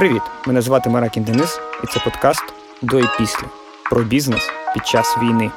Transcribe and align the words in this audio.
Привіт! 0.00 0.22
Мене 0.46 0.62
звати 0.62 0.90
Маракін 0.90 1.22
Денис, 1.22 1.60
і 1.84 1.86
це 1.86 2.00
подкаст 2.04 2.42
до 2.82 3.00
і 3.00 3.04
після 3.18 3.44
про 3.90 4.02
бізнес 4.02 4.50
під 4.74 4.86
час 4.86 5.16
війни. 5.22 5.50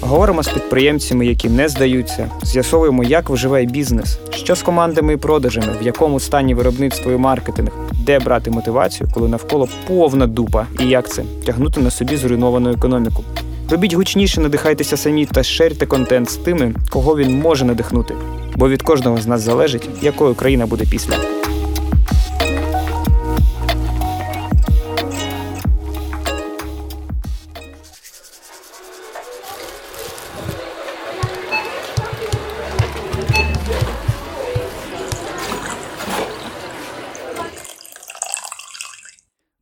Говоримо 0.00 0.42
з 0.42 0.48
підприємцями, 0.48 1.26
які 1.26 1.48
не 1.48 1.68
здаються, 1.68 2.30
з'ясовуємо, 2.42 3.04
як 3.04 3.30
виживає 3.30 3.66
бізнес, 3.66 4.18
що 4.30 4.54
з 4.54 4.62
командами 4.62 5.12
і 5.12 5.16
продажами, 5.16 5.66
в 5.80 5.86
якому 5.86 6.20
стані 6.20 6.54
виробництво 6.54 7.12
і 7.12 7.16
маркетинг, 7.16 7.70
де 7.92 8.18
брати 8.18 8.50
мотивацію, 8.50 9.10
коли 9.14 9.28
навколо 9.28 9.68
повна 9.86 10.26
дупа, 10.26 10.66
і 10.80 10.84
як 10.86 11.08
це 11.08 11.22
тягнути 11.46 11.80
на 11.80 11.90
собі 11.90 12.16
зруйновану 12.16 12.70
економіку. 12.70 13.24
Робіть 13.70 13.94
гучніше, 13.94 14.40
надихайтеся 14.40 14.96
самі 14.96 15.26
та 15.26 15.42
шерте 15.42 15.86
контент 15.86 16.30
з 16.30 16.36
тими, 16.36 16.74
кого 16.90 17.16
він 17.16 17.38
може 17.38 17.64
надихнути. 17.64 18.14
Бо 18.56 18.68
від 18.68 18.82
кожного 18.82 19.20
з 19.20 19.26
нас 19.26 19.40
залежить, 19.40 19.88
якою 20.02 20.34
країна 20.34 20.66
буде 20.66 20.84
після. 20.90 21.37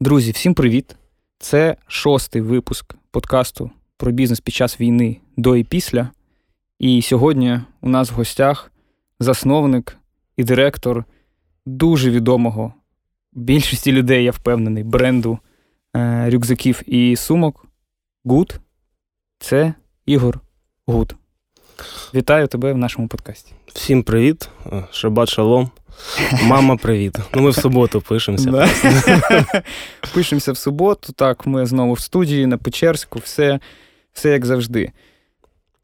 Друзі, 0.07 0.33
всім 0.33 0.55
привіт! 0.55 0.97
Це 1.39 1.77
шостий 1.87 2.43
випуск 2.43 2.95
подкасту 3.11 3.71
про 3.97 4.13
бізнес 4.13 4.41
під 4.41 4.55
час 4.55 4.81
війни 4.81 5.21
до 5.37 5.57
і 5.57 5.65
після. 5.65 6.11
І 6.79 7.03
сьогодні 7.03 7.61
у 7.81 7.89
нас 7.89 8.11
в 8.11 8.15
гостях 8.15 8.73
засновник 9.21 9.97
і 10.37 10.45
директор 10.45 11.05
дуже 11.67 12.11
відомого 12.11 12.75
більшості 13.33 13.93
людей, 13.93 14.25
я 14.25 14.31
впевнений, 14.31 14.85
бренду 14.85 15.39
е, 15.97 16.31
рюкзаків 16.31 16.83
і 16.87 17.17
сумок 17.17 17.67
Гуд. 18.25 18.61
Це 19.39 19.75
Ігор 20.05 20.41
Гуд. 20.87 21.17
Вітаю 22.15 22.47
тебе 22.47 22.73
в 22.73 22.77
нашому 22.77 23.09
подкасті. 23.09 23.53
Всім 23.67 24.03
привіт, 24.03 24.49
Шабат 24.91 25.29
шалом. 25.29 25.71
Мама, 26.43 26.77
привіт. 26.77 27.19
Ну, 27.35 27.43
ми 27.43 27.51
в 27.51 27.55
суботу 27.55 28.01
пишемося. 28.01 28.51
Да. 28.51 28.69
Пишемося 30.15 30.53
в 30.53 30.57
суботу. 30.57 31.13
Так, 31.13 31.47
ми 31.47 31.67
знову 31.67 31.93
в 31.93 32.01
студії 32.01 32.47
на 32.47 32.59
Печерську, 32.59 33.19
все, 33.19 33.61
все 34.13 34.31
як 34.31 34.47
завжди. 34.47 34.93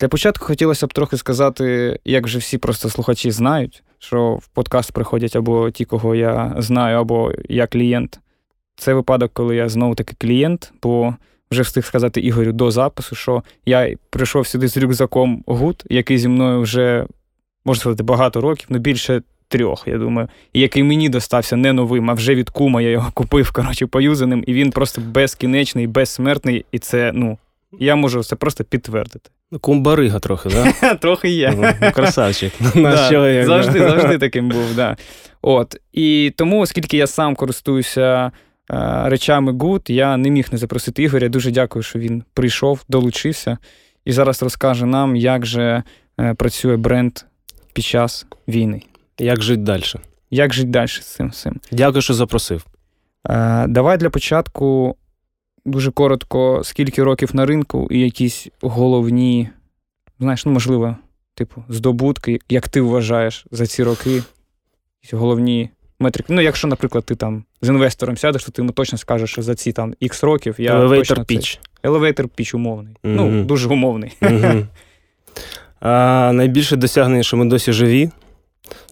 Для 0.01 0.09
початку 0.09 0.47
хотілося 0.47 0.87
б 0.87 0.93
трохи 0.93 1.17
сказати, 1.17 1.99
як 2.05 2.25
вже 2.25 2.39
всі 2.39 2.59
просто 2.59 2.91
слухачі 2.91 3.31
знають, 3.31 3.83
що 3.99 4.35
в 4.35 4.47
подкаст 4.47 4.93
приходять 4.93 5.37
або 5.37 5.71
ті, 5.71 5.85
кого 5.85 6.15
я 6.15 6.55
знаю, 6.59 6.99
або 6.99 7.33
я 7.49 7.67
клієнт. 7.67 8.21
Це 8.77 8.95
випадок, 8.95 9.31
коли 9.35 9.57
я 9.57 9.69
знову 9.69 9.95
таки 9.95 10.15
клієнт, 10.19 10.73
бо 10.83 11.15
вже 11.53 11.63
встиг 11.63 11.85
сказати 11.85 12.21
Ігорю 12.21 12.53
до 12.53 12.71
запису, 12.71 13.15
що 13.15 13.43
я 13.67 13.95
прийшов 14.11 14.47
сюди 14.47 14.69
з 14.69 14.77
рюкзаком 14.77 15.45
GUD, 15.47 15.85
який 15.91 16.19
зі 16.19 16.29
мною 16.29 16.61
вже, 16.61 17.07
можна 17.65 17.81
сказати, 17.81 18.03
багато 18.03 18.41
років, 18.41 18.67
ну 18.71 18.79
більше 18.79 19.23
трьох, 19.49 19.85
я 19.87 19.99
думаю, 19.99 20.29
і 20.53 20.61
який 20.61 20.83
мені 20.83 21.09
достався 21.09 21.57
не 21.57 21.73
новим, 21.73 22.11
а 22.11 22.15
вже 22.15 22.35
від 22.35 22.51
кума 22.51 22.83
я 22.83 22.91
його 22.91 23.11
купив, 23.15 23.53
коротше, 23.53 23.87
поюзаним, 23.87 24.45
і 24.47 24.53
він 24.53 24.71
просто 24.71 25.01
безкінечний, 25.01 25.87
безсмертний, 25.87 26.65
і 26.73 26.79
це, 26.79 27.13
ну, 27.15 27.39
я 27.79 27.97
можу 27.97 28.23
це 28.23 28.37
просто 28.37 28.65
підтвердити. 28.65 29.31
Ну, 29.53 29.59
Кумбарига 29.59 30.19
трохи, 30.19 30.49
да? 30.49 30.95
Трохи 31.01 31.29
є. 31.29 31.55
Ну, 31.57 31.91
красавчик. 31.93 32.53
Завжди, 33.45 33.89
завжди 33.89 34.19
таким 34.21 34.49
був, 34.49 34.75
да. 34.77 34.97
От. 35.43 35.77
І 35.93 36.33
тому, 36.37 36.61
оскільки 36.61 36.97
я 36.97 37.07
сам 37.07 37.35
користуюся 37.35 38.31
речами 39.05 39.53
Good, 39.53 39.93
я 39.93 40.17
не 40.17 40.31
міг 40.31 40.49
не 40.53 40.59
запросити 40.59 41.03
Ігоря. 41.03 41.29
Дуже 41.29 41.51
дякую, 41.51 41.83
що 41.83 41.99
він 41.99 42.25
прийшов, 42.35 42.85
долучився 42.89 43.59
і 44.05 44.13
зараз 44.13 44.43
розкаже 44.43 44.87
нам, 44.87 45.17
як 45.17 45.47
же 45.47 45.83
е, 46.21 46.35
працює 46.35 46.77
бренд 46.77 47.19
під 47.73 47.85
час 47.85 48.27
війни. 48.49 48.83
Як 49.19 49.43
жити 49.43 49.63
далі? 49.63 49.83
Як 50.31 50.55
жити 50.55 50.69
далі 50.69 50.89
з 50.89 51.15
цим 51.15 51.29
всім? 51.29 51.61
Дякую, 51.73 52.03
що 52.03 52.15
запросив. 52.15 52.67
Е, 53.29 53.67
давай 53.67 53.99
для 53.99 54.11
початку 54.11 54.97
дуже 55.65 55.91
коротко, 55.91 56.61
скільки 56.65 57.03
років 57.03 57.37
на 57.37 57.47
ринку 57.47 57.89
і 57.91 58.01
якісь 58.01 58.49
головні, 58.61 59.49
знаєш, 60.21 60.47
ну, 60.47 60.53
можливо, 60.53 60.97
типу, 61.35 61.65
здобутки, 61.69 62.39
як 62.49 62.69
ти 62.69 62.81
вважаєш 62.81 63.47
за 63.51 63.67
ці 63.67 63.83
роки, 63.83 64.15
якісь 64.15 65.13
головні 65.13 65.71
метрики. 66.03 66.33
Ну, 66.33 66.41
якщо, 66.41 66.69
наприклад, 66.69 67.05
ти 67.05 67.15
там 67.15 67.45
з 67.63 67.69
інвестором 67.69 68.17
сядеш, 68.17 68.45
то 68.45 68.53
ти 68.53 68.63
йому 68.63 68.73
точно 68.73 68.99
скажеш, 68.99 69.31
що 69.31 69.43
за 69.43 69.55
ці 69.55 69.73
там 69.73 69.95
X 70.03 70.27
років 70.27 70.55
я. 70.59 70.81
Elevator 70.81 71.19
pitch. 71.19 71.59
Elevator 71.83 72.29
pitch 72.39 72.57
умовний. 72.57 72.95
Mm-hmm. 72.95 73.15
Ну, 73.15 73.45
дуже 73.45 73.69
умовний. 73.69 74.13
Mm-hmm. 74.21 74.67
А, 75.85 76.33
Найбільше 76.35 76.77
досягнення, 76.77 77.23
що 77.23 77.37
ми 77.37 77.45
досі 77.45 77.73
живі, 77.73 78.11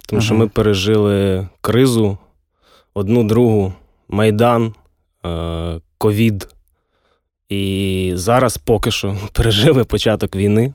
тому 0.07 0.19
ага. 0.19 0.21
що 0.21 0.35
ми 0.35 0.49
пережили 0.49 1.49
кризу, 1.61 2.19
одну 2.95 3.25
другу, 3.25 3.73
Майдан, 4.09 4.75
ковід. 5.99 6.49
І 7.49 8.13
зараз 8.15 8.57
поки 8.57 8.91
що 8.91 9.17
пережили 9.33 9.85
початок 9.85 10.37
війни, 10.37 10.73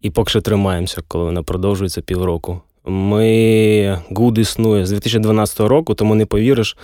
і 0.00 0.10
поки 0.10 0.30
що 0.30 0.40
тримаємося, 0.40 1.02
коли 1.08 1.24
вона 1.24 1.42
продовжується 1.42 2.00
півроку. 2.00 2.60
Ми 2.88 4.02
Гуд 4.10 4.38
існує 4.38 4.86
з 4.86 4.90
2012 4.90 5.60
року, 5.60 5.94
тому 5.94 6.14
не 6.14 6.26
повіриш, 6.26 6.76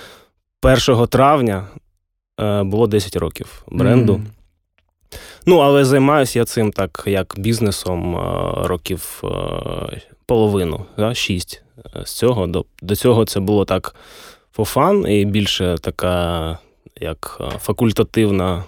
1 0.63 1.07
травня 1.07 1.67
було 2.63 2.87
10 2.87 3.17
років 3.17 3.65
бренду. 3.69 4.15
Mm. 4.15 4.25
Ну, 5.47 5.59
але 5.59 5.85
займаюся 5.85 6.39
я 6.39 6.45
цим 6.45 6.73
так, 6.73 7.03
як 7.07 7.35
бізнесом 7.39 8.17
років 8.57 9.23
половину, 10.27 10.85
да, 10.99 11.15
6 11.15 11.63
з 12.05 12.13
цього. 12.13 12.47
До, 12.47 12.65
до 12.83 12.97
цього 12.97 13.25
це 13.25 13.41
було 13.41 13.65
так 13.65 13.95
фофан 14.53 15.07
і 15.09 15.25
більше 15.25 15.77
така 15.81 16.59
як 17.01 17.41
факультативна 17.61 18.65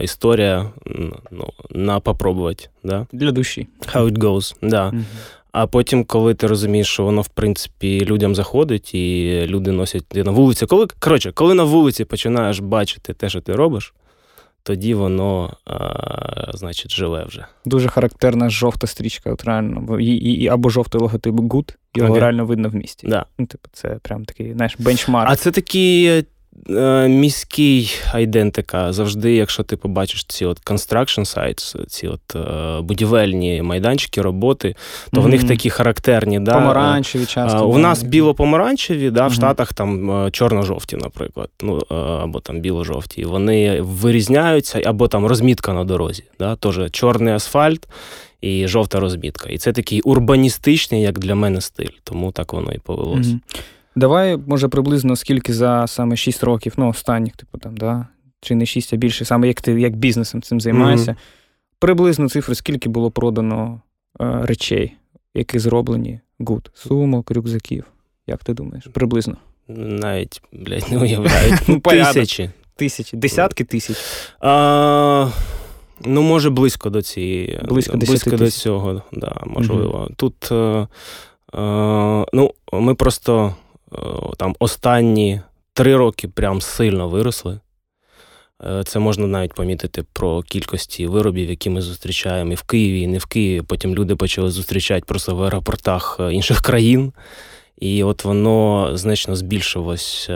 історія 0.00 0.70
ну, 1.30 1.52
на 1.70 2.00
попробувати. 2.00 2.68
Да? 2.84 3.06
Для 3.12 3.32
душі. 3.32 3.68
How 3.94 4.10
it 4.10 4.18
goes. 4.18 4.56
Да. 4.62 4.90
Mm-hmm. 4.90 5.04
А 5.52 5.66
потім, 5.66 6.04
коли 6.04 6.34
ти 6.34 6.46
розумієш, 6.46 6.88
що 6.88 7.04
воно 7.04 7.20
в 7.20 7.28
принципі 7.28 8.04
людям 8.04 8.34
заходить, 8.34 8.94
і 8.94 9.42
люди 9.46 9.72
носять 9.72 10.04
на 10.14 10.30
вулиці. 10.30 10.66
Коли 10.66 10.86
коротше, 10.98 11.32
коли 11.32 11.54
на 11.54 11.64
вулиці 11.64 12.04
починаєш 12.04 12.58
бачити 12.58 13.14
те, 13.14 13.28
що 13.28 13.40
ти 13.40 13.52
робиш, 13.56 13.94
тоді 14.62 14.94
воно, 14.94 15.56
а, 15.64 16.56
значить, 16.56 16.92
живе 16.92 17.24
вже. 17.28 17.46
Дуже 17.64 17.88
характерна 17.88 18.50
жовта 18.50 18.86
стрічка, 18.86 19.32
от 19.32 19.44
реально, 19.44 20.00
і, 20.00 20.16
і, 20.16 20.48
або 20.48 20.68
жовтий 20.68 21.00
логотип 21.00 21.34
Good, 21.34 21.74
його 21.96 22.14
okay. 22.14 22.20
реально 22.20 22.46
видно 22.46 22.68
в 22.68 22.74
місті. 22.74 23.06
Да. 23.06 23.26
Ну, 23.38 23.46
типу, 23.46 23.68
це 23.72 23.88
прям 24.02 24.24
такий 24.24 24.52
знаєш, 24.52 24.76
бенчмарк. 24.78 25.30
А 25.30 25.36
це 25.36 25.50
такі 25.50 26.24
міський 27.08 27.94
айдентика 28.12 28.92
завжди, 28.92 29.34
якщо 29.34 29.62
ти 29.62 29.76
побачиш 29.76 30.24
ці 30.24 30.44
от 30.44 30.64
construction 30.64 31.20
sites, 31.20 31.86
ці 31.86 32.08
от 32.08 32.36
е, 32.36 32.80
будівельні 32.80 33.62
майданчики, 33.62 34.22
роботи, 34.22 34.76
то 35.12 35.20
mm-hmm. 35.20 35.24
в 35.24 35.28
них 35.28 35.44
такі 35.44 35.70
характерні. 35.70 36.40
Да? 36.40 36.52
Помаранчеві 36.52 37.26
часто. 37.26 37.68
У 37.68 37.78
нас 37.78 38.02
біло-помаранчеві, 38.02 39.10
да, 39.10 39.26
в. 39.26 39.32
Штатах 39.32 39.74
там 39.74 40.10
е, 40.10 40.30
чорно-жовті, 40.30 40.96
наприклад, 40.96 41.50
ну, 41.62 41.80
або 42.22 42.40
там 42.40 42.60
біло-жовті. 42.60 43.24
Вони 43.24 43.80
вирізняються, 43.80 44.82
або 44.84 45.08
там 45.08 45.26
розмітка 45.26 45.72
на 45.72 45.84
дорозі. 45.84 46.24
Да? 46.38 46.56
Теж 46.56 46.80
чорний 46.90 47.34
асфальт. 47.34 47.88
І 48.40 48.68
жовта 48.68 49.00
розмітка. 49.00 49.48
І 49.48 49.58
це 49.58 49.72
такий 49.72 50.00
урбаністичний, 50.00 51.02
як 51.02 51.18
для 51.18 51.34
мене, 51.34 51.60
стиль. 51.60 51.88
Тому 52.04 52.32
так 52.32 52.52
воно 52.52 52.72
і 52.72 52.78
повелось. 52.78 53.26
Mm-hmm. 53.26 53.60
Давай, 53.96 54.36
може, 54.46 54.68
приблизно 54.68 55.16
скільки 55.16 55.52
за 55.52 55.86
саме 55.86 56.16
6 56.16 56.44
років, 56.44 56.74
ну, 56.76 56.88
останніх, 56.88 57.36
типу 57.36 57.58
там, 57.58 57.76
да? 57.76 58.06
чи 58.40 58.54
не 58.54 58.66
6, 58.66 58.92
а 58.92 58.96
більше, 58.96 59.24
саме 59.24 59.48
як 59.48 59.60
ти 59.60 59.80
як 59.80 59.96
бізнесом 59.96 60.42
цим 60.42 60.60
займаєшся. 60.60 61.10
Mm-hmm. 61.10 61.78
Приблизно 61.78 62.28
цифри, 62.28 62.54
скільки 62.54 62.88
було 62.88 63.10
продано 63.10 63.80
е, 64.20 64.40
речей, 64.42 64.96
які 65.34 65.58
зроблені 65.58 66.20
GUD, 66.38 66.70
сумок, 66.74 67.30
рюкзаків. 67.30 67.84
Як 68.26 68.44
ти 68.44 68.54
думаєш? 68.54 68.88
Приблизно. 68.92 69.36
Навіть, 69.68 70.42
блядь, 70.52 70.90
не 70.90 70.98
уявляю. 70.98 71.58
Ну, 71.68 71.80
Тисячі. 71.80 72.50
Тисячі, 72.76 73.16
десятки 73.16 73.64
тисяч. 73.64 73.96
А, 74.40 75.28
Ну, 76.04 76.22
може, 76.22 76.50
близько 76.50 76.90
до 76.90 77.02
цієї. 77.02 77.60
Близько, 77.64 77.96
близько 77.96 78.30
до 78.30 78.50
цього, 78.50 79.02
да, 79.12 79.42
можливо. 79.46 79.98
Mm-hmm. 79.98 80.14
Тут. 80.16 80.52
Е, 80.52 80.86
е, 81.60 82.26
ну, 82.32 82.52
ми 82.72 82.94
просто 82.94 83.54
там 84.36 84.56
останні 84.58 85.40
три 85.72 85.96
роки 85.96 86.28
прям 86.28 86.60
сильно 86.60 87.08
виросли. 87.08 87.60
Е, 88.66 88.84
це 88.84 88.98
можна 88.98 89.26
навіть 89.26 89.54
помітити 89.54 90.04
про 90.12 90.42
кількості 90.42 91.06
виробів, 91.06 91.50
які 91.50 91.70
ми 91.70 91.80
зустрічаємо 91.80 92.52
і 92.52 92.54
в 92.54 92.62
Києві, 92.62 93.00
і 93.00 93.06
не 93.06 93.18
в 93.18 93.26
Києві. 93.26 93.62
Потім 93.62 93.94
люди 93.94 94.16
почали 94.16 94.50
зустрічати 94.50 95.04
просто 95.06 95.36
в 95.36 95.42
аеропортах 95.42 96.16
е, 96.20 96.32
інших 96.32 96.60
країн. 96.60 97.12
І 97.80 98.04
от 98.04 98.24
воно 98.24 98.90
значно 98.94 99.36
збільшилось 99.36 100.26
е, 100.30 100.34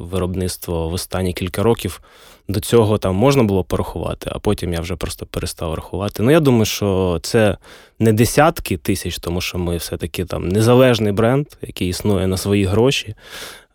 виробництво 0.00 0.88
в 0.88 0.92
останні 0.92 1.32
кілька 1.32 1.62
років. 1.62 2.00
До 2.48 2.60
цього 2.60 2.98
там 2.98 3.14
можна 3.14 3.42
було 3.42 3.64
порахувати, 3.64 4.30
а 4.34 4.38
потім 4.38 4.72
я 4.72 4.80
вже 4.80 4.96
просто 4.96 5.26
перестав 5.26 5.74
рахувати. 5.74 6.22
Ну, 6.22 6.30
я 6.30 6.40
думаю, 6.40 6.64
що 6.64 7.18
це 7.22 7.56
не 7.98 8.12
десятки 8.12 8.76
тисяч, 8.76 9.18
тому 9.18 9.40
що 9.40 9.58
ми 9.58 9.76
все-таки 9.76 10.24
там 10.24 10.48
незалежний 10.48 11.12
бренд, 11.12 11.46
який 11.62 11.88
існує 11.88 12.26
на 12.26 12.36
свої 12.36 12.64
гроші. 12.64 13.14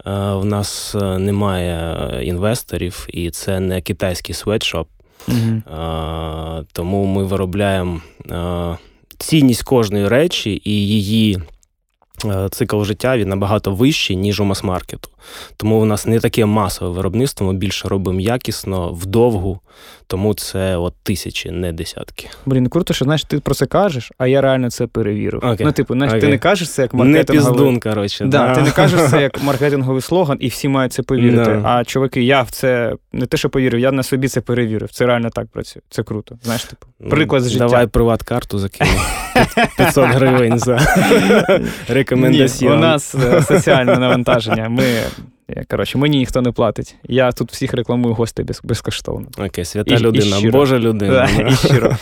В 0.06 0.46
нас 0.46 0.96
немає 1.18 1.98
інвесторів, 2.24 3.08
і 3.10 3.30
це 3.30 3.60
не 3.60 3.81
китайський 3.81 4.36
светшоп. 4.36 4.88
Mm-hmm. 5.28 6.66
Тому 6.72 7.06
ми 7.06 7.24
виробляємо 7.24 8.02
цінність 9.18 9.64
кожної 9.64 10.08
речі 10.08 10.62
і 10.64 10.88
її 10.88 11.38
Е, 11.38 11.53
цикл 12.52 12.84
життя 12.84 13.18
він 13.18 13.30
набагато 13.30 13.72
вищий, 13.72 14.16
ніж 14.16 14.40
у 14.40 14.44
мас-маркету. 14.44 15.10
Тому 15.58 15.81
у 15.81 15.86
нас 15.86 16.06
не 16.06 16.20
таке 16.20 16.46
масове 16.46 16.92
виробництво, 16.92 17.48
ми 17.48 17.54
більше 17.54 17.88
робимо 17.88 18.20
якісно, 18.20 18.94
вдовгу, 18.94 19.60
тому 20.08 20.34
це 20.34 20.78
от 20.78 20.94
тисячі, 21.04 21.52
не 21.52 21.74
десятки. 21.74 22.30
Блін, 22.46 22.68
круто, 22.68 22.94
що 22.94 23.06
знаєш, 23.06 23.24
ти 23.24 23.40
про 23.40 23.56
це 23.56 23.66
кажеш, 23.66 24.12
а 24.18 24.28
я 24.28 24.42
реально 24.42 24.70
це 24.70 24.88
перевірив. 24.88 25.42
Okay. 25.42 25.62
Ну, 25.64 25.72
типу, 25.72 25.94
знаєш, 25.94 26.14
okay. 26.14 26.20
ти 26.20 26.28
не 26.28 26.38
кажеш 26.38 26.70
це 26.70 26.81
як 26.81 26.94
маркетинговий... 26.94 27.52
Не 27.52 27.52
піздун, 27.52 27.80
коротше. 27.80 28.26
Да, 28.26 28.48
да. 28.48 28.56
Ти 28.56 28.62
не 28.62 28.72
кажеш 28.72 29.10
це 29.10 29.22
як 29.22 29.44
маркетинговий 29.44 30.02
слоган, 30.02 30.38
і 30.40 30.48
всі 30.48 30.68
мають 30.68 30.94
це 30.94 31.04
повірити. 31.04 31.52
No. 31.52 31.62
А 31.66 31.84
чуваки, 31.84 32.24
я 32.24 32.42
в 32.42 32.52
це 32.52 32.96
не 33.14 33.26
те, 33.26 33.38
що 33.38 33.50
повірив, 33.50 33.80
я 33.80 33.92
на 33.92 34.04
собі 34.04 34.28
це 34.28 34.42
перевірив. 34.42 34.92
Це 34.92 35.06
реально 35.06 35.30
так 35.30 35.48
працює. 35.48 35.81
Це 35.90 36.04
круто. 36.04 36.38
Знаєш, 36.44 36.64
типу, 36.64 36.88
ну, 37.00 37.10
приклад 37.10 37.44
з 37.44 37.50
життя. 37.50 37.66
Давай 37.66 37.88
приват-карту 37.88 38.60
закину. 38.60 38.92
500 39.78 40.06
гривень 40.10 40.60
за 40.60 40.78
рекомендаціон. 42.15 42.77
У 42.77 42.81
нас 42.81 43.15
е, 43.15 43.42
соціальне 43.42 43.98
навантаження. 43.98 44.69
Ми 44.69 44.83
Коротше, 45.69 45.98
мені 45.98 46.18
ніхто 46.18 46.42
не 46.42 46.51
платить. 46.51 46.95
Я 47.04 47.31
тут 47.31 47.51
всіх 47.51 47.74
рекламую 47.74 48.13
гостей 48.13 48.45
без, 48.45 48.62
безкоштовно. 48.63 49.27
Окей, 49.38 49.65
свята 49.65 49.95
і, 49.95 50.00
людина, 50.00 50.38
і 50.38 50.51
Божа 50.51 50.80
людина. 50.80 51.30
Да, 51.38 51.48
і 51.48 51.56
щиро. 51.56 51.98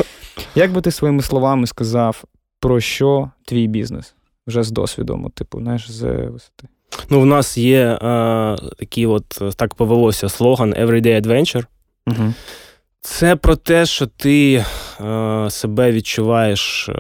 Як 0.55 0.71
би 0.71 0.81
ти 0.81 0.91
своїми 0.91 1.21
словами 1.21 1.67
сказав, 1.67 2.23
про 2.59 2.79
що 2.79 3.31
твій 3.45 3.67
бізнес? 3.67 4.15
Вже 4.47 4.63
з 4.63 4.71
досвідом, 4.71 5.31
типу, 5.35 5.59
знаєш, 5.59 5.91
з 5.91 6.03
висоти? 6.05 6.67
Ну, 7.09 7.21
в 7.21 7.25
нас 7.25 7.57
є 7.57 7.97
а, 8.01 8.55
такий 8.79 9.05
от, 9.05 9.41
так 9.55 9.75
повелося 9.75 10.29
слоган 10.29 10.73
Everyday 10.73 11.21
Adventure. 11.21 11.65
Угу. 12.07 12.33
Це 13.01 13.35
про 13.35 13.55
те, 13.55 13.85
що 13.85 14.07
ти 14.07 14.65
а, 14.99 15.47
себе 15.49 15.91
відчуваєш 15.91 16.89
а, 16.89 16.93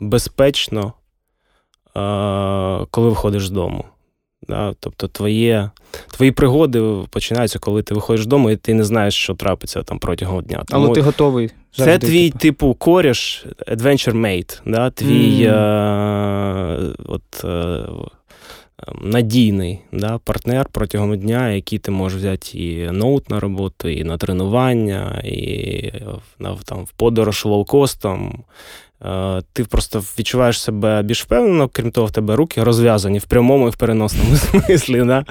безпечно, 0.00 0.92
коли 2.90 3.08
виходиш 3.08 3.46
з 3.46 3.50
дому. 3.50 3.84
Да? 4.48 4.74
Тобто 4.80 5.08
твоє, 5.08 5.70
твої 6.10 6.32
пригоди 6.32 6.82
починаються, 7.10 7.58
коли 7.58 7.82
ти 7.82 7.94
виходиш 7.94 8.22
з 8.22 8.26
дому, 8.26 8.50
і 8.50 8.56
ти 8.56 8.74
не 8.74 8.84
знаєш, 8.84 9.14
що 9.14 9.34
трапиться 9.34 9.82
там 9.82 9.98
протягом 9.98 10.42
дня. 10.42 10.64
Тому 10.66 10.84
Але 10.84 10.94
ти 10.94 11.00
готовий. 11.00 11.50
Завжди, 11.76 11.98
це 11.98 12.06
твій, 12.06 12.30
типу, 12.30 12.38
типу 12.38 12.74
коріш, 12.74 13.46
adventure 13.66 14.16
mate, 14.16 14.60
да? 14.66 14.90
твій 14.90 15.46
mm. 15.46 15.52
е, 15.52 16.94
от, 17.06 17.44
е, 17.44 17.86
надійний 19.02 19.80
да? 19.92 20.18
партнер 20.18 20.66
протягом 20.72 21.18
дня, 21.18 21.50
який 21.50 21.78
ти 21.78 21.90
можеш 21.90 22.18
взяти 22.18 22.58
і 22.58 22.90
ноут 22.90 23.30
на 23.30 23.40
роботу, 23.40 23.88
і 23.88 24.04
на 24.04 24.18
тренування, 24.18 25.22
і 25.24 25.92
на, 26.38 26.56
там, 26.64 26.84
в 26.84 26.90
подорож 26.90 27.44
лоукостом. 27.44 28.44
Е, 29.04 29.42
ти 29.52 29.64
просто 29.64 30.02
відчуваєш 30.18 30.60
себе 30.60 31.02
більш 31.02 31.22
впевнено, 31.22 31.68
крім 31.68 31.90
того, 31.90 32.06
в 32.06 32.10
тебе 32.10 32.36
руки 32.36 32.64
розв'язані 32.64 33.18
в 33.18 33.24
прямому 33.24 33.68
і 33.68 33.70
в 33.70 33.76
переносному 33.76 34.36
смислі. 34.36 35.04
Да? 35.04 35.24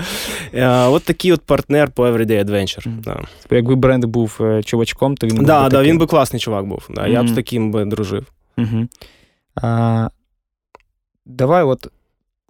Е, 0.54 0.88
от 0.88 1.04
такий 1.04 1.34
от 1.34 1.42
партнер 1.42 1.92
по 1.92 2.08
Everyday 2.08 2.46
Adventure. 2.46 2.88
Mm. 2.88 3.02
Да. 3.02 3.14
Типу, 3.42 3.56
якби 3.56 3.76
бренд 3.76 4.06
був 4.06 4.38
е, 4.42 4.64
чувачком, 4.64 5.18
то 5.18 5.28
він 5.28 5.36
був. 5.36 5.46
Да, 5.46 5.64
би 5.64 5.70
да, 5.70 5.84
він 5.84 5.98
би 5.98 6.06
класний 6.06 6.40
чувак 6.40 6.66
був. 6.66 6.90
Да, 6.90 7.02
mm. 7.02 7.12
Я 7.12 7.24
б 7.24 7.28
з 7.28 7.34
таким 7.34 7.72
би 7.72 7.86
дружив. 7.86 8.26
Mm-hmm. 8.58 8.88
А, 9.62 10.10
Давай, 11.26 11.64
от 11.64 11.88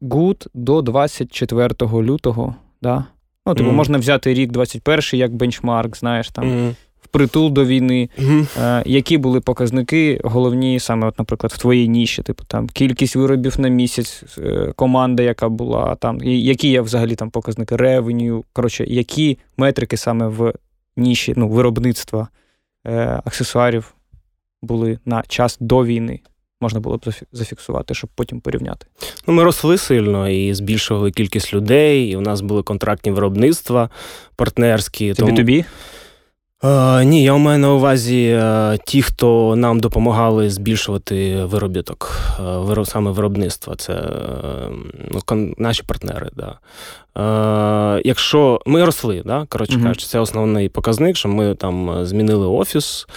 Good 0.02 0.48
до 0.54 0.82
24 0.82 1.70
лютого. 1.82 2.56
Да? 2.82 3.06
Ну, 3.46 3.56
типу, 3.56 3.70
mm. 3.70 3.74
можна 3.74 3.98
взяти 3.98 4.34
рік 4.34 4.52
21 4.52 5.02
як 5.14 5.36
бенчмарк, 5.36 5.98
знаєш 5.98 6.30
там. 6.30 6.76
Впритул 7.06 7.52
до 7.52 7.66
війни, 7.66 8.10
mm-hmm. 8.20 8.84
які 8.86 9.18
були 9.18 9.42
показники 9.42 10.22
головні, 10.24 10.80
саме, 10.80 11.08
от, 11.08 11.20
наприклад, 11.20 11.52
в 11.52 11.58
твоїй 11.58 11.88
ніші, 11.88 12.22
типу 12.22 12.44
там 12.48 12.68
кількість 12.68 13.16
виробів 13.16 13.60
на 13.60 13.68
місяць, 13.68 14.24
е, 14.38 14.74
команда, 14.76 15.24
яка 15.24 15.50
була 15.50 15.96
там, 15.96 16.24
і 16.24 16.42
які 16.42 16.70
є 16.70 16.82
взагалі 16.82 17.16
там 17.16 17.30
показники 17.30 17.76
ревеню, 17.76 18.44
коротше, 18.54 18.86
які 18.88 19.38
метрики 19.58 19.98
саме 19.98 20.28
в 20.28 20.54
ніші 20.98 21.34
ну, 21.38 21.50
виробництва 21.50 22.28
е, 22.88 23.22
аксесуарів 23.26 23.96
були 24.62 25.00
на 25.06 25.24
час 25.28 25.58
до 25.60 25.86
війни. 25.86 26.20
Можна 26.62 26.80
було 26.80 26.98
б 26.98 27.06
зафіксувати, 27.32 27.94
щоб 27.94 28.10
потім 28.16 28.40
порівняти. 28.40 28.86
Ну, 29.28 29.34
Ми 29.34 29.44
росли 29.44 29.78
сильно 29.78 30.30
і 30.30 30.54
збільшували 30.54 31.12
кількість 31.12 31.54
людей, 31.54 32.10
і 32.10 32.16
у 32.16 32.22
нас 32.22 32.42
були 32.42 32.64
контрактні 32.64 33.12
виробництва 33.12 33.90
партнерські. 34.36 35.14
Це 35.14 35.22
тому... 35.22 35.32
B2B? 36.66 37.02
Е, 37.02 37.06
ні, 37.06 37.24
я 37.24 37.38
маю 37.38 37.60
на 37.60 37.74
увазі 37.74 38.26
е, 38.26 38.78
ті, 38.86 39.02
хто 39.02 39.56
нам 39.56 39.80
допомагали 39.80 40.50
збільшувати 40.50 41.44
виробіток, 41.46 42.22
е, 42.78 42.86
саме 42.86 43.12
виробництво. 43.12 43.76
Це 43.76 44.04
ну, 45.12 45.54
наші 45.58 45.84
партнери. 45.84 46.30
Да. 46.36 46.60
Якщо 48.06 48.62
ми 48.66 48.86
росли, 48.86 49.24
да, 49.26 49.46
коротше 49.50 49.78
mm-hmm. 49.78 49.84
кажучи, 49.84 50.06
це 50.06 50.20
основний 50.20 50.70
показник, 50.70 51.18
що 51.18 51.30
ми 51.30 51.56
там 51.56 52.06
змінили 52.06 52.48
офіс, 52.48 53.08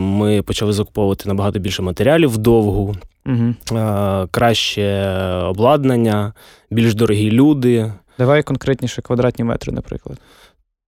ми 0.00 0.42
почали 0.42 0.72
закуповувати 0.72 1.28
набагато 1.28 1.58
більше 1.58 1.82
матеріалів 1.82 2.30
вдовгу, 2.30 2.96
mm-hmm. 3.26 4.28
краще 4.30 5.08
обладнання, 5.44 6.32
більш 6.70 6.94
дорогі 6.94 7.30
люди. 7.30 7.92
Давай 8.18 8.42
конкретніше 8.42 9.02
квадратні 9.02 9.44
метри, 9.44 9.72
наприклад. 9.72 10.18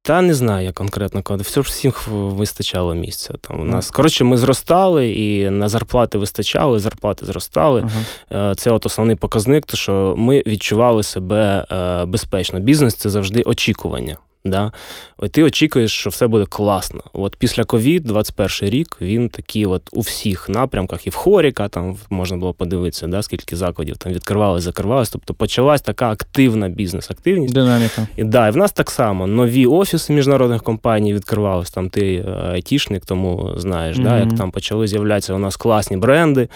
Та 0.08 0.22
не 0.22 0.34
знаю 0.34 0.64
я 0.64 0.72
конкретно 0.72 1.22
коли. 1.22 1.42
Все 1.42 1.62
ж 1.62 1.68
всім 1.68 1.92
вистачало 2.08 2.94
місця. 2.94 3.34
Там 3.40 3.60
у 3.60 3.64
нас 3.64 3.90
коротше, 3.90 4.24
ми 4.24 4.36
зростали, 4.36 5.10
і 5.10 5.50
на 5.50 5.68
зарплати 5.68 6.18
вистачало, 6.18 6.78
зарплати 6.78 7.26
зростали. 7.26 7.88
Uh-huh. 8.30 8.54
Це 8.54 8.70
от 8.70 8.86
основний 8.86 9.16
показник, 9.16 9.66
то 9.66 9.76
що 9.76 10.14
ми 10.18 10.42
відчували 10.46 11.02
себе 11.02 11.66
е, 11.72 12.04
безпечно. 12.04 12.60
Бізнес 12.60 12.94
це 12.94 13.10
завжди 13.10 13.42
очікування. 13.42 14.16
Да? 14.44 14.72
От 15.16 15.32
Ти 15.32 15.42
очікуєш, 15.42 15.92
що 15.92 16.10
все 16.10 16.26
буде 16.26 16.46
класно. 16.46 17.00
От 17.12 17.36
Після 17.36 17.64
ковід, 17.64 18.04
21 18.04 18.70
рік, 18.70 18.96
він 19.00 19.28
такий 19.28 19.66
от 19.66 19.82
у 19.92 20.00
всіх 20.00 20.48
напрямках, 20.48 21.06
і 21.06 21.10
в 21.10 21.14
Хоріка 21.14 21.68
там 21.68 21.96
можна 22.10 22.36
було 22.36 22.54
подивитися, 22.54 23.06
да, 23.06 23.22
скільки 23.22 23.56
закладів 23.56 23.96
там 23.96 24.12
відкривалися, 24.12 24.64
закривалися. 24.64 25.12
Тобто 25.12 25.34
почалась 25.34 25.82
така 25.82 26.10
активна 26.10 26.68
бізнес-активність. 26.68 27.54
Динаміка. 27.54 28.06
І 28.16 28.24
да, 28.24 28.48
і 28.48 28.50
в 28.50 28.56
нас 28.56 28.72
так 28.72 28.90
само 28.90 29.26
нові 29.26 29.66
офіси 29.66 30.12
міжнародних 30.12 30.62
компаній 30.62 31.14
відкривалися. 31.14 31.74
Там 31.74 31.90
ти 31.90 32.14
е, 32.14 32.30
айтішник, 32.30 33.06
тому 33.06 33.54
знаєш, 33.56 33.96
mm-hmm. 33.96 34.04
да, 34.04 34.18
як 34.18 34.34
там 34.34 34.50
почали 34.50 34.86
з'являтися 34.86 35.34
у 35.34 35.38
нас 35.38 35.56
класні 35.56 35.96
бренди. 35.96 36.48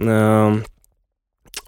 Е, 0.00 0.56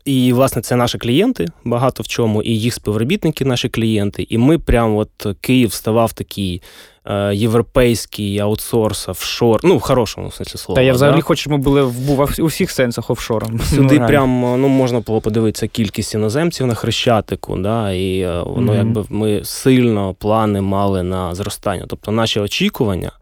і, 0.09 0.33
власне, 0.33 0.63
це 0.63 0.77
наші 0.77 0.99
клієнти 0.99 1.47
багато 1.65 2.03
в 2.03 2.07
чому, 2.07 2.43
і 2.43 2.51
їх 2.51 2.75
співробітники, 2.75 3.45
наші 3.45 3.69
клієнти. 3.69 4.27
І 4.29 4.39
ми 4.39 4.59
прямо 4.59 4.99
от 4.99 5.37
Київ 5.41 5.73
ставав 5.73 6.13
такий 6.13 6.63
е, 7.05 7.35
європейський 7.35 8.39
аутсорс, 8.39 9.09
офшор, 9.09 9.61
ну, 9.65 9.77
в 9.77 9.81
хорошому 9.81 10.31
сенсі 10.31 10.59
слова. 10.59 10.77
Та 10.77 10.83
я 10.83 10.93
взагалі 10.93 11.17
да? 11.17 11.23
хочу, 11.23 11.41
щоб 11.41 11.53
ми 11.53 11.59
були 11.59 11.83
в 11.83 12.41
у 12.41 12.47
всіх 12.47 12.71
сенсах 12.71 13.11
офшором. 13.11 13.61
Сюди 13.65 13.99
ну, 13.99 14.07
прямо 14.07 14.57
ну, 14.57 14.69
можна 14.69 15.01
було 15.01 15.21
подивитися 15.21 15.67
кількість 15.67 16.15
іноземців 16.15 16.67
на 16.67 16.75
Хрещатику, 16.75 17.57
да, 17.57 17.93
і 17.93 18.21
е, 18.21 18.43
воно, 18.43 18.73
mm-hmm. 18.73 18.77
якби 18.77 19.05
ми 19.09 19.41
сильно 19.45 20.15
плани 20.15 20.61
мали 20.61 21.03
на 21.03 21.35
зростання. 21.35 21.85
Тобто 21.89 22.13
наші 22.13 22.41
очікування 22.41 23.13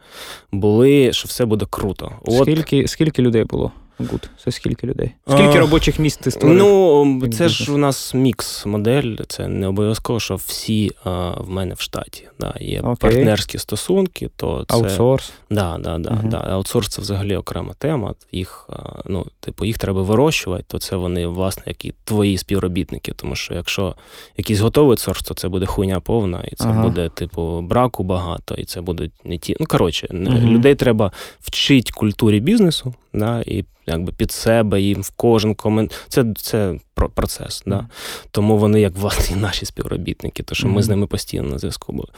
були, 0.53 1.13
що 1.13 1.29
все 1.29 1.45
буде 1.45 1.67
круто. 1.71 2.13
От... 2.25 2.43
Скільки, 2.43 2.89
Скільки 2.89 3.23
людей 3.23 3.45
було? 3.45 3.73
GUD. 3.99 4.31
Це 4.45 4.51
скільки 4.51 4.87
людей? 4.87 5.11
Скільки 5.27 5.59
а, 5.59 5.61
робочих 5.61 5.99
місць 5.99 6.17
ти 6.17 6.31
створив? 6.31 6.59
Ну, 6.59 7.21
це 7.21 7.27
бізнес? 7.27 7.53
ж 7.53 7.73
у 7.73 7.77
нас 7.77 8.15
мікс-модель, 8.15 9.17
це 9.29 9.49
не 9.49 9.67
обов'язково, 9.67 10.21
що 10.21 10.35
всі 10.35 10.91
а, 11.05 11.31
в 11.31 11.51
мене 11.51 11.75
в 11.75 11.81
штаті. 11.81 12.29
Да, 12.41 12.55
Є 12.61 12.81
Окей. 12.81 12.97
партнерські 12.97 13.59
стосунки, 13.59 14.31
то 14.37 14.65
це. 14.69 14.77
Аутсорс. 14.77 15.33
Да, 15.51 15.79
да, 15.81 15.99
да, 15.99 16.11
uh-huh. 16.11 16.29
да. 16.29 16.37
Аутсорс 16.37 16.89
це 16.89 17.03
взагалі 17.03 17.37
окрема 17.37 17.75
тема. 17.79 18.15
Їх, 18.33 18.71
ну, 19.07 19.27
типу, 19.41 19.65
їх 19.65 19.79
треба 19.79 20.03
вирощувати, 20.03 20.65
то 20.69 20.79
це 20.79 20.97
вони, 20.97 21.27
власне, 21.27 21.63
які 21.67 21.95
твої 22.05 22.39
співробітники. 22.39 23.13
Тому 23.13 23.37
що 23.37 23.55
якщо 23.55 23.95
якийсь 24.37 24.61
готовий 24.61 24.99
source, 24.99 25.23
то 25.23 25.35
це 25.35 25.49
буде 25.49 25.67
хуйня 25.67 26.01
повна, 26.01 26.45
і 26.53 26.57
це 26.57 26.69
ага. 26.69 26.83
буде, 26.83 27.09
типу, 27.09 27.61
браку 27.61 28.05
багато, 28.05 28.55
і 28.55 28.65
це 28.65 28.81
будуть 28.81 29.13
не 29.25 29.39
ті. 29.39 29.57
Ну, 29.61 29.67
коротше, 29.67 30.09
uh-huh. 30.11 30.47
людей 30.47 30.75
треба 30.75 31.13
вчити 31.41 31.93
культурі 31.95 32.41
бізнесу, 32.41 32.95
да, 33.13 33.43
і 33.47 33.65
якби 33.87 34.13
під 34.13 34.33
себе, 34.33 34.81
їм 34.81 35.03
в 35.03 35.11
кожен 35.11 35.55
комент. 35.55 35.95
Це 36.09 36.25
це 36.37 36.75
процес. 37.15 37.63
Mm. 37.67 37.71
Да? 37.71 37.89
Тому 38.31 38.59
вони, 38.59 38.81
як 38.81 38.97
власні 38.97 39.37
наші 39.41 39.67
співробітники, 39.67 40.43
тому 40.43 40.57
що 40.57 40.69
mm. 40.69 40.73
ми 40.73 40.83
з 40.83 40.89
ними 40.89 41.07
постійно 41.07 41.49
на 41.49 41.59
зв'язку 41.59 41.93
були. 41.93 42.09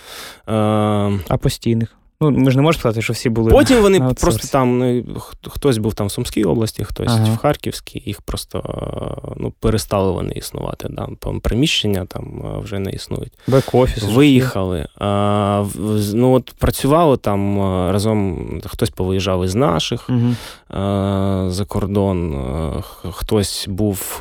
А, 0.46 1.18
а 1.28 1.36
постійних? 1.36 1.94
Ну, 2.20 2.30
ми 2.30 2.50
ж 2.50 2.56
не 2.56 2.62
можемо 2.62 2.80
сказати, 2.80 3.02
що 3.02 3.12
всі 3.12 3.28
були. 3.28 3.50
Потім 3.50 3.82
вони 3.82 4.00
просто 4.00 4.48
там, 4.48 4.78
ну, 4.78 5.04
хтось 5.46 5.78
був 5.78 5.94
там 5.94 6.06
в 6.06 6.10
Сумській 6.10 6.44
області, 6.44 6.84
хтось 6.84 7.08
ага. 7.10 7.34
в 7.34 7.36
Харківській, 7.36 8.02
їх 8.06 8.22
просто 8.22 8.62
ну, 9.36 9.52
перестали 9.60 10.12
вони 10.12 10.32
існувати. 10.32 10.88
Там 11.20 11.40
приміщення 11.40 12.04
там 12.04 12.42
вже 12.62 12.78
не 12.78 12.90
існують. 12.90 13.32
Бек-офіс. 13.48 14.14
Виїхали. 14.14 14.86
А, 14.96 15.64
ну, 16.14 16.32
от 16.32 16.54
Працювали 16.58 17.16
там 17.16 17.60
разом, 17.90 18.48
хтось 18.66 18.90
повиїжджав 18.90 19.44
із 19.44 19.54
наших 19.54 20.08
угу. 20.08 20.34
а, 20.68 21.46
за 21.50 21.64
кордон, 21.64 22.42
хтось 23.10 23.66
був 23.68 24.16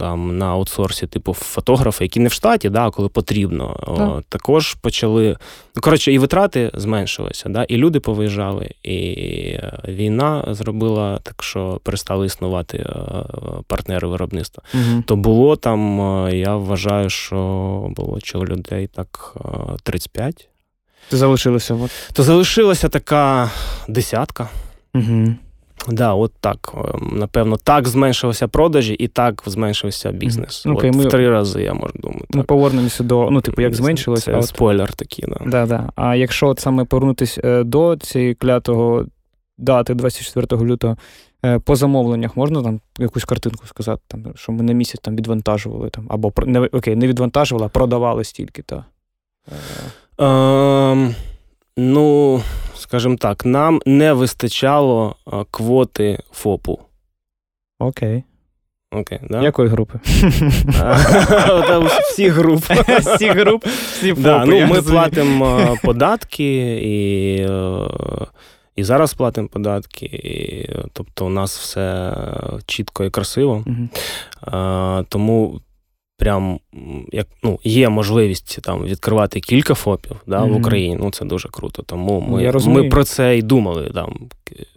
там 0.00 0.38
на 0.38 0.46
аутсорсі, 0.46 1.06
типу 1.06 1.34
фотографи, 1.34 2.04
які 2.04 2.20
не 2.20 2.28
в 2.28 2.32
штаті, 2.32 2.68
да, 2.68 2.90
коли 2.90 3.08
потрібно. 3.08 3.76
Так. 3.96 4.24
Також 4.28 4.74
почали. 4.74 5.36
Ну, 5.76 5.82
коротше, 5.82 6.12
і 6.12 6.18
витрати 6.18 6.70
зменшили 6.74 7.27
змінилося. 7.34 7.48
Да? 7.48 7.64
І 7.64 7.76
люди 7.76 8.00
повиїжджали, 8.00 8.70
і 8.82 8.96
е, 9.52 9.80
війна 9.88 10.44
зробила 10.48 11.18
так, 11.22 11.42
що 11.42 11.80
перестали 11.82 12.26
існувати 12.26 12.78
е, 12.78 12.94
партнери 13.66 14.08
виробництва. 14.08 14.62
Угу. 14.74 15.02
То 15.06 15.16
було 15.16 15.56
там, 15.56 16.00
е, 16.00 16.36
я 16.36 16.56
вважаю, 16.56 17.10
що 17.10 17.36
було 17.96 18.20
чи 18.20 18.38
людей 18.38 18.86
так 18.86 19.36
35. 19.82 20.48
То 21.10 21.16
залишилося? 21.16 21.74
От. 21.74 21.90
То 22.12 22.22
залишилася 22.22 22.88
така 22.88 23.50
десятка. 23.88 24.48
Угу. 24.94 25.34
Да, 25.88 26.14
от 26.14 26.32
так. 26.40 26.72
Ем, 26.74 27.12
напевно, 27.18 27.56
так 27.56 27.88
зменшилися 27.88 28.48
продажі, 28.48 28.94
і 28.94 29.08
так 29.08 29.42
зменшився 29.46 30.12
бізнес. 30.12 30.66
Mm. 30.66 30.72
Okay, 30.72 30.88
от 30.88 30.96
ми, 30.96 31.04
В 31.04 31.08
три 31.08 31.30
рази, 31.30 31.62
я 31.62 31.74
можу 31.74 31.92
думати. 31.94 32.26
Ми 32.30 32.42
повернемося 32.42 33.04
до, 33.04 33.30
ну, 33.30 33.40
типу, 33.40 33.62
як 33.62 33.74
зменшилося. 33.74 34.24
Це 34.24 34.38
а 34.38 34.42
спойлер 34.42 34.92
такий, 34.92 35.24
да. 35.28 35.44
Да, 35.46 35.66
да. 35.66 35.90
А 35.96 36.14
якщо 36.14 36.48
от 36.48 36.60
саме 36.60 36.84
повернутися 36.84 37.40
е, 37.44 37.64
до 37.64 37.96
цієї 37.96 38.34
клятого 38.34 39.06
дати 39.58 39.94
24 39.94 40.62
лютого, 40.62 40.96
е, 41.44 41.58
по 41.58 41.76
замовленнях 41.76 42.36
можна 42.36 42.62
там 42.62 42.80
якусь 42.98 43.24
картинку 43.24 43.66
сказати, 43.66 44.02
там, 44.08 44.24
що 44.34 44.52
ми 44.52 44.62
на 44.62 44.72
місяць 44.72 45.00
там 45.00 45.16
відвантажували, 45.16 45.90
там, 45.90 46.06
або 46.10 46.32
не, 46.46 46.60
окей, 46.60 46.96
не 46.96 47.06
відвантажували, 47.06 47.66
а 47.66 47.68
продавали 47.68 48.24
стільки. 48.24 48.62
Та. 48.62 48.84
Um... 50.18 51.14
Ну, 51.80 52.42
скажімо 52.88 53.16
так, 53.16 53.44
нам 53.44 53.80
не 53.86 54.12
вистачало 54.12 55.16
квоти 55.50 56.18
ФОПу. 56.32 56.80
Окей. 57.78 58.22
Окей, 58.92 59.18
да? 59.30 59.42
Якої 59.42 59.68
групи? 59.68 60.00
Всі 62.10 62.28
групи. 62.28 62.84
Всі 63.00 63.28
групи, 63.28 63.70
всі. 63.92 64.12
Да, 64.12 64.44
ну, 64.44 64.66
Ми 64.66 64.82
платимо 64.82 65.78
податки 65.82 66.80
і 66.82 67.48
і 68.76 68.84
зараз 68.84 69.14
платимо 69.14 69.48
податки. 69.48 70.06
І, 70.06 70.68
Тобто 70.92 71.26
у 71.26 71.28
нас 71.28 71.58
все 71.58 72.14
чітко 72.66 73.04
і 73.04 73.10
красиво. 73.10 73.64
Тому 75.08 75.60
прям 76.18 76.60
як 77.12 77.26
ну, 77.42 77.58
є 77.64 77.88
можливість 77.88 78.58
там 78.62 78.84
відкривати 78.84 79.40
кілька 79.40 79.74
ФОПів 79.74 80.16
да, 80.26 80.40
mm-hmm. 80.40 80.52
в 80.52 80.56
Україні. 80.56 80.96
Ну 81.00 81.10
це 81.10 81.24
дуже 81.24 81.48
круто. 81.48 81.82
Тому 81.82 82.20
ми 82.20 82.52
ми 82.66 82.88
про 82.88 83.04
це 83.04 83.38
й 83.38 83.42
думали. 83.42 83.90
Там 83.94 84.16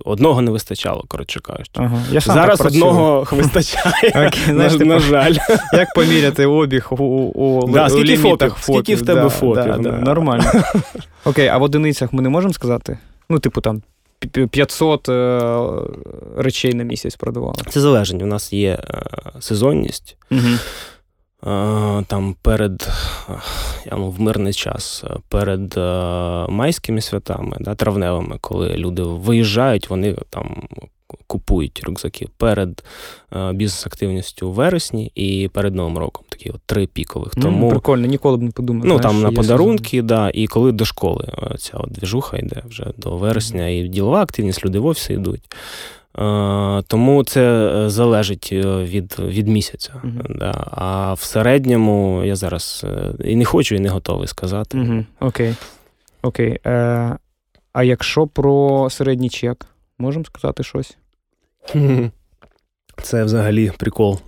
одного 0.06 0.42
не 0.42 0.52
вистачало, 0.52 1.04
коротше 1.08 1.40
кажучи. 1.40 1.72
Ага. 1.74 2.04
Я 2.12 2.20
Зараз 2.20 2.62
одного 2.62 3.28
вистачає. 3.32 4.32
на, 4.48 4.70
на 4.70 5.00
жаль. 5.00 5.34
Як 5.74 5.94
поміряти 5.96 6.46
обіг 6.46 6.88
у 6.92 6.96
у, 6.96 7.68
да, 7.68 7.90
скільки 7.90 8.18
фопів, 8.18 8.54
Скільки 8.60 8.96
в 8.96 9.06
тебе 9.06 9.22
да, 9.22 9.30
фопів? 9.30 9.82
Да, 9.82 9.92
Нормально. 9.92 10.52
Окей, 11.26 11.48
а 11.48 11.58
в 11.58 11.64
одиницях 11.64 12.14
ми 12.14 12.22
не 12.22 12.30
можемо 12.30 12.54
сказати? 12.54 12.98
Ну, 13.30 13.40
типу, 13.40 13.62
там 13.62 13.82
500 14.52 15.10
е, 15.10 15.42
речей 16.38 16.74
на 16.74 16.84
місяць 16.84 17.16
продавали. 17.16 17.58
Це 17.70 17.82
залежить. 17.82 18.22
У 18.22 18.26
нас 18.26 18.54
є 18.54 18.70
е, 18.70 19.04
сезонність. 19.40 20.18
Угу 20.32 20.58
там 22.08 22.36
перед 22.42 22.90
я 23.86 23.98
ну, 23.98 24.10
в 24.10 24.22
мирний 24.22 24.54
час, 24.54 25.04
перед 25.30 25.78
майськими 26.50 27.02
святами, 27.02 27.58
да, 27.60 27.76
травневими, 27.76 28.38
коли 28.42 28.76
люди 28.76 29.02
виїжджають, 29.04 29.90
вони 29.90 30.18
там 30.30 30.68
купують 31.28 31.82
рюкзаки 31.84 32.28
перед 32.38 32.84
бізнес-активністю 33.52 34.50
у 34.50 34.52
вересні 34.52 35.12
і 35.16 35.50
перед 35.54 35.76
Новим 35.76 35.98
роком. 35.98 36.26
Такі 36.30 36.50
от 36.50 36.62
три 36.66 36.88
пікових. 36.88 37.36
Тому, 37.36 37.68
mm, 37.68 37.70
Прикольно, 37.70 38.08
ніколи 38.08 38.38
б 38.38 38.42
не 38.42 38.52
подумав. 38.52 38.86
Ну 38.86 39.00
там 39.00 39.22
на 39.22 39.32
подарунки, 39.32 40.02
да, 40.02 40.32
і 40.34 40.48
коли 40.48 40.72
до 40.72 40.86
школи 40.86 41.28
ця 41.58 41.78
от 41.78 41.92
двіжуха 41.92 42.38
йде 42.38 42.64
вже 42.70 42.94
до 42.98 43.18
вересня, 43.18 43.68
і 43.68 43.88
ділова 43.88 44.22
активність, 44.22 44.66
люди 44.66 44.80
в 44.80 44.86
офіси 44.86 45.14
йдуть. 45.14 45.56
Е, 46.20 46.84
тому 46.88 47.24
це 47.24 47.42
е, 47.42 47.90
залежить 47.90 48.50
е, 48.52 48.84
від 48.84 49.16
від 49.20 49.48
місяця. 49.48 49.94
Uh-huh. 50.04 50.38
Да. 50.38 50.68
А 50.72 51.14
в 51.14 51.20
середньому 51.20 52.24
я 52.26 52.36
зараз 52.36 52.86
і 53.24 53.36
не 53.36 53.46
хочу, 53.46 53.76
і 53.76 53.80
не 53.80 53.90
готовий 53.90 54.28
сказати. 54.28 54.78
Uh-huh. 54.78 55.06
Окей. 55.20 55.56
Окей. 56.22 56.60
Е, 56.66 57.18
А 57.74 57.84
якщо 57.84 58.28
про 58.28 58.90
середній 58.90 59.30
чек, 59.30 59.66
можемо 59.98 60.26
сказати 60.26 60.64
щось? 60.64 60.98
Це 63.02 63.24
взагалі 63.24 63.72
прикол. 63.78 64.20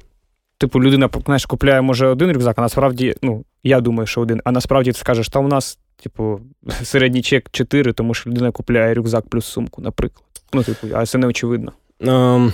Типу, 0.57 0.83
людина 0.83 1.09
знаєш, 1.25 1.45
купляє, 1.45 1.81
може, 1.81 2.07
один 2.07 2.31
рюкзак, 2.31 2.59
а 2.59 2.61
насправді, 2.61 3.15
ну, 3.21 3.43
я 3.63 3.81
думаю, 3.81 4.07
що 4.07 4.21
один, 4.21 4.41
а 4.43 4.51
насправді 4.51 4.91
ти 4.91 4.97
скажеш, 4.97 5.29
та 5.29 5.39
у 5.39 5.47
нас, 5.47 5.79
типу, 6.03 6.39
середній 6.83 7.21
чек 7.21 7.49
4, 7.51 7.93
тому 7.93 8.13
що 8.13 8.29
людина 8.29 8.51
купляє 8.51 8.93
рюкзак 8.93 9.27
плюс 9.27 9.45
сумку, 9.45 9.81
наприклад. 9.81 10.32
Ну, 10.53 10.63
типу, 10.63 10.87
а 10.93 11.05
це 11.05 11.17
не 11.17 11.27
очевидно. 11.27 11.71
Е, 12.01 12.51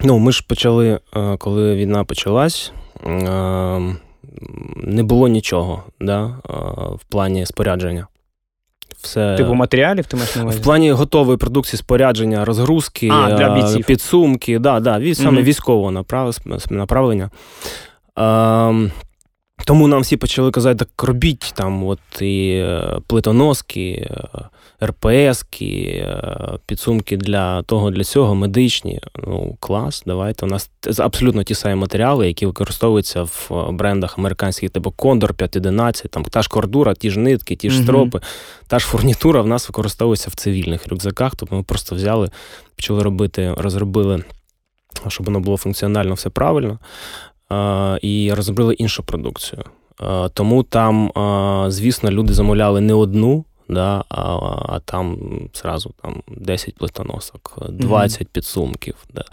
ну, 0.00 0.18
ми 0.18 0.32
ж 0.32 0.44
почали, 0.48 1.00
е, 1.16 1.36
коли 1.36 1.74
війна 1.74 2.04
почалась, 2.04 2.72
е, 3.06 3.80
не 4.76 5.02
було 5.02 5.28
нічого 5.28 5.82
да, 6.00 6.24
е, 6.24 6.52
в 6.96 7.04
плані 7.08 7.46
спорядження. 7.46 8.06
Все... 9.02 9.36
Типу 9.36 9.54
матеріалів 9.54 10.06
ти 10.06 10.16
маєш 10.16 10.36
на 10.36 10.42
увазі? 10.42 10.58
В 10.58 10.62
плані 10.62 10.90
готової 10.90 11.38
продукції 11.38 11.78
спорядження, 11.78 12.44
розгрузки, 12.44 13.08
а, 13.12 13.36
для 13.36 13.52
е, 13.52 13.54
бійців. 13.54 13.84
підсумки, 13.84 14.58
да, 14.58 14.80
да, 14.80 15.14
саме 15.14 15.40
mm-hmm. 15.40 15.42
військового 15.42 16.04
направлення. 16.70 17.30
Тому 19.64 19.88
нам 19.88 20.00
всі 20.00 20.16
почали 20.16 20.50
казати, 20.50 20.84
так 20.84 21.02
робіть 21.02 21.52
там 21.56 21.84
от 21.84 21.98
і 22.20 22.50
е, 22.50 22.98
плитоноски, 23.06 24.08
е, 24.10 24.86
РПСки, 24.86 26.04
е, 26.06 26.58
підсумки 26.66 27.16
для 27.16 27.62
того, 27.62 27.90
для 27.90 28.04
цього, 28.04 28.34
медичні. 28.34 29.00
Ну, 29.26 29.56
клас, 29.60 30.02
давайте. 30.06 30.46
У 30.46 30.48
нас 30.48 30.70
абсолютно 30.98 31.42
ті 31.42 31.54
самі 31.54 31.74
матеріали, 31.74 32.26
які 32.26 32.46
використовуються 32.46 33.22
в 33.22 33.50
брендах 33.70 34.18
американських, 34.18 34.70
типу 34.70 34.90
Кондор 34.90 35.34
511, 35.34 36.10
там 36.10 36.24
та 36.24 36.42
ж 36.42 36.48
кордура, 36.48 36.94
ті 36.94 37.10
ж 37.10 37.18
нитки, 37.18 37.56
ті 37.56 37.70
ж 37.70 37.82
стропи, 37.82 38.18
mm-hmm. 38.18 38.66
та 38.66 38.78
ж 38.78 38.86
фурнітура 38.86 39.42
в 39.42 39.46
нас 39.46 39.68
використовується 39.68 40.30
в 40.30 40.34
цивільних 40.34 40.88
рюкзаках. 40.88 41.36
Тобто 41.36 41.56
ми 41.56 41.62
просто 41.62 41.94
взяли, 41.94 42.30
почали 42.76 43.02
робити, 43.02 43.54
розробили, 43.56 44.24
щоб 45.08 45.26
воно 45.26 45.40
було 45.40 45.56
функціонально 45.56 46.14
все 46.14 46.30
правильно 46.30 46.78
і 48.02 48.32
розробили 48.32 48.74
іншу 48.74 49.02
продукцію. 49.02 49.62
Тому 50.34 50.62
там, 50.62 51.12
звісно, 51.70 52.10
люди 52.10 52.34
замовляли 52.34 52.80
не 52.80 52.94
одну, 52.94 53.44
да, 53.68 54.04
а 54.08 54.22
а 54.68 54.80
там 54.84 55.18
зразу 55.54 55.94
там 56.02 56.22
10 56.28 56.74
плитоносок, 56.74 57.58
20 57.68 58.20
mm-hmm. 58.20 58.26
підсумків. 58.32 58.94
Да. 59.14 59.24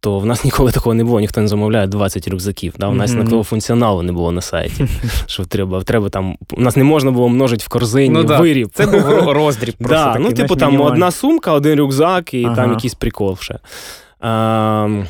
То 0.00 0.18
в 0.18 0.26
нас 0.26 0.44
ніколи 0.44 0.72
такого 0.72 0.94
не 0.94 1.04
було, 1.04 1.20
ніхто 1.20 1.40
не 1.40 1.48
замовляє 1.48 1.86
20 1.86 2.28
рюкзаків. 2.28 2.74
Да? 2.78 2.88
У 2.88 2.94
нас 2.94 3.10
mm-hmm. 3.10 3.24
такого 3.24 3.44
функціоналу 3.44 4.02
не 4.02 4.12
було 4.12 4.32
на 4.32 4.40
сайті. 4.40 4.86
що 5.26 5.44
треба, 5.44 5.82
треба 5.82 6.08
там, 6.08 6.36
У 6.52 6.60
нас 6.60 6.76
не 6.76 6.84
можна 6.84 7.10
було 7.10 7.28
множити 7.28 7.64
в 7.64 7.68
корзині 7.68 8.24
ну, 8.28 8.38
виріб. 8.38 8.70
Це 8.74 8.86
був 8.86 9.02
роздріб. 9.32 9.74
просто 9.74 9.96
да, 9.96 10.12
такий, 10.12 10.28
Ну, 10.28 10.32
типу, 10.32 10.56
там 10.56 10.80
одна 10.80 11.10
сумка, 11.10 11.52
один 11.52 11.78
рюкзак 11.78 12.34
і 12.34 12.44
ага. 12.44 12.56
там 12.56 12.72
якийсь 12.72 12.94
прикол. 12.94 13.36
ще. 13.36 13.58
А, 14.20 15.04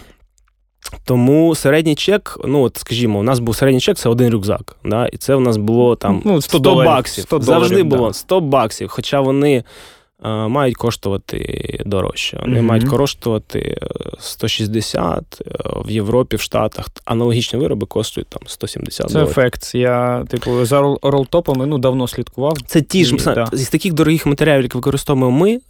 тому 1.05 1.55
середній 1.55 1.95
чек, 1.95 2.39
ну 2.45 2.63
от 2.63 2.77
скажімо, 2.77 3.19
у 3.19 3.23
нас 3.23 3.39
був 3.39 3.57
середній 3.57 3.81
чек, 3.81 3.97
це 3.97 4.09
один 4.09 4.31
рюкзак. 4.31 4.77
Да? 4.85 5.07
І 5.07 5.17
це 5.17 5.35
у 5.35 5.41
нас 5.41 5.57
було 5.57 5.97
там 5.97 6.23
ну, 6.25 6.41
100, 6.41 6.59
100 6.59 6.75
баксів. 6.75 7.25
100 7.25 7.41
Завжди 7.41 7.83
було 7.83 8.13
100 8.13 8.41
баксів. 8.41 8.89
Хоча 8.89 9.21
вони 9.21 9.65
мають 10.23 10.77
коштувати 10.77 11.83
дорожче. 11.87 12.39
Вони 12.41 12.59
mm-hmm. 12.59 12.63
мають 12.63 12.89
коштувати 12.89 13.79
160 14.19 15.43
в 15.85 15.91
Європі, 15.91 16.37
в 16.37 16.41
Штатах. 16.41 16.87
Аналогічні 17.05 17.59
вироби 17.59 17.87
коштують 17.87 18.29
там 18.29 18.43
170 18.47 19.11
Це 19.11 19.23
ефект. 19.23 19.75
Я, 19.75 20.25
типу, 20.29 20.65
за 20.65 20.81
ролтопами 21.03 21.67
ну, 21.67 21.79
давно 21.79 22.09
слідкував. 22.09 22.59
Це 22.67 22.83
ті 22.83 23.05
ж 23.05 23.17
да. 23.17 23.49
з 23.53 23.69
таких 23.69 23.93
дорогих 23.93 24.27
матеріалів, 24.27 24.63
які 24.63 24.79
використовуємо 24.79 25.31
ми, 25.31 25.61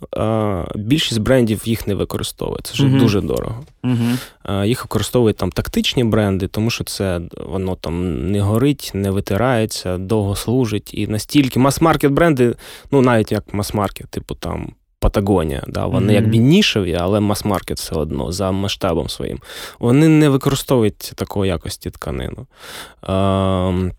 більшість 0.74 1.20
брендів 1.20 1.62
їх 1.64 1.86
не 1.86 1.94
використовує. 1.94 2.58
Це 2.62 2.74
ж 2.74 2.84
mm-hmm. 2.84 2.98
дуже 2.98 3.20
дорого. 3.20 3.54
Mm-hmm. 3.84 4.64
Їх 4.64 4.84
використовують 4.84 5.36
там 5.36 5.52
тактичні 5.52 6.04
бренди, 6.04 6.48
тому 6.48 6.70
що 6.70 6.84
це 6.84 7.20
воно 7.36 7.76
там 7.76 8.26
не 8.30 8.40
горить, 8.40 8.90
не 8.94 9.10
витирається, 9.10 9.98
довго 9.98 10.36
служить. 10.36 10.90
І 10.94 11.06
настільки 11.06 11.58
мас-маркет 11.58 12.12
бренди, 12.12 12.54
ну 12.90 13.00
навіть 13.00 13.32
як 13.32 13.54
мас-маркет, 13.54 14.08
типу 14.08 14.34
там. 14.34 14.72
Патагонія, 15.02 15.64
да, 15.68 15.86
вони 15.86 16.12
mm-hmm. 16.12 16.16
якби 16.16 16.36
нішеві, 16.36 16.94
але 17.00 17.20
мас-маркет 17.20 17.78
все 17.78 17.94
одно 17.94 18.32
за 18.32 18.50
масштабом 18.52 19.08
своїм. 19.08 19.38
Вони 19.78 20.08
не 20.08 20.28
використовують 20.28 21.12
такої 21.16 21.48
якості 21.48 21.90
тканину. 21.90 22.46
Е, 23.08 23.92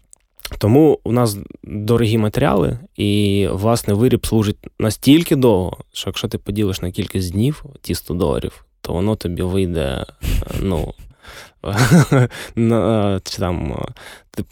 тому 0.57 0.99
у 1.03 1.11
нас 1.11 1.37
дорогі 1.63 2.17
матеріали, 2.17 2.79
і, 2.95 3.47
власне, 3.51 3.93
виріб 3.93 4.27
служить 4.27 4.57
настільки 4.79 5.35
довго, 5.35 5.77
що 5.93 6.09
якщо 6.09 6.27
ти 6.27 6.37
поділиш 6.37 6.81
на 6.81 6.91
кількість 6.91 7.31
днів 7.31 7.65
ті 7.81 7.95
100 7.95 8.13
доларів, 8.13 8.65
то 8.81 8.93
воно 8.93 9.15
тобі 9.15 9.41
вийде, 9.41 10.05
ну. 10.61 10.93
чи 13.23 13.37
там, 13.37 13.75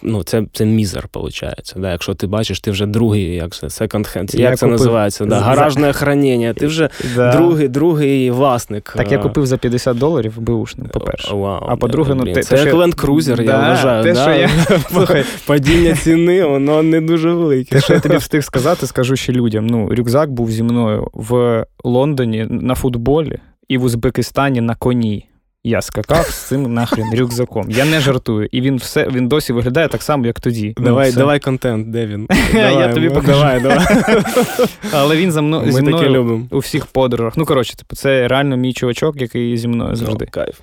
ну, 0.01 0.23
Це 0.23 0.43
це 0.53 0.65
мізер, 0.65 1.07
виходить. 1.13 1.73
Да? 1.77 1.91
Якщо 1.91 2.13
ти 2.13 2.27
бачиш, 2.27 2.59
ти 2.59 2.71
вже 2.71 2.85
другий, 2.85 3.35
як 3.35 3.55
це, 3.55 3.67
second 3.67 4.17
hand, 4.17 4.35
як 4.35 4.51
я 4.51 4.55
це 4.55 4.65
купив... 4.65 4.71
називається? 4.71 5.25
Да? 5.25 5.39
Гаражне 5.39 5.93
хранення, 5.93 6.53
ти 6.53 6.67
вже 6.67 6.89
да. 7.15 7.31
другий 7.31 7.67
другий 7.67 8.31
власник. 8.31 8.93
Так, 8.97 9.11
я 9.11 9.17
купив 9.17 9.45
за 9.45 9.57
50 9.57 9.97
доларів 9.97 10.39
бушним, 10.39 10.87
по-перше. 10.87 11.35
Вау, 11.35 11.65
а 11.69 11.75
по-друге, 11.75 12.13
ну 12.15 12.33
те, 12.33 12.43
Це 12.43 12.57
як 12.57 12.73
Land 12.73 12.95
Cruiser, 13.05 13.35
да, 13.35 13.43
я 13.43 13.69
вважаю. 13.69 14.03
Те, 14.03 14.13
да? 14.13 14.21
що 14.21 14.31
я... 14.31 14.79
Слухай, 14.91 15.23
Падіння 15.47 15.95
ціни, 15.95 16.45
воно 16.45 16.83
не 16.83 17.01
дуже 17.01 17.31
велике. 17.33 17.75
Те, 17.75 17.81
що 17.81 17.93
я 17.93 17.99
тобі 17.99 18.17
встиг 18.17 18.43
сказати, 18.43 18.87
скажу 18.87 19.15
ще 19.15 19.33
людям. 19.33 19.67
Ну, 19.67 19.89
Рюкзак 19.95 20.31
був 20.31 20.51
зі 20.51 20.63
мною 20.63 21.07
в 21.13 21.65
Лондоні 21.83 22.47
на 22.49 22.75
футболі 22.75 23.39
і 23.69 23.77
в 23.77 23.83
Узбекистані 23.83 24.61
на 24.61 24.75
коні. 24.75 25.25
Я 25.63 25.81
скакав 25.81 26.25
з 26.25 26.47
цим 26.47 26.73
нахрен 26.73 27.15
рюкзаком. 27.15 27.65
Я 27.69 27.85
не 27.85 27.99
жартую. 27.99 28.49
І 28.51 28.61
він 28.61 28.77
все 28.77 29.07
він 29.07 29.27
досі 29.27 29.53
виглядає 29.53 29.87
так 29.87 30.03
само, 30.03 30.25
як 30.25 30.39
тоді. 30.39 30.73
Ну, 30.77 30.85
давай 30.85 31.09
ну, 31.11 31.17
давай 31.17 31.39
контент, 31.39 31.91
де 31.91 32.05
він? 32.05 32.27
Давай, 32.53 32.73
Я 32.73 32.93
тобі 32.93 33.09
покажу. 33.09 33.39
Давай, 33.39 33.61
давай. 33.61 33.85
Але 34.93 35.17
він 35.17 35.31
за 35.31 35.41
мною 35.41 35.71
зі 35.71 35.81
мною 35.81 36.47
у 36.51 36.59
всіх 36.59 36.85
подорожах. 36.85 37.37
Ну, 37.37 37.45
коротше, 37.45 37.75
типу, 37.75 37.95
це 37.95 38.27
реально 38.27 38.57
мій 38.57 38.73
чувачок, 38.73 39.21
який 39.21 39.57
зі 39.57 39.67
мною 39.67 39.95
завжди. 39.95 40.25
Кайф. 40.25 40.55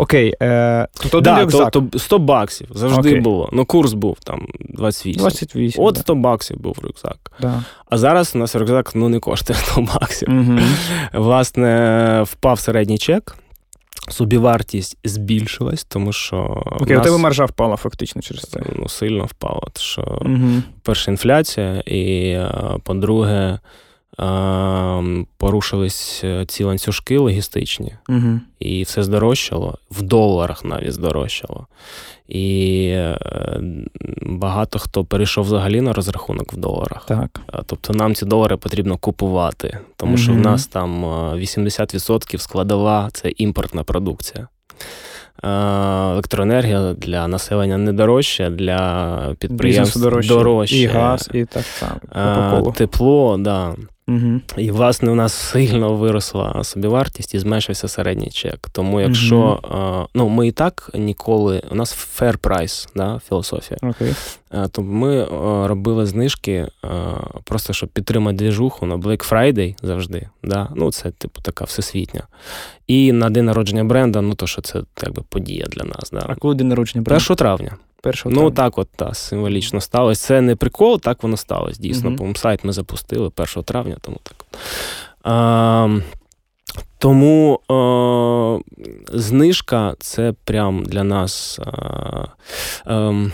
Окей, 0.00 0.34
е, 0.42 0.88
тобто 0.94 1.20
да, 1.20 1.40
рюкзак. 1.40 1.70
То, 1.70 1.80
то 1.80 1.98
100 1.98 2.18
баксів 2.18 2.68
завжди 2.70 3.08
Окей. 3.08 3.20
було. 3.20 3.48
Ну, 3.52 3.64
курс 3.64 3.92
був 3.92 4.16
там 4.24 4.46
28. 4.60 5.20
28 5.20 5.84
От 5.84 5.98
100 5.98 6.14
да. 6.14 6.20
баксів 6.20 6.60
був 6.60 6.78
рюкзак. 6.82 7.32
Да. 7.40 7.64
А 7.90 7.98
зараз 7.98 8.32
у 8.34 8.38
нас 8.38 8.54
рюкзак 8.54 8.94
ну, 8.94 9.08
не 9.08 9.18
коштує 9.18 9.58
100 9.72 9.80
баксів. 9.80 10.28
Угу. 10.28 10.58
Власне, 11.14 12.22
впав 12.26 12.60
середній 12.60 12.98
чек 12.98 13.36
собівартість 14.08 14.98
збільшилась, 15.04 15.84
тому 15.84 16.12
що. 16.12 16.62
Окей, 16.80 16.96
нас, 16.96 17.06
у 17.06 17.08
тебе 17.08 17.18
маржа 17.18 17.44
впала 17.44 17.76
фактично 17.76 18.22
через 18.22 18.42
це. 18.42 18.60
Ну, 18.76 18.88
сильно 18.88 19.24
впала. 19.24 19.60
Тому 19.60 19.70
що, 19.76 20.18
угу. 20.24 20.62
перша 20.82 21.10
інфляція, 21.10 21.80
і, 21.80 22.30
е, 22.30 22.78
по-друге, 22.84 23.58
порушились 25.36 26.20
е, 26.24 26.44
ці 26.46 26.64
ланцюжки 26.64 27.18
логістичні, 27.18 27.94
угу. 28.08 28.40
і 28.58 28.82
все 28.82 29.02
здорожчало, 29.02 29.78
в 29.90 30.02
доларах 30.02 30.64
навіть 30.64 30.92
здорожчало. 30.92 31.66
І 32.28 32.86
е, 32.88 33.18
багато 34.22 34.78
хто 34.78 35.04
перейшов 35.04 35.44
взагалі 35.44 35.80
на 35.80 35.92
розрахунок 35.92 36.52
в 36.52 36.56
доларах. 36.56 37.06
Так. 37.06 37.40
Тобто 37.66 37.92
нам 37.92 38.14
ці 38.14 38.26
долари 38.26 38.56
потрібно 38.56 38.96
купувати, 38.96 39.78
тому 39.96 40.12
угу. 40.12 40.22
що 40.22 40.32
в 40.32 40.36
нас 40.36 40.66
там 40.66 41.04
80% 41.04 42.38
складова 42.38 43.08
це 43.12 43.28
імпортна 43.28 43.82
продукція. 43.82 44.48
Електроенергія 46.12 46.92
для 46.92 47.28
населення 47.28 47.78
не 47.78 47.92
дорожча, 47.92 48.50
для 48.50 49.34
підприємств 49.38 50.00
дорожче. 50.00 50.28
дорожче. 50.28 50.76
І 50.76 50.86
газ, 50.86 51.30
і 51.34 51.44
так 51.44 51.64
само. 51.64 52.72
Тепло, 52.76 53.36
да. 53.38 53.74
Угу. 54.08 54.40
І, 54.56 54.70
власне, 54.70 55.10
у 55.10 55.14
нас 55.14 55.32
сильно 55.32 55.94
виросла 55.94 56.64
собівартість 56.64 57.34
і 57.34 57.38
зменшився 57.38 57.88
середній 57.88 58.30
чек. 58.30 58.68
Тому 58.72 59.00
якщо 59.00 59.60
угу. 59.64 60.08
ну, 60.14 60.28
ми 60.28 60.48
і 60.48 60.52
так 60.52 60.90
ніколи, 60.94 61.62
у 61.70 61.74
нас 61.74 62.18
fair 62.20 62.38
price, 62.38 62.88
да, 62.96 63.20
філософія. 63.28 63.78
Okay. 63.82 64.14
То 64.70 64.82
ми 64.82 65.24
робили 65.66 66.06
знижки 66.06 66.68
просто 67.44 67.72
щоб 67.72 67.88
підтримати 67.88 68.36
двіжуху 68.36 68.86
на 68.86 68.96
Black 68.96 69.30
Friday 69.30 69.76
завжди. 69.82 70.28
Да? 70.42 70.68
Ну, 70.76 70.92
Це, 70.92 71.10
типу, 71.10 71.40
така 71.42 71.64
всесвітня. 71.64 72.26
І 72.86 73.12
на 73.12 73.30
день 73.30 73.44
народження 73.44 73.84
бренда, 73.84 74.20
ну 74.20 74.34
то 74.34 74.46
що 74.46 74.62
це 74.62 74.82
якби 75.02 75.22
подія 75.28 75.66
для 75.66 75.84
нас. 75.84 76.10
Да. 76.12 76.26
А 76.28 76.34
коли 76.34 76.54
день 76.54 76.68
народження 76.68 77.02
бренда? 77.02 77.24
1 77.24 77.36
травня. 77.36 77.76
Першого 78.02 78.34
ну 78.34 78.50
так, 78.50 78.78
от 78.78 78.88
та 78.96 79.14
символічно 79.14 79.80
сталося. 79.80 80.26
Це 80.26 80.40
не 80.40 80.56
прикол, 80.56 81.00
так 81.00 81.22
воно 81.22 81.36
сталося. 81.36 81.80
Дійсно, 81.82 82.10
по-моєму, 82.10 82.36
сайт 82.36 82.64
ми 82.64 82.72
запустили 82.72 83.30
1 83.36 83.62
травня, 83.62 83.96
тому 84.00 84.16
так. 84.22 84.46
А, 85.22 85.98
тому 86.98 87.60
а, 87.68 88.58
знижка 89.18 89.94
це 89.98 90.34
прям 90.44 90.84
для 90.84 91.04
нас. 91.04 91.58
А, 91.58 92.26
а, 92.84 92.94
ем, 92.94 93.32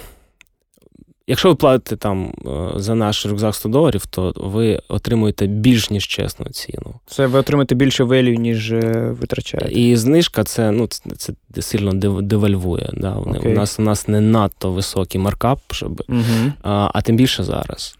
Якщо 1.29 1.49
ви 1.49 1.55
платите 1.55 1.97
там 1.97 2.33
е, 2.47 2.81
за 2.81 2.95
наш 2.95 3.27
рюкзак 3.27 3.55
100 3.55 3.69
доларів, 3.69 4.07
то 4.07 4.33
ви 4.37 4.81
отримуєте 4.89 5.47
більш 5.47 5.91
ніж 5.91 6.07
чесну 6.07 6.47
ціну. 6.47 6.95
Це 7.07 7.27
ви 7.27 7.39
отримаєте 7.39 7.75
більше 7.75 8.05
велю, 8.05 8.35
ніж 8.35 8.73
е, 8.73 9.15
витрачаєте. 9.21 9.73
І 9.73 9.97
знижка 9.97 10.45
це 10.45 10.71
ну, 10.71 10.87
це, 10.87 11.33
це 11.53 11.63
сильно 11.63 11.93
девальвує. 12.23 12.91
Да? 12.93 13.17
Okay. 13.17 13.53
У 13.53 13.55
нас 13.55 13.79
у 13.79 13.83
нас 13.83 14.09
не 14.09 14.21
надто 14.21 14.73
високий 14.73 15.21
маркап, 15.21 15.59
щоб, 15.71 16.03
uh 16.09 16.53
а, 16.63 16.91
а 16.95 17.03
тим 17.03 17.17
більше 17.17 17.45
зараз. 17.45 17.99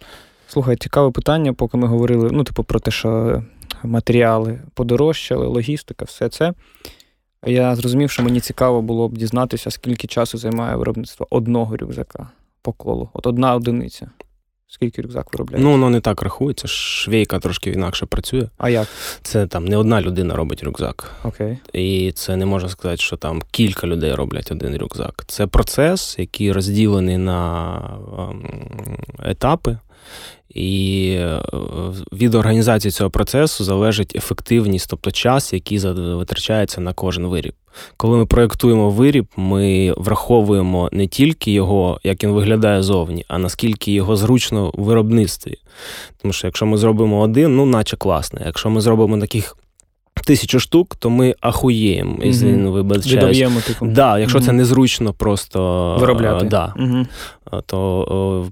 Слухай, 0.49 0.77
цікаве 0.77 1.11
питання, 1.11 1.53
поки 1.53 1.77
ми 1.77 1.87
говорили 1.87 2.31
ну, 2.33 2.45
типу, 2.45 2.65
про 2.65 2.81
те, 2.81 2.91
що 2.91 3.43
матеріали 3.83 4.61
подорожчали, 4.75 5.47
логістика, 5.47 6.05
все 6.05 6.29
це. 6.29 6.53
Я 7.47 7.77
зрозумів, 7.77 8.11
що 8.11 8.23
мені 8.23 8.41
цікаво 8.41 8.83
було 8.83 9.09
б 9.09 9.19
дізнатися, 9.19 9.71
скільки 9.71 10.07
часу 10.07 10.39
займає 10.39 10.77
виробництво 10.77 11.27
одного 11.31 11.77
рюкзака 11.77 12.29
по 12.67 12.73
колу. 12.73 13.11
От 13.13 13.27
одна 13.27 13.55
одиниця. 13.55 14.11
Скільки 14.69 15.03
рюкзак 15.03 15.33
виробляє? 15.33 15.65
Ну, 15.65 15.71
воно 15.71 15.91
не 15.91 16.01
так 16.01 16.23
рахується. 16.23 16.69
Швейка 16.69 17.39
трошки 17.39 17.71
інакше 17.71 18.07
працює. 18.07 18.49
А 18.59 18.69
як? 18.71 18.89
Це 19.23 19.47
там 19.47 19.65
не 19.65 19.77
одна 19.77 20.01
людина 20.01 20.37
робить 20.37 20.65
рюкзак. 20.65 21.13
Окей. 21.25 21.59
І 21.73 22.13
це 22.15 22.37
не 22.37 22.47
можна 22.47 22.69
сказати, 22.69 23.03
що 23.03 23.17
там 23.17 23.43
кілька 23.51 23.87
людей 23.87 24.15
роблять 24.15 24.53
один 24.53 24.79
рюкзак. 24.79 25.25
Це 25.27 25.47
процес, 25.47 26.19
який 26.19 26.53
розділений 26.53 27.19
на 27.19 27.79
ем, 28.19 28.47
етапи. 29.23 29.79
І 30.49 31.09
е, 31.19 31.43
від 32.13 32.35
організації 32.35 32.93
цього 32.93 33.11
процесу 33.11 33.65
залежить 33.65 34.17
ефективність, 34.17 34.91
тобто 34.91 35.11
час, 35.11 35.53
який 35.53 35.79
витрачається 35.79 36.81
на 36.81 36.93
кожен 36.93 37.27
виріб. 37.27 37.53
Коли 37.97 38.17
ми 38.17 38.27
проєктуємо 38.27 38.91
виріб, 38.91 39.27
ми 39.37 39.95
враховуємо 39.97 40.89
не 40.93 41.07
тільки 41.07 41.53
його, 41.53 42.01
як 42.05 42.25
він 42.25 42.31
виглядає 42.31 42.83
зовні, 42.83 43.25
а 43.29 43.39
наскільки 43.39 43.93
його 43.93 44.17
зручно 44.17 44.73
в 44.75 44.83
виробництві. 44.83 45.57
Тому 46.23 46.33
що 46.33 46.47
якщо 46.47 46.67
ми 46.67 46.79
зробимо 46.79 47.21
один, 47.21 47.57
ну 47.57 47.67
наче 47.67 47.97
класно. 47.97 48.41
Якщо 48.45 48.71
ми 48.71 48.81
зробимо 48.81 49.19
таких 49.19 49.57
тисячу 50.27 50.61
штук, 50.61 50.97
то 50.97 51.11
ми 51.11 51.35
ахуєємо. 51.41 52.17
Віддаємо, 53.27 53.61
типу. 53.61 53.87
Да, 53.87 54.19
Якщо 54.19 54.39
mm-hmm. 54.39 54.45
це 54.45 54.53
незручно 54.53 55.13
просто 55.13 55.97
виробляти. 56.01 56.47
Да, 56.47 56.75
mm-hmm. 56.77 57.07
то 57.67 58.49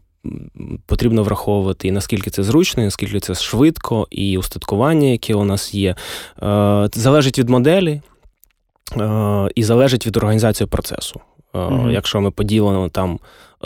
потрібно 0.87 1.23
враховувати 1.23 1.89
і 1.89 1.93
наскільки 1.93 2.31
це 2.31 2.43
зручно, 2.43 2.83
і 2.83 2.87
наскільки 2.87 3.21
це 3.21 3.35
швидко, 3.35 4.07
і 4.11 4.39
устаткування, 4.39 5.09
яке 5.09 5.35
у 5.35 5.45
нас 5.45 5.75
є. 5.75 5.97
Е, 6.43 6.89
залежить 6.95 7.39
від 7.39 7.49
моделі 7.49 8.01
е, 8.97 9.49
і 9.55 9.65
залежить 9.65 10.07
від 10.07 10.17
організації 10.17 10.67
процесу. 10.67 11.21
Mm-hmm. 11.53 11.91
Якщо 11.91 12.21
ми 12.21 12.31
поділимо 12.31 12.89
там 12.89 13.19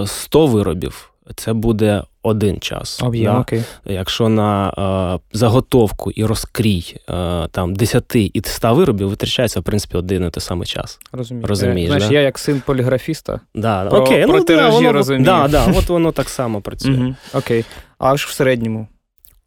100 0.07 0.47
виробів, 0.47 1.13
це 1.37 1.53
буде 1.53 2.03
один 2.29 2.61
час. 2.61 3.03
Об'єм, 3.03 3.33
да? 3.33 3.41
окей. 3.41 3.63
Якщо 3.85 4.29
на 4.29 4.71
е, 5.15 5.21
заготовку 5.33 6.11
і 6.11 6.25
розкрій 6.25 6.97
е, 7.11 7.49
там 7.51 7.75
10 7.75 8.17
і 8.17 8.43
100 8.45 8.75
виробів 8.75 9.09
витрачається 9.09 9.61
в 9.61 9.63
принципі 9.63 9.97
один 9.97 10.27
і 10.27 10.31
той 10.31 10.41
самий 10.41 10.67
час. 10.67 10.99
Розумію. 11.13 11.47
Розумієш, 11.47 11.89
Знаєш, 11.89 12.09
да? 12.09 12.15
я 12.15 12.21
як 12.21 12.39
син 12.39 12.63
поліграфіста. 12.67 13.41
Да, 13.55 13.87
про, 13.87 14.01
окей, 14.01 14.27
про 14.27 14.39
ну, 14.39 14.45
тиражі 14.45 14.71
да, 14.71 14.77
воно, 14.77 14.93
розумію. 14.93 15.25
Да, 15.25 15.49
да, 15.49 15.73
от 15.77 15.89
воно 15.89 16.13
так 16.13 16.29
само 16.29 16.61
працює. 16.61 17.15
Окей. 17.35 17.65
А 17.99 18.17
ж 18.17 18.27
в 18.29 18.31
середньому 18.31 18.87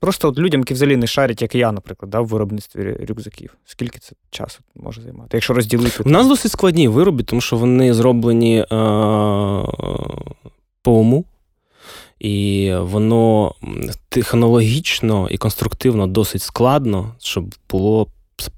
Просто 0.01 0.29
от 0.29 0.37
людям, 0.37 0.61
які 0.61 0.73
взагалі 0.73 0.97
не 0.97 1.07
шарять, 1.07 1.41
як 1.41 1.55
я, 1.55 1.71
наприклад, 1.71 2.09
да, 2.09 2.19
в 2.19 2.27
виробництві 2.27 3.05
рюкзаків. 3.09 3.57
Скільки 3.65 3.99
це 3.99 4.15
часу 4.29 4.59
може 4.75 5.01
займати? 5.01 5.29
Якщо 5.33 5.53
розділити. 5.53 6.03
У 6.03 6.09
нас 6.09 6.27
досить 6.27 6.51
складні 6.51 6.87
вироби, 6.87 7.23
тому 7.23 7.41
що 7.41 7.57
вони 7.57 7.93
зроблені 7.93 8.59
е- 8.59 8.65
по 10.81 10.91
уму, 10.91 11.25
і 12.21 12.73
воно 12.79 13.55
технологічно 14.09 15.27
і 15.31 15.37
конструктивно 15.37 16.07
досить 16.07 16.41
складно, 16.41 17.15
щоб 17.19 17.55
було 17.69 18.07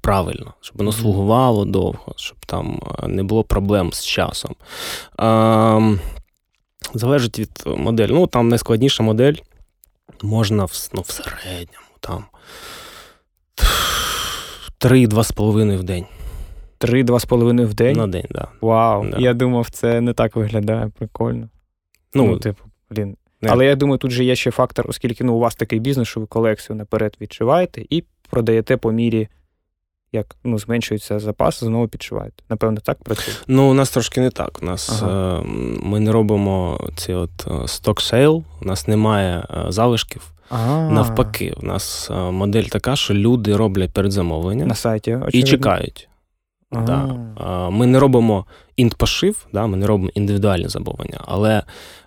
правильно, 0.00 0.54
щоб 0.60 0.76
воно 0.76 0.92
слугувало 0.92 1.64
довго, 1.64 2.12
щоб 2.16 2.46
там 2.46 2.80
е, 3.02 3.08
не 3.08 3.22
було 3.22 3.44
проблем 3.44 3.92
з 3.92 4.04
часом. 4.04 4.54
Е- 5.20 5.98
залежить 6.94 7.38
від 7.38 7.62
моделі. 7.66 8.12
Ну, 8.12 8.26
там 8.26 8.48
найскладніша 8.48 9.02
модель 9.02 9.34
можна 10.22 10.64
в, 10.64 10.88
ну, 10.92 11.00
в 11.00 11.10
середньому 11.10 11.86
там 12.00 12.24
3-2,5 14.80 15.76
в 15.76 15.82
день. 15.82 16.06
3-2,5 16.80 17.64
в 17.64 17.74
день? 17.74 17.96
На 17.96 18.06
день, 18.06 18.22
так. 18.22 18.32
Да. 18.32 18.48
Вау. 18.60 19.06
Да. 19.10 19.18
Я 19.18 19.34
думав, 19.34 19.70
це 19.70 20.00
не 20.00 20.12
так 20.12 20.36
виглядає 20.36 20.90
прикольно. 20.98 21.48
Ну, 22.14 22.26
ну 22.26 22.38
типу, 22.38 22.64
блін. 22.90 23.16
Не. 23.44 23.52
Але 23.52 23.66
я 23.66 23.76
думаю, 23.76 23.98
тут 23.98 24.10
же 24.10 24.24
є 24.24 24.36
ще 24.36 24.50
фактор, 24.50 24.86
оскільки 24.88 25.24
ну, 25.24 25.34
у 25.34 25.38
вас 25.38 25.54
такий 25.54 25.78
бізнес, 25.78 26.08
що 26.08 26.20
ви 26.20 26.26
колекцію 26.26 26.76
наперед 26.76 27.16
відчуваєте 27.20 27.82
і 27.90 28.04
продаєте 28.30 28.76
по 28.76 28.92
мірі 28.92 29.28
як 30.14 30.36
ну, 30.44 30.58
зменшується 30.58 31.18
запас, 31.18 31.60
знову 31.60 31.88
підшиваєте. 31.88 32.42
Напевно, 32.50 32.80
так 32.80 33.04
працює? 33.04 33.34
Ну, 33.46 33.70
у 33.70 33.74
нас 33.74 33.90
трошки 33.90 34.20
не 34.20 34.30
так. 34.30 34.58
У 34.62 34.64
нас 34.64 35.02
ага. 35.02 35.38
е, 35.38 35.42
Ми 35.82 36.00
не 36.00 36.12
робимо 36.12 36.80
ці 36.96 37.12
от 37.12 37.46
stock 37.66 38.00
sale, 38.00 38.44
у 38.62 38.64
нас 38.64 38.88
немає 38.88 39.46
е, 39.50 39.64
залишків. 39.68 40.30
Ага. 40.50 40.90
Навпаки, 40.90 41.54
у 41.62 41.66
нас 41.66 42.10
е, 42.10 42.14
модель 42.14 42.62
така, 42.64 42.96
що 42.96 43.14
люди 43.14 43.56
роблять 43.56 43.92
передзамовлення 43.92 44.66
на 44.66 44.74
сайті 44.74 45.14
очевидно. 45.14 45.40
і 45.40 45.42
чекають. 45.42 46.08
Ага. 46.76 47.16
Да. 47.38 47.70
Ми 47.70 47.86
не 47.86 47.98
робимо 47.98 48.46
інд-пошив, 48.76 49.46
да, 49.52 49.66
ми 49.66 49.76
не 49.76 49.86
робимо 49.86 50.10
індивідуальне 50.14 50.68
замовлення, 50.68 51.20
але 51.24 51.62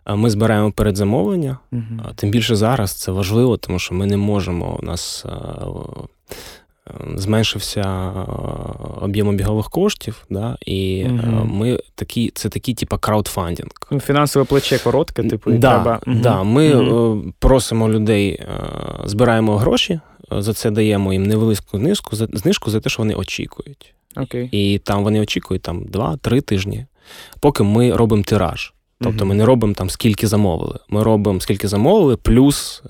е, 0.05 0.15
ми 0.15 0.29
збираємо 0.29 0.71
передзамовлення. 0.71 1.57
Угу. 1.71 1.81
Тим 2.15 2.29
більше 2.29 2.55
зараз 2.55 2.91
це 2.91 3.11
важливо, 3.11 3.57
тому 3.57 3.79
що 3.79 3.95
ми 3.95 4.05
не 4.05 4.17
можемо 4.17 4.79
у 4.81 4.85
нас 4.85 5.25
е, 5.25 5.31
зменшився 7.15 7.81
е, 7.81 8.25
об'єм 9.01 9.27
обігових 9.27 9.69
коштів, 9.69 10.25
да, 10.29 10.57
і 10.65 11.05
угу. 11.05 11.45
ми 11.45 11.79
такі, 11.95 12.31
це 12.35 12.49
такий, 12.49 12.73
типу, 12.73 12.97
краудфандинг. 12.97 13.71
Ну, 13.91 13.99
Фінансове 13.99 14.45
плече 14.45 14.79
коротке, 14.83 15.23
типу, 15.23 15.51
і 15.51 15.57
да, 15.57 15.73
треба. 15.73 15.99
Да, 16.07 16.43
Ми 16.43 16.75
угу. 16.75 17.23
просимо 17.39 17.89
людей, 17.89 18.45
збираємо 19.05 19.57
гроші, 19.57 19.99
за 20.31 20.53
це 20.53 20.71
даємо 20.71 21.13
їм 21.13 21.23
невелику 21.23 21.77
знижку, 21.77 22.15
знижку 22.15 22.71
за 22.71 22.79
те, 22.79 22.89
що 22.89 23.01
вони 23.01 23.13
очікують. 23.13 23.93
Окей. 24.17 24.49
І 24.51 24.77
там 24.77 25.03
вони 25.03 25.21
очікують 25.21 25.61
там 25.61 25.83
2-3 25.83 26.41
тижні, 26.41 26.85
поки 27.39 27.63
ми 27.63 27.95
робимо 27.95 28.23
тираж. 28.23 28.73
Тобто 29.01 29.25
ми 29.25 29.35
не 29.35 29.45
робимо 29.45 29.73
там 29.73 29.89
скільки 29.89 30.27
замовили. 30.27 30.79
Ми 30.89 31.03
робимо 31.03 31.39
скільки 31.39 31.67
замовили, 31.67 32.17
плюс 32.17 32.83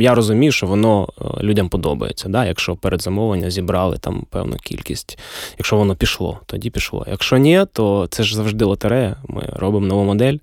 я 0.00 0.14
розумію, 0.14 0.52
що 0.52 0.66
воно 0.66 1.08
е, 1.20 1.42
людям 1.42 1.68
подобається. 1.68 2.28
Да? 2.28 2.46
Якщо 2.46 2.76
перед 2.76 3.02
замовлення 3.02 3.50
зібрали 3.50 3.98
там 3.98 4.26
певну 4.30 4.56
кількість. 4.56 5.18
Якщо 5.58 5.76
воно 5.76 5.96
пішло, 5.96 6.40
тоді 6.46 6.70
пішло. 6.70 7.06
Якщо 7.10 7.36
ні, 7.36 7.64
то 7.72 8.06
це 8.10 8.22
ж 8.22 8.36
завжди 8.36 8.64
лотерея. 8.64 9.16
Ми 9.28 9.42
робимо 9.56 9.86
нову 9.86 10.04
модель. 10.04 10.36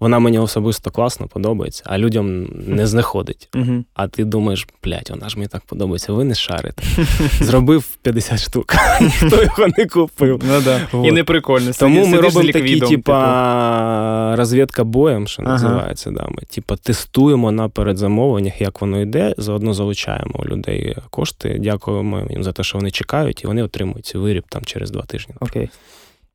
Вона 0.00 0.18
мені 0.18 0.38
особисто 0.38 0.90
класно 0.90 1.28
подобається, 1.28 1.82
а 1.86 1.98
людям 1.98 2.44
не 2.66 2.86
знаходить. 2.86 3.48
Uh-huh. 3.52 3.84
А 3.94 4.08
ти 4.08 4.24
думаєш, 4.24 4.66
блядь, 4.84 5.10
вона 5.10 5.28
ж 5.28 5.36
мені 5.36 5.48
так 5.48 5.62
подобається, 5.62 6.12
ви 6.12 6.24
не 6.24 6.34
шарите. 6.34 6.82
Зробив 7.40 7.84
50 8.02 8.40
штук, 8.40 8.74
хто 9.18 9.42
його 9.42 9.66
не 9.78 9.86
купив. 9.86 10.42
Ну, 10.44 10.60
да. 10.60 10.80
Вот. 10.92 11.06
І 11.06 11.12
не 11.12 11.24
прикольно. 11.24 11.70
Тому 11.78 12.06
ми 12.06 12.20
робимо 12.20 12.52
такі, 12.52 12.80
типа, 12.80 14.36
розвідка 14.36 14.84
боєм, 14.84 15.26
що 15.26 15.42
ага. 15.42 15.52
називається. 15.52 16.10
Да. 16.10 16.26
Ми 16.28 16.42
типа, 16.50 16.76
тестуємо 16.76 17.52
на 17.52 17.68
передзамовленнях, 17.68 18.60
як 18.60 18.80
воно 18.80 19.00
йде. 19.00 19.34
Заодно 19.38 19.74
залучаємо 19.74 20.34
у 20.34 20.44
людей 20.44 20.96
кошти. 21.10 21.58
Дякуємо 21.60 22.26
їм 22.30 22.44
за 22.44 22.52
те, 22.52 22.62
що 22.62 22.78
вони 22.78 22.90
чекають, 22.90 23.44
і 23.44 23.46
вони 23.46 23.62
отримують 23.62 24.06
цей 24.06 24.20
виріб 24.20 24.44
там 24.48 24.64
через 24.64 24.90
два 24.90 25.02
тижні. 25.02 25.34
Окей. 25.40 25.62
Okay. 25.62 25.68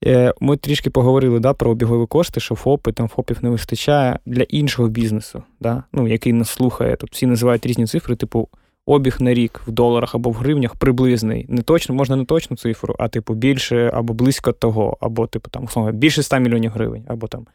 Е, 0.05 0.33
ми 0.39 0.57
трішки 0.57 0.89
поговорили 0.89 1.39
да, 1.39 1.53
про 1.53 1.71
обігові 1.71 2.07
кошти, 2.07 2.39
що 2.39 2.55
ФОПи, 2.55 2.91
там 2.91 3.07
ФОПів 3.07 3.37
не 3.41 3.49
вистачає 3.49 4.19
для 4.25 4.43
іншого 4.43 4.87
бізнесу, 4.87 5.43
да, 5.59 5.83
ну, 5.93 6.07
який 6.07 6.33
нас 6.33 6.49
слухає. 6.49 6.95
Тобто 6.99 7.13
всі 7.13 7.25
називають 7.25 7.65
різні 7.65 7.85
цифри, 7.85 8.15
типу 8.15 8.49
обіг 8.85 9.17
на 9.19 9.33
рік 9.33 9.61
в 9.67 9.71
доларах 9.71 10.15
або 10.15 10.29
в 10.29 10.33
гривнях 10.33 10.75
приблизний. 10.75 11.45
Не 11.49 11.61
точно, 11.61 11.95
можна 11.95 12.15
не 12.15 12.25
точну 12.25 12.57
цифру, 12.57 12.95
а 12.99 13.07
типу 13.07 13.33
більше 13.33 13.91
або 13.93 14.13
близько 14.13 14.51
того, 14.51 14.97
або 14.99 15.27
типу 15.27 15.49
там 15.49 15.91
більше 15.93 16.23
100 16.23 16.39
мільйонів 16.39 16.71
гривень, 16.71 17.03
або 17.07 17.27
там. 17.27 17.47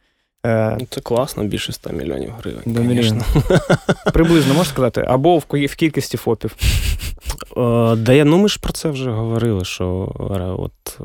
Е... 0.45 0.77
Ну, 0.79 0.87
це 0.89 1.01
класно, 1.01 1.43
більше 1.43 1.71
100 1.71 1.89
мільйонів 1.89 2.33
гривень. 2.37 2.63
До 2.65 2.83
Приблизно 4.13 4.53
можна 4.53 4.73
сказати, 4.73 5.05
або 5.07 5.37
в 5.37 5.75
кількості 5.75 6.17
ФОПів. 6.17 6.55
Е, 7.57 7.95
да 7.95 8.13
я, 8.13 8.25
ну 8.25 8.37
ми 8.37 8.49
ж 8.49 8.59
про 8.59 8.73
це 8.73 8.89
вже 8.89 9.11
говорили, 9.11 9.65
що 9.65 10.15
от 10.59 10.99
е, 11.01 11.03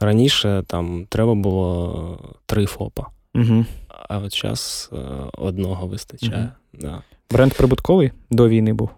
раніше 0.00 0.64
там 0.66 1.06
треба 1.08 1.34
було 1.34 2.18
три 2.46 2.66
ФОПа, 2.66 3.06
угу. 3.34 3.64
а 4.08 4.18
от 4.18 4.40
зараз 4.40 4.90
одного 5.38 5.86
вистачає. 5.86 6.52
Угу. 6.74 6.82
Да. 6.82 7.02
Бренд 7.30 7.54
прибутковий 7.54 8.12
до 8.30 8.48
війни 8.48 8.72
був? 8.72 8.90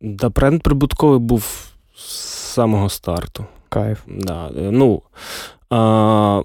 Да, 0.00 0.28
бренд 0.28 0.62
прибутковий 0.62 1.18
був 1.18 1.68
з 1.96 2.10
самого 2.56 2.88
старту. 2.88 3.46
Кайф. 3.68 3.98
Да, 4.06 4.50
ну, 4.54 5.02
а, 5.70 6.42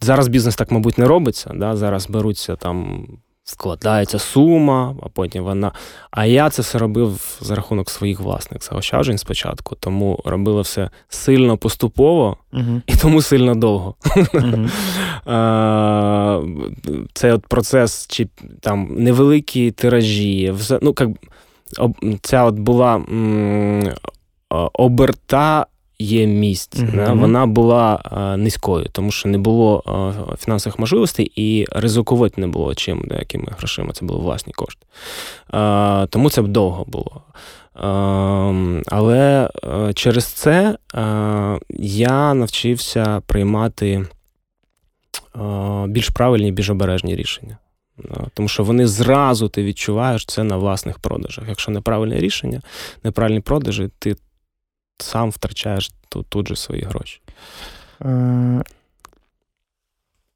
Зараз 0.00 0.28
бізнес 0.28 0.56
так, 0.56 0.70
мабуть, 0.70 0.98
не 0.98 1.06
робиться. 1.06 1.50
Да? 1.54 1.76
Зараз 1.76 2.08
беруться 2.08 2.56
там 2.56 3.06
складається 3.44 4.18
сума, 4.18 4.96
а 5.02 5.08
потім 5.08 5.44
вона. 5.44 5.72
А 6.10 6.26
я 6.26 6.50
це 6.50 6.62
все 6.62 6.78
робив 6.78 7.38
за 7.40 7.54
рахунок 7.54 7.90
своїх 7.90 8.20
власних 8.20 8.64
заощаджень 8.64 9.18
спочатку, 9.18 9.76
тому 9.80 10.20
робили 10.24 10.62
все 10.62 10.90
сильно 11.08 11.56
поступово 11.56 12.36
uh-huh. 12.52 12.80
і 12.86 12.96
тому 12.96 13.22
сильно 13.22 13.54
довго. 13.54 13.94
Uh-huh. 14.04 14.70
Цей 17.14 17.32
от 17.32 17.46
процес, 17.46 18.06
чи 18.06 18.28
там 18.60 18.88
невеликі 18.90 19.70
тиражі, 19.70 20.54
ну, 20.82 20.94
як, 21.00 21.08
ця 22.22 22.44
от 22.44 22.54
була 22.54 22.94
м, 22.96 23.92
оберта 24.72 25.66
є 26.04 26.26
місць. 26.26 26.76
Mm-hmm. 26.76 27.18
Вона 27.18 27.46
була 27.46 28.00
а, 28.04 28.36
низькою, 28.36 28.86
тому 28.92 29.10
що 29.10 29.28
не 29.28 29.38
було 29.38 29.82
а, 29.86 30.36
фінансових 30.36 30.78
можливостей 30.78 31.32
і 31.36 31.66
ризикувати 31.72 32.40
не 32.40 32.46
було 32.46 32.74
чим, 32.74 33.04
деякими 33.06 33.46
грошима. 33.58 33.92
Це 33.92 34.06
були 34.06 34.20
власні 34.20 34.52
кошти. 34.52 34.86
А, 35.50 36.06
Тому 36.10 36.30
це 36.30 36.42
б 36.42 36.48
довго 36.48 36.84
було. 36.84 37.22
Але 38.86 39.50
через 39.94 40.24
це 40.24 40.78
я 41.78 42.34
навчився 42.34 43.22
приймати 43.26 44.06
більш 45.86 46.08
правильні, 46.08 46.52
більш 46.52 46.70
обережні 46.70 47.16
рішення. 47.16 47.58
Тому 48.34 48.48
що 48.48 48.64
вони 48.64 48.86
зразу 48.86 49.48
ти 49.48 49.64
відчуваєш 49.64 50.26
це 50.26 50.42
на 50.44 50.56
власних 50.56 50.98
продажах. 50.98 51.44
Якщо 51.48 51.72
неправильне 51.72 52.18
рішення, 52.18 52.62
неправильні 53.04 53.40
продажі, 53.40 53.88
ти 53.98 54.16
сам 54.98 55.30
втрачаєш 55.30 55.90
тут, 56.08 56.26
тут 56.28 56.48
же 56.48 56.56
свої 56.56 56.82
гроші. 56.82 57.20
Е, 58.02 58.62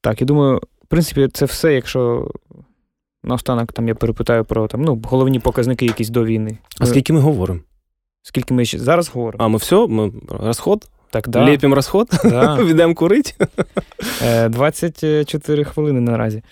Так, 0.00 0.20
я 0.20 0.26
думаю, 0.26 0.60
в 0.82 0.86
принципі, 0.86 1.28
це 1.32 1.44
все, 1.44 1.74
якщо 1.74 2.30
наостанок 3.22 3.72
там 3.72 3.88
я 3.88 3.94
перепитаю 3.94 4.44
про 4.44 4.66
там, 4.68 4.82
ну, 4.82 5.02
головні 5.04 5.40
показники 5.40 5.86
якісь 5.86 6.08
до 6.08 6.24
війни. 6.24 6.58
А 6.78 6.86
скільки 6.86 7.12
ми 7.12 7.20
говоримо? 7.20 7.60
Скільки 8.22 8.54
ми 8.54 8.64
ще 8.64 8.78
зараз 8.78 9.08
говоримо? 9.08 9.44
А 9.44 9.48
ми 9.48 9.58
все, 9.58 9.86
ми 9.86 10.12
розход? 10.28 10.88
Так, 11.10 11.28
да. 11.28 11.44
Ліпимо 11.44 11.74
розход, 11.74 12.08
да. 12.24 12.56
відемо 12.64 12.94
курити. 12.94 13.46
24 14.48 15.64
хвилини 15.64 16.00
наразі. 16.00 16.42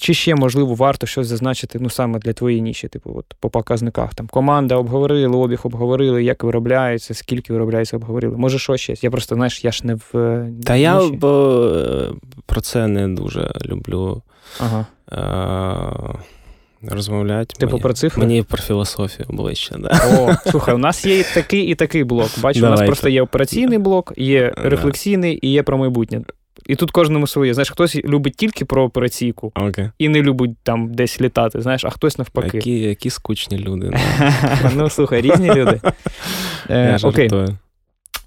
Чи 0.00 0.14
ще, 0.14 0.34
можливо, 0.34 0.74
варто 0.74 1.06
щось 1.06 1.26
зазначити 1.26 1.78
ну, 1.80 1.90
саме 1.90 2.18
для 2.18 2.32
твоєї 2.32 2.62
ніші, 2.62 2.88
типу, 2.88 3.14
от, 3.16 3.24
по 3.40 3.50
показниках. 3.50 4.14
Там 4.14 4.26
Команда 4.26 4.76
обговорили, 4.76 5.36
обіг 5.36 5.60
обговорили, 5.62 6.24
як 6.24 6.44
виробляється, 6.44 7.14
скільки 7.14 7.52
виробляється, 7.52 7.96
обговорили. 7.96 8.36
Може, 8.36 8.58
що 8.58 8.76
ще? 8.76 8.94
Я 9.02 9.10
просто, 9.10 9.34
знаєш, 9.34 9.64
я 9.64 9.72
ж 9.72 9.86
не 9.86 9.94
в. 9.94 10.10
Е, 10.14 10.52
Та 10.64 10.72
ніші. 10.72 10.82
я 10.82 11.00
бо, 11.08 11.62
е, 11.74 12.08
про 12.46 12.60
це 12.60 12.86
не 12.86 13.08
дуже 13.08 13.52
люблю 13.66 14.22
ага. 14.60 14.86
е- 15.12 16.18
розмовляти. 16.82 17.54
Типу 17.58 17.72
мені, 17.72 17.82
про 17.82 17.92
цифри? 17.92 18.20
Мені 18.20 18.42
про 18.42 18.62
філософію 18.62 19.26
ближче. 19.30 19.74
Да. 19.78 20.00
О, 20.18 20.50
слухай, 20.50 20.74
у 20.74 20.78
нас 20.78 21.06
є 21.06 21.24
такий 21.34 21.62
і 21.62 21.74
такий 21.74 22.04
блок. 22.04 22.30
Бачиш, 22.42 22.62
у 22.62 22.66
нас 22.66 22.80
просто 22.80 23.08
є 23.08 23.22
операційний 23.22 23.78
блок, 23.78 24.12
є 24.16 24.54
рефлексійний 24.56 25.38
і 25.42 25.52
є 25.52 25.62
про 25.62 25.78
майбутнє. 25.78 26.22
І 26.66 26.76
тут 26.76 26.90
кожному 26.90 27.26
своє. 27.26 27.54
Знаєш, 27.54 27.70
хтось 27.70 27.96
любить 27.96 28.36
тільки 28.36 28.64
про 28.64 28.82
операційку 28.82 29.52
Окей. 29.54 29.90
і 29.98 30.08
не 30.08 30.22
любить 30.22 30.56
там 30.62 30.94
десь 30.94 31.20
літати, 31.20 31.60
знаєш, 31.60 31.84
а 31.84 31.90
хтось 31.90 32.18
навпаки. 32.18 32.56
Які, 32.56 32.78
які 32.78 33.10
скучні 33.10 33.58
люди. 33.58 33.90
ну, 34.76 34.90
слухай, 34.90 35.20
різні 35.20 35.54
люди. 35.54 35.80
Е, 36.70 36.98
окей, 37.02 37.30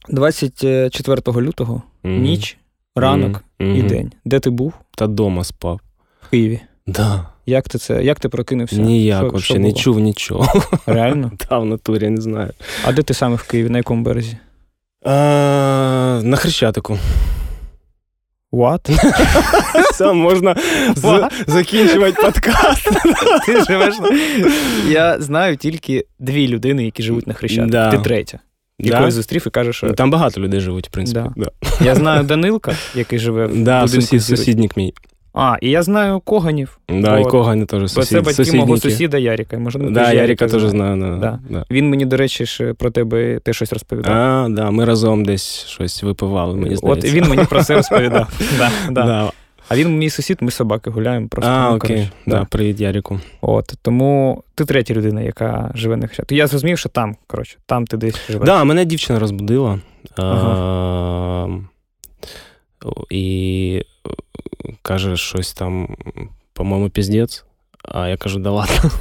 24 0.09 1.21
лютого, 1.27 1.81
ніч, 2.03 2.57
ранок 2.95 3.43
і 3.59 3.81
день. 3.81 4.11
Де 4.25 4.39
ти 4.39 4.49
був? 4.49 4.73
Та 4.97 5.07
дома 5.07 5.43
спав. 5.43 5.79
В 6.21 6.29
Києві. 6.29 6.59
Да. 6.87 7.25
Як 7.45 7.69
ти 7.69 7.77
це? 7.77 8.03
Як 8.03 8.19
ти 8.19 8.29
прокинувся? 8.29 8.75
Ніяк, 8.75 9.19
Що- 9.19 9.27
взагалі, 9.27 9.43
що 9.43 9.59
не 9.59 9.73
чув 9.73 9.99
нічого. 9.99 10.63
Реально? 10.85 11.31
Та 11.37 11.59
в 11.59 11.65
натурі, 11.65 12.03
я 12.03 12.09
не 12.09 12.21
знаю. 12.21 12.53
А 12.85 12.91
де 12.91 13.03
ти 13.03 13.13
саме 13.13 13.35
в 13.35 13.43
Києві? 13.43 13.69
На 13.69 13.77
якому 13.77 14.03
березі? 14.03 14.37
На 15.05 16.35
Хрещатику. 16.35 16.97
What? 18.53 18.89
Все, 19.91 20.13
можна 20.13 20.55
закінчувати 21.47 22.21
подкаст. 22.21 22.89
Ти 23.45 23.63
живеш. 23.63 23.95
Я 24.87 25.21
знаю 25.21 25.57
тільки 25.57 26.05
дві 26.19 26.47
людини, 26.47 26.85
які 26.85 27.03
живуть 27.03 27.27
на 27.27 27.33
Хрещатику. 27.33 27.71
Да. 27.71 27.91
Ти 27.91 27.97
третя. 27.97 28.39
Да? 28.79 28.87
Якої 28.89 29.11
зустрів 29.11 29.43
і 29.47 29.49
кажеш, 29.49 29.75
що 29.75 29.87
Ну, 29.87 29.93
Там 29.93 30.11
багато 30.11 30.41
людей 30.41 30.59
живуть, 30.59 30.87
в 30.87 30.91
принципі. 30.91 31.19
Да. 31.19 31.33
Да. 31.35 31.85
я 31.85 31.95
знаю 31.95 32.23
Данилка, 32.23 32.75
який 32.95 33.19
живе 33.19 33.45
в 33.45 33.63
Да, 33.63 33.81
будинку 33.81 34.01
сусід, 34.01 34.23
сусідник 34.23 34.77
мій. 34.77 34.93
А, 35.33 35.57
і 35.61 35.69
я 35.69 35.83
знаю 35.83 36.19
Коганів, 36.19 36.79
Да, 36.89 37.19
і 37.19 37.23
От. 37.23 37.31
Когані 37.31 37.65
теж 37.65 37.91
сусід, 37.91 38.09
це 38.09 38.21
батьки 38.21 38.57
мого 38.57 38.77
сусіда 38.77 39.17
Яріка. 39.17 39.57
Ну, 39.57 39.89
Да, 39.89 40.13
Яріка 40.13 40.47
теж 40.47 40.63
знаю. 40.63 41.01
Да. 41.01 41.17
Да. 41.17 41.39
Да. 41.49 41.65
Він 41.71 41.89
мені, 41.89 42.05
до 42.05 42.17
речі, 42.17 42.45
ж 42.45 42.73
про 42.73 42.91
тебе 42.91 43.39
ти 43.39 43.53
щось 43.53 43.73
розповідав. 43.73 44.13
А, 44.13 44.47
да, 44.49 44.71
ми 44.71 44.85
разом 44.85 45.25
десь 45.25 45.65
щось 45.65 46.03
випивали, 46.03 46.55
мені 46.55 46.73
От 46.75 46.79
здається. 46.79 47.07
і 47.07 47.11
він 47.11 47.29
мені 47.29 47.45
про 47.45 47.63
це 47.63 47.75
розповідав. 47.75 48.27
да, 48.57 48.71
да. 48.91 49.05
Да. 49.05 49.31
А 49.69 49.75
він 49.75 49.97
мій 49.97 50.09
сусід, 50.09 50.37
ми 50.41 50.51
собаки 50.51 50.89
гуляємо 50.89 51.27
просто. 51.27 51.51
А, 51.51 51.69
ну, 51.69 51.75
окей. 51.75 51.89
коротше, 51.95 52.11
Да, 52.27 52.45
привіт, 52.49 52.79
Ярику. 52.79 53.19
От, 53.41 53.73
тому 53.81 54.43
ти 54.55 54.65
третя 54.65 54.93
людина, 54.93 55.21
яка 55.21 55.71
живе 55.75 55.97
на 55.97 56.07
Хрещатику. 56.07 56.35
Я 56.35 56.47
зрозумів, 56.47 56.77
що 56.79 56.89
там, 56.89 57.15
коротше, 57.27 57.57
там 57.65 57.87
ти 57.87 57.97
десь 57.97 58.15
живеш. 58.29 58.45
Да, 58.45 58.63
мене 58.63 58.85
дівчина 58.85 59.19
розбудила. 59.19 59.79
Ага. 60.15 61.49
О, 62.85 62.91
І 63.09 63.81
каже 64.81 65.17
щось 65.17 65.53
там, 65.53 65.95
по-моєму, 66.53 66.89
піздець. 66.89 67.45
А 67.85 68.07
я 68.07 68.17
кажу, 68.17 68.39
да 68.39 68.49
ладно. 68.51 68.75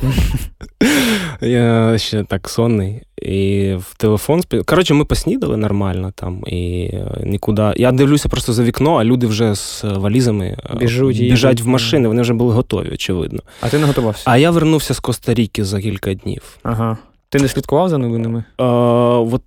Я 1.40 1.98
ще 1.98 2.24
так 2.24 2.48
сонний. 2.48 3.02
І 3.22 3.74
в 3.78 3.94
телефон 3.96 4.40
спі- 4.40 4.64
Коротше, 4.64 4.94
ми 4.94 5.04
поснідали 5.04 5.56
нормально 5.56 6.12
там. 6.14 6.44
І 6.46 6.90
нікуди. 7.24 7.72
Я 7.76 7.92
дивлюся 7.92 8.28
просто 8.28 8.52
за 8.52 8.62
вікно, 8.62 8.94
а 8.96 9.04
люди 9.04 9.26
вже 9.26 9.54
з 9.54 9.84
валізами 9.84 10.58
е, 10.70 10.76
Біжуть, 10.76 11.18
біжать 11.18 11.60
в 11.60 11.66
машини, 11.68 12.08
вони 12.08 12.22
вже 12.22 12.34
були 12.34 12.54
готові, 12.54 12.90
очевидно. 12.92 13.42
А 13.60 13.68
ти 13.68 13.78
не 13.78 13.86
готувався? 13.86 14.22
А 14.26 14.36
я 14.36 14.50
вернувся 14.50 14.94
з 14.94 15.00
Коста-Ріки 15.00 15.64
за 15.64 15.80
кілька 15.80 16.14
днів. 16.14 16.58
Ага. 16.62 16.96
Ти 17.28 17.38
не 17.38 17.48
слідкував 17.48 17.88
за 17.88 17.98
новинами? 17.98 18.44
Е, 18.60 18.64
от, 18.64 19.42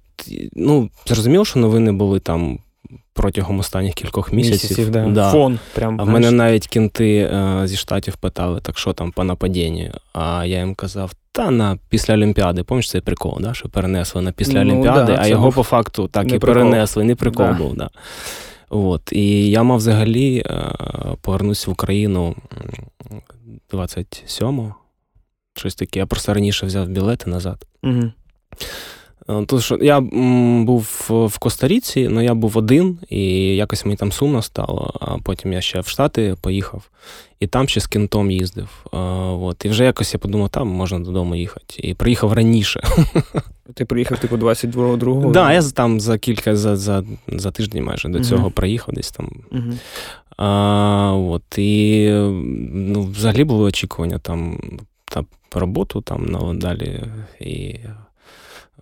ну, 0.54 0.90
зрозуміло, 1.08 1.46
що 1.46 1.60
новини 1.60 1.92
були 1.92 2.20
там 2.20 2.60
протягом 3.16 3.60
останніх 3.60 3.94
кількох 3.94 4.34
місяців. 4.34 4.90
да. 4.90 5.06
Да. 5.06 5.32
Фон. 5.32 5.60
Прям, 5.76 6.02
А 6.02 6.04
в 6.04 6.10
мене 6.10 6.32
навіть 6.32 6.68
кінти 6.68 7.18
е, 7.18 7.62
зі 7.68 7.78
штатів 7.78 8.16
питали, 8.18 8.60
так 8.62 8.78
що 8.78 8.94
там 8.94 9.12
по 9.12 9.24
нападінню. 9.24 9.92
А 10.14 10.46
я 10.46 10.58
їм 10.60 10.76
казав, 10.76 11.12
та 11.32 11.52
на 11.52 11.78
після 11.90 12.14
Олімпіади, 12.14 12.64
пам'ятаєш 12.64 12.90
цей 12.92 13.02
прикол, 13.02 13.38
да? 13.42 13.54
що 13.54 13.70
перенесли 13.70 14.22
на 14.22 14.32
після 14.32 14.64
Ну, 14.64 14.72
Олімпіади, 14.74 15.14
да, 15.14 15.20
а 15.22 15.28
його 15.28 15.52
по 15.52 15.64
факту 15.64 16.08
так 16.08 16.26
і 16.26 16.30
прикол. 16.30 16.48
перенесли, 16.50 17.04
не 17.04 17.16
прикол 17.16 17.46
Да. 17.46 17.54
був. 17.54 17.76
Да. 17.76 17.90
От. 18.70 19.12
І 19.12 19.50
я 19.50 19.64
мав 19.64 19.78
взагалі 19.78 20.44
е, 20.46 20.72
повернутися 21.22 21.72
в 21.72 21.74
Україну 21.74 22.36
27-го. 23.72 24.76
Щось 25.58 25.76
таке. 25.76 26.00
Я 26.00 26.06
просто 26.06 26.34
раніше 26.34 26.66
взяв 26.66 26.88
білети 26.88 27.30
назад. 27.30 27.66
Мгм. 27.84 28.12
Е, 29.30 29.46
То, 29.46 29.62
що 29.62 29.78
я 29.82 30.02
був 30.66 31.06
в 31.10 31.40
Коста-Ріці, 31.40 32.08
але 32.12 32.24
я 32.24 32.34
був 32.34 32.58
один, 32.58 33.00
і 33.10 33.56
якось 33.56 33.86
мені 33.86 33.98
там 33.98 34.12
сумно 34.12 34.42
стало. 34.42 34.94
А 35.02 35.18
потім 35.18 35.54
я 35.54 35.62
ще 35.62 35.80
в 35.80 35.88
Штати 35.88 36.36
поїхав, 36.42 36.90
і 37.40 37.48
там 37.48 37.68
ще 37.68 37.80
з 37.80 37.88
кінтом 37.88 38.32
їздив. 38.32 38.86
Е, 38.94 38.98
От, 38.98 39.66
і 39.66 39.70
вже 39.70 39.84
якось 39.84 40.14
я 40.14 40.20
подумав, 40.20 40.50
там 40.50 40.68
можна 40.68 41.00
додому 41.00 41.36
їхати. 41.36 41.76
І 41.78 41.94
приїхав 41.94 42.34
раніше. 42.34 42.82
Ти 43.74 43.86
приїхав, 43.86 44.20
типу, 44.20 44.38
22-го? 44.38 45.24
Так, 45.24 45.32
да, 45.32 45.54
я 45.54 45.62
там 45.62 46.00
за 46.00 46.18
кілька 46.18 46.56
за, 46.56 46.76
за, 46.76 47.04
за 47.28 47.52
тиждень 47.52 47.84
майже 47.84 48.10
до 48.10 48.20
цього 48.20 48.52
приїхав 48.52 48.96
десь 48.96 49.12
там. 49.12 49.30
Мгм. 49.52 49.80
А, 50.38 51.14
от, 51.14 51.58
і 51.58 52.10
ну, 52.72 53.04
взагалі 53.04 53.44
були 53.44 53.64
очікування 53.64 54.20
там 54.20 54.60
та 55.06 55.24
роботу 55.60 56.02
там 56.02 56.26
на 56.26 56.54
далі. 56.54 57.04
І 57.40 57.76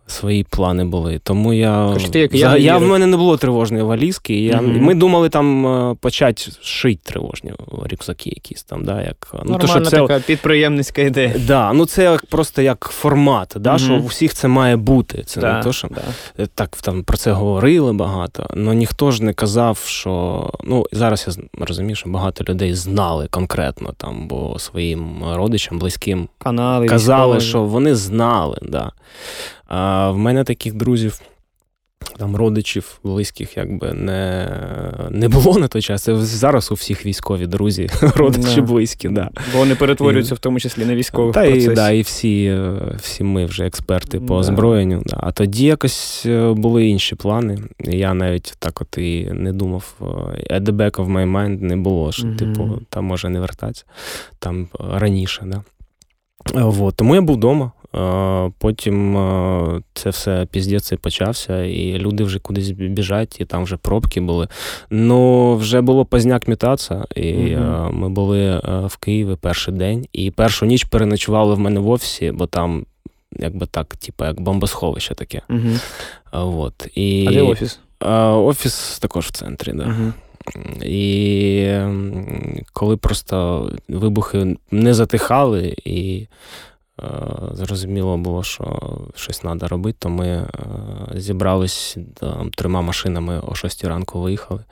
свої 0.08 0.44
плани 0.44 0.86
були. 0.86 1.20
Тому 1.24 1.54
я. 1.54 1.96
Ти 2.12 2.20
як 2.20 2.34
я 2.36 2.52
не 2.52 2.60
я 2.60 2.78
в 2.78 2.82
мене 2.82 3.08
не 3.08 3.18
було 3.18 3.38
тривожної 3.38 3.84
валізки. 3.84 4.42
Я, 4.44 4.62
Мгм. 4.62 4.82
Ми 4.82 4.96
думали 4.96 5.30
там 5.30 5.68
е, 5.68 5.96
почати 6.00 6.44
шити 6.62 7.00
тривожні 7.04 7.54
рюкзаки 7.92 8.30
якісь 8.30 8.63
там. 8.63 8.84
Да, 8.86 9.02
як, 9.02 9.28
ну, 9.34 9.39
то, 9.39 9.46
Нормальна 9.52 9.68
що 9.68 9.82
це, 9.82 9.98
така 9.98 10.20
підприємницька 10.20 11.02
ідея. 11.02 11.36
Да, 11.48 11.74
ну 11.74 11.86
це 11.86 12.04
як, 12.04 12.26
просто 12.26 12.62
як 12.62 12.89
формат, 12.92 13.54
да, 13.60 13.70
Мгм. 13.70 13.80
що 13.80 13.94
у 13.94 14.06
всіх 14.06 14.34
це 14.34 14.48
має 14.48 14.76
бути. 14.78 15.24
Це 15.26 15.42
Да, 15.42 15.58
не 15.58 15.63
то, 15.63 15.74
що 15.74 15.88
да. 15.88 16.02
Е, 16.44 16.48
так 16.56 16.70
там 16.82 17.04
про 17.04 17.18
це 17.18 17.32
говорили 17.32 17.94
багато, 17.94 18.48
але 18.50 18.76
ніхто 18.76 19.12
ж 19.12 19.24
не 19.24 19.34
казав, 19.34 19.78
що 19.86 20.50
ну 20.63 20.86
зараз 20.92 21.28
я 21.60 21.66
розумію, 21.66 21.96
що 21.96 22.10
багато 22.10 22.44
людей 22.50 22.74
знали 22.74 23.28
конкретно 23.30 23.94
там, 23.98 24.28
бо 24.28 24.60
своїм 24.60 25.24
родичам, 25.34 25.80
близьким 25.80 26.28
Канали, 26.38 26.88
казали, 26.88 27.36
військові. 27.38 27.50
що 27.50 27.63
вони 27.63 27.96
знали. 27.96 28.58
Да. 28.62 28.92
А 29.76 30.12
в 30.12 30.18
мене 30.18 30.44
таких 30.44 30.74
друзів. 30.74 31.22
Там 32.18 32.36
родичів 32.36 33.00
близьких 33.04 33.58
якби 33.58 33.94
не, 33.94 34.48
не 35.10 35.28
було 35.30 35.58
на 35.60 35.68
той 35.68 35.82
час. 35.82 36.04
Це 36.04 36.16
зараз 36.16 36.72
у 36.72 36.76
всіх 36.76 37.06
військові 37.06 37.48
друзі, 37.48 37.90
родичі 38.02 38.56
Да. 38.56 38.62
близькі, 38.62 39.10
да. 39.10 39.30
Бо 39.54 39.58
вони 39.60 39.76
перетворюються 39.76 40.36
в 40.36 40.40
тому 40.40 40.60
числі 40.60 40.86
на 40.86 40.96
військових 40.96 41.34
Та 41.34 41.46
і, 41.46 41.68
да, 41.68 41.92
і 41.92 42.02
всі, 42.02 42.46
е, 42.46 42.80
всі 43.02 43.24
ми 43.24 43.46
вже 43.46 43.66
експерти 43.66 44.20
по 44.20 44.36
озброєнню. 44.36 45.04
Да. 45.06 45.18
А 45.20 45.32
тоді 45.32 45.66
якось 45.66 46.24
е, 46.26 46.54
були 46.54 46.88
інші 46.88 47.16
плани. 47.16 47.58
Я 47.80 48.14
навіть 48.14 48.54
так 48.60 48.82
от 48.82 48.98
і 48.98 49.30
не 49.34 49.54
думав. 49.54 49.94
е, 50.02 50.04
At 50.60 50.62
the 50.64 50.72
back 50.72 50.92
of 50.92 51.12
my 51.12 51.32
mind 51.32 51.62
не 51.62 51.76
було, 51.78 52.12
що, 52.12 52.28
Мгм. 52.28 52.36
типу, 52.38 52.80
там 52.90 53.06
може 53.06 53.30
не 53.30 53.40
вертатися 53.40 53.86
там 54.40 54.68
е, 54.80 54.84
раніше. 55.00 55.42
Да. 55.46 55.64
Е, 56.60 56.64
Вот. 56.64 56.96
Тому 56.96 57.16
я 57.16 57.22
був 57.22 57.36
вдома. 57.36 57.72
Е, 57.95 58.51
Потім 58.58 59.17
е, 59.17 59.82
це 59.93 60.10
все 60.10 60.47
піздець 60.51 60.91
і 60.91 60.95
почався, 60.95 61.63
і 61.63 61.97
люди 61.97 62.23
вже 62.23 62.39
кудись 62.39 62.71
біжать, 62.71 63.38
і 63.39 63.45
там 63.45 63.63
вже 63.63 63.77
пробки 63.77 64.21
були. 64.21 64.47
Ну, 64.89 65.56
вже 65.56 65.82
було 65.82 66.06
поздняк 66.06 66.47
мітатися, 66.47 67.06
і 67.15 67.29
е, 67.32 67.89
ми 67.91 68.10
були 68.10 68.62
в 68.86 68.97
Києві 68.97 69.38
перший 69.41 69.73
день, 69.73 70.06
і 70.13 70.32
першу 70.32 70.65
ніч 70.65 70.84
переночували 70.84 71.56
в 71.56 71.60
мене 71.60 71.79
в 71.79 71.89
офісі, 71.89 72.32
бо 72.32 72.47
там, 72.47 72.86
якби 73.39 73.65
так, 73.65 73.95
типу, 73.95 74.25
як 74.25 74.41
бомбосховище 74.41 75.15
таке. 75.15 75.41
Угу. 75.49 75.69
Вот. 76.32 76.88
І, 76.95 77.25
А 77.29 77.32
де 77.32 77.41
офіс? 77.41 77.79
Офіс 78.36 78.99
також 78.99 79.25
в 79.25 79.32
центрі, 79.32 79.73
да. 79.73 79.84
Угу. 79.84 80.13
І 80.84 81.77
коли 82.73 82.97
просто 82.97 83.69
вибухи 83.89 84.58
не 84.71 84.93
затихали, 84.93 85.75
і 85.86 86.27
зрозуміло 87.51 88.17
було, 88.17 88.43
що 88.43 88.82
щось 89.15 89.39
треба 89.39 89.67
робити, 89.67 89.97
то 90.01 90.10
ми 90.10 90.27
е, 90.27 90.47
зібрались 91.15 91.97
там, 92.13 92.49
трьома 92.49 92.82
машинами 92.82 93.39
о 93.47 93.56
6 93.56 93.84
ранку 93.86 94.21
виїхали. 94.21 94.63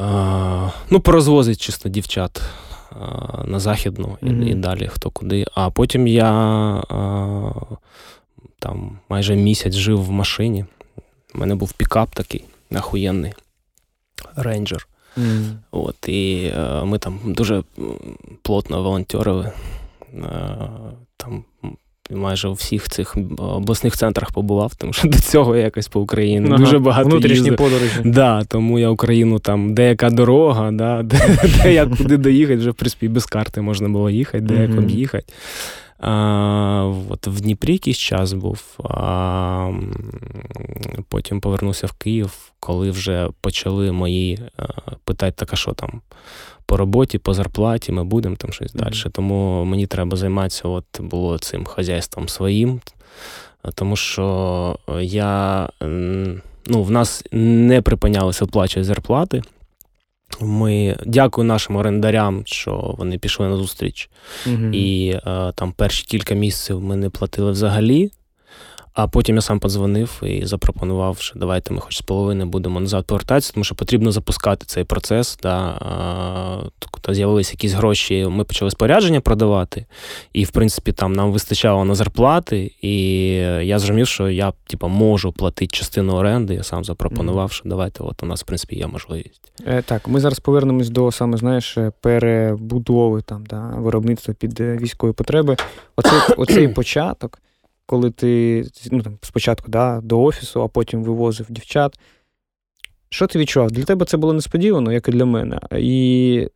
Е, 0.00 0.70
ну, 0.90 1.00
порозвозить 1.00 1.60
чисто 1.60 1.88
дівчат 1.88 2.42
е, 2.92 2.96
на 3.44 3.60
західну 3.60 4.18
і, 4.22 4.26
Мгм. 4.26 4.42
і 4.48 4.54
далі 4.54 4.88
хто 4.88 5.10
куди. 5.10 5.44
А 5.54 5.70
потім 5.70 6.06
я 6.06 6.32
е, 6.78 7.76
там 8.58 8.98
майже 9.08 9.36
місяць 9.36 9.74
жив 9.74 10.04
в 10.04 10.10
машині. 10.10 10.64
У 11.34 11.38
мене 11.38 11.54
був 11.54 11.72
пікап 11.72 12.10
такий 12.14 12.44
ахуєнний. 12.74 13.32
Рейнджер. 14.36 14.88
От, 15.70 16.08
і 16.08 16.52
е, 16.56 16.84
ми 16.84 16.98
там 16.98 17.20
дуже 17.24 17.62
плотно 18.42 18.82
волонтерили. 18.82 19.52
Е, 20.14 20.68
там 21.24 21.44
майже 22.10 22.48
у 22.48 22.52
всіх 22.52 22.88
цих 22.88 23.16
обласних 23.38 23.96
центрах 23.96 24.32
побував, 24.32 24.74
тому 24.74 24.92
що 24.92 25.08
до 25.08 25.18
цього 25.18 25.56
я 25.56 25.62
якось 25.62 25.88
по 25.88 26.00
Україні 26.00 26.46
Ага, 26.48 26.56
дуже 26.58 26.78
багато 26.78 27.08
Внутрішні 27.08 27.36
їздив. 27.36 27.56
подорожі. 27.56 28.00
Да, 28.04 28.44
тому 28.44 28.78
я 28.78 28.88
Україну 28.90 29.38
там 29.38 29.74
деяка 29.74 30.10
дорога, 30.10 30.70
да, 30.70 31.02
де, 31.02 31.38
де 31.62 31.74
як 31.74 31.96
куди 31.96 32.16
доїхати, 32.16 32.56
вже 32.56 32.70
в 32.70 32.74
принципі 32.74 33.08
без 33.08 33.26
карти 33.26 33.60
можна 33.60 33.88
було 33.88 34.10
їхати, 34.10 34.40
де 34.40 34.62
як 34.62 34.78
об'їхати. 34.78 35.32
А, 35.98 36.92
от 37.08 37.26
В 37.26 37.40
Дніпрі 37.40 37.72
якийсь 37.72 37.96
час 37.98 38.32
був, 38.32 38.62
а 38.84 39.70
потім 41.08 41.40
повернувся 41.40 41.86
в 41.86 41.92
Київ, 41.92 42.52
коли 42.60 42.90
вже 42.90 43.28
почали 43.40 43.92
мої 43.92 44.38
питати, 45.04 45.34
так 45.36 45.48
а 45.52 45.56
що 45.56 45.72
там 45.72 46.00
по 46.66 46.76
роботі, 46.76 47.18
по 47.18 47.34
зарплаті, 47.34 47.92
ми 47.92 48.04
будемо 48.04 48.36
там 48.36 48.52
щось 48.52 48.74
mm-hmm. 48.74 48.84
далі. 48.84 49.12
Тому 49.12 49.64
мені 49.64 49.86
треба 49.86 50.16
займатися 50.16 50.68
от 50.68 50.84
було 51.00 51.38
цим 51.38 51.64
хазяйством 51.64 52.28
своїм, 52.28 52.80
тому 53.74 53.96
що 53.96 54.78
я 55.00 55.68
ну, 56.66 56.82
в 56.82 56.90
нас 56.90 57.24
не 57.32 57.82
припинялися 57.82 58.44
оплачувати 58.44 58.84
зарплати. 58.84 59.42
Ми 60.40 60.96
дякую 61.06 61.46
нашим 61.46 61.76
орендарям, 61.76 62.42
що 62.46 62.94
вони 62.98 63.18
пішли 63.18 63.48
на 63.48 63.56
зустріч. 63.56 64.10
Угу. 64.46 64.66
І 64.72 65.08
е, 65.08 65.52
там 65.54 65.72
перші 65.72 66.06
кілька 66.06 66.34
місяців 66.34 66.80
ми 66.80 66.96
не 66.96 67.10
платили 67.10 67.50
взагалі. 67.50 68.10
А 68.94 69.08
потім 69.08 69.36
я 69.36 69.42
сам 69.42 69.60
подзвонив 69.60 70.22
і 70.22 70.46
запропонував, 70.46 71.18
що 71.18 71.38
давайте 71.38 71.74
ми 71.74 71.80
хоч 71.80 71.96
з 71.98 72.02
половини 72.02 72.44
будемо 72.44 72.80
назад 72.80 73.06
повертатися, 73.06 73.52
тому 73.52 73.64
що 73.64 73.74
потрібно 73.74 74.12
запускати 74.12 74.66
цей 74.66 74.84
процес. 74.84 75.38
Да. 75.42 75.80
Тобто 76.78 77.14
з'явилися 77.14 77.52
якісь 77.52 77.72
гроші, 77.72 78.26
ми 78.30 78.44
почали 78.44 78.70
спорядження 78.70 79.20
продавати, 79.20 79.86
і, 80.32 80.44
в 80.44 80.50
принципі, 80.50 80.92
там 80.92 81.12
нам 81.12 81.32
вистачало 81.32 81.84
на 81.84 81.94
зарплати, 81.94 82.72
і 82.82 83.26
я 83.62 83.78
зрозумів, 83.78 84.06
що 84.06 84.28
я 84.28 84.52
типу, 84.66 84.88
можу 84.88 85.32
платити 85.32 85.76
частину 85.76 86.12
оренди. 86.12 86.54
Я 86.54 86.62
сам 86.62 86.84
запропонував, 86.84 87.52
що 87.52 87.68
давайте, 87.68 88.04
от 88.04 88.22
у 88.22 88.26
нас, 88.26 88.42
в 88.42 88.46
принципі, 88.46 88.76
є 88.76 88.86
можливість. 88.86 89.52
Е, 89.66 89.82
Так, 89.82 90.08
ми 90.08 90.20
зараз 90.20 90.40
повернемось 90.40 90.90
до 90.90 91.12
саме, 91.12 91.36
знаєш, 91.36 91.78
перебудови 92.00 93.22
там, 93.22 93.46
да, 93.46 93.60
виробництва 93.60 94.34
під 94.34 94.60
е, 94.60 94.76
військові 94.76 95.12
потреби. 95.12 95.56
Оцей, 95.96 96.18
Оцей 96.36 96.68
початок 96.74 97.38
коли 97.86 98.10
ти 98.10 98.64
ну, 98.90 99.02
там, 99.02 99.18
спочатку 99.22 99.68
да, 99.68 100.00
до 100.00 100.22
офісу, 100.22 100.62
а 100.62 100.68
потім 100.68 101.04
вивозив 101.04 101.46
дівчат. 101.50 101.98
Що 103.08 103.26
ти 103.26 103.38
відчував? 103.38 103.70
Для 103.70 103.84
тебе 103.84 104.06
це 104.06 104.16
було 104.16 104.32
несподівано, 104.32 104.92
як 104.92 105.08
і 105.08 105.10
для 105.10 105.24
мене. 105.24 105.60
І 105.78 106.48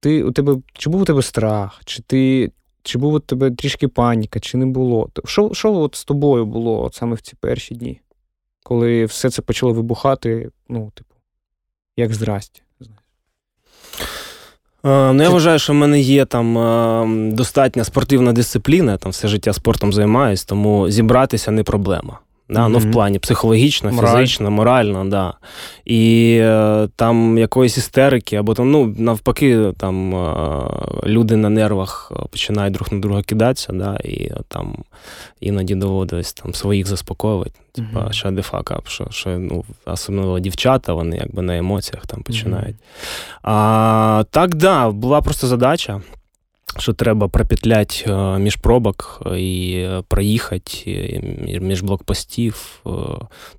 ти, 0.00 0.22
у 0.22 0.32
тебе, 0.32 0.56
чи 0.72 0.90
був 0.90 1.00
у 1.00 1.04
тебе 1.04 1.22
страх, 1.22 1.80
чи 1.84 2.02
ти, 2.02 2.52
чи 2.82 2.98
був 2.98 3.14
у 3.14 3.20
тебе 3.20 3.50
трішки 3.50 3.88
паніка, 3.88 4.40
чи 4.40 4.56
не 4.56 4.66
було? 4.66 5.08
Що 5.24 5.50
що 5.54 5.74
от 5.74 5.94
з 5.94 6.04
тобою 6.04 6.46
було 6.46 6.82
от 6.82 6.94
саме 6.94 7.14
в 7.14 7.20
ці 7.20 7.36
перші 7.40 7.74
дні, 7.74 8.00
коли 8.62 9.04
все 9.04 9.30
це 9.30 9.42
почало 9.42 9.72
вибухати, 9.72 10.50
ну, 10.68 10.92
типу, 10.94 11.14
як 11.96 12.14
здрасті? 12.14 12.62
Е, 14.84 15.12
ну, 15.12 15.22
я 15.22 15.30
вважаю, 15.30 15.58
що 15.58 15.72
в 15.72 15.76
мене 15.76 16.00
є 16.00 16.24
там 16.24 16.58
е, 16.58 17.32
достатня 17.32 17.84
спортивна 17.84 18.32
дисципліна, 18.32 18.96
там 18.96 19.12
все 19.12 19.28
життя 19.28 19.52
спортом 19.52 19.92
займаюсь, 19.92 20.44
тому 20.44 20.90
зібратися 20.90 21.50
не 21.50 21.62
проблема. 21.62 22.18
Да, 22.48 22.60
mm-hmm. 22.60 22.68
Ну, 22.68 22.78
в 22.78 22.92
плані 22.92 23.18
психологічно, 23.18 23.92
Мораль. 23.92 24.16
фізично, 24.16 24.50
морально, 24.50 25.04
да. 25.04 25.34
І 25.84 26.36
е, 26.40 26.88
там 26.96 27.38
якоїсь 27.38 27.78
істерики, 27.78 28.36
або 28.36 28.54
там, 28.54 28.70
ну, 28.70 28.94
навпаки, 28.98 29.72
там 29.78 30.14
е, 30.14 30.70
люди 31.06 31.36
на 31.36 31.48
нервах 31.48 32.12
починають 32.30 32.74
друг 32.74 32.88
на 32.92 32.98
друга 32.98 33.22
кидатися, 33.22 33.72
да, 33.72 33.96
і 34.04 34.32
там 34.48 34.76
іноді 35.40 35.74
доводилось 35.74 36.32
там 36.32 36.54
своїх 36.54 36.86
заспокоювати. 36.86 37.60
Типа, 37.72 38.00
mm-hmm. 38.00 38.12
що 38.12 38.30
дефакап, 38.30 38.88
що, 38.88 39.06
що 39.10 39.30
ну, 39.30 39.64
особливо 39.86 40.40
дівчата, 40.40 40.92
вони 40.92 41.16
якби 41.16 41.42
на 41.42 41.56
емоціях 41.56 42.06
там 42.06 42.22
починають. 42.22 42.76
Mm-hmm. 42.76 43.38
А 43.42 44.24
так, 44.30 44.54
да, 44.54 44.90
була 44.90 45.20
просто 45.20 45.46
задача 45.46 46.00
що 46.78 46.92
треба 46.92 47.28
пропетляти 47.28 48.04
е, 48.06 48.38
між 48.38 48.56
пробок 48.56 49.22
і 49.36 49.86
проїхати 50.08 51.20
між 51.60 51.82
блокпостів. 51.82 52.80
Е, 52.86 52.90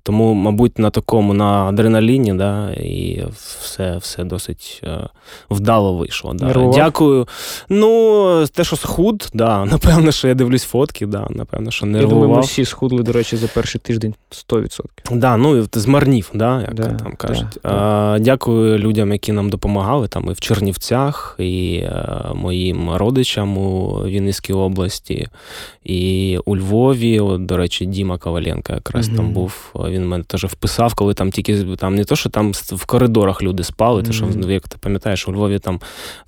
тому, 0.02 0.34
мабуть, 0.34 0.78
на 0.78 0.90
такому 0.90 1.34
на 1.34 1.64
адреналіні, 1.64 2.34
да, 2.34 2.72
і 2.72 3.24
все 3.60 3.96
все 3.96 4.24
досить 4.24 4.80
е, 4.84 5.08
вдало 5.50 5.94
вийшло. 5.94 6.34
Да. 6.34 6.70
Дякую. 6.74 7.28
Ну, 7.68 8.46
те, 8.52 8.64
що 8.64 8.76
схуд, 8.76 9.30
да, 9.34 9.64
напевно, 9.70 10.12
що 10.12 10.28
я 10.28 10.34
дивлюсь 10.34 10.64
фотки, 10.64 11.06
да, 11.06 11.26
напевно, 11.30 11.70
що 11.70 11.86
не 11.86 12.00
Я 12.00 12.06
думаю, 12.06 12.28
ми 12.28 12.40
всі 12.40 12.64
схудли, 12.64 13.02
до 13.02 13.12
речі, 13.12 13.36
за 13.36 13.46
перший 13.46 13.80
тиждень 13.80 14.14
100%. 14.50 14.80
Да, 15.10 15.36
ну, 15.36 15.68
змарнів, 15.72 16.30
да, 16.34 16.60
як 16.60 16.74
да, 16.74 16.82
там 16.82 17.12
кажуть. 17.16 17.58
Да, 17.62 17.70
а, 17.70 18.18
Дякую 18.20 18.78
людям, 18.78 19.12
які 19.12 19.32
нам 19.32 19.50
допомагали 19.50 20.08
там 20.08 20.28
і 20.30 20.32
в 20.32 20.40
Чернівцях, 20.40 21.36
і 21.38 21.84
моїм 22.34 22.90
родичам 23.06 23.58
у 23.58 24.02
Вінницькій 24.06 24.52
області, 24.52 25.28
і 25.84 26.38
у 26.44 26.56
Львові. 26.56 27.20
От, 27.20 27.46
До 27.46 27.56
речі, 27.56 27.86
Діма 27.86 28.18
Коваленко 28.18 28.72
якраз 28.72 29.08
mm-hmm. 29.08 29.16
там 29.16 29.32
був. 29.32 29.72
Він 29.74 30.08
мене 30.08 30.24
теж 30.24 30.44
вписав, 30.44 30.94
коли 30.94 31.14
там 31.14 31.30
тільки 31.30 31.64
там 31.64 31.94
не 31.94 32.04
то, 32.04 32.16
що 32.16 32.30
там 32.30 32.52
в 32.52 32.86
коридорах 32.86 33.42
люди 33.42 33.64
спали, 33.64 34.02
mm-hmm. 34.02 34.06
то 34.06 34.12
що 34.42 34.52
як 34.52 34.68
ти 34.68 34.76
пам'ятаєш, 34.80 35.28
у 35.28 35.32
Львові 35.32 35.58
там 35.58 35.80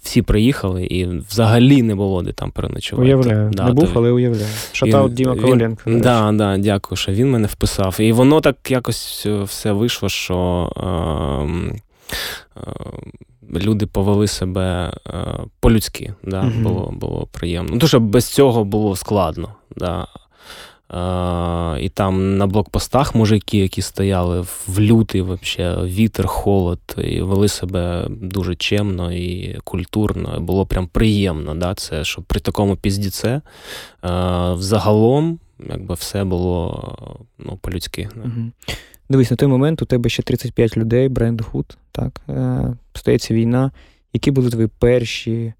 всі 0.02 0.22
приїхали 0.22 0.84
і 0.84 1.06
взагалі 1.06 1.82
не 1.82 1.94
було 1.94 2.22
де 2.22 2.32
там 2.32 2.50
переночувати. 2.50 3.06
Уявляю. 3.06 3.50
Да, 3.50 3.64
не 3.64 3.72
був, 3.72 3.88
але 3.94 4.10
уявляю. 4.10 4.50
Шатаут 4.72 5.14
Діма 5.14 5.36
Коваленко. 5.36 5.82
Так, 5.84 6.00
да, 6.00 6.32
да, 6.32 6.58
дякую, 6.58 6.96
що 6.96 7.12
він 7.12 7.30
мене 7.30 7.46
вписав. 7.46 7.96
І 8.00 8.12
воно 8.12 8.40
так 8.40 8.56
якось 8.70 9.26
все 9.26 9.72
вийшло, 9.72 10.08
що. 10.08 10.38
Е, 10.76 11.80
е, 12.56 12.62
люди 13.54 13.86
повели 13.86 14.26
себе 14.26 14.92
е, 15.06 15.12
по-людськи. 15.60 16.14
Да? 16.24 16.42
Mm-hmm. 16.42 16.62
Було 16.62 16.92
було 16.92 17.28
приємно. 17.32 17.76
Дуже 17.76 17.98
без 17.98 18.26
цього 18.26 18.64
було 18.64 18.96
складно. 18.96 19.48
Да? 19.76 20.06
Е, 20.90 21.84
і 21.84 21.88
там 21.88 22.36
на 22.36 22.46
блокпостах 22.46 23.14
мужики, 23.14 23.58
які 23.58 23.82
стояли 23.82 24.40
в 24.66 24.80
лютий, 24.80 25.20
вообще, 25.20 25.76
вітер, 25.84 26.26
холод, 26.26 26.80
і 26.98 27.20
вели 27.20 27.48
себе 27.48 28.06
дуже 28.08 28.54
чемно 28.56 29.12
і 29.12 29.58
культурно. 29.64 30.36
І 30.36 30.40
було 30.40 30.66
прям 30.66 30.86
приємно. 30.86 31.54
Да? 31.54 31.74
Це 31.74 32.04
що 32.04 32.22
при 32.22 32.40
такому 32.40 32.76
піздіце 32.76 33.28
е, 33.28 33.40
взагалом 34.52 35.38
якби 35.70 35.94
все 35.94 36.24
було 36.24 37.28
ну, 37.38 37.56
по-людськи. 37.56 38.08
Да? 38.16 38.30
Дивись, 39.08 39.30
на 39.30 39.36
той 39.36 39.48
момент 39.48 39.82
у 39.82 39.86
тебе 39.86 40.08
ще 40.08 40.22
35 40.22 40.76
людей, 40.76 41.08
бренд 41.08 41.42
Худ, 41.42 41.78
так, 41.92 42.20
е, 42.28 42.76
стається 42.94 43.34
війна. 43.34 43.72
Які 44.12 44.30
були 44.30 44.50
твої 44.50 44.68
перші 44.78 45.54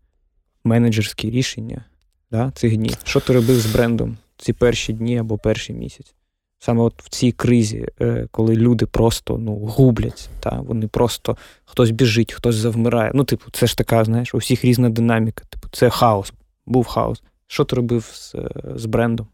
менеджерські 0.64 1.30
рішення 1.30 1.84
да, 2.30 2.50
цих 2.54 2.76
днів? 2.76 2.96
Що 3.04 3.20
ти 3.20 3.32
робив 3.32 3.60
з 3.60 3.66
брендом 3.66 4.16
ці 4.36 4.52
перші 4.52 4.92
дні 4.92 5.18
або 5.18 5.38
перший 5.38 5.76
місяць? 5.76 6.14
Саме 6.58 6.82
от 6.82 7.02
в 7.02 7.08
цій 7.08 7.32
кризі, 7.32 7.88
е, 8.00 8.28
коли 8.30 8.56
люди 8.56 8.86
просто 8.86 9.38
ну, 9.38 9.54
губляться, 9.54 10.28
та, 10.40 10.60
вони 10.60 10.88
просто 10.88 11.36
хтось 11.64 11.90
біжить, 11.90 12.32
хтось 12.32 12.54
завмирає. 12.54 13.10
Ну, 13.14 13.24
типу, 13.24 13.50
це 13.50 13.66
ж 13.66 13.76
така, 13.76 14.04
знаєш, 14.04 14.34
у 14.34 14.38
всіх 14.38 14.64
різна 14.64 14.90
динаміка. 14.90 15.44
Типу, 15.48 15.68
це 15.72 15.90
хаос, 15.90 16.32
був 16.66 16.86
хаос. 16.86 17.22
Що 17.46 17.64
ти 17.64 17.76
робив 17.76 18.10
з, 18.12 18.34
е, 18.34 18.48
з 18.74 18.84
брендом? 18.86 19.26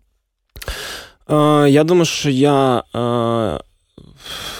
Е, 1.30 1.70
Я 1.70 1.84
думаю, 1.84 2.04
що 2.04 2.30
я. 2.30 2.82
Е 2.94 3.73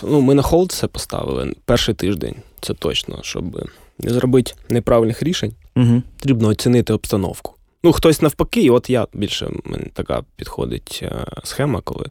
ну, 0.02 0.20
ми 0.20 0.34
на 0.34 0.42
hold 0.42 0.72
це 0.72 0.86
поставили 0.86 1.54
перший 1.64 1.94
тиждень, 1.94 2.34
це 2.60 2.74
точно, 2.74 3.18
щоб 3.22 3.70
не 3.98 4.10
зробити 4.10 4.52
неправильних 4.68 5.22
рішень. 5.22 5.52
Угу. 5.76 6.02
Потрібно 6.18 6.48
оцінити 6.48 6.92
обстановку. 6.92 7.54
Ну, 7.84 7.92
хтось 7.92 8.22
навпаки, 8.22 8.62
і 8.62 8.70
от 8.70 8.90
я 8.90 9.06
більше 9.12 9.50
мені 9.64 9.90
така 9.92 10.22
підходить 10.36 11.00
е, 11.02 11.26
схема, 11.44 11.80
коли 11.80 12.06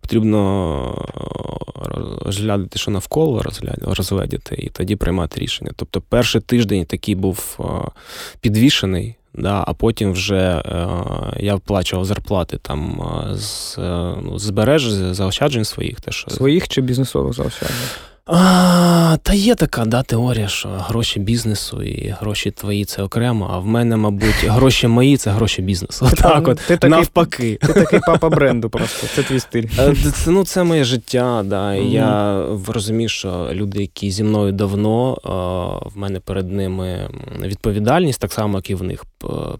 потрібно 0.00 1.06
е, 1.08 2.24
розглядати, 2.24 2.78
що 2.78 2.90
навколо 2.90 3.42
розглядати, 3.80 4.54
і 4.58 4.70
тоді 4.70 4.96
приймати 4.96 5.40
рішення. 5.40 5.70
Тобто 5.76 6.00
перший 6.00 6.40
тиждень 6.40 6.84
такий 6.84 7.14
був 7.14 7.58
е, 7.60 7.64
підвішений, 8.40 9.14
Да, 9.34 9.64
А 9.66 9.72
потім 9.74 10.12
вже 10.12 10.62
е, 10.66 10.88
я 11.36 11.54
вплачував 11.54 12.04
зарплати 12.04 12.58
там 12.62 13.02
з 13.34 13.78
ну, 14.22 14.38
збереж 14.38 14.88
заощаджень 14.90 15.64
своїх. 15.64 16.00
Те, 16.00 16.12
що... 16.12 16.30
Своїх 16.30 16.68
чи 16.68 16.80
бізнесових 16.80 17.32
заощаджень? 17.32 17.76
А, 18.28 19.16
Та 19.22 19.32
є 19.34 19.54
така 19.54 19.84
да, 19.84 20.02
теорія, 20.02 20.48
що 20.48 20.68
гроші 20.68 21.20
бізнесу 21.20 21.82
і 21.82 22.08
гроші 22.20 22.50
твої 22.50 22.84
це 22.84 23.02
окремо, 23.02 23.50
а 23.52 23.58
в 23.58 23.66
мене, 23.66 23.96
мабуть, 23.96 24.44
гроші 24.44 24.88
мої 24.88 25.16
це 25.16 25.30
гроші 25.30 25.62
бізнесу. 25.62 26.06
Ти, 26.10 26.16
так 26.16 26.48
от, 26.48 26.58
ти 26.58 26.76
такий, 26.76 26.90
Навпаки. 26.90 27.58
Ти 27.60 27.72
такий 27.72 28.00
папа 28.06 28.28
бренду 28.28 28.70
просто, 28.70 29.06
це 29.14 29.22
твій 29.22 29.40
стиль. 29.40 29.64
Е, 29.78 29.94
це, 30.14 30.30
ну, 30.30 30.44
це 30.44 30.64
моє 30.64 30.84
життя. 30.84 31.42
да. 31.46 31.70
Mm-hmm. 31.70 31.90
Я 31.90 32.44
розумію, 32.66 33.08
що 33.08 33.48
люди, 33.52 33.80
які 33.80 34.10
зі 34.10 34.24
мною 34.24 34.52
давно, 34.52 35.18
в 35.94 35.98
мене 35.98 36.20
перед 36.20 36.52
ними 36.52 37.10
відповідальність, 37.42 38.20
так 38.20 38.32
само, 38.32 38.58
як 38.58 38.70
і 38.70 38.74
в 38.74 38.82
них 38.82 39.04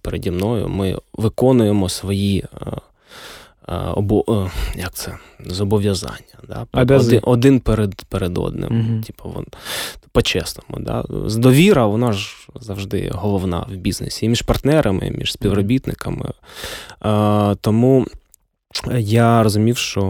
переді 0.02 0.30
мною. 0.30 0.68
Ми 0.68 0.98
виконуємо 1.12 1.88
свої 1.88 2.44
обо, 3.94 4.50
як 4.74 4.94
це, 4.94 5.14
зобов'язання. 5.46 6.38
Да? 6.48 6.66
Один, 6.72 7.20
один 7.22 7.60
перед 7.60 7.94
перед 7.94 8.38
одним. 8.38 8.70
Mm-hmm. 8.70 9.06
Типу, 9.06 9.28
вон, 9.34 9.46
по-чесному. 10.12 10.84
Да? 10.84 11.04
Довіра, 11.38 11.86
вона 11.86 12.12
ж 12.12 12.48
завжди 12.60 13.10
головна 13.14 13.66
в 13.70 13.76
бізнесі. 13.76 14.26
І 14.26 14.28
між 14.28 14.42
партнерами, 14.42 15.06
і 15.06 15.10
між 15.10 15.32
співробітниками. 15.32 16.30
Тому 17.60 18.06
я 18.98 19.42
розумів, 19.42 19.76
що 19.76 20.04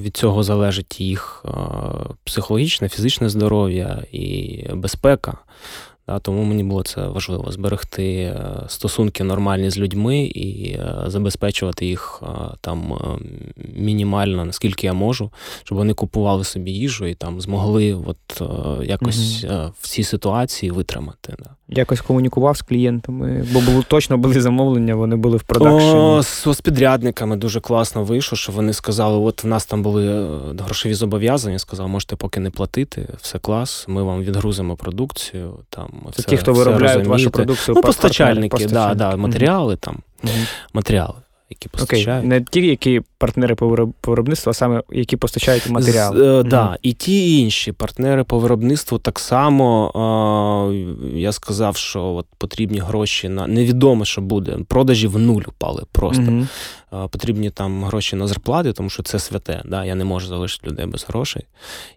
від 0.00 0.16
цього 0.16 0.42
залежить 0.42 1.00
їх 1.00 1.44
психологічне, 2.24 2.88
фізичне 2.88 3.28
здоров'я 3.28 4.02
і 4.12 4.58
безпека. 4.74 5.38
Да, 6.06 6.18
Тому 6.18 6.42
мені 6.42 6.64
було 6.64 6.82
це 6.82 7.06
важливо 7.06 7.52
зберегти 7.52 8.14
е, 8.14 8.64
стосунки 8.68 9.24
нормальні 9.24 9.70
з 9.70 9.78
людьми 9.78 10.18
і 10.18 10.72
е, 10.72 11.04
забезпечувати 11.06 11.86
їх 11.86 12.22
е, 12.22 12.26
там 12.60 12.98
мінімально, 13.74 14.44
наскільки 14.44 14.86
я 14.86 14.92
можу, 14.92 15.30
щоб 15.64 15.78
вони 15.78 15.94
купували 15.94 16.44
собі 16.44 16.70
їжу 16.70 17.06
і 17.06 17.14
там 17.14 17.40
змогли 17.40 17.94
от 18.06 18.42
якось 18.84 19.44
угу. 19.44 19.72
в 19.80 19.88
цій 19.88 20.02
ситуації 20.04 20.72
витримати. 20.72 21.34
Да. 21.38 21.50
Якось 21.68 22.00
комунікував 22.00 22.56
з 22.56 22.62
клієнтами, 22.62 23.46
бо 23.52 23.60
було 23.60 23.82
точно 23.82 24.18
були 24.18 24.40
замовлення, 24.40 24.94
вони 24.94 25.16
були 25.16 25.36
в 25.36 25.42
продакшені. 25.42 25.94
О, 25.94 26.22
з, 26.22 26.60
підрядниками 26.60 27.36
дуже 27.36 27.60
класно 27.60 28.04
вийшло, 28.04 28.38
що 28.38 28.52
вони 28.52 28.72
сказали: 28.72 29.18
от 29.18 29.44
в 29.44 29.46
нас 29.46 29.66
там 29.66 29.82
були 29.82 30.28
грошові 30.58 30.94
зобов'язання, 30.94 31.58
сказали, 31.58 31.88
можете 31.88 32.16
поки 32.16 32.40
не 32.40 32.50
платити, 32.50 33.08
все 33.20 33.38
клас, 33.38 33.84
ми 33.88 34.02
вам 34.02 34.22
відгрузимо 34.22 34.76
продукцію. 34.76 35.54
там 35.68 35.91
це, 36.14 36.22
ті, 36.22 36.36
хто 36.36 36.52
виробляють 36.52 37.06
вашу 37.06 37.30
продукцію. 37.30 37.74
Ну, 37.74 37.82
постачальники, 37.82 38.66
да, 38.66 38.94
да, 38.94 39.16
матеріали 39.16 39.76
там, 39.76 39.98
матеріали 40.72 41.14
які 41.52 41.68
постачають. 41.68 42.18
Окей, 42.18 42.28
Не 42.28 42.40
ті, 42.40 42.66
які 42.66 43.00
партнери 43.18 43.54
по 43.54 43.90
виробництву, 44.06 44.50
а 44.50 44.54
саме 44.54 44.82
які 44.92 45.16
постачають 45.16 45.70
матеріали. 45.70 46.18
З, 46.18 46.40
е, 46.40 46.42
да, 46.42 46.78
І 46.82 46.92
ті 46.92 47.38
інші 47.40 47.72
партнери 47.72 48.24
по 48.24 48.38
виробництву 48.38 48.98
так 48.98 49.18
само 49.18 49.92
е, 50.72 51.18
я 51.18 51.32
сказав, 51.32 51.76
що 51.76 52.04
от 52.04 52.26
потрібні 52.38 52.78
гроші 52.78 53.28
на 53.28 53.46
невідомо, 53.46 54.04
що 54.04 54.20
буде. 54.20 54.58
Продажі 54.68 55.06
в 55.06 55.18
нуль 55.18 55.42
упали 55.46 55.82
просто. 55.92 56.22
Угу. 56.22 56.46
Е, 56.92 57.08
потрібні 57.08 57.50
там 57.50 57.84
гроші 57.84 58.16
на 58.16 58.26
зарплати, 58.26 58.72
тому 58.72 58.90
що 58.90 59.02
це 59.02 59.18
святе. 59.18 59.62
Да? 59.64 59.84
Я 59.84 59.94
не 59.94 60.04
можу 60.04 60.28
залишити 60.28 60.70
людей 60.70 60.86
без 60.86 61.04
грошей. 61.04 61.42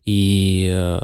І 0.06 0.68
е, 0.72 1.02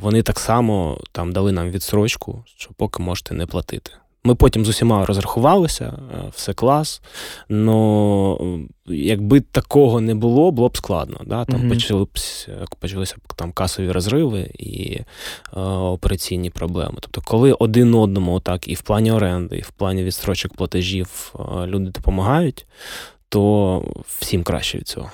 вони 0.00 0.22
так 0.22 0.38
само 0.38 1.00
там 1.12 1.32
дали 1.32 1.52
нам 1.52 1.70
відсрочку, 1.70 2.44
що 2.56 2.70
поки 2.76 3.02
можете 3.02 3.34
не 3.34 3.46
платити. 3.46 3.90
Ми 4.26 4.34
потім 4.34 4.64
з 4.64 4.68
усіма 4.68 5.06
розрахувалися, 5.06 5.84
е, 5.84 6.30
все 6.34 6.52
клас. 6.52 7.02
Но 7.48 8.58
якби 8.86 9.40
такого 9.40 10.00
не 10.00 10.14
було, 10.14 10.50
було 10.50 10.68
б 10.68 10.76
складно. 10.76 11.20
Да? 11.26 11.44
Там 11.44 11.60
mm-hmm. 11.60 12.68
почалися 12.80 13.16
б 13.16 13.34
там 13.36 13.52
касові 13.52 13.90
розриви 13.90 14.50
і 14.58 15.00
е, 15.56 15.60
операційні 15.70 16.50
проблеми. 16.50 16.94
Тобто, 17.00 17.20
коли 17.24 17.52
один 17.52 17.94
одному, 17.94 18.40
так 18.40 18.68
і 18.68 18.74
в 18.74 18.82
плані 18.82 19.12
оренди, 19.12 19.56
і 19.56 19.60
в 19.60 19.70
плані 19.70 20.04
відстрочок 20.04 20.54
платежів 20.54 21.34
е, 21.38 21.66
люди 21.66 21.90
допомагають, 21.90 22.66
то 23.28 23.82
всім 24.06 24.42
краще 24.42 24.78
від 24.78 24.88
цього. 24.88 25.10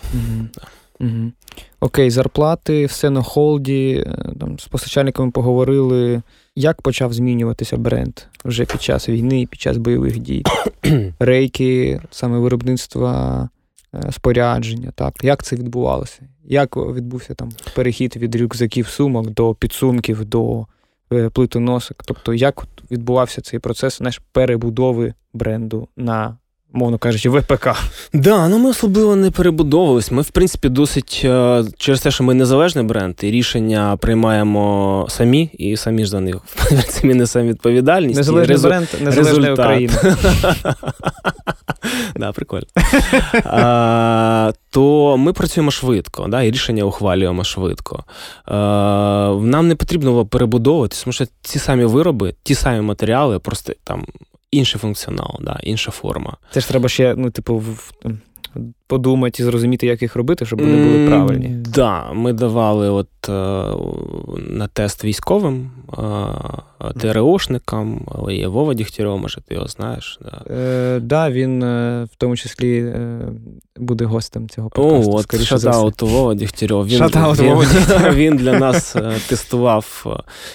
Да. 0.55 0.63
Угу. 1.01 1.33
Окей, 1.81 2.11
зарплати, 2.11 2.87
все 2.87 3.11
на 3.11 3.23
холді. 3.23 4.05
Е, 4.07 4.33
там 4.41 4.59
З 4.59 4.67
постачальниками 4.67 5.31
поговорили. 5.31 6.23
Як 6.57 6.82
почав 6.82 7.12
змінюватися 7.12 7.76
бренд 7.76 8.20
вже 8.44 8.64
під 8.64 8.82
час 8.82 9.09
війни, 9.09 9.46
під 9.51 9.61
час 9.61 9.76
бойових 9.76 10.18
дій? 10.18 10.44
Рейки, 11.18 12.01
саме 12.11 12.38
виробництва 12.38 13.48
е, 13.94 14.12
спорядження. 14.12 14.92
так? 14.94 15.24
Як 15.24 15.42
це 15.42 15.57
відбувалося? 15.57 16.20
Як 16.44 16.76
відбувся 16.76 17.34
там 17.34 17.53
перехід 17.74 18.16
від 18.16 18.36
рюкзаків 18.36 18.86
сумок 18.86 19.30
до 19.30 19.55
підсумків, 19.55 20.24
до 20.24 20.66
е, 21.12 21.30
плитоносок? 21.30 22.03
Тобто, 22.07 22.34
як 22.34 22.66
відбувався 22.90 23.40
цей 23.40 23.59
процес 23.59 23.98
знаєш, 23.98 24.20
перебудови 24.32 25.14
бренду 25.32 25.88
на 25.96 26.36
мовно 26.73 26.99
кажучи, 26.99 27.29
ВПК. 27.29 27.68
Да, 28.12 28.49
ну 28.49 28.59
ми 28.59 28.71
особливо 28.71 29.16
не 29.16 29.31
перебудовувались. 29.31 30.11
Ми, 30.11 30.23
в 30.23 30.31
принципі, 30.31 30.68
досить 30.68 31.23
е, 31.25 31.64
через 31.77 32.01
те, 32.01 32.11
що 32.11 32.25
ми 32.25 32.35
незалежний 32.35 32.85
бренд, 32.85 33.14
і 33.23 33.31
рішення 33.31 33.97
приймаємо 34.01 35.07
самі, 35.09 35.51
і 35.59 35.77
самі 35.77 36.05
ж 36.05 36.11
за 36.11 36.21
них 36.21 36.37
самі 36.89 37.14
несемо 37.14 37.49
відповідальність. 37.49 38.16
Незалежний 38.16 38.57
резу... 38.57 38.68
бренд, 38.68 38.89
незалежна 39.01 39.53
Україна. 39.53 39.93
Да, 42.16 42.33
прикольно. 42.33 42.66
А, 43.45 44.53
То 44.71 45.16
ми 45.16 45.33
працюємо 45.33 45.71
швидко, 45.71 46.27
да, 46.29 46.43
і 46.43 46.51
рішення 46.51 46.85
ухвалюємо 46.85 47.45
швидко. 47.45 48.05
А, 48.45 49.37
Нам 49.43 49.68
не 49.68 49.75
потрібно 49.75 50.11
було 50.11 50.27
перебудовуватися, 50.27 51.05
тому 51.05 51.12
що 51.12 51.25
ті 51.43 51.59
самі 51.59 51.85
вироби, 51.85 52.35
ті 52.43 52.55
самі 52.55 52.81
матеріали, 52.81 53.39
просто 53.39 53.73
там 53.85 54.05
інший 54.51 54.80
функціонал, 54.80 55.36
да, 55.40 55.61
інша 55.62 55.90
форма. 55.90 56.36
Це 56.51 56.61
ж 56.61 56.68
треба 56.68 56.88
ще, 56.88 57.14
ну, 57.16 57.30
типу, 57.30 57.57
в, 57.59 57.92
подумати 58.91 59.43
і 59.43 59.47
зрозуміти, 59.47 59.86
як 59.86 60.03
їх 60.03 60.16
робити, 60.16 60.47
щоб 60.47 60.61
вони 60.61 60.84
були 60.84 61.07
правильні. 61.07 61.49
Так, 61.49 61.72
да, 61.74 62.12
ми 62.12 62.32
давали 62.32 62.91
от 62.91 63.09
е, 63.28 63.32
на 64.38 64.68
тест 64.72 65.05
військовим, 65.05 65.70
е, 65.99 67.01
ТРОшникам, 67.01 68.01
але 68.07 68.34
є 68.34 68.49
Вова 68.49 68.74
Дігтярьов, 68.74 69.20
може, 69.20 69.41
ти 69.49 69.55
його 69.55 69.66
знаєш. 69.66 70.18
Да, 70.22 70.55
е, 70.55 71.01
да 71.01 71.30
він 71.30 71.62
е, 71.62 72.05
в 72.12 72.16
тому 72.16 72.36
числі 72.36 72.78
е, 72.78 73.20
буде 73.76 74.05
гостем 74.05 74.49
цього 74.49 74.70
подкасту. 74.70 75.11
О, 75.11 75.16
от 75.16 75.43
шатаут 75.43 76.03
Вова 76.03 76.34
Дігтярьов. 76.34 76.86
Він, 76.86 77.05
він, 77.05 78.14
він 78.14 78.36
для 78.36 78.59
нас 78.59 78.97
тестував 79.28 80.07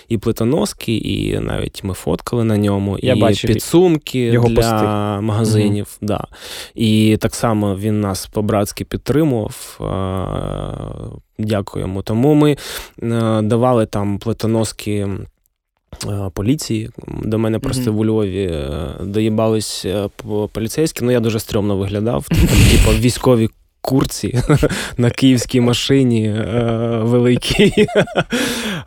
і 0.10 0.18
плитоноски, 0.18 0.98
і 0.98 1.40
навіть 1.40 1.84
ми 1.84 1.94
фоткали 1.94 2.44
на 2.44 2.58
ньому, 2.58 2.98
Я 3.02 3.14
і 3.14 3.20
бачив 3.20 3.52
підсумки 3.52 4.20
його 4.20 4.48
для 4.48 4.56
пости. 4.56 4.86
магазинів. 5.26 5.98
Угу. 6.02 6.08
Да. 6.08 6.28
І 6.76 7.18
так 7.22 7.36
само 7.36 7.76
він 7.76 8.02
нас 8.02 8.25
по-братськи 8.32 8.86
підтримував. 8.86 9.80
Дякуємо. 11.40 12.02
Тому 12.02 12.34
ми 12.34 12.52
е, 12.52 12.58
давали 13.42 13.86
там 13.86 14.20
плитоноски. 14.20 15.08
Е, 16.08 16.30
поліції 16.34 16.90
до 17.08 17.40
мене 17.40 17.60
просто 17.60 17.92
mm-hmm. 17.92 17.96
в 17.96 18.06
Львові 18.06 18.44
е, 18.44 18.70
доїбались 19.02 19.86
поліцейські. 20.52 21.06
Ну 21.06 21.12
я 21.12 21.20
дуже 21.20 21.40
стрьомно 21.40 21.78
виглядав. 21.78 22.28
Типу 22.28 22.92
військові 23.00 23.50
курці 23.86 24.40
на 24.98 25.10
київській 25.10 25.62
машині 25.62 26.26
е, 26.26 27.00
великій. 27.04 27.88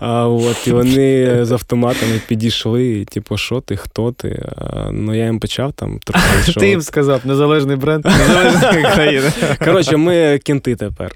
А, 0.00 0.28
от, 0.28 0.66
І 0.66 0.72
вони 0.72 1.44
з 1.44 1.52
автоматами 1.52 2.20
підійшли, 2.28 3.04
типу, 3.04 3.36
що 3.36 3.60
ти, 3.60 3.76
хто 3.76 4.12
ти? 4.12 4.42
А, 4.56 4.90
ну 4.92 5.14
я 5.14 5.24
їм 5.24 5.40
почав 5.40 5.72
там 5.72 5.98
трохи. 6.04 6.52
Ти 6.60 6.68
їм 6.68 6.80
сказав, 6.80 7.20
незалежний 7.24 7.76
бренд, 7.76 8.04
незалежна 8.04 8.94
країна. 8.94 9.32
Коротше, 9.64 9.96
ми 9.96 10.38
кінти 10.44 10.76
тепер. 10.76 11.12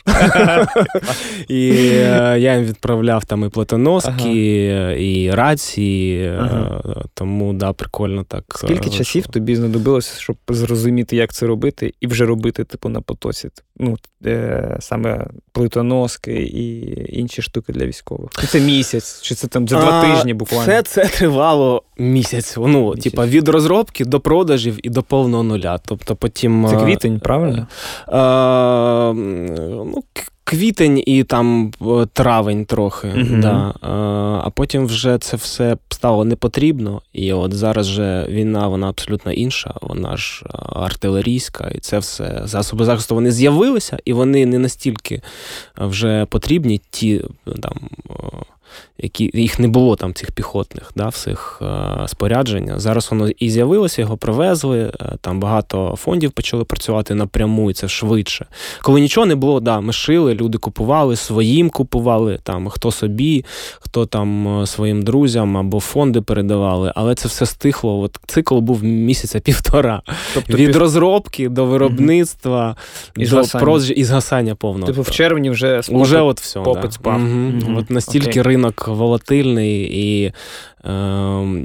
І 1.48 1.70
е, 1.70 2.36
я 2.38 2.54
їм 2.54 2.64
відправляв 2.64 3.24
там 3.24 3.44
і 3.44 3.48
платоноски, 3.48 4.64
і 4.98 5.30
рації. 5.30 6.24
Е, 6.24 6.80
тому 7.14 7.52
да, 7.52 7.72
прикольно 7.72 8.24
так. 8.24 8.44
Скільки 8.54 8.90
часів 8.90 9.26
тобі 9.26 9.56
знадобилося, 9.56 10.20
щоб 10.20 10.36
зрозуміти, 10.48 11.16
як 11.16 11.32
це 11.32 11.46
робити, 11.46 11.94
і 12.00 12.06
вже 12.06 12.26
робити, 12.26 12.64
типу, 12.64 12.88
на 12.88 13.00
потоці? 13.00 13.48
Ну, 13.76 13.96
е, 14.26 14.76
саме 14.80 15.26
плитоноски 15.52 16.32
і 16.32 16.94
інші 17.18 17.42
штуки 17.42 17.72
для 17.72 17.86
військових. 17.86 18.30
Це 18.48 18.60
місяць, 18.60 19.22
чи 19.22 19.34
це 19.34 19.46
там 19.46 19.68
за 19.68 19.80
два 19.80 19.90
а, 19.90 20.14
тижні 20.14 20.34
буквально? 20.34 20.66
Це 20.66 20.82
це 20.82 21.04
тривало 21.04 21.82
місяць. 21.98 22.56
Ну, 22.56 22.90
місяць. 22.90 23.04
типа 23.04 23.26
від 23.26 23.48
розробки 23.48 24.04
до 24.04 24.20
продажів 24.20 24.86
і 24.86 24.90
до 24.90 25.02
повного 25.02 25.42
нуля. 25.42 25.78
Тобто 25.84 26.16
потім. 26.16 26.66
Це 26.70 26.76
квітень, 26.76 27.20
правильно? 27.20 27.66
Е, 28.08 28.18
е, 28.18 29.12
ну, 29.68 30.04
Квітень 30.52 31.02
і 31.06 31.24
там 31.24 31.72
е, 31.82 32.06
травень 32.12 32.64
трохи, 32.64 33.08
uh 33.08 33.40
да. 33.40 33.74
а 34.44 34.50
потім 34.50 34.86
вже 34.86 35.18
це 35.18 35.36
все 35.36 35.76
стало 35.88 36.24
непотрібно. 36.24 37.02
І 37.12 37.32
от 37.32 37.54
зараз 37.54 37.86
же 37.86 38.26
війна, 38.28 38.68
вона 38.68 38.88
абсолютно 38.88 39.32
інша, 39.32 39.74
вона 39.82 40.16
ж 40.16 40.44
артилерійська, 40.72 41.70
і 41.74 41.78
це 41.78 41.98
все 41.98 42.42
засоби 42.44 42.84
захисту 42.84 43.14
вони 43.14 43.32
з'явилися, 43.32 43.98
і 44.04 44.12
вони 44.12 44.46
не 44.46 44.58
настільки 44.58 45.22
вже 45.76 46.26
потрібні, 46.26 46.80
ті 46.90 47.24
там 47.62 47.74
які 48.98 49.30
їх 49.34 49.58
не 49.58 49.68
було 49.68 49.96
там, 49.96 50.14
цих 50.14 50.32
піхотних, 50.32 50.92
да, 50.96 51.08
всіх 51.08 51.62
е, 51.62 52.08
спорядження. 52.08 52.78
Зараз 52.78 53.08
воно 53.10 53.28
і 53.28 53.50
з'явилося, 53.50 54.02
його 54.02 54.16
привезли. 54.16 54.92
Е, 55.00 55.16
там 55.20 55.40
багато 55.40 55.94
фондів 55.96 56.32
почали 56.32 56.64
працювати 56.64 57.14
напряму, 57.14 57.70
і 57.70 57.74
це 57.74 57.88
швидше. 57.88 58.46
Коли 58.82 59.00
нічого 59.00 59.26
не 59.26 59.34
було, 59.34 59.60
да, 59.60 59.80
ми 59.80 59.92
шили, 59.92 60.34
люди 60.34 60.58
купували, 60.58 61.16
своїм 61.16 61.70
купували, 61.70 62.38
там 62.42 62.68
хто 62.68 62.90
собі, 62.90 63.44
хто 63.80 64.06
там 64.06 64.60
е, 64.62 64.66
своїм 64.66 65.02
друзям 65.02 65.56
або 65.56 65.80
фонди 65.80 66.20
передавали, 66.20 66.92
але 66.94 67.14
це 67.14 67.28
все 67.28 67.46
стихло. 67.46 68.00
От 68.00 68.18
цикл 68.26 68.58
був 68.58 68.84
місяця 68.84 69.40
півтора. 69.44 70.02
Тобто 70.34 70.56
Від 70.56 70.66
пів... 70.66 70.76
розробки 70.76 71.48
до 71.48 71.64
виробництва, 71.64 72.76
угу. 73.16 73.26
до 73.26 73.58
продажі 73.58 73.94
і 73.94 74.04
згасання 74.04 74.54
повного. 74.54 74.86
Типу 74.86 75.02
в 75.02 75.10
червні 75.10 75.50
вже 75.50 75.80
Уже 75.88 76.20
от 76.20 76.40
все, 76.40 76.60
попит 76.60 76.82
да. 76.82 76.90
спав. 76.90 77.22
Угу. 77.22 77.52
Угу. 77.62 77.78
От 77.78 77.90
настільки 77.90 78.40
okay. 78.40 78.42
Ринок 78.62 78.88
волатильний, 78.88 79.82
і 79.82 80.24
е, 80.24 80.32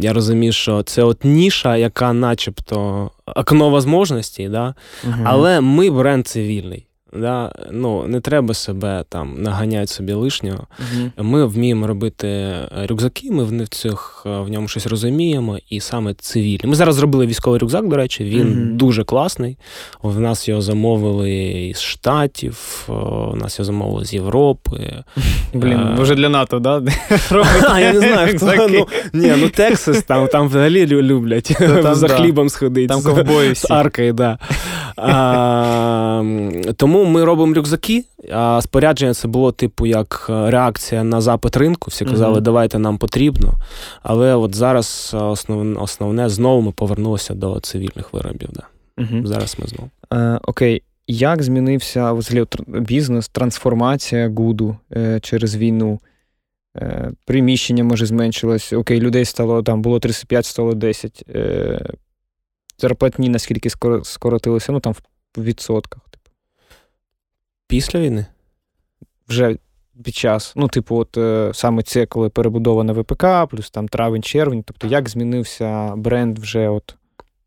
я 0.01 0.13
розумію, 0.13 0.53
що 0.53 0.83
це 0.83 1.03
от 1.03 1.23
ніша, 1.23 1.77
яка 1.77 2.13
начебто 2.13 3.11
окно 3.25 3.69
можливостей, 3.85 4.49
да? 4.49 4.75
але 5.23 5.61
ми 5.61 5.89
бренд 5.89 6.27
цивільний. 6.27 6.86
Да? 7.13 7.51
Ну, 7.71 8.07
Не 8.07 8.19
треба 8.21 8.53
себе 8.53 9.03
там 9.09 9.41
наганяти 9.41 9.87
собі 9.87 10.13
лишнього. 10.13 10.67
uh 10.93 11.23
Ми 11.23 11.45
вміємо 11.45 11.87
робити 11.87 12.53
рюкзаки, 12.89 13.31
ми 13.31 13.43
в 13.43 13.67
цих 13.67 14.21
в 14.25 14.49
ньому 14.49 14.67
щось 14.67 14.87
розуміємо, 14.87 15.59
і 15.69 15.79
саме 15.79 16.13
цивільні. 16.13 16.59
Ми 16.63 16.75
зараз 16.75 16.95
зробили 16.95 17.27
військовий 17.27 17.59
рюкзак, 17.59 17.87
до 17.87 17.97
речі, 17.97 18.23
він 18.23 18.47
uh 18.47 18.77
дуже 18.77 19.03
класний. 19.03 19.57
В 20.03 20.19
нас 20.19 20.47
його 20.47 20.61
замовили 20.61 21.31
із 21.41 21.81
Штатів, 21.81 22.85
у 23.31 23.35
нас 23.35 23.59
його 23.59 23.65
замовили 23.65 24.05
з 24.05 24.13
Європи. 24.13 25.03
Блін, 25.53 25.95
вже 25.97 26.15
для 26.15 26.29
НАТО, 26.29 26.59
да? 26.59 26.83
А, 27.69 27.79
Я 27.79 27.93
не 27.93 27.99
знаю, 27.99 28.37
хто. 28.37 28.67
Ну, 28.69 28.87
ні, 29.13 29.33
ну 29.37 29.49
Тексас, 29.49 30.03
там 30.03 30.27
там 30.27 30.47
взагалі 30.47 30.85
люблять 30.85 31.57
за 31.91 32.07
хлібом 32.07 32.49
сходити. 32.49 32.87
Там 32.87 33.03
ковбої 33.03 33.55
з 33.55 33.71
аркою, 33.71 34.13
да. 34.13 34.37
А, 34.99 36.23
Тому 36.97 37.09
ми 37.09 37.23
робимо 37.23 37.53
рюкзаки, 37.53 38.05
а 38.31 38.61
спорядження 38.61 39.13
це 39.13 39.27
було, 39.27 39.51
типу, 39.51 39.85
як 39.85 40.27
е, 40.29 40.51
реакція 40.51 41.03
на 41.03 41.21
запит 41.21 41.57
ринку. 41.57 41.89
Всі 41.91 42.05
казали, 42.05 42.39
mm-hmm. 42.39 42.41
давайте 42.41 42.79
нам 42.79 42.97
потрібно. 42.97 43.53
Але 44.03 44.35
от 44.35 44.55
зараз 44.55 45.15
основне, 45.19 45.79
основне 45.79 46.29
знову 46.29 46.61
ми 46.61 46.71
повернулися 46.71 47.33
до 47.33 47.59
цивільних 47.59 48.13
виробів. 48.13 48.49
Да. 48.53 48.63
Mm-hmm. 48.97 49.25
Зараз 49.25 49.57
ми 49.59 49.67
знову. 49.67 49.89
Е, 50.13 50.39
окей. 50.43 50.83
Як 51.07 51.43
змінився 51.43 52.11
взагалі 52.13 52.45
бізнес, 52.67 53.27
трансформація 53.29 54.29
Гуду 54.29 54.77
е, 54.95 55.19
через 55.19 55.55
війну? 55.55 55.99
Е, 56.77 57.11
приміщення, 57.25 57.83
може, 57.83 58.05
зменшилось. 58.05 58.73
Окей, 58.73 58.99
людей 58.99 59.25
стало 59.25 59.63
там, 59.63 59.81
було 59.81 59.99
35, 59.99 60.45
стало 60.45 60.73
10. 60.73 61.23
Е, 61.29 61.85
зарплатні 62.77 63.29
наскільки 63.29 63.69
скоротилися, 64.03 64.71
ну 64.71 64.79
там 64.79 64.93
в 65.37 65.43
відсотках. 65.43 66.06
Після 67.67 67.99
війни? 67.99 68.25
Вже 69.29 69.57
під 70.03 70.15
час. 70.15 70.53
Ну, 70.55 70.67
типу, 70.67 70.97
от 70.97 71.17
е, 71.17 71.51
саме 71.53 71.83
це, 71.83 72.05
коли 72.05 72.29
перебудована 72.29 72.93
ВПК, 72.93 73.25
плюс 73.49 73.69
там 73.69 73.87
травень-червень. 73.87 74.63
Тобто, 74.63 74.87
як 74.87 75.09
змінився 75.09 75.93
бренд 75.95 76.39
вже 76.39 76.69
от 76.69 76.95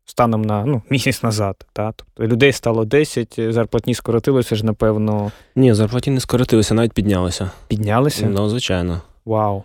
станом 0.05 0.41
на 0.41 0.65
ну, 0.65 0.81
місяць 0.89 1.23
назад. 1.23 1.65
Та? 1.73 1.91
Тобто 1.91 2.27
людей 2.33 2.51
стало 2.51 2.85
10, 2.85 3.39
зарплатні 3.49 3.93
скоротилися 3.93 4.55
ж, 4.55 4.65
напевно. 4.65 5.31
Ні, 5.55 5.73
зарплатні 5.73 6.13
не 6.13 6.19
скоротилися, 6.19 6.73
навіть 6.73 6.93
піднялися. 6.93 7.51
Піднялися? 7.67 8.25
Ну, 8.25 8.49
звичайно. 8.49 9.01
Вау. 9.25 9.63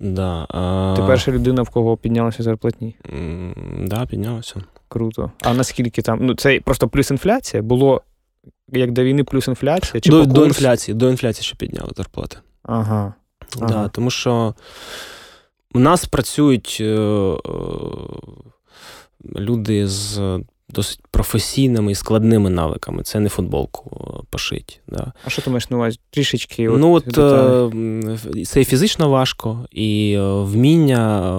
Да, 0.00 0.46
а... 0.48 0.94
Ти 0.96 1.02
перша 1.02 1.32
людина, 1.32 1.62
в 1.62 1.68
кого 1.68 1.96
піднялися 1.96 2.42
зарплатні? 2.42 2.96
Так, 3.02 3.14
да, 3.86 4.06
піднялися. 4.06 4.54
Круто. 4.88 5.30
А 5.42 5.54
наскільки 5.54 6.02
там? 6.02 6.18
Ну, 6.22 6.34
це 6.34 6.60
просто 6.64 6.88
плюс 6.88 7.10
інфляція? 7.10 7.62
Було 7.62 8.02
як 8.72 8.92
до 8.92 9.04
війни 9.04 9.24
плюс 9.24 9.48
інфляція? 9.48 10.00
Чи 10.00 10.10
До 10.10 10.26
до 10.26 10.46
інфляції 10.46 10.94
до 10.94 11.10
інфляції 11.10 11.44
ще 11.44 11.56
підняли 11.56 11.90
зарплати. 11.96 12.36
Ага. 12.62 13.14
Да, 13.58 13.64
ага. 13.64 13.88
Тому 13.88 14.10
що 14.10 14.54
у 15.74 15.78
нас 15.78 16.04
працюють 16.04 16.78
е, 16.80 16.84
е, 16.84 17.38
люди 19.36 19.88
з 19.88 20.40
досить 20.72 21.00
професійними 21.10 21.92
і 21.92 21.94
складними 21.94 22.50
навиками. 22.50 23.02
Це 23.02 23.20
не 23.20 23.28
футболку 23.28 23.90
е, 24.20 24.26
пошить. 24.30 24.80
Да. 24.88 25.12
А 25.24 25.30
що 25.30 25.42
ти 25.42 25.50
маєш 25.50 25.70
на 25.70 25.76
увазі? 25.76 25.98
Трішечки? 26.10 26.68
Ну, 26.68 26.92
от, 26.92 27.18
от 27.18 27.74
Це 28.48 28.60
і 28.60 28.64
фізично 28.64 29.08
важко, 29.08 29.66
і 29.72 30.12
е, 30.18 30.22
вміння 30.22 31.32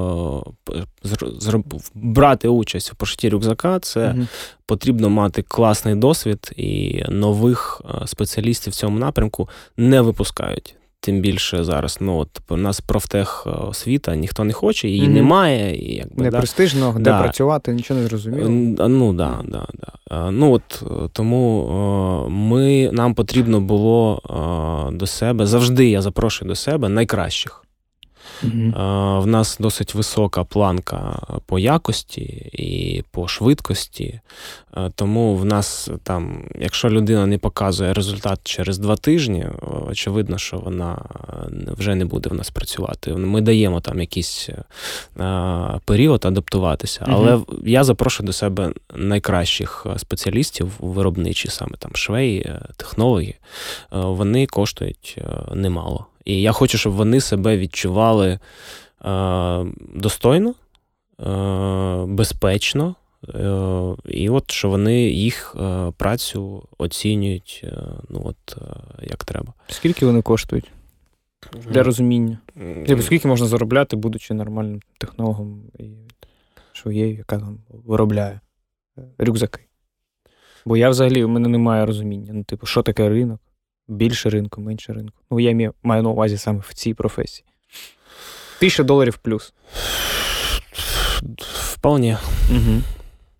е, 0.70 1.58
брати 1.94 2.48
участь 2.48 2.92
у 2.94 2.96
пошитті 2.96 3.30
рюкзака 3.30 3.80
це 3.80 4.14
угу. 4.18 4.28
потрібно 4.66 5.10
мати 5.10 5.42
класний 5.42 5.96
досвід, 5.96 6.52
і 6.56 7.04
нових 7.10 7.82
спеціалістів 8.06 8.74
в 8.74 8.76
цьому 8.76 9.00
напрямку 9.00 9.50
не 9.78 10.02
випускають. 10.02 10.76
Тим 11.04 11.22
більше 11.22 11.64
зараз, 11.64 11.98
ну 12.02 12.18
от 12.18 12.30
у 12.50 12.58
нас 12.58 12.82
профтех 12.82 13.48
освіта 13.70 14.16
ніхто 14.16 14.44
не 14.44 14.54
хоче, 14.54 14.88
її 14.88 15.04
mm-hmm. 15.04 15.14
немає. 15.14 15.76
І, 15.76 15.96
якби, 15.96 16.24
Не 16.24 16.30
да? 16.30 16.38
престижно, 16.38 16.94
де 16.98 17.04
да. 17.04 17.22
працювати, 17.22 17.74
нічого 17.74 18.00
не 18.00 18.08
зрозуміло. 18.08 18.50
Ну 18.90 19.14
да, 19.14 19.40
да, 19.46 19.68
да. 19.74 20.32
Ну 20.32 20.52
от 20.52 20.84
тому 21.14 22.28
ми, 22.30 22.90
нам 22.92 23.14
потрібно 23.14 23.62
було 23.62 24.22
до 24.94 25.08
себе 25.08 25.46
завжди 25.46 25.90
я 25.90 26.02
запрошую 26.02 26.50
до 26.50 26.56
себе 26.56 26.90
найкращих. 26.90 27.61
В 28.44 29.26
нас 29.26 29.58
досить 29.60 29.96
висока 29.96 30.44
планка 30.44 31.20
по 31.46 31.60
якості 31.60 32.22
і 32.54 33.04
по 33.12 33.28
швидкості. 33.28 34.20
Тому 34.96 35.36
в 35.36 35.46
нас 35.46 35.90
там, 36.04 36.44
якщо 36.60 36.90
людина 36.90 37.26
не 37.26 37.38
показує 37.38 37.94
результат 37.94 38.40
через 38.44 38.78
два 38.78 38.96
тижні, 38.96 39.48
очевидно, 39.90 40.38
що 40.38 40.58
вона 40.58 41.06
вже 41.78 41.96
не 41.96 42.06
буде 42.06 42.30
в 42.30 42.34
нас 42.34 42.50
працювати. 42.50 43.14
Ми 43.14 43.42
даємо 43.42 43.80
там 43.82 44.00
якийсь 44.00 44.50
період 45.86 46.26
адаптуватися. 46.26 47.06
Але 47.08 47.40
я 47.66 47.84
запрошую 47.84 48.28
до 48.28 48.34
себе 48.34 48.74
найкращих 48.96 49.86
спеціалістів 49.98 50.72
виробничі, 50.80 51.48
саме 51.48 51.78
там 51.80 51.92
швеї, 51.96 52.56
технологи. 52.78 53.36
Вони 53.92 54.46
коштують 54.48 55.18
немало. 55.54 56.06
І 56.26 56.42
я 56.42 56.52
хочу, 56.52 56.78
щоб 56.78 56.94
вони 56.94 57.22
себе 57.22 57.58
відчували 57.58 58.40
е, 59.06 59.66
достойно, 59.96 60.54
е, 61.20 62.06
безпечно, 62.08 62.96
е, 63.36 63.96
і 64.06 64.30
от 64.30 64.52
що 64.52 64.70
вони 64.70 65.02
їх 65.02 65.56
е, 65.60 65.92
працю 65.98 66.68
оцінюють 66.78 67.62
е, 67.64 67.78
ну 68.10 68.22
от, 68.26 68.58
е, 68.58 68.64
як 69.10 69.24
треба. 69.24 69.54
Скільки 69.68 70.06
вони 70.06 70.22
коштують? 70.22 70.72
Для 71.68 71.84
розуміння. 71.84 72.38
Тобто, 72.88 73.04
скільки 73.04 73.28
можна 73.28 73.48
заробляти, 73.48 73.96
будучи 73.96 74.34
нормальним 74.34 74.80
технологом 74.98 75.64
і 75.80 75.86
швеєю, 76.74 77.18
яка 77.18 77.40
там 77.40 77.58
виробляє 77.70 78.40
рюкзаки. 79.18 79.62
Бо 80.66 80.78
я 80.78 80.90
взагалі 80.90 81.24
у 81.24 81.28
мене 81.28 81.48
немає 81.50 81.86
розуміння. 81.86 82.32
Ну, 82.34 82.44
типу, 82.44 82.66
що 82.66 82.82
таке 82.82 83.10
ринок? 83.10 83.40
Більше 83.92 84.30
ринку, 84.30 84.62
менше 84.62 84.94
ринку. 84.94 85.22
Ну, 85.32 85.40
я 85.40 85.72
маю 85.84 86.04
на 86.04 86.10
увазі 86.10 86.38
саме 86.38 86.60
в 86.68 86.74
цій 86.74 86.94
професії. 86.94 87.46
Тисяча 88.60 88.84
доларів 88.84 89.18
плюс. 89.18 89.54
Вполне. 91.74 92.18
Угу. 92.52 92.82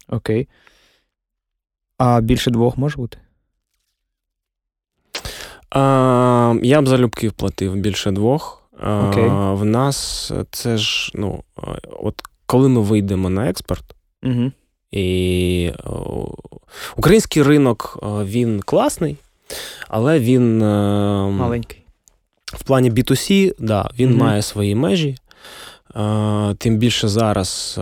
Окей. 0.08 0.48
А 1.98 2.22
більше 2.22 2.52
двох 2.52 2.78
може 2.78 2.98
бути? 2.98 3.18
А, 5.70 6.56
Я 6.64 6.82
б 6.82 6.88
залюбки 6.88 7.30
вплатив 7.30 7.76
більше 7.76 8.12
двох. 8.12 8.64
Окей. 8.74 9.28
А, 9.30 9.54
В 9.54 9.66
нас 9.66 10.32
це 10.52 10.78
ж, 10.78 11.12
ну, 11.16 11.44
от 12.00 12.22
коли 12.46 12.70
ми 12.70 12.82
вийдемо 12.82 13.30
на 13.30 13.50
експорт, 13.50 13.96
угу. 14.24 14.52
і 14.92 15.72
о, 15.84 16.34
український 16.96 17.44
ринок 17.44 18.00
він 18.04 18.62
класний. 18.62 19.18
Але 19.88 20.20
він 20.20 20.62
е, 20.62 20.66
маленький. 21.32 21.78
В 22.46 22.64
плані 22.64 22.92
B2C, 22.92 23.54
да, 23.60 23.90
він 24.00 24.10
mm 24.10 24.18
має 24.18 24.42
свої 24.42 24.76
межі. 24.76 25.18
Тим 26.58 26.78
більше 26.78 27.08
зараз 27.08 27.80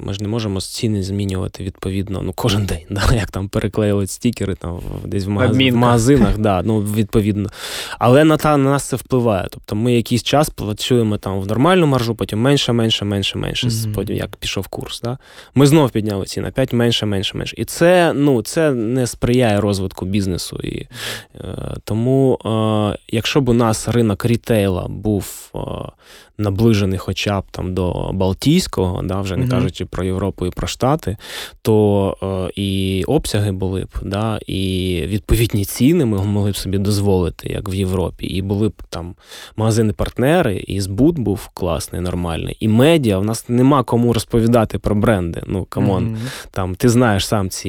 ми 0.00 0.14
ж 0.14 0.22
не 0.22 0.28
можемо 0.28 0.60
ціни 0.60 1.02
змінювати 1.02 1.64
відповідно 1.64 2.22
ну, 2.22 2.32
кожен 2.32 2.66
день, 2.66 2.86
да? 2.90 3.14
як 3.14 3.30
там 3.30 3.48
переклеюють 3.48 4.10
стікери 4.10 4.54
там, 4.54 4.80
десь 5.04 5.24
в, 5.24 5.28
магаз... 5.28 5.56
в 5.56 5.72
магазинах, 5.72 6.38
да, 6.38 6.62
ну, 6.62 6.80
відповідно. 6.80 7.50
Але 7.98 8.24
на 8.24 8.36
та, 8.36 8.56
на 8.56 8.70
нас 8.70 8.84
це 8.84 8.96
впливає. 8.96 9.48
Тобто 9.50 9.76
ми 9.76 9.92
якийсь 9.92 10.22
час 10.22 10.50
працюємо 10.50 11.18
там 11.18 11.40
в 11.40 11.46
нормальну 11.46 11.86
маржу, 11.86 12.14
потім 12.14 12.40
менше, 12.40 12.72
менше, 12.72 13.04
менше, 13.04 13.38
менше, 13.38 13.68
mm-hmm. 13.68 13.94
потім 13.94 14.16
як 14.16 14.36
пішов 14.36 14.68
курс. 14.68 15.00
Да? 15.00 15.18
Ми 15.54 15.66
знов 15.66 15.90
підняли 15.90 16.24
ціни, 16.24 16.48
опять 16.48 16.72
менше, 16.72 17.06
менше, 17.06 17.38
менше. 17.38 17.54
І 17.58 17.64
це 17.64 18.12
ну, 18.12 18.42
це 18.42 18.70
не 18.70 19.06
сприяє 19.06 19.60
розвитку 19.60 20.06
бізнесу. 20.06 20.60
І, 20.62 20.86
е, 21.34 21.74
Тому, 21.84 22.38
е, 22.44 22.98
якщо 23.08 23.40
б 23.40 23.48
у 23.48 23.52
нас 23.52 23.88
ринок 23.88 24.24
рітейла 24.24 24.86
був. 24.88 25.50
Е, 25.54 25.58
наближений 26.38 26.98
хоча 26.98 27.40
б 27.40 27.44
там 27.50 27.74
до 27.74 28.10
Балтійського, 28.12 29.02
да, 29.02 29.20
вже 29.20 29.36
не 29.36 29.44
mm-hmm. 29.44 29.50
кажучи 29.50 29.84
про 29.84 30.04
Європу 30.04 30.46
і 30.46 30.50
про 30.50 30.66
Штати, 30.66 31.16
то 31.62 32.16
е, 32.22 32.52
і 32.62 33.04
обсяги 33.06 33.52
були 33.52 33.80
б, 33.80 33.88
да, 34.02 34.38
і 34.46 35.02
відповідні 35.06 35.64
ціни 35.64 36.04
ми 36.04 36.24
могли 36.24 36.50
б 36.50 36.56
собі 36.56 36.78
дозволити, 36.78 37.48
як 37.48 37.68
в 37.68 37.74
Європі. 37.74 38.26
І 38.26 38.42
були 38.42 38.68
б 38.68 38.82
там 38.90 39.14
магазини-партнери, 39.56 40.64
і 40.66 40.80
збут 40.80 41.18
був 41.18 41.48
класний, 41.54 42.00
нормальний. 42.00 42.56
І 42.60 42.68
медіа, 42.68 43.18
в 43.18 43.24
нас 43.24 43.48
нема 43.48 43.82
кому 43.82 44.12
розповідати 44.12 44.78
про 44.78 44.94
бренди. 44.94 45.42
Ну, 45.46 45.64
come 45.64 45.87
on, 45.87 46.04
mm-hmm. 46.04 46.46
там 46.50 46.74
ти 46.74 46.88
знаєш 46.88 47.26
сам 47.26 47.50
ці 47.50 47.68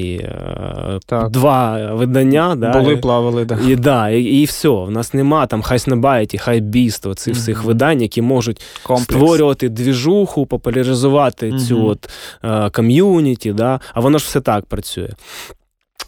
е, 1.10 1.28
два 1.30 1.94
видання. 1.94 2.54
Да, 2.54 2.72
Були, 2.72 2.96
плавали, 2.96 3.44
да. 3.44 3.58
І 3.68 3.76
да, 3.76 4.10
і, 4.10 4.22
і 4.22 4.44
все. 4.44 4.68
В 4.68 4.90
нас 4.90 5.14
нема 5.14 5.46
там 5.46 5.62
хай 5.62 5.78
Снебайті, 5.78 6.38
хай 6.38 6.60
Біст, 6.60 7.02
цих 7.02 7.34
mm-hmm. 7.34 7.38
всіх 7.38 7.64
видань, 7.64 8.02
які 8.02 8.22
можуть 8.22 8.57
можуть 8.58 8.82
Комплекс. 8.82 9.04
створювати 9.04 9.68
двіжуху, 9.68 10.46
популяризувати 10.46 11.50
угу. 11.50 11.58
цю 11.58 11.86
от 11.86 12.10
е, 12.44 12.70
ком'юніті, 12.70 13.52
да? 13.52 13.80
а 13.94 14.00
воно 14.00 14.18
ж 14.18 14.24
все 14.24 14.40
так 14.40 14.66
працює. 14.66 15.10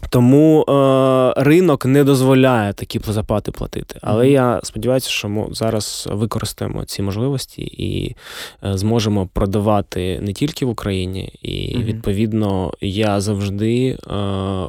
Тому 0.09 0.65
е, 0.69 1.43
ринок 1.43 1.85
не 1.85 2.03
дозволяє 2.03 2.73
такі 2.73 3.01
запати 3.07 3.51
платити. 3.51 3.99
Але 4.01 4.25
mm-hmm. 4.25 4.31
я 4.31 4.59
сподіваюся, 4.63 5.09
що 5.09 5.29
ми 5.29 5.47
зараз 5.51 6.09
використаємо 6.11 6.85
ці 6.85 7.01
можливості 7.01 7.61
і 7.61 8.15
е, 8.63 8.77
зможемо 8.77 9.27
продавати 9.33 10.19
не 10.21 10.33
тільки 10.33 10.65
в 10.65 10.69
Україні, 10.69 11.33
і 11.41 11.49
mm-hmm. 11.49 11.83
відповідно 11.83 12.73
я 12.81 13.21
завжди 13.21 13.87
е, 13.87 13.97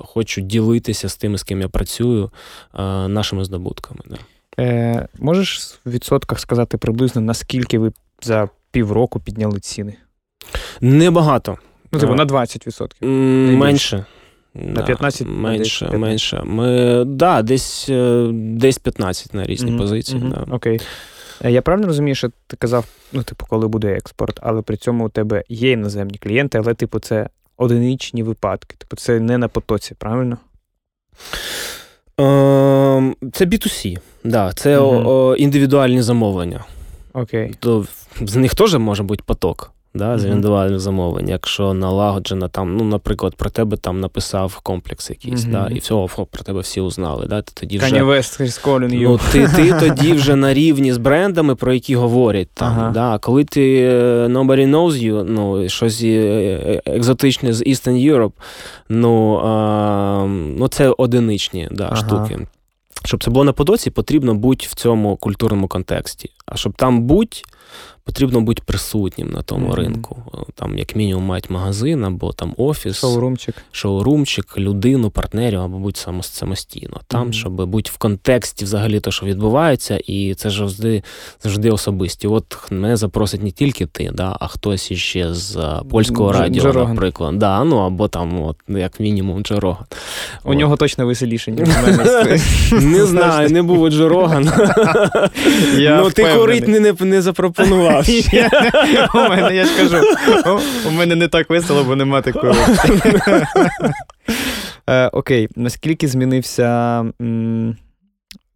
хочу 0.04 0.40
ділитися 0.40 1.08
з 1.08 1.16
тими, 1.16 1.38
з 1.38 1.42
ким 1.42 1.60
я 1.60 1.68
працюю, 1.68 2.30
е, 2.74 3.08
нашими 3.08 3.44
здобутками. 3.44 4.00
Да. 4.10 4.16
Е, 4.58 5.08
Можеш 5.18 5.80
в 5.84 5.90
відсотках 5.90 6.40
сказати 6.40 6.78
приблизно, 6.78 7.20
наскільки 7.20 7.78
ви 7.78 7.92
за 8.22 8.48
півроку 8.70 9.20
підняли 9.20 9.60
ціни? 9.60 9.96
Небагато. 10.80 11.58
Ну, 11.92 12.00
типу, 12.00 12.14
на 12.14 12.26
20%. 12.26 13.06
Менше. 13.56 14.04
На 14.54 14.82
15 14.82 15.26
менше. 15.26 15.84
15. 15.84 16.00
менше. 16.00 16.42
Ми, 16.44 17.04
да, 17.04 17.42
десь 17.42 17.88
е, 17.88 18.28
десь 18.32 18.78
15 18.78 19.34
на 19.34 19.44
різні 19.44 19.72
mm-hmm. 19.72 19.78
позиції. 19.78 20.22
Mm-hmm. 20.22 20.46
Да. 20.46 20.54
Окей. 20.56 20.80
Е, 21.44 21.52
я 21.52 21.62
правильно 21.62 21.86
розумію, 21.86 22.14
що 22.14 22.30
ти 22.46 22.56
казав, 22.56 22.84
ну, 23.12 23.22
типу, 23.22 23.46
коли 23.48 23.68
буде 23.68 23.92
експорт, 23.92 24.40
але 24.42 24.62
при 24.62 24.76
цьому 24.76 25.06
у 25.06 25.08
тебе 25.08 25.44
є 25.48 25.70
іноземні 25.70 26.18
клієнти, 26.18 26.58
але, 26.58 26.74
типу, 26.74 26.98
це 26.98 27.28
одиничні 27.56 28.22
випадки. 28.22 28.76
Типу, 28.78 28.96
це 28.96 29.20
не 29.20 29.38
на 29.38 29.48
потоці, 29.48 29.94
правильно? 29.94 30.38
Ем, 32.18 33.16
це 33.32 33.44
B2C, 33.44 33.98
да, 34.24 34.52
це 34.52 34.78
угу. 34.78 35.34
індивідуальні 35.36 36.02
замовлення. 36.02 36.64
Окей. 37.12 37.54
То 37.60 37.86
з 38.20 38.36
них 38.36 38.54
теж 38.54 38.74
може 38.74 39.02
бути 39.02 39.22
поток 39.26 39.72
да, 39.94 40.18
з 40.18 40.24
індивідуальних 40.24 40.80
замовлень, 40.80 41.28
якщо 41.28 41.74
налагоджена 41.74 42.48
там, 42.48 42.76
ну, 42.76 42.84
наприклад, 42.84 43.34
про 43.36 43.50
тебе 43.50 43.76
там 43.76 44.00
написав 44.00 44.60
комплекс 44.62 45.10
якийсь, 45.10 45.44
да, 45.44 45.68
і 45.68 45.78
все, 45.78 45.94
про 46.30 46.44
тебе 46.44 46.60
всі 46.60 46.80
узнали. 46.80 47.26
Да, 47.26 47.42
ти 47.42 47.52
тоді 47.54 47.78
вже. 47.78 47.86
Ну, 49.08 49.20
ти 49.32 49.48
ти 49.48 49.72
тоді 49.80 50.12
вже 50.12 50.36
на 50.36 50.54
рівні 50.54 50.92
з 50.92 50.98
брендами, 50.98 51.54
про 51.54 51.72
які 51.72 51.96
говорять. 51.96 52.48
там. 52.54 52.68
Ага. 52.68 52.90
Да, 52.90 53.18
Коли 53.18 53.44
ти 53.44 53.80
е, 53.80 54.26
nobody 54.26 54.70
knows 54.70 54.92
you, 54.92 55.24
ну, 55.28 55.68
щось 55.68 56.02
е, 56.02 56.06
е, 56.06 56.82
екзотичне 56.86 57.52
з 57.52 57.62
Eastern 57.62 58.12
Europe, 58.12 58.32
ну, 58.88 59.40
а, 59.44 60.26
ну 60.28 60.68
це 60.68 60.88
одиничні 60.88 61.68
да, 61.70 61.84
ага. 61.84 61.96
штуки. 61.96 62.46
Щоб 63.04 63.24
це 63.24 63.30
було 63.30 63.44
на 63.44 63.52
потоці, 63.52 63.90
потрібно 63.90 64.34
бути 64.34 64.66
в 64.70 64.74
цьому 64.74 65.16
культурному 65.16 65.68
контексті. 65.68 66.30
А 66.46 66.56
щоб 66.56 66.72
там 66.72 67.02
бути, 67.02 67.36
потрібно 68.04 68.40
бути 68.40 68.62
присутнім 68.66 69.28
на 69.28 69.42
тому 69.42 69.68
mm-hmm. 69.68 69.74
ринку. 69.74 70.22
Там, 70.54 70.78
як 70.78 70.96
мінімум, 70.96 71.24
мають 71.24 71.50
магазин 71.50 72.04
або 72.04 72.32
там 72.32 72.54
офіс, 72.56 72.96
шоурумчик, 72.96 73.54
шоурумчик, 73.72 74.58
людину, 74.58 75.10
партнерів, 75.10 75.60
або 75.60 75.78
будь 75.78 75.96
самостійно. 76.22 77.00
Там, 77.06 77.28
mm-hmm. 77.28 77.32
щоб 77.32 77.66
бути 77.66 77.90
в 77.94 77.98
контексті 77.98 78.64
взагалі 78.64 79.00
того, 79.00 79.12
що 79.12 79.26
відбувається, 79.26 80.00
і 80.06 80.34
це 80.34 80.50
завжди 80.50 81.02
завжди 81.42 81.70
особисті. 81.70 82.26
От 82.28 82.56
мене 82.70 82.96
запросить 82.96 83.42
не 83.42 83.50
тільки 83.50 83.86
ти, 83.86 84.10
да, 84.14 84.36
а 84.40 84.46
хтось 84.46 84.90
іще 84.90 85.34
з 85.34 85.80
польського 85.90 86.30
Дж- 86.30 86.38
радіо, 86.38 86.62
Джороган. 86.62 86.94
наприклад. 86.94 87.38
Да, 87.38 87.64
ну 87.64 87.76
або 87.76 88.08
там, 88.08 88.42
от, 88.42 88.56
як 88.68 89.00
мінімум, 89.00 89.42
Джороган. 89.42 89.84
У 90.44 90.50
от. 90.50 90.58
нього 90.58 90.76
точно 90.76 91.06
веселіше, 91.06 91.52
ніж 91.52 91.68
мене. 91.68 92.38
Не 92.82 93.06
знаю, 93.06 93.50
не 93.50 93.62
був 93.62 93.90
Джороган. 93.90 94.52
Ну, 95.78 96.10
ти 96.10 96.26
курить 96.36 96.68
не 97.00 97.22
запропонував 97.22 97.91
запропонував. 98.00 99.10
У 99.14 99.28
мене, 99.28 99.56
я 99.56 99.64
ж 99.64 99.76
кажу, 99.76 100.06
у 100.88 100.90
мене 100.90 101.14
не 101.14 101.28
так 101.28 101.50
весело, 101.50 101.84
бо 101.84 101.96
нема 101.96 102.22
такої. 102.22 102.54
Е, 104.86 105.08
окей, 105.08 105.48
наскільки 105.56 106.08
змінився. 106.08 107.04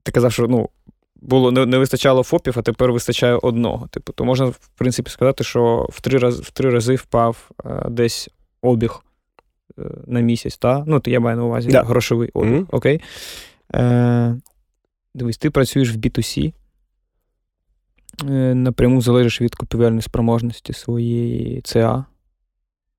Ти 0.03 0.12
казав, 0.12 0.32
що 0.32 0.47
ну, 0.49 0.68
було 1.16 1.53
не, 1.53 1.66
не 1.66 1.78
вистачало 1.78 2.22
ФОПів, 2.22 2.55
а 2.57 2.62
тепер 2.62 2.93
вистачає 2.93 3.39
одного. 3.43 3.89
Типу, 3.89 4.12
то 4.12 4.24
можна, 4.24 4.47
в 4.47 4.68
принципі, 4.76 5.11
сказати, 5.11 5.45
що 5.45 5.87
в 5.91 6.01
три 6.01 6.18
рази 6.18 6.43
в 6.43 6.51
три 6.51 6.70
рази 6.70 6.95
впав 6.95 7.51
е, 7.64 7.87
десь 7.91 8.28
обіг 8.62 9.05
е, 9.78 9.82
на 10.07 10.20
місяць, 10.20 10.57
та? 10.57 10.84
Ну, 10.87 11.03
я 11.07 11.20
маю 11.20 11.37
на 11.37 11.45
увазі 11.45 11.68
да. 11.68 11.82
грошовий 11.82 12.30
обіг. 12.34 12.53
Mm-hmm. 12.53 12.66
Окей. 12.70 13.01
Е, 13.74 14.37
Дивись, 15.14 15.39
ти 15.39 15.51
працюєш 15.51 15.91
в 15.91 15.97
B2C. 15.97 16.53
Е, 18.24 18.54
напряму 18.54 19.00
залежиш 19.00 19.40
від 19.40 19.54
купівельної 19.54 20.02
спроможності 20.02 20.72
своєї 20.72 21.60
ЦА. 21.60 22.04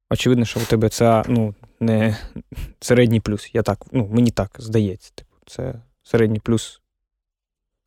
Очевидно, 0.09 0.45
що 0.45 0.59
у 0.59 0.63
тебе 0.63 0.89
ЦА 0.89 1.24
ну, 1.28 1.55
не 1.80 2.18
середній 2.80 3.20
плюс. 3.20 3.49
Я 3.53 3.63
так, 3.63 3.86
ну, 3.91 4.07
Мені 4.11 4.32
так 4.32 4.51
здається. 4.57 5.11
Типу, 5.15 5.36
Це 5.45 5.82
середній 6.03 6.39
плюс 6.39 6.82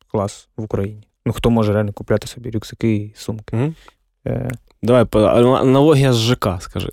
клас 0.07 0.49
в 0.57 0.63
Україні. 0.63 1.07
Ну, 1.25 1.33
хто 1.33 1.49
може 1.49 1.73
реально 1.73 1.93
купляти 1.93 2.27
собі 2.27 2.51
рюкзаки 2.51 2.95
і 2.95 3.13
сумки. 3.15 3.55
Mm-hmm. 4.25 4.51
Давай, 4.83 5.05
аналогія 5.13 6.13
з 6.13 6.19
ЖК, 6.19 6.47
скажи. 6.59 6.89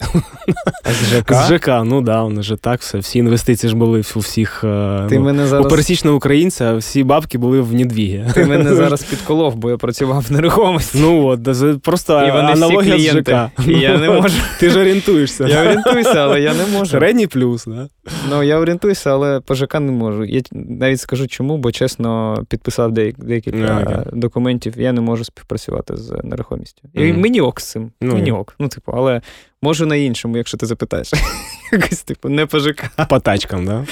З 0.86 1.06
ЖК? 1.06 1.34
З 1.34 1.48
ЖК, 1.48 1.68
ну 1.84 2.00
да, 2.00 2.22
вони 2.22 2.42
ж 2.42 2.56
так, 2.56 2.80
все. 2.80 2.98
Всі 2.98 3.18
інвестиції 3.18 3.70
ж 3.70 3.76
були 3.76 4.02
у 4.16 4.18
всіх. 4.18 4.64
Е, 4.64 5.06
Ти 5.08 5.18
ну, 5.18 5.24
мене 5.24 5.46
зараз... 5.46 5.66
У 5.66 5.68
пересічного 5.68 6.16
українця 6.16 6.76
всі 6.76 7.04
бабки 7.04 7.38
були 7.38 7.60
в 7.60 7.74
Недвігі. 7.74 8.24
Ти 8.34 8.44
мене 8.44 8.74
зараз 8.74 9.02
підколов, 9.02 9.56
бо 9.56 9.70
я 9.70 9.76
працював 9.76 10.26
в 10.28 10.32
нерухомості. 10.32 10.98
Ну 11.00 11.26
от, 11.26 11.82
просто 11.82 12.26
і 12.26 12.30
вони 12.30 12.52
аналогія 12.52 12.96
всі 12.96 13.08
з 13.08 13.12
ЖК. 13.12 13.50
І 13.66 13.72
я 13.72 13.98
не 13.98 14.10
можу. 14.20 14.34
Ти 14.60 14.70
ж 14.70 14.80
орієнтуєшся. 14.80 15.46
Я 15.46 15.60
орієнтуюся, 15.60 16.14
але 16.14 16.40
я 16.40 16.54
не 16.54 16.66
можу. 16.78 16.90
Середній 16.90 17.26
плюс, 17.26 17.64
да? 17.64 17.88
Ну, 18.30 18.42
я 18.42 18.58
орієнтуюся, 18.58 19.10
але 19.10 19.40
по 19.40 19.54
ЖК 19.54 19.74
не 19.74 19.92
можу. 19.92 20.24
Я 20.24 20.42
навіть 20.52 21.00
скажу 21.00 21.26
чому, 21.26 21.58
бо 21.58 21.72
чесно 21.72 22.38
підписав 22.48 22.92
декілька 22.92 24.04
документів, 24.12 24.74
я 24.76 24.92
не 24.92 25.00
можу 25.00 25.24
співпрацювати 25.24 25.96
з 25.96 26.14
нерухомістю. 26.24 26.82
І 26.94 27.12
мені 27.12 27.40
ок 27.40 27.60
цим. 27.78 27.92
Мені 28.00 28.32
ок. 28.32 28.54
Ну, 28.58 28.68
типу, 28.68 28.92
але 28.92 29.20
можу 29.62 29.86
на 29.86 29.96
іншому, 29.96 30.36
якщо 30.36 30.56
ти 30.56 30.66
запитаєш. 30.66 31.12
Якось, 31.72 32.02
типу, 32.02 32.28
не 32.28 32.46
по 32.46 32.58
ЖК. 32.58 32.90
По 33.08 33.20
тачкам, 33.20 33.66
да? 33.66 33.86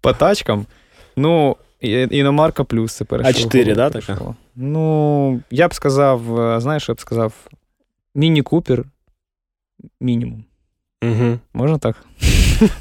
По 0.00 0.12
тачкам. 0.12 0.66
Ну, 1.16 1.56
іномарка 2.10 2.64
плюс 2.64 2.94
це. 2.94 3.04
А 3.10 3.32
4, 3.32 3.74
да, 3.74 3.90
така? 3.90 4.34
Ну, 4.56 5.40
я 5.50 5.68
б 5.68 5.74
сказав, 5.74 6.40
е, 6.40 6.60
знаєш, 6.60 6.88
я 6.88 6.94
б 6.94 7.00
сказав, 7.00 7.32
міні-купер 8.14 8.84
мінімум. 10.00 10.44
Угу. 11.04 11.38
Можна 11.54 11.78
так? 11.78 11.96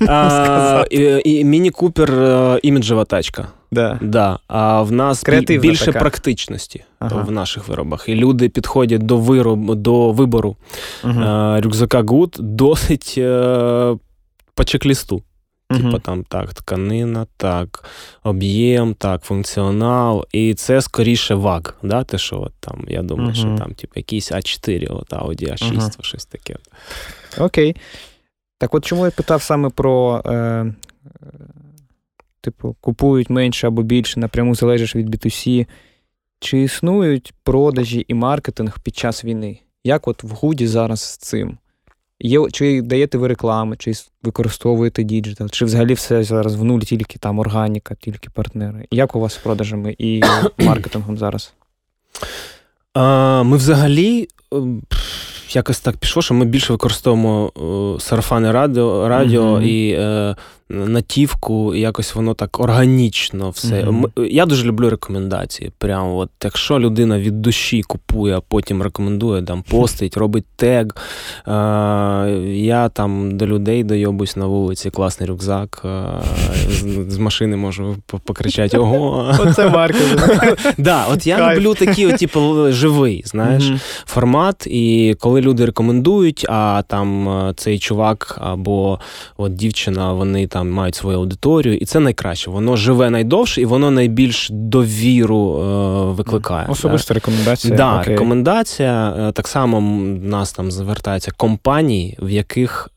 А, 0.07 0.85
і, 0.91 1.21
і 1.25 1.43
Міні-купер 1.43 2.09
іміджева 2.63 3.05
тачка. 3.05 3.47
Да. 3.71 3.99
Да. 4.01 4.39
А 4.47 4.81
в 4.81 4.91
нас 4.91 5.23
Креативна 5.23 5.61
більше 5.61 5.85
така. 5.85 5.99
практичності 5.99 6.83
ага. 6.99 7.21
в 7.21 7.31
наших 7.31 7.67
виробах. 7.67 8.09
І 8.09 8.15
люди 8.15 8.49
підходять 8.49 9.01
до 9.01 9.17
виробу, 9.17 9.75
до 9.75 10.11
вибору 10.11 10.57
угу. 11.03 11.19
рюкзака 11.61 12.01
Good 12.01 12.39
досить 12.41 13.15
е, 13.17 13.95
по 14.55 14.63
чек-лісту. 14.63 15.23
Типу 15.71 15.87
uh 15.87 16.01
там 16.01 16.23
так, 16.23 16.53
тканина, 16.53 17.27
так, 17.37 17.89
об'єм, 18.23 18.93
так, 18.93 19.23
функціонал. 19.23 20.25
І 20.31 20.53
це 20.53 20.81
скоріше 20.81 21.35
ваг. 21.35 21.61
Да? 21.83 22.03
Те, 22.03 22.17
що 22.17 22.41
от 22.41 22.53
там, 22.59 22.85
я 22.87 23.01
думаю, 23.01 23.29
uh 23.29 23.33
що 23.33 23.55
там 23.57 23.73
типу, 23.73 23.93
якийсь 23.95 24.31
А4, 24.31 24.87
от 24.89 25.13
Audi 25.13 25.51
A6, 25.51 25.77
uh 25.77 26.03
щось 26.03 26.25
таке. 26.25 26.55
Окей. 27.37 27.75
Так 28.57 28.73
от 28.73 28.85
чому 28.85 29.05
я 29.05 29.11
питав 29.11 29.41
саме 29.41 29.69
про. 29.69 30.21
Е, 30.25 30.73
Типу, 32.41 32.75
купують 32.81 33.29
менше 33.29 33.67
або 33.67 33.83
більше, 33.83 34.19
напряму 34.19 34.55
залежиш 34.55 34.95
від 34.95 35.15
B2C. 35.15 35.67
Чи 36.39 36.61
існують 36.61 37.33
продажі 37.43 38.05
і 38.07 38.13
маркетинг 38.13 38.79
під 38.79 38.97
час 38.97 39.25
війни? 39.25 39.59
Як 39.83 40.07
от 40.07 40.23
в 40.23 40.29
Гуді 40.29 40.67
зараз 40.67 41.01
з 41.01 41.17
цим? 41.17 41.57
Є, 42.19 42.47
Чи 42.51 42.81
даєте 42.81 43.17
ви 43.17 43.27
реклами, 43.27 43.75
чи 43.77 43.93
використовуєте 44.23 45.03
digital, 45.03 45.49
чи 45.49 45.65
взагалі 45.65 45.93
все 45.93 46.23
зараз 46.23 46.55
в 46.55 46.63
нуль, 46.63 46.79
тільки 46.79 47.19
там 47.19 47.39
органіка, 47.39 47.95
тільки 47.95 48.29
партнери? 48.29 48.87
Як 48.91 49.15
у 49.15 49.19
вас 49.19 49.33
з 49.33 49.37
продажами 49.37 49.95
і 49.97 50.21
маркетингом 50.57 51.17
зараз? 51.17 51.53
А, 52.93 53.43
Ми 53.43 53.57
взагалі 53.57 54.27
якось 55.55 55.79
так 55.79 55.97
пішло, 55.97 56.21
що 56.21 56.33
ми 56.33 56.45
більше 56.45 56.73
використовуємо 56.73 57.51
сарафани 57.99 58.51
радіо 58.51 59.07
радіо 59.07 59.43
mm-hmm. 59.43 59.63
і 59.63 59.91
е, 59.91 60.35
натівку, 60.71 61.75
і 61.75 61.79
якось 61.79 62.15
воно 62.15 62.33
так 62.33 62.59
органічно 62.59 63.49
все. 63.49 63.83
Mm-hmm. 63.83 64.25
Я 64.25 64.45
дуже 64.45 64.65
люблю 64.65 64.89
рекомендації. 64.89 65.71
Прямо 65.77 66.17
от 66.17 66.29
якщо 66.43 66.79
людина 66.79 67.19
від 67.19 67.41
душі 67.41 67.81
купує, 67.81 68.37
а 68.37 68.41
потім 68.41 68.81
рекомендує, 68.81 69.43
там 69.43 69.63
постить, 69.69 70.17
робить 70.17 70.45
тег. 70.55 70.85
Е, 70.87 71.51
я 72.53 72.89
там 72.89 73.37
до 73.37 73.47
людей 73.47 73.83
дойобусь 73.83 74.35
на 74.35 74.45
вулиці, 74.45 74.89
класний 74.89 75.29
рюкзак. 75.29 75.81
Е, 75.85 76.03
з, 76.69 77.13
з 77.13 77.17
машини 77.17 77.55
можу 77.55 77.95
покричати: 78.25 78.77
Ого! 78.77 79.35
Оце 79.39 79.69
маркетинг. 79.69 80.57
Да, 80.77 81.05
От 81.05 81.27
я 81.27 81.55
люблю 81.55 81.73
такий, 81.73 82.13
типу, 82.13 82.71
живий, 82.71 83.23
знаєш, 83.25 83.71
формат. 84.05 84.67
І 84.67 85.15
коли 85.19 85.41
люди 85.41 85.65
рекомендують, 85.65 86.45
а 86.49 86.83
там 86.87 87.29
е, 87.29 87.53
цей 87.57 87.79
чувак 87.79 88.37
або 88.41 88.99
от 89.37 89.53
дівчина, 89.53 90.13
вони 90.13 90.47
там 90.47 90.60
мають 90.69 90.95
свою 90.95 91.17
аудиторію, 91.17 91.77
і 91.77 91.85
це 91.85 91.99
найкраще. 91.99 92.51
Воно 92.51 92.75
живе 92.75 93.09
найдовше 93.09 93.61
і 93.61 93.65
воно 93.65 93.91
найбільш 93.91 94.49
довіру 94.51 95.59
е, 95.59 96.13
викликає. 96.13 96.67
Особиста 96.69 97.13
рекомендація. 97.13 97.75
Да, 97.75 97.99
Окей. 97.99 98.13
рекомендація. 98.13 99.15
Е, 99.19 99.31
так 99.31 99.47
само 99.47 99.81
нас 100.21 100.53
там 100.53 100.71
звертаються 100.71 101.31
компанії, 101.37 102.17
в 102.21 102.29
яких 102.29 102.89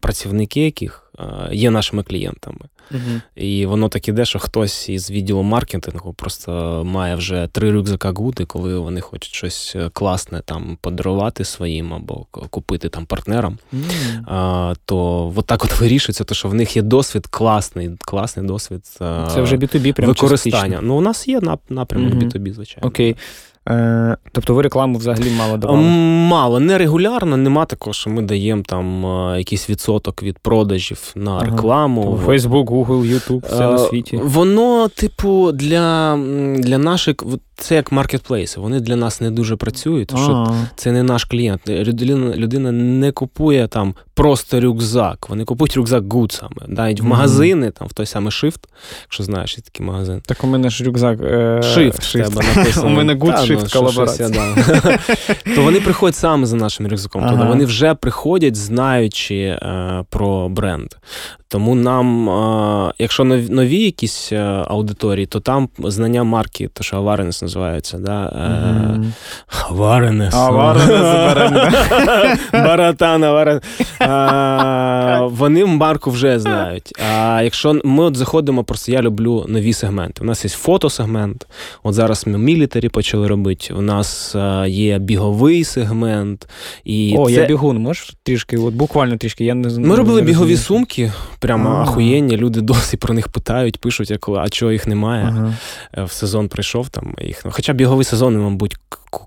працівники 0.00 0.64
яких 0.64 1.12
е, 1.18 1.24
є 1.52 1.70
нашими 1.70 2.02
клієнтами. 2.02 2.60
Угу. 2.90 3.20
І 3.36 3.66
воно 3.66 3.88
так 3.88 4.08
іде, 4.08 4.24
що 4.24 4.38
хтось 4.38 4.88
із 4.88 5.10
відділу 5.10 5.42
маркетингу 5.42 6.12
просто 6.12 6.82
має 6.86 7.14
вже 7.14 7.48
три 7.52 7.72
рюкзака 7.72 8.12
гути, 8.12 8.44
коли 8.44 8.78
вони 8.78 9.00
хочуть 9.00 9.34
щось 9.34 9.72
е, 9.76 9.90
класне 9.92 10.42
там 10.44 10.78
подарувати 10.80 11.44
своїм 11.44 11.94
або 11.94 12.26
купити 12.30 12.88
там 12.88 13.06
партнерам. 13.06 13.58
Mm. 13.72 13.84
А, 14.26 14.74
То 14.84 15.32
от 15.36 15.46
так 15.46 15.64
от 15.64 15.80
вирішується, 15.80 16.24
то 16.24 16.34
що 16.34 16.48
в 16.48 16.54
них 16.54 16.76
є 16.76 16.82
досвід 16.82 17.26
класний, 17.26 17.90
класний 18.00 18.46
досвід 18.46 18.84
Це 19.34 19.42
вже 19.42 19.56
B2B 19.56 19.92
прям 19.92 20.08
використання. 20.08 20.54
Частично. 20.56 20.82
Ну, 20.82 20.96
у 20.96 21.00
нас 21.00 21.28
є 21.28 21.40
напрямок 21.68 22.14
mm-hmm. 22.14 22.32
B2B, 22.32 22.54
звичайно. 22.54 22.88
Окей. 22.88 23.16
Е, 23.68 24.16
Тобто 24.32 24.54
ви 24.54 24.62
рекламу 24.62 24.98
взагалі 24.98 25.30
мало 25.38 25.56
давали? 25.56 25.80
Мало, 25.80 26.60
нерегулярно, 26.60 27.36
нема 27.36 27.64
такого, 27.64 27.94
що 27.94 28.10
ми 28.10 28.22
даємо 28.22 28.62
там 28.66 29.06
е, 29.06 29.38
якийсь 29.38 29.70
відсоток 29.70 30.22
від 30.22 30.38
продажів 30.38 31.12
на 31.14 31.40
рекламу. 31.40 32.20
Фейсбук, 32.26 32.70
Гугл, 32.70 33.04
Ютуб, 33.04 33.44
все 33.46 33.60
на 33.60 33.78
світі. 33.78 34.20
Воно, 34.22 34.88
типу, 34.88 35.52
для 35.52 36.18
для 36.58 36.78
наших. 36.78 37.16
Це 37.58 37.74
як 37.74 37.92
маркетплейси, 37.92 38.60
вони 38.60 38.80
для 38.80 38.96
нас 38.96 39.20
не 39.20 39.30
дуже 39.30 39.56
працюють, 39.56 40.08
тому 40.08 40.24
що 40.24 40.54
це 40.76 40.92
не 40.92 41.02
наш 41.02 41.24
клієнт. 41.24 41.68
Людина 41.68 42.36
людина 42.36 42.72
не 42.72 43.12
купує 43.12 43.68
там 43.68 43.94
просто 44.14 44.60
рюкзак. 44.60 45.28
Вони 45.28 45.44
купують 45.44 45.76
рюкзак 45.76 46.12
гуцами. 46.12 46.62
Навіть 46.66 47.00
в 47.00 47.04
магазини, 47.04 47.70
там 47.70 47.88
в 47.88 47.92
той 47.92 48.06
самий 48.06 48.30
Shift, 48.30 48.58
якщо 49.02 49.22
знаєш, 49.22 49.58
є 49.58 49.62
такий 49.62 49.86
магазин. 49.86 50.22
Так 50.26 50.44
у 50.44 50.46
мене 50.46 50.70
ж 50.70 50.84
рюкзак. 50.84 51.20
Е... 51.20 51.60
Shift, 51.64 52.00
Shift. 52.00 52.34
тебе 52.34 52.46
написано. 52.56 52.86
У 52.90 52.90
мене 52.90 53.14
Good 53.14 53.46
Shift 53.46 53.55
ну, 53.62 53.80
колаборація. 53.80 54.28
Да. 54.28 54.54
То 55.54 55.62
вони 55.62 55.80
приходять 55.80 56.16
саме 56.16 56.46
за 56.46 56.56
нашим 56.56 56.86
рюкзаком. 56.86 57.22
Ага. 57.22 57.30
Тобто 57.30 57.46
вони 57.48 57.64
вже 57.64 57.94
приходять, 57.94 58.56
знаючи 58.56 59.34
е, 59.34 60.04
про 60.10 60.48
бренд. 60.48 60.88
Тому 61.48 61.74
нам, 61.74 62.28
е, 62.30 62.92
якщо 62.98 63.24
нові 63.24 63.78
якісь 63.78 64.32
е, 64.32 64.64
аудиторії, 64.68 65.26
то 65.26 65.40
там 65.40 65.68
знання 65.78 66.24
марки, 66.24 66.68
то 66.72 66.84
що 66.84 66.96
Аваренес 66.96 67.42
називається. 67.42 67.98
Да? 67.98 68.32
Аваренес. 69.68 70.34
Аваренес. 70.34 70.90
Баратан, 72.52 73.24
Аваренес. 73.24 73.62
Вони 75.38 75.64
марку 75.64 76.10
вже 76.10 76.40
знають. 76.40 76.92
А 77.16 77.40
якщо 77.42 77.80
ми 77.84 78.04
от 78.04 78.16
заходимо, 78.16 78.64
просто 78.64 78.92
я 78.92 79.02
люблю 79.02 79.44
нові 79.48 79.72
сегменти. 79.72 80.22
У 80.22 80.26
нас 80.26 80.44
є 80.44 80.50
фотосегмент. 80.50 81.46
От 81.82 81.94
зараз 81.94 82.26
ми 82.26 82.38
мілітарі 82.38 82.88
почали 82.88 83.28
робити. 83.28 83.45
У 83.76 83.82
нас 83.82 84.34
е, 84.34 84.64
є 84.68 84.98
біговий 84.98 85.64
сегмент. 85.64 86.48
І 86.84 87.14
О, 87.18 87.26
це... 87.26 87.32
я 87.32 87.46
бігун, 87.46 87.78
можеш 87.78 88.14
трішки, 88.22 88.56
от 88.56 88.74
буквально 88.74 89.16
трішки. 89.16 89.44
Я 89.44 89.54
не 89.54 89.78
Ми 89.78 89.96
робили 89.96 90.20
не 90.20 90.26
бігові 90.26 90.56
сумки, 90.56 91.12
прямо 91.38 91.68
ага. 91.68 91.82
ахуєнні. 91.82 92.36
Люди 92.36 92.60
досі 92.60 92.96
про 92.96 93.14
них 93.14 93.28
питають, 93.28 93.78
пишуть, 93.78 94.28
а 94.36 94.48
чого 94.48 94.72
їх 94.72 94.86
немає. 94.86 95.24
Ага. 95.28 95.54
Е, 95.96 96.04
в 96.04 96.12
сезон 96.12 96.48
прийшов 96.48 96.88
там 96.88 97.14
їх. 97.20 97.44
Ну, 97.44 97.50
хоча 97.54 97.72
біговий 97.72 98.04
сезон, 98.04 98.38
мабуть, 98.38 98.76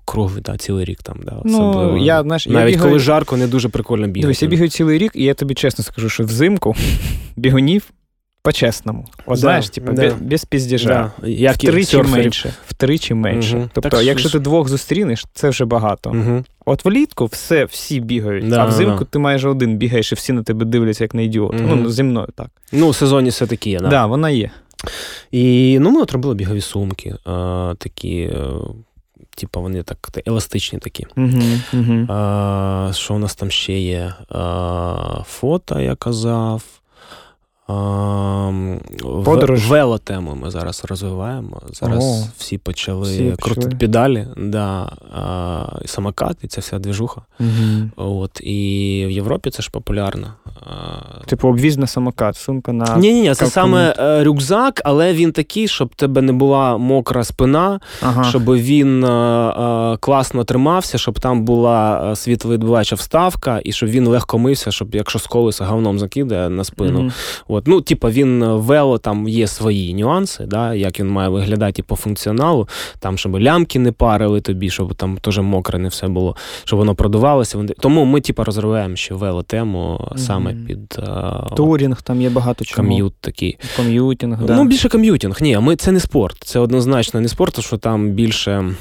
круглий, 0.04 0.42
да, 0.42 0.56
цілий 0.56 0.84
рік 0.84 1.02
там. 1.02 1.20
Да, 1.24 1.42
ну, 1.44 1.96
я, 2.04 2.22
знаєш, 2.22 2.46
Навіть 2.46 2.70
я 2.70 2.76
бігаю... 2.76 2.90
коли 2.90 2.98
жарко, 2.98 3.36
не 3.36 3.46
дуже 3.46 3.68
прикольно 3.68 4.06
бігати. 4.06 4.20
Дивись, 4.20 4.42
я 4.42 4.48
бігаю 4.48 4.68
цілий 4.68 4.98
рік, 4.98 5.12
і 5.14 5.24
я 5.24 5.34
тобі 5.34 5.54
чесно 5.54 5.84
скажу, 5.84 6.08
що 6.08 6.24
взимку 6.24 6.76
бігунів 7.36 7.90
по-чесному. 8.42 9.06
От, 9.26 9.34
да, 9.34 9.36
знаєш, 9.36 9.70
типу, 9.70 9.92
да. 9.92 10.16
без, 10.20 10.44
піздіжа. 10.44 11.12
Да. 11.20 11.28
Як 11.28 11.56
втричі 11.56 12.02
менше. 12.02 12.54
Втричі 12.68 13.14
менше. 13.14 13.56
Угу. 13.56 13.70
Тобто, 13.72 13.88
так, 13.88 14.02
якщо 14.02 14.30
ти 14.30 14.38
двох 14.38 14.68
зустрінеш, 14.68 15.26
це 15.34 15.48
вже 15.48 15.64
багато. 15.64 16.10
Угу. 16.10 16.44
От 16.66 16.84
влітку 16.84 17.26
все, 17.26 17.64
всі 17.64 18.00
бігають, 18.00 18.48
да, 18.48 18.62
а 18.62 18.66
взимку 18.66 19.04
ти 19.04 19.18
майже 19.18 19.48
один 19.48 19.76
бігаєш, 19.76 20.12
і 20.12 20.14
всі 20.14 20.32
на 20.32 20.42
тебе 20.42 20.64
дивляться, 20.64 21.04
як 21.04 21.14
на 21.14 21.22
ідіота. 21.22 21.64
Угу. 21.64 21.76
Ну, 21.76 21.90
зі 21.90 22.02
мною 22.02 22.28
так. 22.34 22.48
Ну, 22.72 22.86
у 22.86 22.92
сезоні 22.92 23.30
все 23.30 23.46
таки 23.46 23.70
є, 23.70 23.78
так. 23.78 23.88
Да, 23.88 24.06
вона 24.06 24.30
є. 24.30 24.50
І 25.30 25.78
ну, 25.80 25.90
ми 25.90 26.02
от 26.02 26.12
робили 26.12 26.34
бігові 26.34 26.60
сумки, 26.60 27.14
а, 27.24 27.74
такі. 27.78 28.30
Типу, 29.36 29.62
вони 29.62 29.82
так 29.82 29.98
еластичні 30.26 30.78
такі. 30.78 31.06
Uh-huh, 31.16 31.60
uh-huh. 31.74 32.12
А, 32.12 32.92
Що 32.92 33.14
у 33.14 33.18
нас 33.18 33.34
там 33.34 33.50
ще 33.50 33.78
є? 33.78 34.14
А, 34.28 35.22
Фото, 35.26 35.80
я 35.80 35.94
казав. 35.94 36.62
Подорож. 39.24 39.68
Велотему 39.68 40.34
ми 40.34 40.50
зараз 40.50 40.84
розвиваємо. 40.88 41.60
Зараз 41.72 42.04
О, 42.04 42.28
всі 42.38 42.58
почали 42.58 43.02
всі 43.02 43.34
крутити 43.40 43.76
педалі, 43.76 44.26
да, 44.36 44.92
а, 45.12 45.66
самокат, 45.86 46.36
і 46.42 46.46
це 46.46 46.60
вся 46.60 46.78
двіжуха. 46.78 47.22
Угу. 47.40 47.90
От, 47.96 48.40
І 48.40 49.04
в 49.08 49.10
Європі 49.10 49.50
це 49.50 49.62
ж 49.62 49.70
популярно. 49.70 50.34
Типу 51.26 51.48
обвіз 51.48 51.76
на 51.76 51.86
самокат, 51.86 52.36
сумка 52.36 52.72
на. 52.72 52.96
Ні, 52.96 53.12
ні, 53.12 53.34
це 53.34 53.46
саме 53.46 53.94
е, 53.98 54.24
рюкзак, 54.24 54.80
але 54.84 55.12
він 55.12 55.32
такий, 55.32 55.68
щоб 55.68 55.94
тебе 55.94 56.22
не 56.22 56.32
була 56.32 56.78
мокра 56.78 57.24
спина, 57.24 57.80
ага. 58.02 58.24
щоб 58.24 58.54
він 58.54 59.04
а, 59.04 59.90
е, 59.90 59.94
е, 59.94 59.96
класно 59.96 60.44
тримався, 60.44 60.98
щоб 60.98 61.20
там 61.20 61.44
була 61.44 62.12
світловідбиваюча 62.16 62.96
вставка, 62.96 63.60
і 63.64 63.72
щоб 63.72 63.88
він 63.88 64.06
легко 64.06 64.38
мився, 64.38 64.70
щоб 64.70 64.94
якщо 64.94 65.18
з 65.18 65.26
колеса 65.26 65.64
говном 65.64 65.98
закидає 65.98 66.48
на 66.48 66.64
спину. 66.64 67.00
Угу. 67.00 67.10
От, 67.60 67.66
Ну, 67.66 67.80
типу, 67.80 68.08
він 68.08 68.44
вело, 68.44 68.98
там 68.98 69.28
є 69.28 69.46
свої 69.46 69.94
нюанси, 69.94 70.44
да, 70.46 70.74
як 70.74 71.00
він 71.00 71.08
має 71.08 71.28
виглядати 71.28 71.82
по 71.82 71.96
функціоналу, 71.96 72.68
там, 72.98 73.18
щоб 73.18 73.40
лямки 73.40 73.78
не 73.78 73.92
парили 73.92 74.40
тобі, 74.40 74.70
щоб 74.70 74.94
там 74.94 75.16
теж 75.16 75.38
мокре 75.38 75.78
не 75.78 75.88
все 75.88 76.08
було, 76.08 76.36
щоб 76.64 76.78
воно 76.78 76.94
продувалося. 76.94 77.58
Тому 77.80 78.04
ми, 78.04 78.20
типу, 78.20 78.44
розриваємо 78.44 78.96
ще 78.96 79.14
вело-тему 79.14 80.08
саме 80.16 80.50
mm-hmm. 80.50 80.66
під 80.66 80.98
а, 80.98 81.54
touring, 81.56 82.02
там 82.02 82.22
є 82.22 82.30
багато 82.30 82.64
чого. 82.64 82.82
Commute 82.82 83.14
такий. 83.20 83.58
Commuting, 83.76 84.44
да. 84.44 84.56
Ну, 84.56 84.64
більше 84.64 84.88
commuting. 84.88 85.38
Ні, 85.40 85.58
ми 85.58 85.76
це 85.76 85.92
не 85.92 86.00
спорт. 86.00 86.36
Це 86.44 86.58
однозначно 86.58 87.20
не 87.20 87.28
спорт, 87.28 87.54
тому 87.54 87.64
що 87.64 87.76
там 87.76 88.10
більше. 88.10 88.74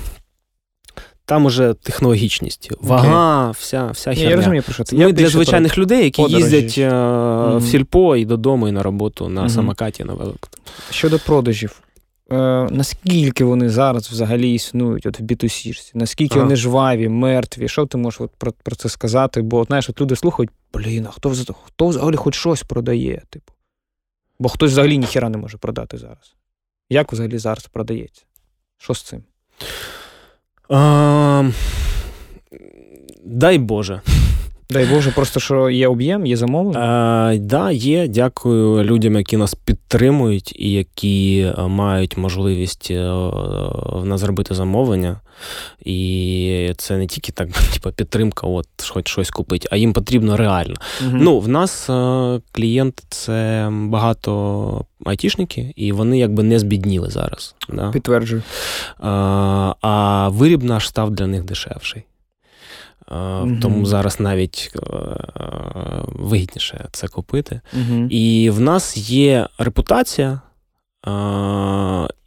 Там 1.29 1.45
уже 1.45 1.73
технологічність, 1.73 2.71
вага, 2.81 3.47
okay. 3.47 3.51
вся 3.51 3.91
вся 3.91 4.13
херня. 4.13 4.29
Я 4.29 4.35
розумію, 4.35 4.63
про 4.63 4.73
що 4.73 4.83
це. 4.83 4.95
Ми 4.95 5.13
для 5.13 5.27
звичайних 5.27 5.73
про... 5.73 5.83
людей, 5.83 6.03
які 6.03 6.21
Подорожі. 6.21 6.55
їздять 6.55 6.77
mm-hmm. 6.77 7.57
в 7.57 7.65
сільпо 7.65 8.15
і 8.15 8.25
додому, 8.25 8.67
і 8.67 8.71
на 8.71 8.83
роботу 8.83 9.29
на 9.29 9.43
mm-hmm. 9.43 9.49
самокаті 9.49 10.03
на 10.03 10.13
велику. 10.13 10.49
Щодо 10.91 11.19
продажів, 11.19 11.81
е, 12.31 12.35
наскільки 12.71 13.43
вони 13.43 13.69
зараз 13.69 14.09
взагалі 14.09 14.53
існують 14.53 15.05
от 15.05 15.19
в 15.19 15.23
B2C? 15.23 15.91
Наскільки 15.93 16.35
ага. 16.35 16.43
вони 16.43 16.55
жваві, 16.55 17.09
мертві? 17.09 17.67
Що 17.67 17.85
ти 17.85 17.97
можеш 17.97 18.21
от 18.21 18.31
про, 18.37 18.51
про 18.63 18.75
це 18.75 18.89
сказати? 18.89 19.41
Бо 19.41 19.63
знаєш, 19.63 19.89
от 19.89 20.01
люди 20.01 20.15
слухають, 20.15 20.51
блін, 20.73 21.05
а 21.09 21.11
хто 21.11 21.33
хто 21.65 21.87
взагалі 21.87 22.15
хоч 22.15 22.35
щось 22.35 22.63
продає? 22.63 23.21
Типу. 23.29 23.53
Бо 24.39 24.49
хтось 24.49 24.71
взагалі 24.71 24.97
ніхіра 24.97 25.29
не 25.29 25.37
може 25.37 25.57
продати 25.57 25.97
зараз. 25.97 26.35
Як 26.89 27.11
взагалі 27.11 27.37
зараз 27.37 27.67
продається? 27.67 28.23
Що 28.77 28.93
з 28.93 29.01
цим? 29.01 29.23
Дай 33.25 33.57
Боже. 33.57 34.01
Дай 34.71 34.85
Боже, 34.85 35.11
просто 35.11 35.39
що 35.39 35.69
є 35.69 35.87
об'єм, 35.87 36.25
є 36.25 36.37
замовлення. 36.37 36.79
Так, 36.79 37.35
е, 37.35 37.39
да, 37.39 37.71
є. 37.71 38.07
Дякую 38.07 38.83
людям, 38.83 39.15
які 39.15 39.37
нас 39.37 39.53
підтримують 39.53 40.53
і 40.59 40.71
які 40.71 41.51
е, 41.57 41.67
мають 41.67 42.17
можливість 42.17 42.87
е, 42.91 43.11
в 43.85 44.05
нас 44.05 44.21
зробити 44.21 44.55
замовлення. 44.55 45.21
І 45.85 46.73
це 46.77 46.97
не 46.97 47.07
тільки 47.07 47.31
так, 47.31 47.49
типу, 47.73 47.91
підтримка, 47.91 48.47
от 48.47 48.67
хоч 48.89 49.09
щось 49.09 49.29
купити, 49.29 49.67
а 49.71 49.77
їм 49.77 49.93
потрібно 49.93 50.37
реально. 50.37 50.75
Угу. 51.07 51.17
Ну, 51.21 51.39
в 51.39 51.47
нас 51.47 51.89
клієнт 52.51 53.03
це 53.09 53.69
багато 53.71 54.85
айтішники, 55.05 55.73
і 55.75 55.91
вони 55.91 56.19
якби 56.19 56.43
не 56.43 56.59
збідніли 56.59 57.09
зараз. 57.09 57.55
Да? 57.69 57.91
Підтверджую. 57.91 58.43
А, 58.99 59.73
а 59.81 60.29
виріб 60.29 60.63
наш 60.63 60.87
став 60.87 61.11
для 61.11 61.27
них 61.27 61.43
дешевший. 61.43 62.03
Mm-hmm. 63.09 63.59
Тому 63.59 63.85
зараз 63.85 64.19
навіть 64.19 64.71
е, 64.75 64.79
вигідніше 66.07 66.87
це 66.91 67.07
купити. 67.07 67.61
Mm-hmm. 67.77 68.07
І 68.09 68.49
в 68.49 68.59
нас 68.59 68.97
є 69.11 69.47
репутація, 69.57 70.41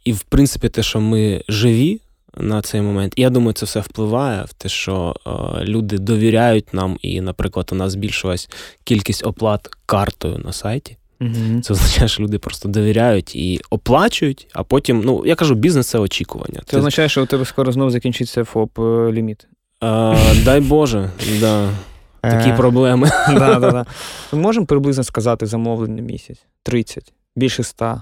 і, 0.05 0.13
в 0.13 0.23
принципі, 0.29 0.69
те, 0.69 0.83
що 0.83 0.99
ми 0.99 1.43
живі 1.47 2.01
на 2.37 2.61
цей 2.61 2.81
момент. 2.81 3.13
Я 3.17 3.29
думаю, 3.29 3.53
це 3.53 3.65
все 3.65 3.79
впливає 3.79 4.43
в 4.43 4.53
те, 4.53 4.69
що 4.69 5.15
люди 5.61 5.97
довіряють 5.97 6.73
нам, 6.73 6.97
і, 7.01 7.21
наприклад, 7.21 7.69
у 7.71 7.75
нас 7.75 7.91
збільшилась 7.91 8.49
кількість 8.83 9.25
оплат 9.25 9.69
картою 9.85 10.37
на 10.37 10.53
сайті. 10.53 10.97
Mm-hmm. 11.19 11.61
Це 11.61 11.73
означає, 11.73 12.07
що 12.07 12.23
люди 12.23 12.39
просто 12.39 12.69
довіряють 12.69 13.35
і 13.35 13.61
оплачують, 13.69 14.47
а 14.53 14.63
потім, 14.63 15.01
ну 15.05 15.23
я 15.25 15.35
кажу, 15.35 15.55
бізнес 15.55 15.87
це 15.87 15.99
очікування. 15.99 16.59
Це, 16.59 16.71
це 16.71 16.77
означає, 16.77 17.09
що 17.09 17.23
у 17.23 17.25
тебе 17.25 17.45
скоро 17.45 17.71
знову 17.71 17.91
закінчиться 17.91 18.43
ФОП 18.43 18.79
е, 18.79 19.11
ліміт. 19.11 19.47
А, 19.85 20.15
Дай 20.45 20.61
Боже, 20.61 21.09
да. 21.39 21.69
такі 22.21 22.49
е, 22.49 22.57
проблеми. 22.57 23.09
Да, 23.33 23.59
да, 23.59 23.71
да. 23.71 23.85
Ми 24.33 24.39
можемо 24.39 24.65
приблизно 24.65 25.03
сказати 25.03 25.45
замовлення 25.45 26.01
місяць, 26.01 26.45
30, 26.63 27.13
більше 27.35 27.63
100. 27.63 28.01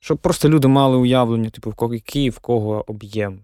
Щоб 0.00 0.18
просто 0.18 0.48
люди 0.48 0.68
мали 0.68 0.96
уявлення, 0.96 1.50
типу, 1.50 1.70
в 1.70 1.74
кого 1.74 1.94
який, 1.94 2.30
в 2.30 2.38
кого 2.38 2.84
об'єм. 2.86 3.38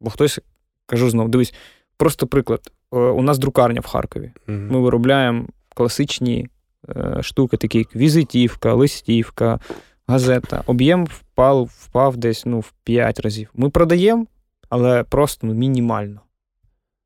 Бо 0.00 0.10
хтось, 0.10 0.40
кажу 0.86 1.10
знову, 1.10 1.28
дивись, 1.28 1.54
просто 1.96 2.26
приклад. 2.26 2.60
Е, 2.92 2.96
у 2.96 3.22
нас 3.22 3.38
друкарня 3.38 3.80
в 3.80 3.86
Харкові. 3.86 4.32
Ми 4.46 4.80
виробляємо 4.80 5.46
класичні 5.74 6.48
е, 6.96 7.22
штуки, 7.22 7.56
такі 7.56 7.78
як 7.78 7.96
візитівка, 7.96 8.74
листівка, 8.74 9.60
газета. 10.06 10.62
Об'єм 10.66 11.04
впав 11.04 11.70
впав 11.78 12.16
десь 12.16 12.46
ну, 12.46 12.60
в 12.60 12.72
5 12.84 13.20
разів. 13.20 13.50
Ми 13.54 13.70
продаємо, 13.70 14.26
але 14.68 15.02
просто 15.02 15.46
ну, 15.46 15.54
мінімально. 15.54 16.20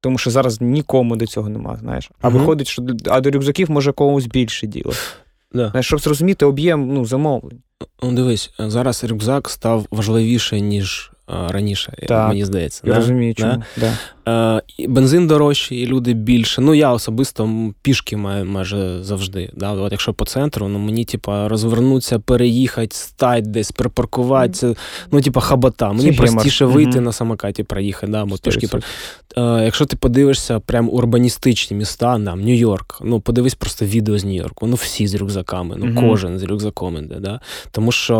Тому 0.01 0.19
що 0.19 0.31
зараз 0.31 0.61
нікому 0.61 1.17
до 1.17 1.27
цього 1.27 1.49
нема, 1.49 1.77
знаєш. 1.77 2.11
А 2.21 2.29
угу. 2.29 2.39
виходить, 2.39 2.69
що 2.69 2.83
а 3.07 3.21
до 3.21 3.31
рюкзаків 3.31 3.71
може 3.71 3.93
комусь 3.93 4.27
більше 4.27 4.67
діло. 4.67 4.93
Да. 5.53 5.69
Знаєш, 5.69 5.87
Щоб 5.87 6.01
зрозуміти 6.01 6.47
об'єм 6.47 6.95
ну, 6.95 7.05
замовлень. 7.05 7.63
Ну, 8.03 8.13
Дивись, 8.13 8.51
зараз 8.59 9.05
рюкзак 9.05 9.51
став 9.51 9.87
важливіше, 9.91 10.61
ніж 10.61 11.13
раніше, 11.29 11.93
так, 12.09 12.29
мені 12.29 12.45
здається. 12.45 12.83
Я 12.85 12.93
да? 12.93 12.99
розумію, 12.99 13.35
чому. 13.35 13.63
Да? 13.77 13.93
Е, 14.29 14.63
Бензин 14.89 15.27
дорожчий, 15.27 15.79
і 15.79 15.87
люди 15.87 16.13
більше. 16.13 16.61
Ну, 16.61 16.75
я 16.75 16.93
особисто 16.93 17.73
пішки 17.83 18.17
маю 18.17 18.45
майже 18.45 19.03
завжди. 19.03 19.51
Да? 19.55 19.73
От 19.73 19.93
Якщо 19.93 20.15
по 20.15 20.25
центру, 20.25 20.69
ну 20.69 20.79
мені, 20.79 21.05
типа, 21.05 21.49
розвернутися, 21.49 22.19
переїхати, 22.19 22.97
стати 22.97 23.43
десь, 23.43 23.73
припаркуватися. 23.73 24.75
Ну, 25.13 25.21
типа, 25.21 25.41
хабата. 25.41 25.93
Мені 25.93 26.13
Хімар. 26.13 26.33
простіше 26.33 26.65
вийти 26.65 26.99
mm 26.99 27.01
на 27.01 27.13
самокаті, 27.13 27.63
проїхати. 27.63 28.13
Да? 28.13 28.25
Бо 28.25 28.37
пішки. 28.37 28.69
Е, 29.37 29.65
Якщо 29.65 29.87
ти 29.87 29.97
подивишся 29.97 30.61
прям 30.61 30.89
урбаністичні 30.91 31.77
міста, 31.77 32.19
нам, 32.19 32.41
Нью-Йорк, 32.41 33.01
ну 33.05 33.21
подивись 33.21 33.55
просто 33.55 33.85
відео 33.85 34.19
з 34.19 34.25
Нью-Йорку. 34.25 34.67
Ну, 34.67 34.75
всі 34.75 35.07
з 35.07 35.15
рюкзаками, 35.15 35.77
ну 35.79 35.87
mm 35.87 36.09
кожен 36.09 36.39
з 36.39 36.43
рюкзаком 36.43 36.97
іде. 36.97 37.15
Да? 37.21 37.41
Тому 37.71 37.93
що 37.93 38.17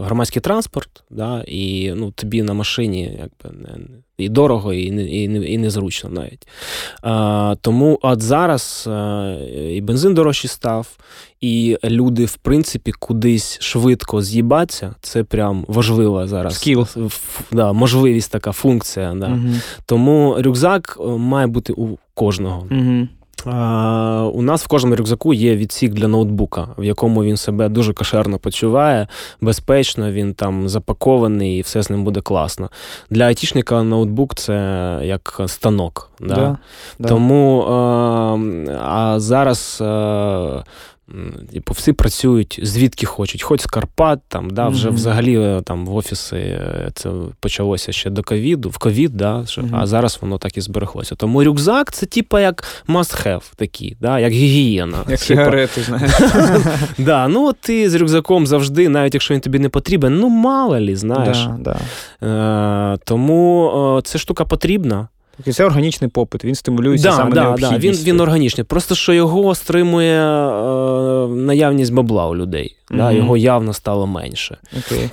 е, 0.00 0.04
громадський 0.04 0.42
транспорт, 0.42 1.04
да, 1.10 1.44
і 1.46 1.92
ну, 1.96 2.10
тобі 2.10 2.42
на 2.42 2.54
машині 2.54 3.18
якби 3.20 3.58
не, 3.58 3.78
і 4.18 4.28
дорого, 4.28 4.72
і 4.72 4.90
не, 4.90 5.04
і, 5.04 5.28
не, 5.28 5.46
і 5.46 5.58
незручно 5.58 6.10
навіть. 6.10 6.48
А, 7.02 7.54
Тому 7.60 7.98
от 8.02 8.22
зараз 8.22 8.88
а, 8.90 9.36
і 9.70 9.80
бензин 9.80 10.14
дорожчий 10.14 10.50
став, 10.50 10.96
і 11.40 11.78
люди, 11.84 12.24
в 12.24 12.36
принципі, 12.36 12.92
кудись 12.92 13.58
швидко 13.60 14.22
з'їбаться. 14.22 14.94
Це 15.00 15.24
прям 15.24 15.64
важлива 15.68 16.26
зараз 16.26 16.54
Скіл. 16.54 16.86
Да, 17.52 17.72
можливість 17.72 18.32
така 18.32 18.52
функція. 18.52 19.14
Да. 19.14 19.26
Угу. 19.26 19.54
Тому 19.86 20.36
рюкзак 20.38 20.98
е, 21.00 21.04
має 21.04 21.46
бути 21.46 21.72
у 21.72 21.98
кожного. 22.14 22.66
Угу. 22.70 23.08
У 23.46 24.42
нас 24.42 24.64
в 24.64 24.66
кожному 24.66 24.96
рюкзаку 24.96 25.34
є 25.34 25.56
відсік 25.56 25.92
для 25.92 26.08
ноутбука, 26.08 26.68
в 26.78 26.84
якому 26.84 27.24
він 27.24 27.36
себе 27.36 27.68
дуже 27.68 27.92
кошерно 27.92 28.38
почуває, 28.38 29.08
безпечно, 29.40 30.12
він 30.12 30.34
там 30.34 30.68
запакований 30.68 31.58
і 31.58 31.60
все 31.60 31.82
з 31.82 31.90
ним 31.90 32.04
буде 32.04 32.20
класно. 32.20 32.70
Для 33.10 33.24
айтішника 33.24 33.82
ноутбук 33.82 34.34
це 34.34 34.54
як 35.02 35.40
станок. 35.46 36.10
Да? 36.20 36.58
Да, 36.98 37.08
Тому 37.08 37.64
а 38.82 39.14
зараз 39.16 39.82
Типу, 41.52 41.74
всі 41.74 41.92
працюють 41.92 42.60
звідки 42.62 43.06
хочуть, 43.06 43.42
хоч 43.42 43.60
з 43.60 43.66
Карпат, 43.66 44.20
там, 44.28 44.50
да, 44.50 44.68
вже 44.68 44.88
mm-hmm. 44.88 44.94
взагалі 44.94 45.38
е, 45.38 45.62
там 45.64 45.86
в 45.86 45.96
офіси 45.96 46.36
е, 46.36 46.90
це 46.94 47.10
почалося 47.40 47.92
ще 47.92 48.10
до 48.10 48.22
ковіду, 48.22 48.68
в 48.70 48.78
ковід, 48.78 49.16
да, 49.16 49.36
mm-hmm. 49.36 49.68
а 49.72 49.86
зараз 49.86 50.18
воно 50.20 50.38
так 50.38 50.56
і 50.56 50.60
збереглося. 50.60 51.14
Тому 51.14 51.44
рюкзак 51.44 51.92
це 51.92 52.06
типа 52.06 52.40
як 52.40 52.84
must-have 52.88 53.42
такий, 53.56 53.96
да, 54.00 54.18
як 54.18 54.32
гігієна. 54.32 54.98
Як 55.08 55.20
сигарети, 55.20 55.82
знаєш. 55.82 56.12
Да, 56.98 57.28
Ну 57.28 57.52
ти 57.60 57.90
з 57.90 57.94
рюкзаком 57.94 58.46
завжди, 58.46 58.88
навіть 58.88 59.14
якщо 59.14 59.34
він 59.34 59.40
тобі 59.40 59.58
не 59.58 59.68
потрібен, 59.68 60.18
ну 60.18 60.28
мало 60.28 60.80
лі, 60.80 60.96
знаєш. 60.96 61.46
Да, 61.58 61.76
да. 62.20 62.94
Е, 62.94 62.98
Тому 63.04 64.00
ця 64.04 64.18
штука 64.18 64.44
потрібна. 64.44 65.08
І 65.46 65.52
це 65.52 65.64
органічний 65.64 66.10
попит, 66.10 66.44
він 66.44 66.54
стимулюється 66.54 67.08
да, 67.08 67.16
саме 67.16 67.30
да, 67.30 67.56
Да, 67.60 67.78
Він 67.78 67.94
він 67.94 68.20
органічний. 68.20 68.64
Просто 68.64 68.94
що 68.94 69.12
його 69.12 69.54
стримує 69.54 70.20
е, 70.20 71.28
наявність 71.28 71.92
бабла 71.92 72.26
у 72.26 72.36
людей. 72.36 72.76
Mm-hmm. 72.90 72.96
Да, 72.96 73.12
Його 73.12 73.36
явно 73.36 73.72
стало 73.72 74.06
менше. 74.06 74.58
Okay. 74.76 75.10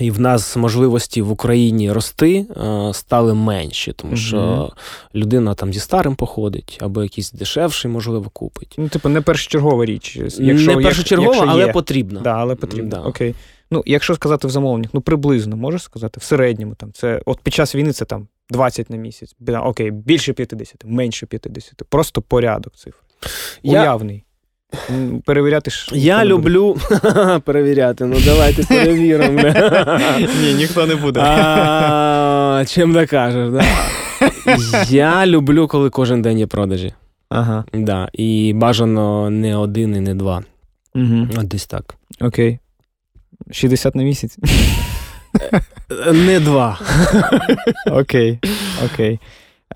І 0.00 0.10
в 0.10 0.20
нас 0.20 0.56
можливості 0.56 1.22
в 1.22 1.30
Україні 1.30 1.92
рости 1.92 2.46
е, 2.56 2.94
стали 2.94 3.34
менші, 3.34 3.92
тому 3.92 4.16
що 4.16 4.36
mm-hmm. 4.36 4.70
людина 5.14 5.54
там 5.54 5.72
зі 5.72 5.80
старим 5.80 6.16
походить, 6.16 6.78
або 6.80 7.02
якийсь 7.02 7.32
дешевший, 7.32 7.90
можливо, 7.90 8.30
купить. 8.32 8.74
Ну, 8.78 8.88
типу, 8.88 9.08
не 9.08 9.20
першочергова 9.20 9.84
річ. 9.84 10.16
Якщо, 10.38 10.76
Не 10.76 10.82
першочергова, 10.82 11.34
якщо 11.34 11.50
але 11.50 11.72
потрібна. 11.72 12.20
Да, 12.20 12.32
але 12.32 12.54
потрібна. 12.54 12.90
Да. 12.90 13.00
Окей. 13.00 13.34
Ну, 13.70 13.82
якщо 13.86 14.14
сказати 14.14 14.46
в 14.46 14.50
замовленнях, 14.50 14.90
ну 14.92 15.00
приблизно 15.00 15.56
можеш 15.56 15.82
сказати, 15.82 16.20
в 16.20 16.22
середньому 16.22 16.74
там 16.74 16.92
це 16.92 17.22
от 17.26 17.40
під 17.40 17.54
час 17.54 17.74
війни 17.74 17.92
це 17.92 18.04
там 18.04 18.28
20 18.50 18.90
на 18.90 18.96
місяць. 18.96 19.36
Окей, 19.64 19.90
більше 19.90 20.32
50, 20.32 20.84
менше 20.84 21.26
50. 21.26 21.74
Просто 21.88 22.22
порядок 22.22 22.76
цифр. 22.76 22.98
Уявний. 23.62 24.24
Перевіряти 25.24 25.70
ж. 25.70 25.90
Я 25.92 26.24
люблю 26.24 26.76
перевіряти. 27.44 28.04
Ну, 28.04 28.16
давайте 28.24 28.62
перевіримо. 28.62 29.42
Ні, 30.42 30.54
ніхто 30.54 30.86
не 30.86 30.96
буде. 30.96 31.20
Чим 32.66 32.92
докажеш, 32.92 33.50
да? 33.50 33.64
Я 34.88 35.26
люблю, 35.26 35.68
коли 35.68 35.90
кожен 35.90 36.22
день 36.22 36.38
є 36.38 36.46
продажі. 36.46 36.94
Ага. 37.28 37.64
Да, 37.72 38.08
І 38.12 38.52
бажано 38.56 39.30
не 39.30 39.56
один 39.56 39.96
і 39.96 40.00
не 40.00 40.14
два. 40.14 40.42
Угу. 40.94 41.26
Десь 41.42 41.66
так. 41.66 41.94
Окей. 42.20 42.58
60 43.50 43.94
на 43.94 44.02
місяць. 44.02 44.38
Не 46.12 46.40
два. 46.40 46.78
Окей. 47.86 48.38
Окей. 48.84 49.20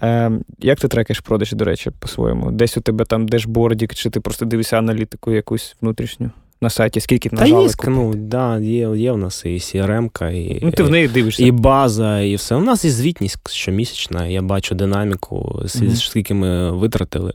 Е, 0.02 0.30
Як 0.58 0.80
ти 0.80 0.88
трекаєш 0.88 1.20
продажі, 1.20 1.56
до 1.56 1.64
речі, 1.64 1.90
по-своєму? 1.98 2.50
Десь 2.50 2.76
у 2.76 2.80
тебе 2.80 3.04
там 3.04 3.28
дешбордік, 3.28 3.94
чи 3.94 4.10
ти 4.10 4.20
просто 4.20 4.44
дивишся 4.44 4.78
аналітику 4.78 5.32
якусь 5.32 5.76
внутрішню? 5.80 6.30
На 6.64 6.70
сайті, 6.70 7.00
скільки 7.00 7.28
Та 7.28 7.36
нажали? 7.36 7.68
Та 7.68 7.90
є, 7.90 7.96
ну, 7.96 8.14
да, 8.14 8.58
є, 8.58 8.90
є 8.96 9.12
в 9.12 9.18
нас 9.18 9.44
і 9.44 9.48
CRM-ка, 9.48 10.30
і 10.30 10.58
ну, 10.62 10.70
ти 10.70 10.82
в 10.82 10.90
неї 10.90 11.08
дивишся. 11.08 11.44
і 11.44 11.50
база, 11.50 12.20
і 12.20 12.34
все. 12.34 12.54
У 12.54 12.60
нас 12.60 12.84
і 12.84 12.90
звітність 12.90 13.50
щомісячна. 13.50 14.26
Я 14.26 14.42
бачу 14.42 14.74
динаміку, 14.74 15.62
скільки 15.94 16.34
ми 16.34 16.70
витратили. 16.70 17.32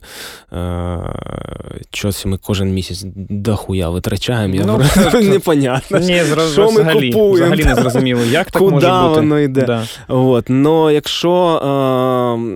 Щось 1.90 2.26
ми 2.26 2.38
кожен 2.38 2.72
місяць 2.72 3.04
дохуя 3.30 3.90
витрачаємо. 3.90 4.54
Я 4.54 4.64
ну, 4.66 4.76
просто 4.76 5.20
непонятно. 5.20 5.98
Ні, 5.98 6.22
зразу, 6.24 6.52
що 6.52 6.66
взагалі, 6.66 6.94
ми 6.94 7.12
купуємо. 7.12 7.34
Взагалі 7.34 7.64
не 7.64 7.74
зрозуміло, 7.74 8.20
як 8.30 8.50
так 8.50 8.62
Куда 8.62 8.74
може 8.74 9.08
бути. 9.08 9.20
воно 9.20 9.40
йде. 9.40 9.62
Да. 9.62 9.86
От. 10.08 10.44
Но 10.48 10.90
якщо 10.90 11.60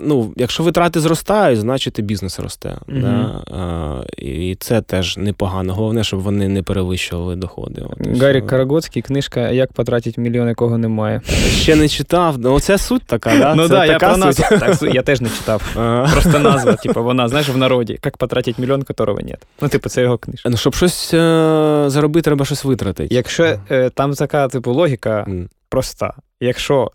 ну, 0.05 0.33
якщо 0.37 0.63
витрати 0.63 1.01
зростають, 1.01 1.61
значить 1.61 1.99
і 1.99 2.03
бізнес 2.03 2.41
росте. 2.41 2.79
Mm-hmm. 2.89 3.01
Да? 3.01 4.05
І 4.19 4.57
це 4.61 4.83
теж 4.83 5.17
непогано. 5.17 5.75
Головне, 5.75 6.05
щоб 6.05 6.21
вони 6.21 6.49
не 6.49 6.63
перевищували 6.65 7.37
доходи. 7.37 7.83
От, 7.91 8.19
Гарік 8.19 8.47
Карагоцький, 8.47 9.03
книжка 9.03 9.51
Як 9.51 9.73
потратити 9.73 10.21
мільйон, 10.21 10.49
якого 10.49 10.79
немає. 10.79 11.21
Ще 11.49 11.77
не 11.77 11.89
читав. 11.89 12.39
Ну, 12.39 12.61
це 12.61 12.79
суть 12.79 13.03
така, 13.07 13.39
да? 13.39 13.55
Ну 13.55 13.69
так, 13.69 13.89
я 13.89 13.99
про 13.99 14.17
назву. 14.17 14.45
Так, 14.51 14.83
я 14.95 15.03
теж 15.03 15.21
не 15.21 15.29
читав. 15.29 15.63
Просто 16.13 16.39
назва, 16.39 16.73
типу, 16.73 17.05
вона, 17.05 17.29
знаєш, 17.29 17.49
в 17.49 17.57
народі. 17.57 17.99
Як 18.05 18.17
потратити 18.17 18.63
мільйон, 18.63 18.85
якого 18.89 19.21
нет. 19.21 19.47
Ну, 19.61 19.69
типу, 19.69 19.89
це 19.89 20.03
його 20.03 20.19
книжка. 20.19 20.49
Ну, 20.51 20.57
щоб 20.57 20.75
щось 20.75 21.15
е- 21.15 21.85
заробити, 21.87 22.25
треба 22.25 22.45
щось 22.45 22.65
витратити. 22.65 23.15
Якщо 23.15 23.59
е- 23.71 23.91
там 23.91 24.13
така, 24.13 24.49
типу, 24.49 24.73
логіка 24.73 25.27
проста. 25.69 26.15
Якщо 26.41 26.91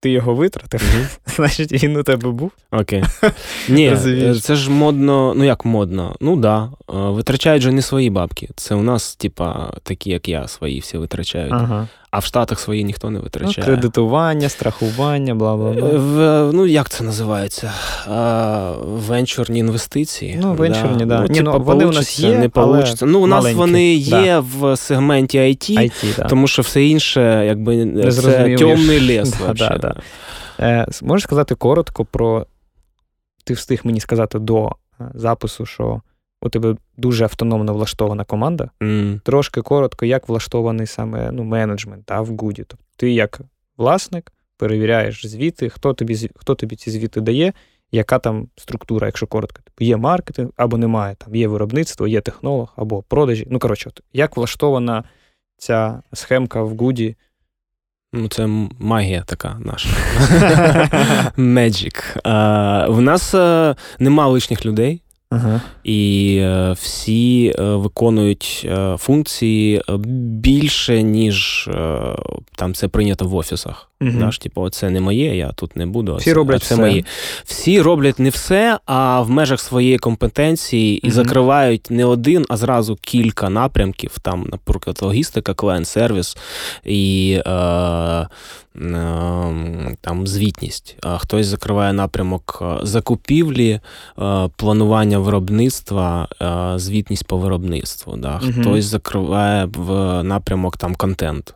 ти 0.00 0.10
його 0.10 0.34
витратив, 0.34 0.80
mm-hmm. 0.80 1.18
значить 1.36 1.72
він 1.84 1.96
у 1.96 2.02
тебе 2.02 2.30
був. 2.30 2.52
Окей. 2.70 3.04
Ні, 3.68 3.96
це 4.42 4.56
ж 4.56 4.70
модно, 4.70 5.34
ну 5.36 5.44
як 5.44 5.64
модно? 5.64 6.16
Ну 6.20 6.36
да. 6.36 6.70
Витрачають 6.88 7.62
же 7.62 7.72
не 7.72 7.82
свої 7.82 8.10
бабки. 8.10 8.48
Це 8.56 8.74
у 8.74 8.82
нас, 8.82 9.16
типа, 9.16 9.72
такі, 9.82 10.10
як 10.10 10.28
я, 10.28 10.48
свої 10.48 10.80
всі 10.80 10.98
витрачають. 10.98 11.52
Ага. 11.52 11.88
А 12.10 12.18
в 12.18 12.24
Штатах 12.24 12.60
свої 12.60 12.84
ніхто 12.84 13.10
не 13.10 13.18
витрачає. 13.18 13.54
Ну, 13.58 13.64
кредитування, 13.64 14.48
страхування, 14.48 15.34
бла 15.34 15.56
бла 15.56 15.72
бла. 15.72 15.88
В, 15.88 16.50
Ну, 16.52 16.66
як 16.66 16.88
це 16.88 17.04
називається? 17.04 17.72
А, 18.08 18.72
Венчурні 18.82 19.58
інвестиції. 19.58 20.38
Ну, 20.42 20.54
венчурні, 20.54 21.06
да. 21.06 21.16
да. 21.16 21.20
Ну, 21.20 21.26
Ні, 21.30 21.40
ну, 21.40 21.58
вони 21.58 21.84
у 21.84 21.92
нас 21.92 22.20
є, 22.20 22.38
не 22.38 22.50
але 22.54 22.84
Ну, 23.02 23.20
у 23.20 23.26
нас 23.26 23.38
маленькі. 23.38 23.58
вони 23.58 23.94
є 23.94 24.10
да. 24.10 24.40
в 24.40 24.76
сегменті 24.76 25.38
IT, 25.38 25.78
IT 25.78 26.16
да. 26.16 26.24
тому 26.24 26.48
що 26.48 26.62
все 26.62 26.84
інше, 26.84 27.44
якби 27.46 27.84
не 27.84 28.12
це 28.12 28.56
темний 28.56 29.00
ліс. 29.00 29.34
Да, 29.56 29.78
да, 29.78 29.96
Е, 30.60 30.86
Можеш 31.02 31.24
сказати 31.24 31.54
коротко 31.54 32.04
про. 32.04 32.46
Ти 33.44 33.54
встиг 33.54 33.80
мені 33.84 34.00
сказати 34.00 34.38
до 34.38 34.66
е, 35.00 35.04
запису, 35.14 35.66
що 35.66 36.00
у 36.42 36.48
тебе 36.48 36.76
дуже 36.96 37.24
автономно 37.24 37.74
влаштована 37.74 38.24
команда. 38.24 38.70
Mm. 38.80 39.20
Трошки 39.20 39.62
коротко, 39.62 40.04
як 40.04 40.28
влаштований 40.28 40.86
саме 40.86 41.30
ну, 41.32 41.44
менеджмент 41.44 42.10
а, 42.10 42.20
в 42.20 42.26
Гуді. 42.26 42.64
Тобто 42.68 42.84
ти 42.96 43.12
як 43.12 43.40
власник 43.76 44.32
перевіряєш 44.56 45.26
звіти, 45.26 45.68
хто 45.68 45.94
тобі 45.94 46.30
хто 46.36 46.54
тобі 46.54 46.76
ці 46.76 46.90
звіти 46.90 47.20
дає, 47.20 47.52
яка 47.92 48.18
там 48.18 48.48
структура, 48.56 49.06
якщо 49.06 49.26
коротко. 49.26 49.60
Тобто 49.64 49.84
є 49.84 49.96
маркетинг 49.96 50.50
або 50.56 50.78
немає, 50.78 51.14
там 51.14 51.34
є 51.34 51.48
виробництво, 51.48 52.08
є 52.08 52.20
технолог 52.20 52.72
або 52.76 53.02
продажі. 53.02 53.46
Ну, 53.50 53.58
коротше, 53.58 53.90
як 54.12 54.36
влаштована 54.36 55.04
ця 55.56 56.02
схемка 56.12 56.62
в 56.62 56.76
Гуді. 56.76 57.16
Ну, 58.12 58.28
це 58.28 58.46
магія 58.78 59.22
така 59.22 59.56
наша. 59.60 59.88
Magic. 61.36 62.20
В 62.90 63.00
нас 63.00 63.34
е, 63.34 63.74
нема 63.98 64.26
лишніх 64.26 64.66
людей. 64.66 65.02
Ага. 65.30 65.60
І 65.84 66.38
е, 66.42 66.72
всі 66.72 67.54
е, 67.58 67.62
виконують 67.62 68.66
е, 68.70 68.96
функції 68.98 69.82
більше, 69.98 71.02
ніж 71.02 71.70
там 72.56 72.74
це 72.74 72.88
прийнято 72.88 73.24
в 73.24 73.34
офісах. 73.34 73.90
Угу. 74.00 74.10
Даш, 74.10 74.38
типу, 74.38 74.68
це 74.70 74.90
не 74.90 75.00
моє, 75.00 75.36
я 75.36 75.52
тут 75.52 75.76
не 75.76 75.86
буду. 75.86 76.16
Всі 76.16 76.32
роблять 76.32 76.62
це 76.62 76.74
все. 76.74 76.82
мої. 76.82 77.04
Всі 77.44 77.80
роблять 77.80 78.18
не 78.18 78.28
все, 78.28 78.78
а 78.86 79.20
в 79.20 79.30
межах 79.30 79.60
своєї 79.60 79.98
компетенції 79.98 80.98
і 80.98 81.06
угу. 81.06 81.14
закривають 81.14 81.90
не 81.90 82.04
один, 82.04 82.46
а 82.48 82.56
зразу 82.56 82.96
кілька 83.00 83.50
напрямків. 83.50 84.18
Там, 84.22 84.46
наприклад, 84.52 84.98
логістика, 85.02 85.54
клієнт-сервіс 85.54 86.36
і 86.84 87.32
е, 87.46 87.50
е, 87.50 88.28
там 90.00 90.26
звітність. 90.26 90.96
А 91.02 91.18
хтось 91.18 91.46
закриває 91.46 91.92
напрямок 91.92 92.62
закупівлі, 92.82 93.70
е, 93.70 93.80
планування 94.56 95.18
виробництва, 95.18 96.28
е, 96.42 96.78
звітність 96.78 97.26
по 97.26 97.38
виробництву. 97.38 98.16
Да. 98.16 98.40
Угу. 98.42 98.52
Хтось 98.60 98.84
закриває 98.84 99.64
в 99.64 100.22
напрямок 100.22 100.76
там 100.76 100.94
контент. 100.94 101.54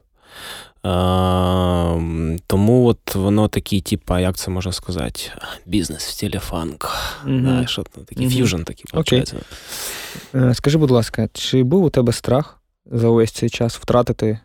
Е, 0.87 2.39
тому 2.47 2.87
от 2.87 3.15
воно 3.15 3.49
такий, 3.49 3.81
типа, 3.81 4.21
як 4.21 4.37
це 4.37 4.51
можна 4.51 4.73
сказати, 4.73 5.21
бізнес 5.67 6.07
в 6.07 6.11
стилі 6.11 6.39
фанк. 6.39 6.91
Mm-hmm. 7.27 7.67
Що 7.67 7.83
такий 7.83 8.27
mm-hmm. 8.27 8.31
ф'южн 8.31 8.63
такий 8.63 8.85
виходить. 8.93 9.35
Okay. 10.35 10.55
Скажи, 10.55 10.79
будь 10.79 10.91
ласка, 10.91 11.29
чи 11.33 11.63
був 11.63 11.85
у 11.85 11.91
тебе 11.91 12.13
страх 12.13 12.61
за 12.87 13.09
увесь 13.09 13.33
цей 13.33 13.51
час 13.51 13.77
втратити 13.77 14.39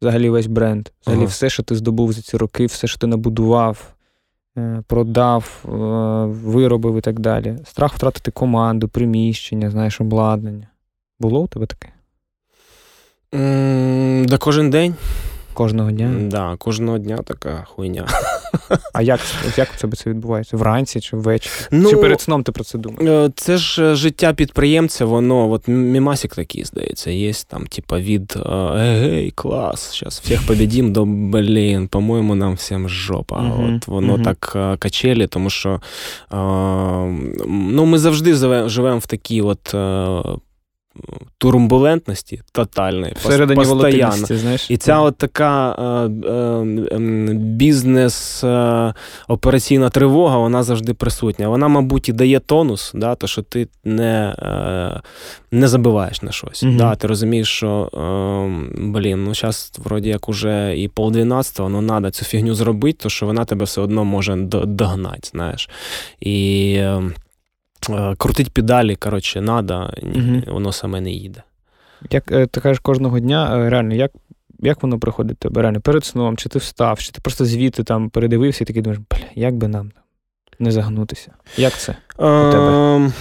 взагалі 0.00 0.30
весь 0.30 0.46
бренд? 0.46 0.88
Взагалі, 1.02 1.22
ага. 1.22 1.30
все, 1.30 1.50
що 1.50 1.62
ти 1.62 1.74
здобув 1.76 2.12
за 2.12 2.22
ці 2.22 2.36
роки, 2.36 2.66
все, 2.66 2.86
що 2.86 2.98
ти 2.98 3.06
набудував, 3.06 3.94
е, 4.58 4.82
продав, 4.86 5.64
е, 5.64 5.68
виробив 6.48 6.98
і 6.98 7.00
так 7.00 7.20
далі. 7.20 7.56
Страх 7.64 7.94
втратити 7.94 8.30
команду, 8.30 8.88
приміщення, 8.88 9.70
знаєш, 9.70 10.00
обладнання. 10.00 10.68
Було 11.20 11.40
у 11.40 11.46
тебе 11.46 11.66
таке? 11.66 11.88
Да 14.26 14.38
кожен 14.38 14.70
день. 14.70 14.94
Кожного 15.54 15.90
дня? 15.90 16.10
Да, 16.20 16.56
Кожного 16.58 16.98
дня 16.98 17.18
така 17.24 17.64
хуйня. 17.68 18.06
А 18.92 19.02
як 19.02 19.20
як 19.56 19.68
у 19.76 19.80
тебе 19.80 19.96
це 19.96 20.10
відбувається? 20.10 20.56
Вранці 20.56 21.00
чи 21.00 21.16
ввечері? 21.16 21.52
Ну, 21.70 21.90
чи 21.90 21.96
перед 21.96 22.20
сном 22.20 22.42
ти 22.42 22.52
про 22.52 22.64
це 22.64 22.78
думаєш? 22.78 23.10
Е, 23.10 23.32
це 23.36 23.56
ж 23.56 23.84
е, 23.84 23.94
життя 23.94 24.32
підприємця, 24.32 25.04
воно 25.04 25.50
от 25.50 25.68
мімасик 25.68 26.34
такий, 26.34 26.64
здається, 26.64 27.10
є 27.10 27.32
там, 27.48 27.66
типа, 27.66 27.98
від 27.98 28.36
гей, 28.74 29.30
клас, 29.30 30.00
зараз 30.00 30.20
всіх 30.24 30.46
побідім 30.46 30.92
до 30.92 31.04
блін, 31.04 31.88
по-моєму, 31.88 32.34
нам 32.34 32.54
всім 32.54 32.88
жопа. 32.88 33.36
Uh-huh, 33.36 33.76
от 33.76 33.88
Воно 33.88 34.16
uh-huh. 34.16 34.24
так 34.24 34.52
е, 34.56 34.76
качелі, 34.76 35.26
тому 35.26 35.50
що 35.50 35.80
ну, 37.48 37.86
ми 37.86 37.98
завжди 37.98 38.34
живемо 38.68 38.98
в 38.98 39.06
такій 39.06 39.42
от 39.42 39.74
турбулентності 41.38 42.42
тотальної. 42.52 43.12
Всередині 43.16 43.64
волатильності, 43.64 44.36
знаєш. 44.36 44.70
І 44.70 44.76
ця 44.76 45.00
от 45.00 45.16
така 45.16 45.72
е, 45.72 46.28
е, 46.28 46.94
бізнес 47.34 48.44
е, 48.44 48.94
операційна 49.28 49.90
тривога, 49.90 50.38
вона 50.38 50.62
завжди 50.62 50.94
присутня. 50.94 51.48
Вона, 51.48 51.68
мабуть, 51.68 52.08
і 52.08 52.12
дає 52.12 52.40
тонус, 52.40 52.92
да, 52.94 53.14
то 53.14 53.26
що 53.26 53.42
ти 53.42 53.68
не 53.84 54.36
е, 54.38 55.00
не 55.50 55.68
забиваєш 55.68 56.22
на 56.22 56.32
щось. 56.32 56.62
Угу. 56.62 56.72
Да, 56.72 56.94
Ти 56.94 57.06
розумієш, 57.06 57.48
що 57.48 57.90
е, 57.94 58.78
блін, 58.78 59.24
ну 59.24 59.34
зараз 59.34 59.72
вроді 59.84 60.08
як 60.08 60.28
уже 60.28 60.74
і 60.76 60.88
полдвінадцятого, 60.88 61.68
ну 61.68 61.88
треба 61.88 62.10
цю 62.10 62.24
фігню 62.24 62.54
зробити, 62.54 62.98
то 63.02 63.08
що 63.08 63.26
вона 63.26 63.44
тебе 63.44 63.64
все 63.64 63.80
одно 63.80 64.04
може 64.04 64.36
догнати, 64.36 65.28
знаєш. 65.32 65.70
І 66.20 66.74
ем, 66.78 67.00
Е, 67.00 67.29
крутить 68.18 68.54
педалі, 68.54 68.96
коротше, 68.96 69.40
надо, 69.40 69.90
угу. 70.02 70.42
воно 70.46 70.72
саме 70.72 71.00
не 71.00 71.10
їде. 71.10 71.42
Як 72.10 72.32
е, 72.32 72.46
ти 72.46 72.60
кажеш 72.60 72.78
кожного 72.78 73.20
дня, 73.20 73.58
е, 73.58 73.70
реально, 73.70 73.94
як 73.94 74.12
як 74.62 74.82
воно 74.82 74.98
приходить 74.98 75.38
тебе? 75.38 75.62
Реально, 75.62 75.80
перед 75.80 76.04
сном, 76.04 76.36
чи 76.36 76.48
ти 76.48 76.58
встав, 76.58 76.98
чи 76.98 77.12
ти 77.12 77.20
просто 77.20 77.44
звідти 77.44 77.84
там 77.84 78.10
передивився 78.10 78.64
і 78.64 78.66
такий 78.66 78.82
думаєш, 78.82 79.02
бля, 79.10 79.26
як 79.34 79.56
би 79.56 79.68
нам 79.68 79.92
не 80.58 80.70
загнутися? 80.70 81.32
Як 81.56 81.72
це 81.72 81.96
у 82.16 82.50
тебе? 82.50 82.96
Ем, 82.96 83.12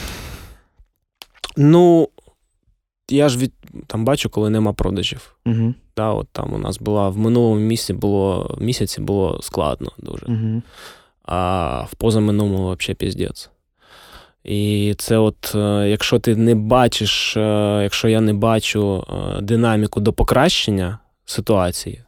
ну, 1.57 2.09
я 3.09 3.29
ж 3.29 3.37
від 3.37 3.53
там 3.87 4.05
бачу, 4.05 4.29
коли 4.29 4.49
нема 4.49 4.73
продажів. 4.73 5.35
Угу. 5.45 5.73
Да, 5.97 6.09
от 6.09 6.27
там 6.31 6.53
у 6.53 6.57
нас 6.57 6.77
була 6.79 7.09
в 7.09 7.17
минулому 7.17 7.61
місяці 7.61 7.93
було 7.93 8.57
місяці 8.61 9.01
було 9.01 9.39
складно 9.41 9.91
дуже. 9.97 10.25
Угу. 10.25 10.61
А 11.23 11.81
в 11.91 11.95
позаминулому 11.95 12.75
взагалі 12.75 12.95
піздець. 12.95 13.49
І 14.49 14.95
це, 14.97 15.17
от, 15.17 15.55
е, 15.55 15.89
якщо 15.89 16.19
ти 16.19 16.35
не 16.35 16.55
бачиш, 16.55 17.37
е, 17.37 17.79
якщо 17.83 18.07
я 18.07 18.21
не 18.21 18.33
бачу 18.33 19.05
е, 19.09 19.41
динаміку 19.41 19.99
до 19.99 20.13
покращення 20.13 20.99
ситуації, 21.25 22.01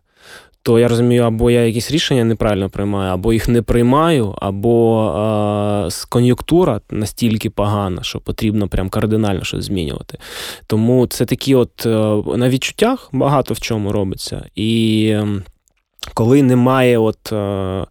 то 0.64 0.80
я 0.80 0.88
розумію, 0.88 1.24
або 1.24 1.52
я 1.52 1.66
якісь 1.66 1.92
рішення 1.92 2.24
неправильно 2.24 2.70
приймаю, 2.70 3.14
або 3.14 3.34
їх 3.34 3.48
не 3.48 3.62
приймаю, 3.62 4.36
або 4.42 5.06
е, 5.88 6.06
кон'юнктура 6.10 6.82
настільки 6.90 7.50
погана, 7.50 8.04
що 8.04 8.20
потрібно 8.20 8.68
прям 8.68 8.90
кардинально 8.90 9.44
щось 9.44 9.66
змінювати. 9.66 10.18
Тому 10.68 11.08
це 11.08 11.26
такі, 11.26 11.56
от 11.56 11.86
на 12.38 12.50
відчуттях 12.50 13.10
багато 13.12 13.54
в 13.54 13.60
чому 13.60 13.92
робиться. 13.92 14.46
І 14.56 15.16
коли 16.14 16.44
немає 16.44 16.98
от, 16.98 17.32
е, 17.32 17.86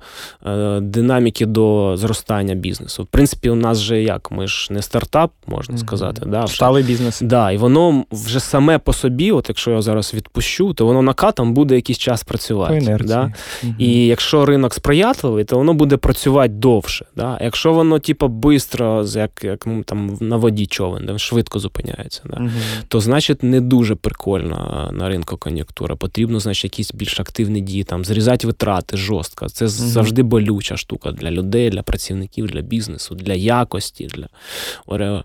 е, 0.46 0.80
динаміки 0.80 1.46
до 1.46 1.96
зростання 1.96 2.54
бізнесу. 2.54 3.02
В 3.02 3.06
принципі, 3.06 3.50
у 3.50 3.54
нас 3.54 3.78
же 3.78 4.02
як? 4.02 4.30
Ми 4.30 4.46
ж 4.46 4.72
не 4.72 4.82
стартап, 4.82 5.32
можна 5.46 5.78
сказати. 5.78 6.22
Mm-hmm. 6.22 6.30
Да, 6.30 6.46
Сталий 6.46 6.84
бізнес. 6.84 7.20
Да, 7.20 7.50
І 7.50 7.56
воно 7.56 8.04
вже 8.12 8.40
саме 8.40 8.78
по 8.78 8.92
собі, 8.92 9.32
от 9.32 9.48
якщо 9.48 9.70
я 9.70 9.82
зараз 9.82 10.14
відпущу, 10.14 10.74
то 10.74 10.86
воно 10.86 11.02
накатом 11.02 11.54
буде 11.54 11.74
якийсь 11.74 11.98
час 11.98 12.24
працювати. 12.24 12.96
По 12.98 13.04
да? 13.04 13.32
Mm-hmm. 13.64 13.74
І 13.78 14.06
якщо 14.06 14.46
ринок 14.46 14.74
сприятливий, 14.74 15.44
то 15.44 15.56
воно 15.56 15.74
буде 15.74 15.96
працювати 15.96 16.48
довше. 16.48 17.06
Да? 17.16 17.38
Якщо 17.40 17.72
воно, 17.72 17.98
типу, 17.98 18.28
швидко, 18.28 19.04
як 19.16 19.30
як 19.42 19.66
ну, 19.66 19.82
там 19.82 20.16
на 20.20 20.36
воді 20.36 20.66
човен, 20.66 21.06
да, 21.06 21.18
швидко 21.18 21.58
зупиняється, 21.58 22.22
да? 22.24 22.36
Mm-hmm. 22.36 22.50
то 22.88 23.00
значить 23.00 23.42
не 23.42 23.60
дуже 23.60 23.94
прикольна 23.94 24.90
на 24.92 25.08
ринку 25.08 25.36
кон'юнктура. 25.36 25.96
Потрібно, 25.96 26.40
значить, 26.40 26.64
якісь 26.64 26.92
більш 26.92 27.20
активні 27.20 27.60
дії 27.60 27.84
там 27.84 27.99
там 28.00 28.04
зрізати 28.04 28.46
витрати 28.46 28.96
жорстко. 28.96 29.48
Це 29.48 29.64
угу. 29.64 29.70
завжди 29.70 30.22
болюча 30.22 30.76
штука 30.76 31.12
для 31.12 31.30
людей, 31.30 31.70
для 31.70 31.82
працівників, 31.82 32.46
для 32.46 32.60
бізнесу, 32.60 33.14
для 33.14 33.34
якості. 33.34 34.06
для... 34.06 35.24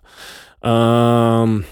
Е, 0.65 1.63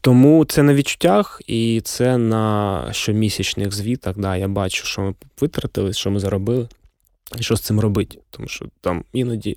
Тому 0.00 0.44
це 0.44 0.62
на 0.62 0.74
відчуттях, 0.74 1.42
і 1.46 1.80
це 1.84 2.18
на 2.18 2.84
щомісячних 2.92 3.72
звітах. 3.72 4.18
Да, 4.18 4.36
Я 4.36 4.48
бачу, 4.48 4.86
що 4.86 5.02
ми 5.02 5.14
витратили, 5.40 5.92
що 5.92 6.10
ми 6.10 6.20
заробили, 6.20 6.68
і 7.38 7.42
що 7.42 7.56
з 7.56 7.60
цим 7.60 7.80
робити. 7.80 8.18
Тому 8.30 8.48
що 8.48 8.66
там 8.80 9.04
іноді 9.12 9.56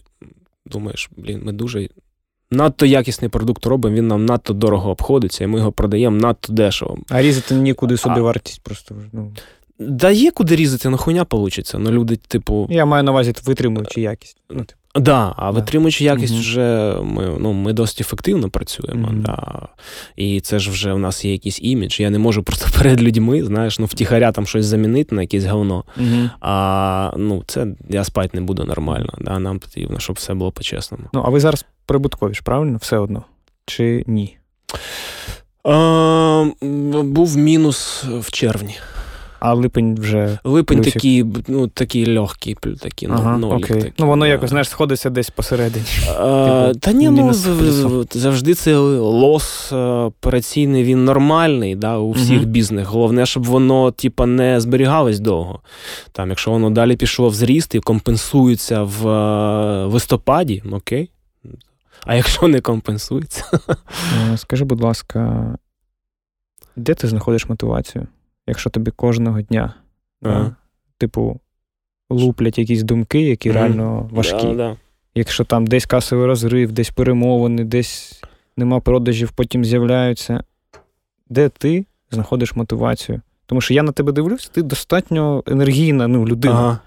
думаєш, 0.65 1.09
блін, 1.17 1.41
ми 1.43 1.51
дуже 1.51 1.89
надто 2.51 2.86
якісний 2.86 3.30
продукт 3.30 3.65
робимо, 3.65 3.95
він 3.95 4.07
нам 4.07 4.26
надто 4.26 4.53
дорого 4.53 4.91
обходиться, 4.91 5.43
і 5.43 5.47
ми 5.47 5.59
його 5.59 5.71
продаємо 5.71 6.17
надто 6.17 6.53
дешево. 6.53 6.97
А 7.09 7.21
різати 7.21 7.55
нікуди 7.55 7.97
собі 7.97 8.19
а... 8.19 8.21
вартість 8.21 8.63
просто. 8.63 8.95
ну... 9.11 9.34
Да 9.80 10.09
є 10.09 10.32
куди 10.32 10.55
різати, 10.55 10.89
на 10.89 10.97
хуйня 10.97 11.26
получиться. 11.26 11.78
Ну, 11.78 11.91
люди, 11.91 12.15
типу. 12.15 12.67
Я 12.69 12.86
маю 12.86 13.03
на 13.03 13.11
увазі 13.11 13.34
витримуючи 13.45 14.01
якість. 14.01 14.38
Ну, 14.49 14.59
типу. 14.59 14.80
Да, 14.95 15.34
а 15.38 15.51
витримуючи 15.51 16.03
якість, 16.03 16.34
mm-hmm. 16.34 16.39
вже 16.39 16.97
ми 17.03 17.38
ну, 17.39 17.53
ми 17.53 17.74
досить 17.74 18.01
ефективно 18.01 18.49
працюємо. 18.49 19.07
Mm-hmm. 19.07 19.21
Да. 19.21 19.67
І 20.15 20.41
це 20.41 20.59
ж 20.59 20.71
вже 20.71 20.93
в 20.93 20.99
нас 20.99 21.26
є 21.26 21.32
якийсь 21.32 21.59
імідж. 21.61 21.99
Я 21.99 22.09
не 22.09 22.19
можу 22.19 22.43
просто 22.43 22.67
перед 22.78 23.01
людьми, 23.01 23.43
знаєш, 23.43 23.80
ну 23.80 23.86
втіхаря 23.86 24.32
там 24.32 24.45
щось 24.45 24.65
замінити 24.65 25.15
на 25.15 25.21
якесь 25.21 25.45
говно. 25.45 25.84
Mm-hmm. 25.97 26.30
А 26.41 27.13
ну, 27.17 27.43
це 27.47 27.67
я 27.89 28.03
спати 28.03 28.30
не 28.34 28.41
буду 28.41 28.63
нормально. 28.63 29.13
Да. 29.19 29.39
Нам 29.39 29.59
потрібно, 29.59 29.99
щоб 29.99 30.15
все 30.15 30.34
було 30.34 30.51
по-чесному. 30.51 31.03
Ну, 31.13 31.24
а 31.26 31.30
ви 31.30 31.39
зараз 31.39 31.65
прибуткові 31.86 32.34
ж, 32.34 32.41
правильно? 32.43 32.78
Все 32.82 32.97
одно? 32.97 33.24
Чи 33.65 34.03
ні? 34.07 34.38
А, 35.63 36.45
Був 37.03 37.38
мінус 37.38 38.03
в 38.19 38.32
червні. 38.32 38.78
А 39.44 39.54
липень 39.54 39.96
вже. 39.96 40.39
Липень 40.44 40.78
плюсик. 40.78 40.94
такий 40.94 41.26
ну, 41.48 41.68
такий 41.68 42.18
легкий, 42.18 42.58
такий 42.82 43.10
ну, 43.10 43.16
ага, 43.16 43.38
нолік. 43.38 43.66
Окей. 43.66 43.78
Такий, 43.78 43.94
ну, 43.98 44.08
воно 44.08 44.28
якось, 44.28 44.50
знаєш, 44.50 44.70
сходиться 44.70 45.10
десь 45.10 45.30
посередині. 45.30 45.86
А, 46.20 46.68
типу, 46.68 46.80
Та 46.80 46.91
ні, 46.91 47.10
ну 47.10 47.34
завжди 48.12 48.54
це 48.54 48.78
лос 48.78 49.72
е, 49.72 49.76
операційний, 49.76 50.84
він 50.84 51.06
нормальний 51.06 51.76
да, 51.76 51.98
у 51.98 52.12
всіх 52.12 52.41
угу. 52.41 52.50
бізнесах. 52.50 52.94
Головне, 52.94 53.26
щоб 53.26 53.44
воно 53.44 53.91
типа, 53.91 54.26
не 54.26 54.60
зберігалось 54.60 55.20
довго. 55.20 55.60
Там, 56.12 56.30
Якщо 56.30 56.52
воно 56.52 56.70
далі 56.70 56.96
пішло 56.96 57.30
в 57.30 57.34
зріст 57.34 57.76
і 57.76 57.80
компенсується 57.80 58.84
в 58.84 59.08
е, 59.08 59.86
листопаді, 59.86 60.64
окей. 60.72 61.10
А 62.06 62.16
якщо 62.16 62.48
не 62.48 62.62
компенсується. 62.62 63.46
Е, 64.34 64.38
скажи, 64.38 64.66
будь 64.66 64.82
ласка, 64.82 65.46
де 66.76 66.94
ти 66.94 67.08
знаходиш 67.08 67.50
мотивацію? 67.50 68.08
Якщо 68.48 68.70
тобі 68.70 68.91
кожного 68.91 69.41
дня, 69.41 69.74
ага. 70.22 70.44
да, 70.44 70.56
типу, 70.98 71.39
луплять 72.10 72.58
якісь 72.58 72.84
думки, 72.84 73.22
які 73.22 73.50
mm 73.50 73.54
реально 73.54 74.10
важкі. 74.12 74.48
Да, 74.48 74.54
да. 74.54 74.78
Якщо 75.16 75.44
там 75.44 75.68
десь 75.68 75.86
касовий 75.86 76.26
розрив, 76.26 76.72
десь 76.72 76.89
перемовини, 76.89 77.64
десь 77.64 78.24
нема 78.58 78.80
продажів, 78.80 79.32
потім 79.32 79.66
з'являються. 79.66 80.44
Де 81.30 81.50
ти 81.50 81.86
знаходиш 82.12 82.56
мотивацію? 82.56 83.22
Тому 83.46 83.62
що 83.62 83.74
я 83.74 83.84
на 83.84 83.91
тебе 83.91 84.12
дивлюсь, 84.12 84.50
ти 84.50 84.62
достатньо 84.62 85.44
енергійна 85.48 86.08
ну, 86.08 86.28
людина. 86.28 86.54
Ага. 86.54 86.80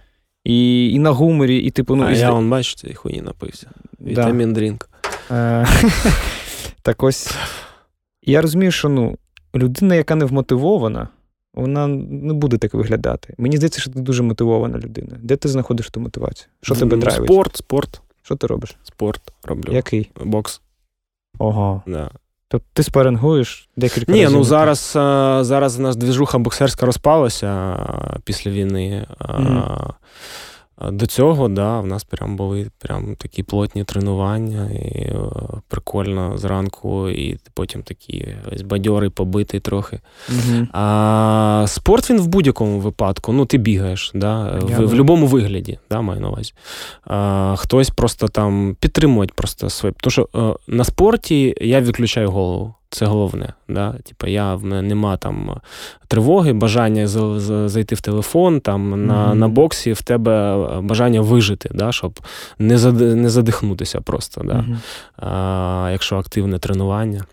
І 0.44 0.90
і 0.90 0.98
на 0.98 1.10
гуморі, 1.10 1.58
і 1.58 1.70
типу, 1.70 1.96
ну. 1.96 2.04
А 2.04 2.12
і 2.12 2.18
я 2.18 2.30
вон, 2.30 2.50
бачу, 2.50 2.76
цієї 2.76 2.94
хуйні 2.94 3.22
напився. 3.22 3.70
Vitamin 4.00 4.52
drink. 4.52 4.88
Е, 5.30 5.66
так 6.82 7.02
ось. 7.02 7.34
Я 8.22 8.42
розумію, 8.42 8.72
що 8.72 8.88
ну, 8.88 9.16
людина, 9.54 9.94
яка 9.94 10.14
не 10.14 10.24
вмотивована, 10.24 11.08
вона 11.56 11.86
не 11.86 12.32
буде 12.32 12.58
так 12.58 12.74
виглядати. 12.74 13.34
Мені 13.38 13.56
здається, 13.56 13.80
що 13.80 13.90
ти 13.90 14.00
дуже 14.00 14.22
мотивована 14.22 14.78
людина. 14.78 15.18
Де 15.22 15.36
ти 15.36 15.48
знаходиш 15.48 15.90
ту 15.90 16.00
мотивацію? 16.00 16.48
Що 16.62 16.74
тебе 16.74 16.96
драйвить? 16.96 17.30
Спорт, 17.30 17.56
спорт. 17.56 18.00
Що 18.22 18.36
ти 18.36 18.46
робиш? 18.46 18.76
Спорт 18.82 19.22
роблю. 19.44 19.72
Який? 19.72 20.10
Бокс. 20.24 20.60
Ого. 21.38 21.82
Да. 21.86 22.10
Тобто 22.48 22.66
ти 22.72 22.82
спарингуєш 22.82 23.68
декілька 23.76 24.12
Ні, 24.12 24.24
разів? 24.24 24.38
ну 24.38 24.44
зараз 24.44 24.90
зараз 25.46 25.78
у 25.78 25.82
нас 25.82 25.96
двіжуха 25.96 26.38
боксерська 26.38 26.86
розпалася 26.86 27.78
після 28.24 28.50
війни. 28.50 29.06
Mm-hmm. 29.20 29.92
До 30.82 31.06
цього, 31.06 31.48
да, 31.48 31.80
в 31.80 31.86
нас 31.86 32.04
прям 32.04 32.36
були 32.36 32.70
прям 32.78 33.16
такі 33.16 33.42
плотні 33.42 33.84
тренування, 33.84 34.70
і 34.70 34.98
е, 34.98 35.16
прикольно 35.68 36.38
зранку, 36.38 37.08
і 37.08 37.38
потім 37.54 37.82
такі 37.82 38.28
ось 38.52 38.62
бадьорий, 38.62 39.10
побитий 39.10 39.60
трохи. 39.60 40.00
Угу. 40.28 40.66
А 40.72 41.64
спорт 41.68 42.10
він 42.10 42.20
в 42.20 42.26
будь-якому 42.26 42.80
випадку. 42.80 43.32
Ну, 43.32 43.46
ти 43.46 43.58
бігаєш, 43.58 44.10
да, 44.14 44.58
в, 44.62 44.84
в 44.84 44.88
будь-якому 44.88 45.26
вигляді, 45.26 45.78
да, 45.90 46.00
маю 46.00 46.20
на 46.20 46.28
увазі. 46.28 46.52
А, 47.04 47.54
Хтось 47.58 47.90
просто 47.90 48.28
там 48.28 48.76
підтримує 48.80 49.28
просто 49.34 49.70
своє. 49.70 49.94
Тому 50.00 50.10
що 50.10 50.28
а, 50.32 50.38
е, 50.38 50.54
на 50.68 50.84
спорті 50.84 51.54
я 51.60 51.80
відключаю 51.80 52.30
голову. 52.30 52.74
Це 52.90 53.06
головне. 53.06 53.52
Да? 53.68 53.92
Типа 53.92 54.28
я 54.28 54.54
в 54.54 54.64
мене 54.64 54.82
нема 54.82 55.16
там 55.16 55.60
тривоги, 56.08 56.52
бажання 56.52 57.06
зайти 57.68 57.94
в 57.94 58.00
телефон, 58.00 58.60
там 58.60 58.94
mm-hmm. 58.94 58.96
на 58.96 59.34
на 59.34 59.48
боксі 59.48 59.92
в 59.92 60.02
тебе 60.02 60.66
бажання 60.80 61.20
вижити, 61.20 61.70
да? 61.74 61.92
щоб 61.92 62.20
не 62.58 62.92
не 62.92 63.30
задихнутися 63.30 64.00
просто, 64.00 64.42
да? 64.44 64.54
Mm-hmm. 64.54 64.76
а, 65.16 65.88
якщо 65.92 66.16
активне 66.16 66.58
тренування. 66.58 67.24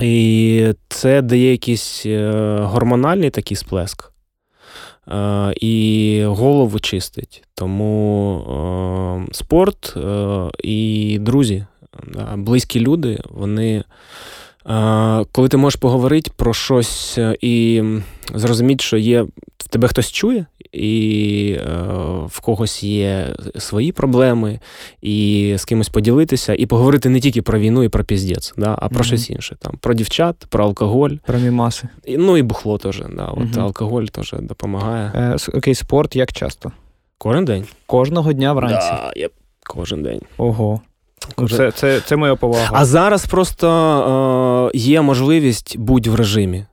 І 0.00 0.74
це 0.88 1.22
дає 1.22 1.50
якийсь 1.50 2.06
е, 2.06 2.58
гормональний 2.62 3.30
такий 3.30 3.56
сплеск. 3.56 4.12
І 5.60 6.24
голову 6.26 6.78
чистить. 6.78 7.44
Тому 7.54 9.26
е, 9.28 9.32
спорт 9.32 9.94
е, 9.96 10.50
і 10.64 11.18
друзі, 11.20 11.66
близькі 12.36 12.80
люди, 12.80 13.18
вони 13.30 13.84
коли 15.32 15.48
ти 15.48 15.56
можеш 15.56 15.80
поговорити 15.80 16.30
про 16.36 16.54
щось 16.54 17.18
е, 17.18 17.36
і 17.40 17.82
зрозуміти, 18.34 18.84
що 18.84 18.96
є 18.96 19.22
в 19.58 19.68
тебе 19.68 19.88
хтось 19.88 20.12
чує, 20.12 20.46
і 20.72 21.56
е, 21.60 21.82
в 22.26 22.40
когось 22.40 22.82
є 22.82 23.36
свої 23.58 23.92
проблеми, 23.92 24.60
і 25.02 25.54
з 25.58 25.64
кимось 25.64 25.88
поділитися, 25.88 26.54
і 26.54 26.66
поговорити 26.66 27.08
не 27.08 27.20
тільки 27.20 27.42
про 27.42 27.58
війну 27.58 27.82
і 27.82 27.88
про 27.88 28.04
піздець, 28.04 28.54
да, 28.56 28.78
а 28.78 28.88
про 28.88 29.00
mm 29.00 29.06
щось 29.06 29.30
інше. 29.30 29.56
Там, 29.60 29.74
Про 29.80 29.94
дівчат, 29.94 30.36
про 30.48 30.64
алкоголь. 30.64 31.10
Про 31.26 31.38
мімаси. 31.38 31.88
І, 32.04 32.16
Ну 32.16 32.36
і 32.36 32.42
бухло 32.42 32.78
теж. 32.78 33.02
Да, 33.16 33.24
от 33.24 33.38
mm 33.38 33.60
Алкоголь 33.60 34.04
теж 34.04 34.34
допомагає. 34.40 35.12
Е, 35.14 35.36
Окей, 35.54 35.74
спорт 35.74 36.16
як 36.16 36.32
часто? 36.32 36.72
Кожен 37.18 37.44
день. 37.44 37.64
Кожного 37.86 38.32
дня 38.32 38.52
вранці. 38.52 38.88
Да, 38.90 39.12
yep. 39.16 39.30
Кожен 39.66 40.02
день. 40.02 40.20
Ого. 40.36 40.80
Це 41.50 41.70
це, 41.70 42.00
це 42.00 42.16
моя 42.16 42.36
повага. 42.36 42.70
А 42.72 42.84
зараз 42.84 43.26
просто 43.26 44.70
е, 44.74 44.78
є 44.78 45.02
можливість 45.02 45.78
бути 45.78 46.10
в 46.10 46.14
режимі. 46.14 46.64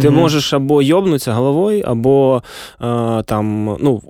Ти 0.00 0.08
угу. 0.08 0.16
можеш 0.16 0.52
або 0.52 0.82
йобнутися 0.82 1.32
головою, 1.32 1.84
або 1.86 2.42
е, 2.80 3.22
там 3.22 3.76
ну, 3.80 4.02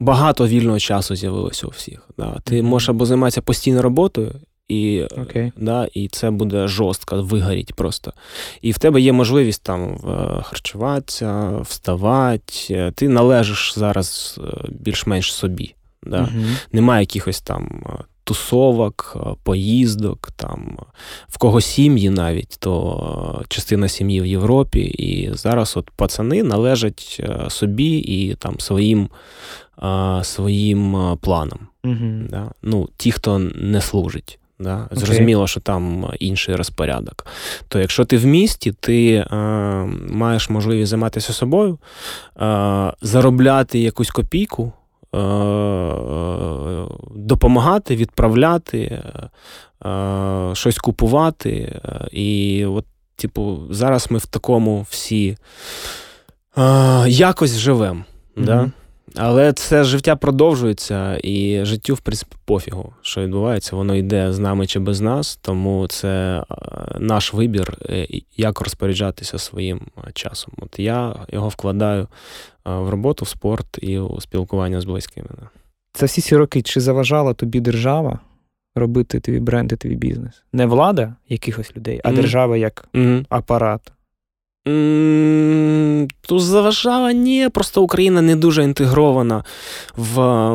багато 0.00 0.46
вільного 0.46 0.78
часу 0.78 1.16
з'явилося 1.16 1.66
у 1.66 1.70
всіх. 1.70 2.08
Да. 2.18 2.36
Ти 2.44 2.62
можеш 2.62 2.88
або 2.88 3.06
займатися 3.06 3.42
постійною 3.42 3.82
роботою, 3.82 4.32
і 4.68 5.06
okay. 5.10 5.52
да, 5.56 5.88
і 5.94 6.08
це 6.08 6.30
буде 6.30 6.68
жорстко, 6.68 7.22
вигоріть 7.22 7.74
просто. 7.74 8.12
І 8.62 8.72
в 8.72 8.78
тебе 8.78 9.00
є 9.00 9.12
можливість 9.12 9.62
там 9.62 9.98
харчуватися, 10.42 11.50
вставати. 11.60 12.92
Ти 12.94 13.08
належиш 13.08 13.74
зараз 13.76 14.40
е, 14.44 14.66
більш-менш 14.68 15.34
собі. 15.34 15.74
Да? 16.02 16.16
Uh-huh. 16.16 16.56
Немає 16.72 17.02
якихось 17.02 17.40
там 17.40 17.84
тусовок, 18.30 19.16
е, 19.16 19.34
поїздок, 19.42 20.30
там 20.36 20.78
в 21.28 21.38
кого 21.38 21.60
сім'ї 21.60 22.10
навіть, 22.10 22.56
то 22.58 23.44
частина 23.48 23.88
сім'ї 23.88 24.20
в 24.20 24.26
Європі. 24.26 24.80
І 24.80 25.30
зараз 25.34 25.76
от 25.76 25.90
пацани 25.90 26.42
належать 26.42 27.16
е, 27.20 27.50
собі 27.50 27.96
і 27.98 28.34
там 28.34 28.60
своїм 28.60 29.08
е, 29.82 30.20
своїм 30.24 31.16
планам. 31.20 31.58
Угу. 31.84 32.28
Да? 32.30 32.50
Ну, 32.62 32.88
Ті, 32.96 33.12
хто 33.12 33.38
не 33.54 33.80
служить. 33.80 34.38
Да? 34.58 34.88
Зрозуміло, 34.90 35.46
що 35.46 35.60
там 35.60 36.12
інший 36.20 36.56
розпорядок. 36.56 37.26
То 37.68 37.78
якщо 37.78 38.04
ти 38.04 38.16
в 38.16 38.24
місті, 38.24 38.72
ти 38.80 39.12
е, 39.14 39.36
маєш 40.10 40.50
можливість 40.50 40.90
займатися 40.90 41.32
собою, 41.32 41.78
е, 42.40 42.92
заробляти 43.02 43.78
якусь 43.78 44.10
копійку, 44.10 44.72
Е, 44.72 44.72
е, 44.72 44.79
допомагати, 47.14 47.96
відправляти, 47.96 49.02
е, 49.84 50.50
щось 50.52 50.78
купувати. 50.78 51.80
І 52.12 52.64
от, 52.66 52.84
типу, 53.16 53.62
зараз 53.70 54.06
ми 54.10 54.18
в 54.18 54.26
такому 54.26 54.86
всі 54.90 55.36
якось 57.06 57.56
живемо. 57.56 58.04
Mm-hmm. 58.36 58.44
Да? 58.44 58.70
Але 59.16 59.52
це 59.52 59.84
життя 59.84 60.16
продовжується, 60.16 61.20
і 61.22 61.64
життю, 61.64 61.94
в 61.94 62.00
принципі, 62.00 62.36
пофігу, 62.44 62.92
що 63.02 63.20
відбувається, 63.20 63.76
воно 63.76 63.94
йде 63.96 64.32
з 64.32 64.38
нами 64.38 64.66
чи 64.66 64.78
без 64.78 65.00
нас, 65.00 65.36
тому 65.42 65.86
це 65.86 66.44
наш 66.98 67.34
вибір, 67.34 67.78
як 68.36 68.60
розпоряджатися 68.60 69.38
своїм 69.38 69.80
часом. 70.14 70.54
От 70.58 70.78
я 70.78 71.14
його 71.32 71.48
вкладаю 71.48 72.06
в 72.64 72.88
роботу, 72.88 73.24
в 73.24 73.28
спорт 73.28 73.78
і 73.82 73.98
у 73.98 74.20
спілкування 74.20 74.80
з 74.80 74.84
близькими. 74.84 75.28
За 75.98 76.06
всі 76.06 76.20
ці 76.20 76.36
роки 76.36 76.62
чи 76.62 76.80
заважала 76.80 77.34
тобі 77.34 77.60
держава 77.60 78.18
робити 78.74 79.20
твій 79.20 79.40
бренд 79.40 79.72
і 79.72 79.76
твій 79.76 79.94
бізнес? 79.94 80.42
Не 80.52 80.66
влада 80.66 81.14
якихось 81.28 81.76
людей, 81.76 82.00
а 82.04 82.08
Мгм. 82.08 82.16
держава 82.20 82.56
як 82.56 82.88
Мгм. 82.92 83.26
апарат. 83.28 83.92
Тут 86.20 86.42
заважала 86.42 87.12
ні, 87.12 87.48
просто 87.48 87.82
Україна 87.82 88.22
не 88.22 88.36
дуже 88.36 88.62
інтегрована 88.62 89.44
в 89.96 90.20
е, 90.20 90.54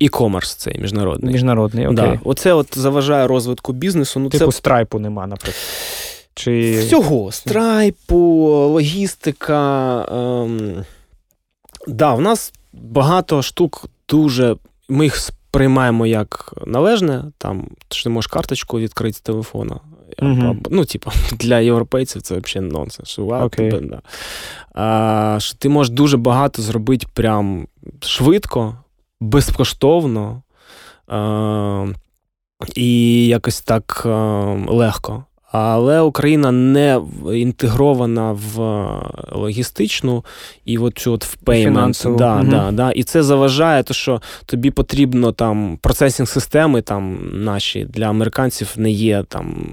e-commerce 0.00 0.56
цей 0.56 0.78
міжнародний. 0.78 1.32
Міжнародний, 1.32 1.86
окей. 1.86 1.96
Да. 1.96 2.20
Оце 2.24 2.52
от 2.52 2.78
заважає 2.78 3.26
розвитку 3.26 3.72
бізнесу. 3.72 4.20
Ну, 4.20 4.28
Типу 4.28 4.44
це 4.44 4.52
страйпу 4.52 4.98
нема, 4.98 5.26
наприклад. 5.26 5.56
Чи... 6.34 6.80
всього. 6.80 7.32
Страйпу, 7.32 8.16
логістика. 8.72 10.04
Ем... 10.12 10.84
Да, 11.86 12.14
в 12.14 12.20
нас 12.20 12.52
багато 12.72 13.42
штук 13.42 13.84
дуже. 14.08 14.56
Ми 14.88 15.04
їх 15.04 15.16
сприймаємо 15.16 16.06
як 16.06 16.54
належне. 16.66 17.24
Там 17.38 17.68
ти 17.88 17.96
ж 17.96 18.08
не 18.08 18.14
можеш 18.14 18.30
карточку 18.30 18.78
відкрити 18.78 19.18
з 19.18 19.20
телефона. 19.20 19.80
Або- 20.18 20.70
Ну, 20.70 20.84
типу, 20.84 21.10
для 21.32 21.58
європейців 21.58 22.22
це 22.22 22.38
взагалі 22.38 22.70
нонсенс. 22.70 23.08
Що, 23.08 23.22
okay. 23.22 23.70
Тебе, 23.70 23.80
да. 23.80 24.02
а, 24.82 25.40
що 25.40 25.56
ти 25.58 25.68
можеш 25.68 25.92
дуже 25.92 26.16
багато 26.16 26.62
зробити 26.62 27.06
прям 27.14 27.66
швидко, 28.00 28.76
безкоштовно 29.20 30.42
а, 31.06 31.86
і 32.74 33.26
якось 33.26 33.60
так 33.60 34.02
а, 34.06 34.10
легко. 34.68 35.24
Але 35.52 36.00
Україна 36.00 36.52
не 36.52 37.00
інтегрована 37.32 38.32
в 38.32 38.58
логістичну 39.32 40.24
і 40.64 40.78
от 40.78 40.98
цю 40.98 41.12
от 41.12 41.24
в 41.24 41.36
payment. 41.44 42.16
Да, 42.16 42.36
Мгм. 42.36 42.48
да, 42.50 42.70
да. 42.72 42.90
І 42.90 43.02
це 43.02 43.22
заважає, 43.22 43.82
то 43.82 43.94
що 43.94 44.22
тобі 44.46 44.70
потрібно 44.70 45.32
там 45.32 45.78
процесінг 45.82 46.28
системи 46.28 46.82
там 46.82 47.30
наші 47.32 47.84
для 47.84 48.04
американців 48.04 48.72
не 48.76 48.90
є 48.90 49.24
там. 49.28 49.66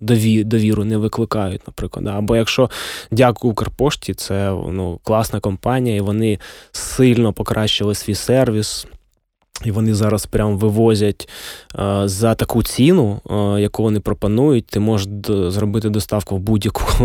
Дові, 0.00 0.44
довіру 0.44 0.84
не 0.84 0.96
викликають, 0.96 1.60
наприклад. 1.66 2.04
Да. 2.04 2.18
Або 2.18 2.36
якщо 2.36 2.70
дякую 3.10 3.52
Укрпошті, 3.52 4.14
це 4.14 4.50
ну, 4.50 5.00
класна 5.02 5.40
компанія, 5.40 5.96
і 5.96 6.00
вони 6.00 6.38
сильно 6.72 7.32
покращили 7.32 7.94
свій 7.94 8.14
сервіс. 8.14 8.86
І 9.64 9.70
вони 9.70 9.94
зараз 9.94 10.26
прям 10.26 10.58
вивозять 10.58 11.28
е, 11.78 12.02
за 12.08 12.34
таку 12.34 12.62
ціну, 12.62 13.20
е, 13.30 13.60
яку 13.60 13.82
вони 13.82 14.00
пропонують. 14.00 14.66
Ти 14.66 14.80
можеш 14.80 15.08
зробити 15.48 15.88
доставку 15.90 16.36
в 16.36 16.38
будь-яку 16.38 16.82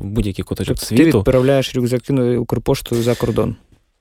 в 0.00 0.04
будь-який 0.04 0.44
куточок 0.44 0.76
Тобто 0.76 0.94
ти 0.96 0.96
світу. 1.04 1.18
відправляєш 1.18 1.76
рюкзаки 1.76 2.12
на 2.12 2.38
Укрпошту 2.40 3.02
за 3.02 3.14
кордон. 3.14 3.56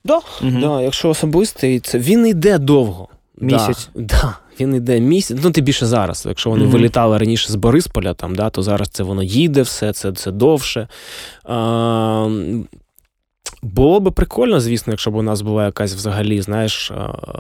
Да, 0.06 0.20
Мгм. 0.42 0.62
Да, 0.62 0.82
якщо 0.82 1.10
особистий, 1.10 1.80
це 1.80 2.00
він 2.00 2.28
йде 2.28 2.58
довго. 2.58 3.08
Місяць. 3.42 3.90
Да, 3.96 4.02
да, 4.04 4.38
він 4.60 4.76
йде 4.76 5.00
місяць. 5.00 5.38
Ну, 5.44 5.52
ти 5.52 5.62
більше 5.62 5.86
зараз. 5.86 6.24
Якщо 6.28 6.50
вони 6.50 6.64
Мгм. 6.64 6.72
вилітали 6.72 7.18
раніше 7.18 7.52
з 7.52 7.56
Борисполя, 7.56 8.14
там, 8.14 8.36
да, 8.36 8.50
то 8.50 8.62
зараз 8.64 8.90
це 8.90 9.04
воно 9.04 9.24
їде, 9.24 9.62
все 9.62 9.94
це, 9.94 10.12
це 10.12 10.32
довше. 10.32 10.88
А, 11.44 12.30
було 13.62 14.00
би 14.00 14.12
прикольно, 14.12 14.60
звісно, 14.60 14.94
якщо 14.94 15.12
б 15.12 15.16
у 15.16 15.22
нас 15.22 15.42
була 15.42 15.66
якась 15.66 15.94
взагалі, 15.96 16.42
знаєш, 16.42 16.92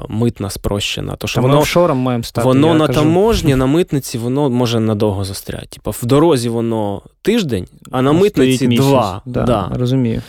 митна 0.10 0.49
спрощена. 0.49 1.15
То, 1.15 1.27
що 1.27 1.35
Та 1.35 1.41
ми 1.41 1.48
воно, 1.48 1.60
офшором 1.61 1.98
маємо 1.98 2.23
стати. 2.23 2.48
воно 2.48 2.68
я 2.68 2.73
на 2.73 2.88
кажу. 2.88 2.99
таможні, 2.99 3.56
на 3.56 3.65
митниці, 3.65 4.18
воно 4.18 4.49
може 4.49 4.80
надовго 4.80 5.23
застряти. 5.23 5.68
Типа 5.68 5.91
в 5.91 6.06
дорозі 6.06 6.49
воно 6.49 7.02
тиждень, 7.22 7.68
а 7.91 8.02
на 8.02 8.10
Стоїть 8.14 8.23
митниці 8.38 8.68
місяць. 8.68 8.85
два. 8.85 9.22
Да, 9.26 9.44
Да. 9.44 9.72
Розумію. 9.76 10.22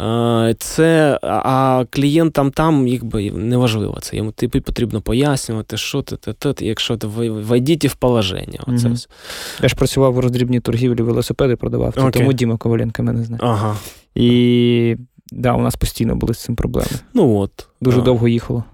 Е, 0.00 0.54
Це, 0.58 1.18
а 1.22 1.84
клієнтам 1.90 2.50
там 2.50 2.88
якби 2.88 3.30
неважливо 3.30 3.98
це. 4.00 4.16
Йому 4.16 4.32
тобі 4.32 4.60
потрібно 4.60 5.00
пояснювати, 5.00 5.76
що 5.76 6.02
ти, 6.02 6.16
ти, 6.16 6.32
ти, 6.32 6.52
ти, 6.52 6.66
якщо 6.66 6.96
ти 6.96 7.06
войдіть 7.06 7.84
в 7.84 7.94
положення. 7.94 8.60
Оце 8.66 8.88
все. 8.88 9.08
Я 9.62 9.68
ж 9.68 9.74
працював 9.76 10.12
в 10.14 10.18
роздрібній 10.18 10.60
торгівлі, 10.60 11.02
велосипеди 11.02 11.56
продавав, 11.56 11.94
це 11.94 12.10
тому 12.10 12.32
Діма 12.32 12.56
Коваленко 12.56 13.02
мене 13.02 13.24
знає. 13.24 13.40
Ага. 13.44 13.76
І 14.14 14.96
да, 15.32 15.52
у 15.52 15.60
нас 15.60 15.76
постійно 15.76 16.16
були 16.16 16.34
з 16.34 16.38
цим 16.38 16.56
проблеми. 16.56 16.90
Ну 17.14 17.36
от. 17.38 17.68
Дуже 17.80 18.00
А. 18.00 18.02
довго 18.02 18.28
їхало. 18.28 18.64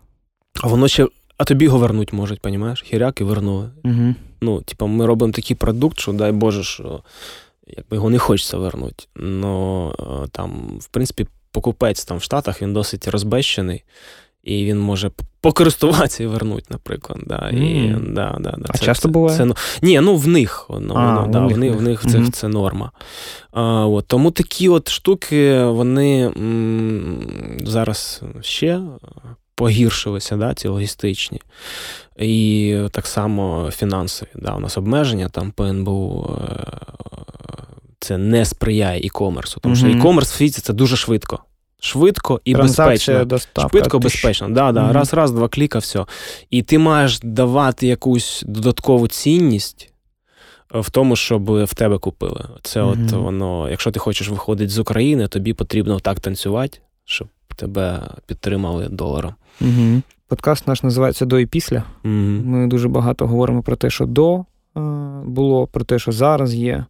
А 0.60 0.66
воно 0.66 0.88
ще. 0.88 1.06
А 1.36 1.44
тобі 1.44 1.64
його 1.64 1.78
вернуть 1.78 2.12
можуть, 2.12 2.40
понімаєш? 2.40 2.82
Хіряк 2.82 3.20
і 3.20 3.24
вернули. 3.24 3.70
Угу. 3.84 4.14
Ну, 4.40 4.60
типа, 4.62 4.86
ми 4.86 5.06
робимо 5.06 5.32
такий 5.32 5.56
продукт, 5.56 5.98
що 5.98 6.12
дай 6.12 6.32
Боже, 6.32 6.64
що 6.64 7.02
якби 7.66 7.96
його 7.96 8.10
не 8.10 8.18
хочеться 8.18 8.56
вернути. 8.58 9.04
Но 9.16 9.94
е, 10.24 10.28
там, 10.32 10.78
в 10.80 10.86
принципі, 10.86 11.26
покупець 11.52 12.04
там 12.04 12.18
в 12.18 12.22
Штатах 12.22 12.62
він 12.62 12.72
досить 12.72 13.08
розбещений. 13.08 13.84
І 14.44 14.64
він 14.64 14.78
може 14.80 15.10
покористуватися 15.40 16.22
і 16.22 16.26
вернути, 16.26 16.64
наприклад. 16.70 17.18
Да. 17.26 17.50
І, 17.52 17.94
да, 18.06 18.36
да, 18.40 18.54
да. 18.58 18.64
А 18.68 18.78
часто 18.78 19.08
буває? 19.08 19.36
Це, 19.36 19.44
ну, 19.44 19.56
ні, 19.82 20.00
ну 20.00 20.16
в 20.16 20.28
них 20.28 20.66
воно, 20.68 20.94
А, 20.94 21.14
воно, 21.20 21.32
да, 21.32 21.40
них, 21.40 21.54
в 21.56 21.58
них, 21.58 21.78
в 21.78 21.82
них. 21.82 22.26
це, 22.26 22.30
це 22.32 22.48
норма. 22.48 22.90
А, 23.52 23.62
от, 23.86 24.06
тому 24.06 24.30
такі 24.30 24.68
от 24.68 24.88
штуки, 24.88 25.64
вони 25.64 26.26
м, 26.36 27.26
зараз 27.64 28.22
ще 28.40 28.80
погіршилися, 29.54 30.36
да, 30.36 30.54
ці 30.54 30.68
логістичні. 30.68 31.40
І 32.18 32.76
так 32.92 33.06
само 33.06 33.70
фінансові. 33.72 34.28
Да, 34.34 34.54
у 34.54 34.60
нас 34.60 34.78
обмеження 34.78 35.28
там 35.28 35.50
по 35.50 35.64
НБУ. 35.64 36.36
е, 36.50 36.64
Це 38.02 38.18
не 38.18 38.44
сприяє 38.44 39.00
і-комерсу. 39.00 39.60
Тому 39.60 39.76
що 39.76 39.86
Мгм. 39.86 39.98
і-комерс 39.98 40.32
в 40.32 40.36
світі 40.36 40.60
це 40.60 40.72
дуже 40.72 40.96
швидко. 40.96 41.38
Швидко 41.80 42.40
і 42.44 42.54
безпечно. 42.54 43.24
доставка. 43.24 43.70
Швидко, 43.70 43.98
ти 43.98 44.08
ж- 44.08 44.14
безпечно. 44.14 44.48
Да, 44.48 44.72
да. 44.72 44.82
Мгм. 44.82 44.92
Раз, 44.92 45.14
раз, 45.14 45.30
два 45.32 45.48
кліка, 45.48 45.78
все. 45.78 46.06
І 46.50 46.62
ти 46.62 46.78
маєш 46.78 47.20
давати 47.22 47.86
якусь 47.86 48.44
додаткову 48.46 49.08
цінність 49.08 49.92
е, 50.74 50.80
в 50.80 50.90
тому, 50.90 51.16
щоб 51.16 51.64
в 51.64 51.74
тебе 51.74 51.98
купили. 51.98 52.44
Це 52.62 52.82
от 52.82 53.12
воно, 53.12 53.70
якщо 53.70 53.90
ти 53.90 53.98
хочеш 53.98 54.28
виходити 54.28 54.70
з 54.70 54.78
України, 54.78 55.28
тобі 55.28 55.54
потрібно 55.54 56.00
так 56.00 56.20
танцювати, 56.20 56.78
щоб 57.04 57.28
тебе 57.56 58.00
підтримали 58.26 58.88
доларом. 58.88 59.34
Мгм. 59.60 60.02
Подкаст 60.28 60.68
наш 60.68 60.82
називається 60.82 61.26
До 61.26 61.38
і 61.38 61.46
після. 61.46 61.84
Ми 62.02 62.66
дуже 62.66 62.88
багато 62.88 63.26
говоримо 63.26 63.62
про 63.62 63.76
те, 63.76 63.90
що 63.90 64.06
до 64.06 64.36
е, 64.38 64.44
було, 65.24 65.66
про 65.66 65.84
те, 65.84 65.98
що 65.98 66.12
зараз 66.12 66.54
є. 66.54 66.84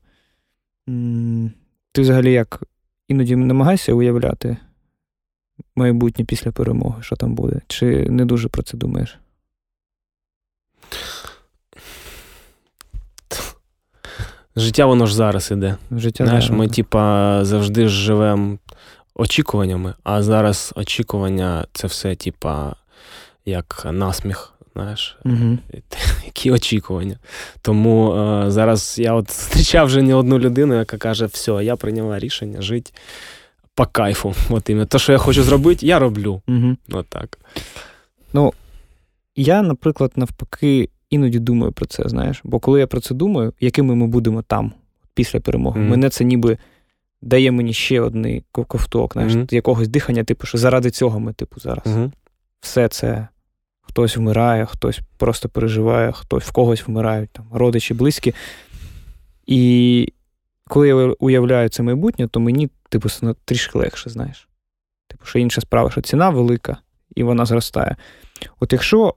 Ти 1.93 2.03
взагалі 2.03 2.33
як 2.33 2.63
іноді 3.09 3.37
намагаєшся 3.37 3.93
уявляти 3.95 4.57
майбутнє 5.77 6.25
після 6.25 6.51
перемоги, 6.53 7.03
що 7.03 7.17
там 7.17 7.35
буде? 7.35 7.61
Чи 7.67 7.87
не 8.11 8.25
дуже 8.25 8.49
про 8.49 8.63
це 8.63 8.77
думаєш? 8.77 9.19
Життя 14.57 14.87
воно 14.87 15.07
ж 15.07 15.15
зараз 15.15 15.51
іде. 15.51 15.77
Життя 15.93 16.25
Знаєш, 16.25 16.45
зараз. 16.45 16.59
ми, 16.59 16.69
типа, 16.69 17.45
завжди 17.45 17.89
ж 17.89 17.95
живемо 17.95 18.59
очікуваннями, 19.15 19.95
а 20.03 20.23
зараз 20.23 20.73
очікування 20.77 21.67
це 21.73 21.87
все, 21.87 22.15
типа, 22.15 22.75
як 23.47 23.87
насміх. 23.93 24.53
Знаєш, 24.73 25.17
Угу. 25.25 25.59
які 26.27 26.51
очікування. 26.51 27.19
Тому 27.63 28.15
е, 28.15 28.51
зараз 28.51 28.97
я 28.99 29.15
от 29.15 29.27
зустрічав 29.33 29.87
вже 29.87 30.03
не 30.03 30.15
одну 30.15 30.39
людину, 30.39 30.75
яка 30.75 30.97
каже: 30.97 31.27
все, 31.27 31.53
я 31.53 31.77
прийняла 31.77 32.19
рішення 32.19 32.63
жити 32.63 32.93
по 33.75 33.87
кайфу. 33.87 34.35
От 34.51 34.71
іменно. 34.71 34.87
Те, 34.87 34.99
що 34.99 35.13
я 35.13 35.19
хочу 35.19 35.43
зробити, 35.43 35.87
я 35.87 35.99
роблю. 35.99 36.43
Угу. 36.49 36.77
От 36.93 37.07
так. 37.09 37.39
Я, 39.37 39.63
наприклад, 39.63 40.13
навпаки, 40.17 40.89
іноді 41.11 41.39
думаю 41.39 41.73
про 41.73 41.87
це, 41.87 42.03
знаєш. 42.07 42.41
Бо 42.45 42.59
коли 42.59 42.81
я 42.81 42.87
про 42.87 43.01
це 43.01 43.15
думаю, 43.15 43.53
якими 43.61 43.95
ми 43.95 44.07
будемо 44.07 44.43
там 44.43 44.73
після 45.15 45.41
перемоги, 45.41 45.81
Мгм. 45.81 45.91
мене 45.91 46.11
це 46.11 46.25
ніби 46.25 46.59
дає 47.23 47.51
мені 47.53 47.73
ще 47.73 48.01
один 48.01 48.43
ковток, 48.53 49.13
знаєш, 49.13 49.35
Мгм. 49.35 49.47
якогось 49.51 49.89
дихання, 49.89 50.25
типу, 50.25 50.47
що 50.47 50.59
заради 50.59 50.91
цього 50.91 51.21
ми, 51.21 51.33
типу, 51.33 51.61
зараз. 51.61 51.87
Угу. 51.87 52.13
Все 52.61 52.89
це 52.89 53.29
хтось 53.81 54.17
вмирає, 54.17 54.67
хтось 54.67 55.01
просто 55.19 55.49
переживає, 55.49 56.13
хтось 56.13 56.45
в 56.45 56.53
когось 56.53 56.87
вмирають, 56.89 57.31
там, 57.31 57.45
родичі, 57.53 57.95
близькі. 57.95 58.35
І 59.47 60.13
коли 60.69 60.89
я 60.89 60.95
уявляю 60.95 61.69
це 61.69 61.83
майбутнє, 61.83 62.29
то 62.29 62.41
мені, 62.41 62.69
типу, 62.91 63.09
стане 63.09 63.35
трішки 63.45 63.79
легше, 63.79 64.11
знаєш. 64.11 64.49
Типу, 65.07 65.25
що 65.25 65.39
інша 65.39 65.61
справа, 65.61 65.91
що 65.91 66.01
ціна 66.01 66.31
велика, 66.31 66.77
і 67.15 67.23
вона 67.23 67.47
зростає. 67.47 67.97
От 68.61 68.73
якщо 68.73 69.15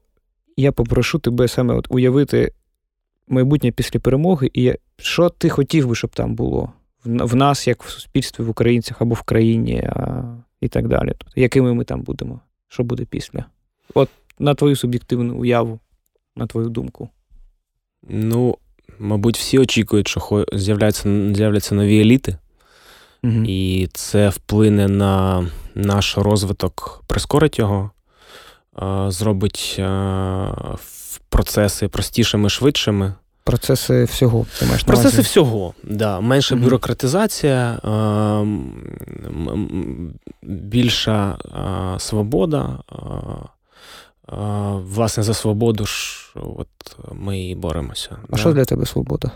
я 0.58 0.72
попрошу 0.72 1.20
тебе 1.20 1.48
саме 1.48 1.74
от 1.74 1.86
уявити 1.90 2.52
майбутнє 3.28 3.72
після 3.72 4.00
перемоги, 4.00 4.52
і 4.54 4.74
що 4.98 5.30
ти 5.30 5.50
хотів 5.50 5.88
би, 5.88 5.96
щоб 5.96 6.10
там 6.10 6.36
було 6.36 6.74
в, 7.06 7.36
нас, 7.36 7.68
як 7.68 7.84
в 7.84 7.90
суспільстві, 7.90 8.44
в 8.44 8.50
українцях 8.50 9.02
або 9.02 9.16
в 9.16 9.22
країні, 9.22 9.84
а, 9.96 10.24
і 10.62 10.68
так 10.68 10.88
далі. 10.88 11.14
Тобто, 11.18 11.42
якими 11.42 11.74
ми 11.74 11.84
там 11.84 12.02
будемо? 12.02 12.40
Що 12.68 12.84
буде 12.84 13.06
після? 13.06 13.46
От 13.94 14.10
на 14.40 14.56
твою 14.56 14.76
суб'єктивну 14.76 15.38
уяву, 15.38 15.80
на 16.36 16.48
твою 16.48 16.70
думку. 16.70 17.10
Ну, 18.10 18.58
мабуть, 19.00 19.38
всі 19.38 19.60
очікують, 19.60 20.08
що 20.08 20.46
з'являються, 20.54 21.34
з'являться 21.34 21.76
нові 21.76 22.02
еліти, 22.02 22.38
Угу. 23.24 23.34
і 23.48 23.90
це 23.94 24.30
вплине 24.30 24.88
на 24.88 25.46
наш 25.76 26.18
розвиток, 26.18 27.04
прискорить 27.08 27.60
його, 27.60 27.92
зробить 29.08 29.82
процеси 31.30 31.88
простішими, 31.88 32.50
швидшими. 32.50 33.14
Процеси 33.44 34.04
всього. 34.04 34.46
ти 34.60 34.66
маєш 34.66 34.84
Процеси 34.84 35.08
увазі? 35.08 35.22
всього, 35.22 35.74
да. 35.84 36.20
менша 36.20 36.56
Мгм. 36.56 36.64
бюрократизація, 36.64 37.80
більша 40.42 41.38
свобода. 42.00 42.80
Власне, 44.78 45.24
за 45.24 45.34
свободу 45.34 45.86
ж 45.86 46.30
от 46.36 46.68
ми 47.12 47.44
і 47.44 47.56
боремося. 47.56 48.10
А 48.12 48.32
да. 48.32 48.38
що 48.38 48.54
для 48.54 48.66
тебе 48.66 48.86
свобода? 48.86 49.32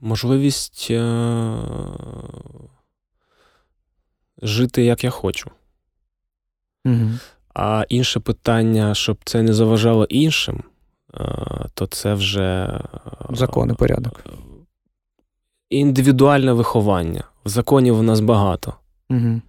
Можливість 0.00 0.86
е, 0.90 1.56
жити 4.42 4.84
як 4.84 5.04
я 5.04 5.10
хочу. 5.10 5.50
Угу. 6.84 7.10
А 7.54 7.84
інше 7.88 8.20
питання, 8.20 8.94
щоб 8.94 9.18
це 9.24 9.42
не 9.42 9.52
заважало 9.52 10.04
іншим, 10.04 10.62
е, 11.14 11.20
то 11.74 11.86
це 11.86 12.14
вже 12.14 12.64
е, 12.64 12.80
Закон 13.30 13.70
і 13.70 13.74
порядок. 13.74 14.24
індивідуальне 15.70 16.52
виховання. 16.52 17.24
В 17.44 17.48
Законів 17.48 17.98
у 17.98 18.02
нас 18.02 18.20
багато. 18.20 18.74
Угу. 19.10 19.40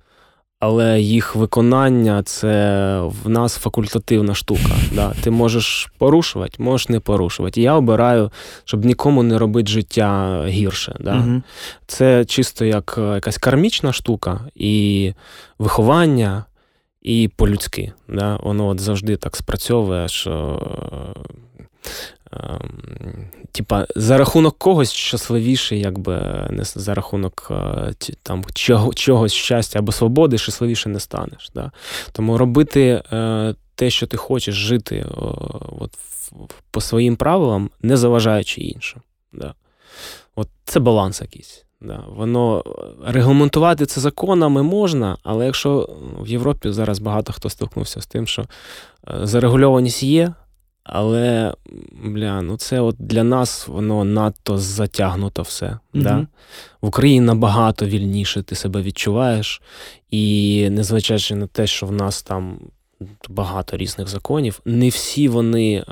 Але 0.59 1.01
їх 1.01 1.35
виконання 1.35 2.23
це 2.23 3.01
в 3.23 3.29
нас 3.29 3.57
факультативна 3.57 4.35
штука. 4.35 4.75
Да? 4.91 5.13
Ти 5.23 5.31
можеш 5.31 5.91
порушувати, 5.97 6.63
можеш 6.63 6.89
не 6.89 6.99
порушувати. 6.99 7.61
Я 7.61 7.73
обираю, 7.73 8.31
щоб 8.65 8.85
нікому 8.85 9.23
не 9.23 9.37
робити 9.37 9.71
життя 9.71 10.43
гірше. 10.47 10.95
Да? 10.99 11.17
Угу. 11.17 11.41
Це 11.87 12.25
чисто 12.25 12.65
як 12.65 12.95
е, 12.97 13.01
якась 13.01 13.37
кармічна 13.37 13.93
штука, 13.93 14.39
і 14.55 15.13
виховання, 15.59 16.45
і 17.01 17.29
по-людськи. 17.35 17.91
Да? 18.07 18.39
Воно 18.43 18.67
от 18.67 18.79
завжди 18.79 19.15
так 19.15 19.35
спрацьовує, 19.35 20.07
що. 20.07 20.61
Ем, 22.31 23.29
Типа, 23.51 23.87
за 23.95 24.17
рахунок 24.17 24.57
когось 24.57 24.91
щасливіше, 24.91 25.77
якби 25.77 26.47
не 26.49 26.63
за 26.63 26.93
рахунок 26.93 27.47
е, 27.51 27.93
там, 28.23 28.43
чого, 28.53 28.93
чогось 28.93 29.33
щастя 29.33 29.79
або 29.79 29.91
свободи, 29.91 30.37
щасливіше 30.37 30.89
не 30.89 30.99
станеш. 30.99 31.51
Да? 31.55 31.71
Тому 32.11 32.37
робити 32.37 33.03
е, 33.13 33.55
те, 33.75 33.89
що 33.89 34.07
ти 34.07 34.17
хочеш, 34.17 34.55
жити 34.55 34.95
е, 34.95 35.05
от, 35.79 35.97
по 36.71 36.81
своїм 36.81 37.15
правилам, 37.15 37.69
не 37.81 37.97
заважаючи 37.97 38.61
іншим. 38.61 39.01
Да? 39.33 39.53
От 40.35 40.49
це 40.65 40.79
баланс 40.79 41.21
якийсь. 41.21 41.65
Да. 41.81 42.03
Воно 42.07 42.63
е, 42.67 43.11
регламентувати 43.11 43.85
це 43.85 44.01
законами 44.01 44.63
можна, 44.63 45.17
але 45.23 45.45
якщо 45.45 45.89
в 46.19 46.27
Європі 46.27 46.71
зараз 46.71 46.99
багато 46.99 47.33
хто 47.33 47.49
стикнувся 47.49 48.01
з 48.01 48.07
тим, 48.07 48.27
що 48.27 48.45
зарегульованість 49.23 50.03
є, 50.03 50.33
але 50.93 51.53
бля, 52.03 52.41
ну 52.41 52.57
це 52.57 52.79
от 52.79 52.95
для 52.99 53.23
нас 53.23 53.67
воно 53.67 54.03
надто 54.03 54.57
затягнуто 54.57 55.41
все. 55.41 55.65
Мгм. 55.65 56.03
Да? 56.03 56.27
В 56.81 56.87
Україні 56.87 57.21
набагато 57.21 57.85
вільніше 57.85 58.43
ти 58.43 58.55
себе 58.55 58.81
відчуваєш, 58.81 59.61
і 60.11 60.67
незважаючи 60.71 61.35
на 61.35 61.47
те, 61.47 61.67
що 61.67 61.85
в 61.85 61.91
нас 61.91 62.23
там 62.23 62.59
багато 63.29 63.77
різних 63.77 64.07
законів, 64.07 64.59
не 64.65 64.89
всі 64.89 65.27
вони 65.27 65.73
е, 65.75 65.85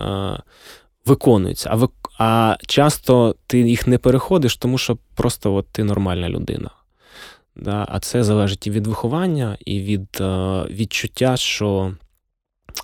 виконуються. 1.06 1.69
А, 1.69 1.88
а 2.19 2.57
часто 2.68 3.36
ти 3.48 3.60
їх 3.60 3.88
не 3.88 3.98
переходиш, 3.98 4.57
тому 4.57 4.78
що 4.78 4.98
просто 5.15 5.53
от 5.56 5.68
ти 5.72 5.84
нормальна 5.84 6.30
людина. 6.30 6.69
Да? 7.56 7.86
А 7.90 7.99
це 7.99 8.24
залежить 8.24 8.68
і 8.68 8.72
від 8.72 8.88
виховання, 8.88 9.57
і 9.65 9.82
від 9.82 10.18
е, 10.22 10.64
відчуття, 10.69 11.38
що 11.38 11.94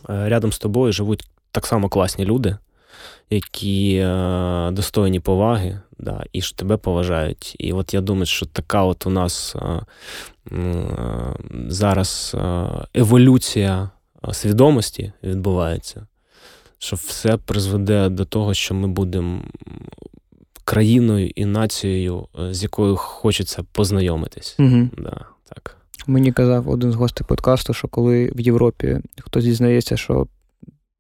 е, 0.10 0.30
рядом 0.30 0.52
з 0.52 0.60
тобою 0.60 0.94
живуть 0.94 1.30
так 1.54 1.66
само 1.66 1.90
класні 1.90 2.26
люди, 2.26 2.58
які 3.30 3.96
е, 3.96 4.70
достойні 4.72 5.20
поваги, 5.20 5.80
да, 6.00 6.24
і 6.34 6.42
ж 6.42 6.58
тебе 6.58 6.78
поважають. 6.78 7.56
І 7.60 7.74
от 7.74 7.94
я 7.94 8.02
думаю, 8.02 8.26
що 8.26 8.46
така 8.46 8.84
от 8.84 9.08
у 9.08 9.10
нас 9.10 9.56
е, 9.56 9.82
е, 10.52 10.86
зараз 11.68 12.36
е, 12.38 12.68
еволюція 12.94 13.90
е, 14.28 14.34
свідомості 14.34 15.14
відбувається, 15.24 16.08
що 16.78 16.96
все 16.96 17.38
призведе 17.38 18.10
до 18.10 18.26
того, 18.26 18.54
що 18.54 18.76
ми 18.76 18.88
будемо 18.88 19.42
країною 20.64 21.32
і 21.36 21.46
нацією, 21.46 22.28
е, 22.40 22.54
з 22.54 22.64
якою 22.64 22.96
хочеться 22.96 23.64
познайомитись. 23.72 24.56
Угу. 24.60 24.90
Да, 24.98 25.26
так. 25.50 25.78
Мені 26.08 26.32
казав 26.32 26.70
один 26.70 26.92
з 26.92 26.96
гостей 26.96 27.28
подкасту, 27.28 27.74
що 27.74 27.88
коли 27.88 28.32
в 28.36 28.40
Європі 28.40 29.00
хтось 29.20 29.44
дізнається, 29.44 29.98
що 29.98 30.28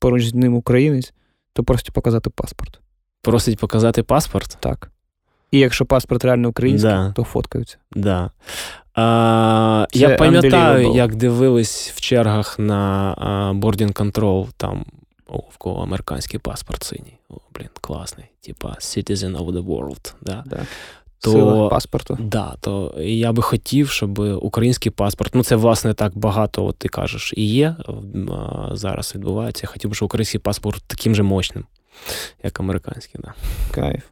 поруч 0.04 0.26
з 0.26 0.34
ним 0.34 0.54
українець, 0.56 1.14
то 1.54 1.64
просто 1.64 1.92
показати 1.92 2.30
паспорт. 2.30 2.80
Просить 3.22 3.60
показати 3.60 4.04
паспорт. 4.04 4.58
Так. 4.60 4.92
І 5.52 5.60
якщо 5.60 5.86
паспорт 5.86 6.26
реально 6.26 6.50
український, 6.50 6.90
Да. 6.92 7.12
то 7.16 7.24
фоткаються. 7.24 7.78
Да. 7.92 8.32
А, 8.96 9.86
Це 9.94 10.00
я 10.00 10.16
пам'ятаю, 10.18 10.94
як 10.94 11.16
дивились 11.16 11.92
в 11.96 12.02
чергах 12.02 12.60
на 12.60 13.16
boarding 13.62 13.94
control, 13.94 14.48
там 14.58 14.86
о, 15.28 15.38
в 15.38 15.58
кого 15.58 15.84
американський 15.84 16.40
паспорт 16.40 16.84
синій. 16.84 17.18
О, 17.30 17.36
блін, 17.56 17.70
класний. 17.82 18.26
Типа 18.42 18.68
citizen 18.80 19.38
of 19.38 19.52
the 19.52 19.64
world. 19.66 20.14
Да. 20.22 20.44
Да. 20.46 20.60
То- 21.24 21.32
Сила 21.32 21.70
паспорту. 21.70 22.18
Да, 22.20 22.56
то 22.60 22.96
я 23.00 23.32
би 23.32 23.42
хотів, 23.42 23.90
щоб 23.90 24.20
український 24.20 24.92
паспорт, 24.92 25.36
ну 25.36 25.44
це 25.44 25.56
власне 25.56 25.94
так 25.94 26.18
багато, 26.18 26.66
от 26.66 26.78
ти 26.78 26.88
кажеш, 26.90 27.34
і 27.38 27.46
є 27.46 27.76
зараз 28.72 29.16
відбувається. 29.16 29.62
Я 29.64 29.70
хотів 29.72 29.90
би, 29.90 29.96
щоб 29.96 30.06
український 30.06 30.40
паспорт 30.40 30.84
таким 30.88 31.16
же 31.16 31.24
мощним, 31.24 31.66
як 32.44 32.60
американський. 32.60 33.22
Да. 33.24 33.34
Кайф. 33.72 34.04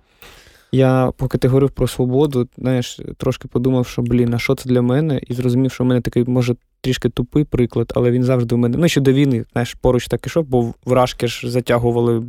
Я, 0.71 1.11
поки 1.17 1.37
ти 1.37 1.47
говорив 1.47 1.71
про 1.71 1.87
свободу, 1.87 2.47
знаєш, 2.57 2.99
трошки 3.17 3.47
подумав, 3.47 3.87
що 3.87 4.01
блін, 4.01 4.33
а 4.33 4.39
що 4.39 4.55
це 4.55 4.69
для 4.69 4.81
мене? 4.81 5.21
І 5.27 5.33
зрозумів, 5.33 5.71
що 5.71 5.83
в 5.83 5.87
мене 5.87 6.01
такий, 6.01 6.23
може, 6.23 6.55
трішки 6.81 7.09
тупий 7.09 7.43
приклад, 7.43 7.93
але 7.95 8.11
він 8.11 8.23
завжди 8.23 8.55
у 8.55 8.57
мене. 8.57 8.77
Ну, 8.77 8.87
ще 8.87 9.01
до 9.01 9.11
війни, 9.13 9.45
знаєш, 9.51 9.73
поруч 9.73 10.07
так 10.07 10.25
ішов, 10.25 10.45
бо 10.45 10.73
вражки 10.85 11.27
ж 11.27 11.49
затягували 11.49 12.23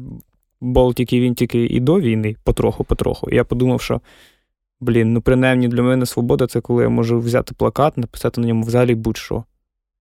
болтики, 0.60 1.20
вінтики 1.20 1.64
і 1.66 1.80
до 1.80 2.00
війни, 2.00 2.36
потроху-потроху. 2.44 3.34
Я 3.34 3.44
подумав, 3.44 3.80
що 3.80 4.00
блін, 4.82 5.12
ну 5.12 5.20
принаймні 5.20 5.68
для 5.68 5.82
мене 5.82 6.06
свобода 6.06 6.46
це 6.46 6.60
коли 6.60 6.82
я 6.82 6.88
можу 6.88 7.20
взяти 7.20 7.54
плакат, 7.54 7.96
написати 7.98 8.40
на 8.40 8.46
ньому 8.46 8.62
взагалі 8.64 8.94
будь-що, 8.94 9.44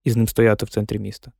і 0.04 0.10
з 0.10 0.16
ним 0.16 0.28
стояти 0.28 0.66
в 0.66 0.68
центрі 0.68 0.98
міста. 0.98 1.30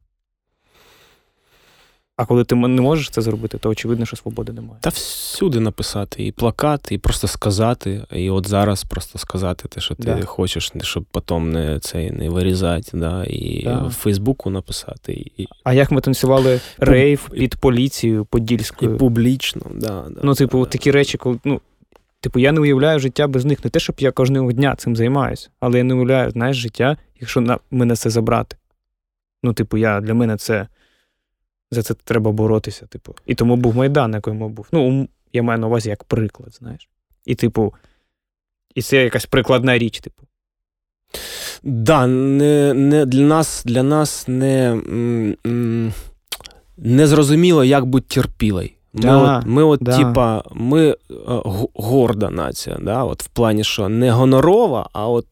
А 2.17 2.27
коли 2.27 2.45
ти 2.45 2.55
не 2.55 2.81
можеш 2.81 3.11
це 3.11 3.23
зробити, 3.23 3.59
то 3.59 3.71
очевидно, 3.71 4.07
що 4.07 4.17
свободи 4.17 4.53
немає. 4.53 4.79
Та 4.81 4.91
всюди 4.91 5.61
написати 5.61 6.27
і 6.27 6.33
плакат, 6.33 6.89
і 6.93 6.99
просто 6.99 7.29
сказати. 7.29 8.05
І 8.13 8.31
от 8.31 8.49
зараз 8.49 8.85
просто 8.85 9.19
сказати 9.19 9.69
те, 9.69 9.81
що 9.81 9.95
ти 9.95 10.03
Да. 10.03 10.25
хочеш, 10.25 10.73
щоб 10.83 11.05
потім 11.11 11.53
не 11.53 11.79
цей 11.81 12.11
не 12.11 12.29
вирізати, 12.29 12.91
да, 12.97 13.25
і 13.25 13.63
Да. 13.65 13.83
в 13.87 13.91
Фейсбуку 13.93 14.51
написати, 14.51 15.13
і, 15.37 15.47
А 15.65 15.73
як 15.73 15.91
ми 15.91 16.01
танцювали 16.01 16.61
рейв 16.79 17.29
під 17.33 17.57
поліцією 17.57 18.23
і 18.23 18.25
подільською? 18.25 18.97
публічно. 18.97 19.63
Да, 19.75 20.05
да, 20.11 20.21
Ну, 20.23 20.35
типу, 20.35 20.65
да, 20.65 20.71
такі 20.71 20.91
речі, 20.91 21.19
коли 21.19 21.39
ну. 21.45 21.61
Типу, 22.23 22.39
я 22.39 22.53
не 22.53 22.61
уявляю 22.61 22.99
життя 22.99 23.27
без 23.29 23.45
них. 23.45 23.65
Не 23.65 23.71
те, 23.71 23.81
щоб 23.81 23.97
я 23.99 24.13
кожного 24.13 24.53
дня 24.53 24.77
цим 24.77 24.97
займаюся, 24.97 25.51
але 25.61 25.79
я 25.79 25.85
не 25.85 25.95
уявляю, 25.95 26.31
знаєш, 26.31 26.57
життя, 26.57 26.97
якщо 27.21 27.41
на 27.41 27.59
мене 27.71 27.97
це 27.97 28.11
забрати. 28.11 28.57
Ну, 29.43 29.53
типу, 29.53 29.77
я 29.77 30.01
для 30.01 30.15
мене 30.15 30.37
це 30.37 30.69
за 31.71 31.83
це 31.83 31.95
треба 31.95 32.33
боротися. 32.33 32.87
Типу. 32.87 33.15
І 33.27 33.35
тому 33.35 33.57
був 33.57 33.77
Майдан, 33.77 34.11
на 34.11 34.17
якому 34.17 34.49
був. 34.49 34.67
Ну, 34.73 35.09
я 35.33 35.43
маю 35.43 35.61
на 35.61 35.67
увазі 35.67 35.89
як 35.89 36.05
приклад, 36.05 36.55
знаєш. 36.55 36.89
І, 37.25 37.35
типу, 37.35 37.75
і 38.75 38.83
це 38.83 39.05
якась 39.05 39.27
прикладна 39.27 39.79
річ, 39.79 40.01
типу. 40.01 40.23
Да, 41.63 42.07
не, 42.07 42.75
не, 42.75 43.07
для 43.07 43.23
нас, 43.23 43.63
для 43.65 43.83
нас 43.83 44.29
не, 44.29 44.81
не 46.77 47.07
зрозуміло, 47.07 47.65
як 47.65 47.87
бути 47.87 48.15
терпілий. 48.15 48.77
Ми, 48.95 49.01
Да, 49.03 49.39
от, 49.39 49.47
ми, 49.47 49.63
от, 49.63 49.81
да. 49.83 49.99
типа, 49.99 50.43
ми 50.51 50.89
е, 50.89 50.95
горда 51.75 52.31
нація, 52.31 52.79
да? 52.83 53.05
от 53.05 53.23
в 53.23 53.29
плані, 53.29 53.65
що 53.65 53.89
не 53.89 54.11
гонорова, 54.11 54.89
а 54.93 55.09
от 55.09 55.27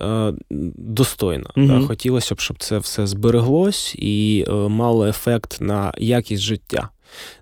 е, 0.00 0.32
достойна. 0.76 1.50
Мгм. 1.56 1.66
Да? 1.66 1.86
Хотілося 1.86 2.34
б, 2.34 2.40
щоб 2.40 2.58
це 2.58 2.78
все 2.78 3.06
збереглось 3.06 3.94
і 3.98 4.44
е, 4.48 4.52
мало 4.52 5.06
ефект 5.06 5.60
на 5.60 5.92
якість 5.98 6.42
життя. 6.42 6.88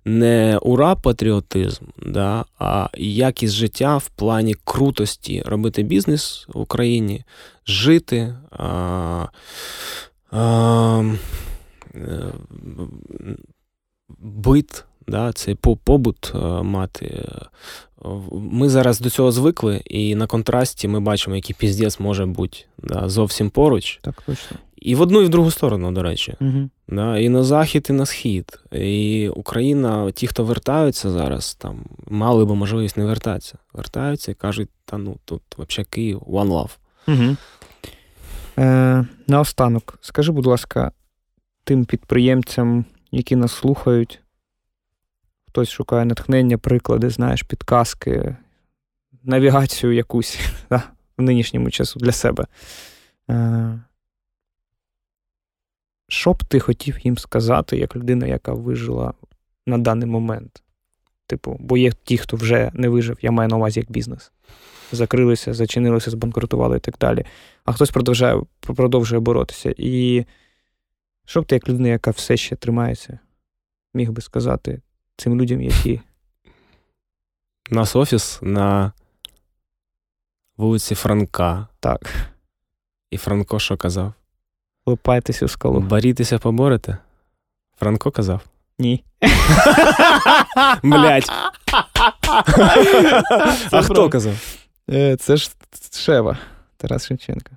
Не 0.04 0.58
ура 0.62 0.94
патріотизм, 0.94 1.84
да? 2.06 2.44
а 2.58 2.88
якість 2.98 3.54
життя 3.54 3.96
в 3.96 4.08
плані 4.08 4.54
крутості 4.64 5.42
робити 5.46 5.82
бізнес 5.82 6.46
в 6.48 6.58
Україні, 6.60 7.24
жити. 7.66 8.34
А, 8.50 9.26
а, 10.30 11.04
е, 11.94 12.32
бит, 14.18 14.84
да, 15.10 15.32
цей 15.32 15.54
побут 15.54 16.32
е, 16.34 16.38
мати. 16.62 17.28
Ми 18.32 18.68
зараз 18.68 19.00
до 19.00 19.10
цього 19.10 19.32
звикли, 19.32 19.82
і 19.84 20.14
на 20.14 20.26
контрасті 20.26 20.88
ми 20.88 21.00
бачимо, 21.00 21.36
який 21.36 21.56
піздець 21.58 22.00
може 22.00 22.26
бути 22.26 22.58
да, 22.78 23.08
зовсім 23.08 23.50
поруч. 23.50 23.98
Так 24.02 24.22
точно. 24.26 24.56
І 24.76 24.94
в 24.94 25.00
одну, 25.00 25.22
і 25.22 25.24
в 25.24 25.28
другу 25.28 25.50
сторону, 25.50 25.92
до 25.92 26.02
речі. 26.02 26.34
Угу. 26.40 26.70
Да, 26.88 27.18
І 27.18 27.28
на 27.28 27.44
захід, 27.44 27.86
і 27.90 27.92
на 27.92 28.06
схід. 28.06 28.60
І 28.72 29.28
Україна, 29.28 30.10
ті, 30.10 30.26
хто 30.26 30.44
вертаються 30.44 31.10
зараз, 31.10 31.54
там 31.54 31.84
мали 32.06 32.44
би 32.44 32.54
можливість 32.54 32.96
не 32.96 33.04
вертатися. 33.04 33.58
Вертаються 33.72 34.32
і 34.32 34.34
кажуть, 34.34 34.68
та 34.84 34.98
ну 34.98 35.16
тут 35.24 35.42
взагалі 35.58 35.86
Київ, 35.90 36.20
one 36.20 36.48
love. 36.48 36.70
Угу. 37.08 37.36
Е, 38.58 39.04
Наостанок, 39.26 39.98
скажи, 40.00 40.32
будь 40.32 40.46
ласка, 40.46 40.92
тим 41.64 41.84
підприємцям, 41.84 42.84
які 43.12 43.36
нас 43.36 43.52
слухають, 43.52 44.20
хтось 45.50 45.70
шукає 45.70 46.04
натхнення, 46.04 46.58
приклади, 46.58 47.10
знаєш, 47.10 47.42
підказки, 47.42 48.36
навігацію 49.22 49.92
якусь 49.92 50.38
да, 50.70 50.82
в 51.18 51.22
нинішньому 51.22 51.70
часу 51.70 52.00
для 52.00 52.12
себе. 52.12 52.46
Е, 53.30 53.80
що 56.08 56.32
б 56.32 56.44
ти 56.44 56.60
хотів 56.60 56.98
їм 57.06 57.18
сказати, 57.18 57.76
як 57.76 57.96
людина, 57.96 58.26
яка 58.26 58.52
вижила 58.52 59.14
на 59.66 59.78
даний 59.78 60.08
момент? 60.08 60.62
Типу, 61.26 61.56
бо 61.60 61.76
є 61.76 61.92
ті, 62.04 62.18
хто 62.18 62.36
вже 62.36 62.70
не 62.74 62.88
вижив, 62.88 63.18
я 63.22 63.30
маю 63.30 63.48
на 63.48 63.56
увазі 63.56 63.80
як 63.80 63.90
бізнес. 63.90 64.32
Закрилися, 64.92 65.54
зачинилися, 65.54 66.10
збанкрутували 66.10 66.76
і 66.76 66.80
так 66.80 66.94
далі. 67.00 67.24
А 67.64 67.72
хтось 67.72 67.90
продовжує, 67.90 68.42
продовжує 68.60 69.20
боротися. 69.20 69.74
І 69.76 70.24
що 71.24 71.42
б 71.42 71.46
ти, 71.46 71.54
як 71.54 71.68
людина, 71.68 71.88
яка 71.88 72.10
все 72.10 72.36
ще 72.36 72.56
тримається, 72.56 73.18
міг 73.94 74.10
би 74.10 74.22
сказати 74.22 74.80
цим 75.16 75.40
людям, 75.40 75.62
які. 75.62 76.00
У 77.70 77.74
нас 77.74 77.96
офіс 77.96 78.38
на 78.42 78.92
вулиці 80.56 80.94
Франка. 80.94 81.66
Так. 81.80 82.00
І 83.10 83.16
Франко 83.16 83.58
що 83.58 83.76
казав? 83.76 84.12
Лупайтеся 84.86 85.46
в 85.46 85.50
скалу. 85.50 85.80
Борітеся, 85.80 86.38
поборете? 86.38 86.98
Франко 87.78 88.10
казав? 88.10 88.40
Ні. 88.78 89.04
Блять. 90.82 91.30
А 93.72 93.82
хто 93.82 94.08
казав? 94.10 94.56
Е, 94.90 95.16
Це 95.16 95.36
ж 95.36 95.50
Шева, 95.92 96.38
Тарас 96.76 97.06
Шевченко. 97.06 97.50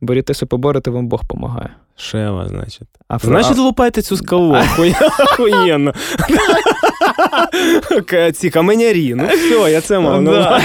Борітеся 0.00 0.46
поборете, 0.46 0.90
вам 0.90 1.08
Бог 1.08 1.22
помагає. 1.28 1.70
Шева, 1.96 2.48
значить. 2.48 2.88
А 3.08 3.18
Значить, 3.18 3.58
лупайте 3.58 4.02
цю 4.02 4.16
скалу. 4.16 4.56
Охуєнно. 5.32 5.92
Ці 8.34 8.50
каменярі. 8.50 9.14
Ну 9.14 9.26
все, 9.26 9.72
я 9.72 9.80
це 9.80 9.98
мав 9.98 10.22
на. 10.22 10.60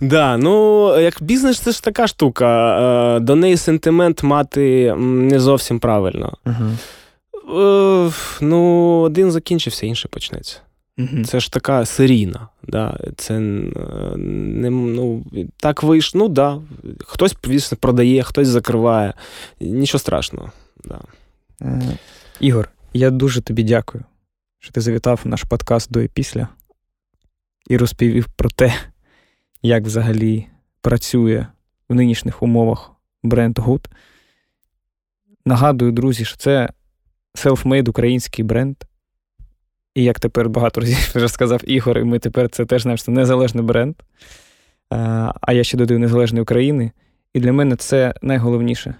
Да, 0.00 0.36
ну, 0.36 0.86
як 1.00 1.22
бізнес, 1.22 1.58
це 1.60 1.72
ж 1.72 1.82
така 1.84 2.06
штука. 2.06 2.78
Е, 3.16 3.20
До 3.20 3.36
неї 3.36 3.56
сентимент 3.56 4.22
мати 4.22 4.94
не 4.98 5.40
зовсім 5.40 5.80
правильно. 5.80 6.32
Е, 6.46 8.10
Ну, 8.40 8.90
один 9.00 9.32
закінчився, 9.32 9.86
інший 9.86 10.10
почнеться. 10.14 10.56
Мгм. 10.96 11.24
Це 11.24 11.40
ж 11.40 11.52
така 11.52 11.84
серійна. 11.84 12.48
Да? 12.62 12.98
Це 13.16 13.34
е, 13.34 13.40
не, 14.16 14.70
ну, 14.70 15.24
так 15.56 15.82
вийшло. 15.82 16.18
Ну 16.18 16.28
да. 16.28 16.60
Хтось 17.00 17.36
звісно, 17.44 17.78
продає, 17.80 18.22
хтось 18.22 18.48
закриває. 18.48 19.14
Нічого 19.60 19.98
страшного. 19.98 20.52
Да. 20.84 21.00
Е, 21.62 21.98
Ігор, 22.40 22.70
я 22.92 23.10
дуже 23.10 23.40
тобі 23.40 23.62
дякую, 23.62 24.04
що 24.58 24.72
ти 24.72 24.80
завітав 24.80 25.20
в 25.24 25.28
наш 25.28 25.42
подкаст 25.42 25.92
до 25.92 26.00
і 26.00 26.08
після 26.08 26.48
і 27.66 27.76
розповів 27.76 28.26
про 28.36 28.50
те, 28.50 28.74
як 29.62 29.84
взагалі 29.84 30.46
працює 30.80 31.46
в 31.88 31.94
нинішніх 31.94 32.42
умовах 32.42 32.90
бренд 33.22 33.58
Good. 33.58 33.86
Нагадую, 35.44 35.92
друзі, 35.92 36.24
що 36.24 36.36
це 36.36 36.68
self-made 37.34 37.88
український 37.88 38.44
бренд. 38.44 38.76
І 39.94 40.04
як 40.04 40.20
тепер 40.20 40.48
багато 40.48 40.80
разів 40.80 41.12
вже 41.14 41.28
сказав 41.28 41.60
Ігор, 41.64 41.98
і 41.98 42.04
ми 42.04 42.18
тепер 42.18 42.48
це 42.48 42.64
теж 42.64 42.82
знаємо, 42.82 42.96
що 42.96 43.04
це 43.04 43.12
незалежний 43.12 43.64
бренд. 43.64 43.94
Е, 43.98 44.96
А 45.40 45.52
я 45.52 45.64
ще 45.64 45.76
додаю 45.76 46.00
незалежної 46.00 46.42
України. 46.42 46.90
І 47.34 47.40
для 47.40 47.52
мене 47.52 47.76
це 47.76 48.14
найголовніше. 48.22 48.94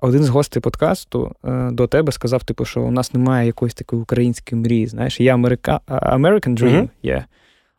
Один 0.00 0.24
з 0.24 0.28
гостей 0.28 0.62
подкасту 0.62 1.34
е, 1.44 1.70
до 1.70 1.86
тебе 1.86 2.12
сказав, 2.12 2.44
типу, 2.44 2.64
що 2.64 2.82
у 2.82 2.90
нас 2.90 3.14
немає 3.14 3.46
якоїсь 3.46 3.74
такої 3.74 4.02
української 4.02 4.62
мрії. 4.62 4.86
Знаєш, 4.86 5.20
є 5.20 5.34
Америка... 5.34 5.80
American 5.88 6.58
Dream, 6.60 6.76
Мгм. 6.76 6.90
є, 7.02 7.24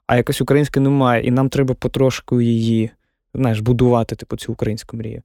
а 0.07 0.17
якось 0.17 0.41
української 0.41 0.83
немає, 0.83 1.23
і 1.23 1.31
нам 1.31 1.49
треба 1.49 1.73
потрошку 1.75 2.41
її 2.41 2.89
знаєш, 3.33 3.59
будувати, 3.59 4.15
типу, 4.15 4.37
цю 4.37 4.51
українську 4.51 4.97
мрію. 4.97 5.21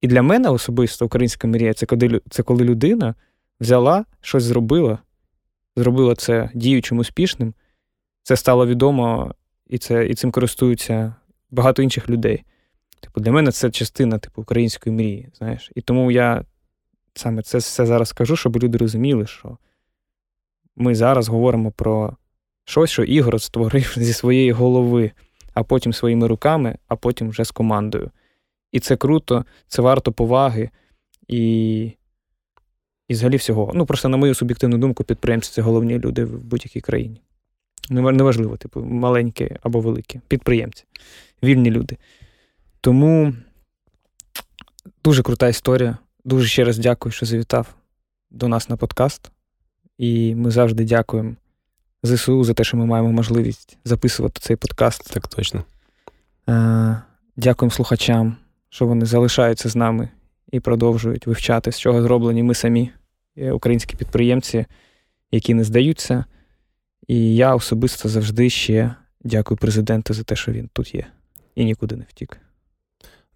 І 0.00 0.06
для 0.06 0.22
мене 0.22 0.48
особисто 0.48 1.06
українська 1.06 1.48
мрія 1.48 1.74
це 1.74 1.86
коли, 1.86 2.20
це 2.30 2.42
коли 2.42 2.64
людина 2.64 3.14
взяла, 3.60 4.04
щось 4.20 4.42
зробила, 4.42 4.98
зробила 5.76 6.14
це 6.14 6.50
діючим 6.54 6.98
успішним, 6.98 7.54
це 8.22 8.36
стало 8.36 8.66
відомо, 8.66 9.34
і, 9.66 9.78
це, 9.78 10.06
і 10.06 10.14
цим 10.14 10.30
користуються 10.30 11.14
багато 11.50 11.82
інших 11.82 12.10
людей. 12.10 12.44
Типу, 13.00 13.20
для 13.20 13.32
мене 13.32 13.52
це 13.52 13.70
частина 13.70 14.18
типу, 14.18 14.42
української 14.42 14.96
мрії, 14.96 15.28
знаєш. 15.34 15.70
І 15.74 15.80
тому 15.80 16.10
я 16.10 16.44
саме 17.14 17.42
це 17.42 17.58
все 17.58 17.86
зараз 17.86 18.12
кажу, 18.12 18.36
щоб 18.36 18.56
люди 18.56 18.78
розуміли, 18.78 19.26
що 19.26 19.58
ми 20.76 20.94
зараз 20.94 21.28
говоримо 21.28 21.70
про 21.70 22.16
щось, 22.64 22.90
що 22.90 23.04
Ігор 23.04 23.40
створив 23.40 23.94
зі 23.96 24.12
своєї 24.12 24.52
голови, 24.52 25.12
а 25.54 25.62
потім 25.62 25.92
своїми 25.92 26.26
руками, 26.26 26.78
а 26.88 26.96
потім 26.96 27.28
вже 27.28 27.44
з 27.44 27.50
командою. 27.50 28.10
І 28.72 28.80
це 28.80 28.96
круто, 28.96 29.44
це 29.68 29.82
варто 29.82 30.12
поваги 30.12 30.70
і, 31.28 31.92
і 33.12 33.14
взагалі 33.14 33.36
всього. 33.36 33.72
Ну, 33.74 33.86
просто, 33.86 34.08
на 34.08 34.16
мою 34.16 34.34
суб'єктивну 34.34 34.78
думку, 34.78 35.04
підприємці 35.04 35.50
це 35.52 35.62
головні 35.62 35.98
люди 35.98 36.24
в 36.24 36.38
будь-якій 36.38 36.80
країні. 36.80 37.20
Неважливо, 37.90 38.56
типу, 38.56 38.80
маленькі 38.80 39.56
або 39.62 39.80
великі. 39.80 40.20
Підприємці, 40.28 40.84
вільні 41.42 41.70
люди. 41.70 41.96
Тому 42.80 43.34
дуже 45.04 45.22
крута 45.22 45.48
історія. 45.48 45.98
Дуже 46.24 46.46
ще 46.48 46.64
раз 46.64 46.78
дякую, 46.78 47.12
що 47.12 47.26
завітав 47.26 47.74
до 48.30 48.48
нас 48.48 48.68
на 48.68 48.76
подкаст. 48.76 49.30
І 49.98 50.34
ми 50.34 50.50
завжди 50.50 50.84
дякуємо 50.84 51.34
ЗСУ 52.02 52.44
за 52.44 52.54
те, 52.54 52.64
що 52.64 52.76
ми 52.76 52.86
маємо 52.86 53.12
можливість 53.12 53.78
записувати 53.84 54.40
цей 54.40 54.56
подкаст. 54.56 55.14
Так 55.14 55.28
точно. 55.28 55.64
Е, 56.48 57.02
Дякуємо 57.36 57.70
слухачам, 57.70 58.36
що 58.68 58.86
вони 58.86 59.06
залишаються 59.06 59.68
з 59.68 59.76
нами 59.76 60.08
і 60.52 60.60
продовжують 60.60 61.26
вивчати, 61.26 61.72
з 61.72 61.80
чого 61.80 62.02
зроблені 62.02 62.42
ми 62.42 62.54
самі, 62.54 62.90
українські 63.36 63.96
підприємці, 63.96 64.66
які 65.30 65.54
не 65.54 65.64
здаються. 65.64 66.24
І 67.08 67.34
я 67.34 67.54
особисто 67.54 68.08
завжди 68.08 68.50
ще 68.50 68.94
дякую 69.24 69.58
президенту 69.58 70.14
за 70.14 70.22
те, 70.22 70.36
що 70.36 70.52
він 70.52 70.70
тут 70.72 70.94
є 70.94 71.06
і 71.54 71.64
нікуди 71.64 71.96
не 71.96 72.04
втік. 72.08 72.38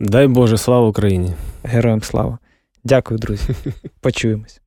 Дай 0.01 0.27
Боже, 0.27 0.59
слава 0.59 0.89
Україні! 0.89 1.35
Героям 1.63 2.03
слава. 2.03 2.39
Дякую, 2.85 3.19
друзі. 3.19 3.49
Почуємось. 4.01 4.61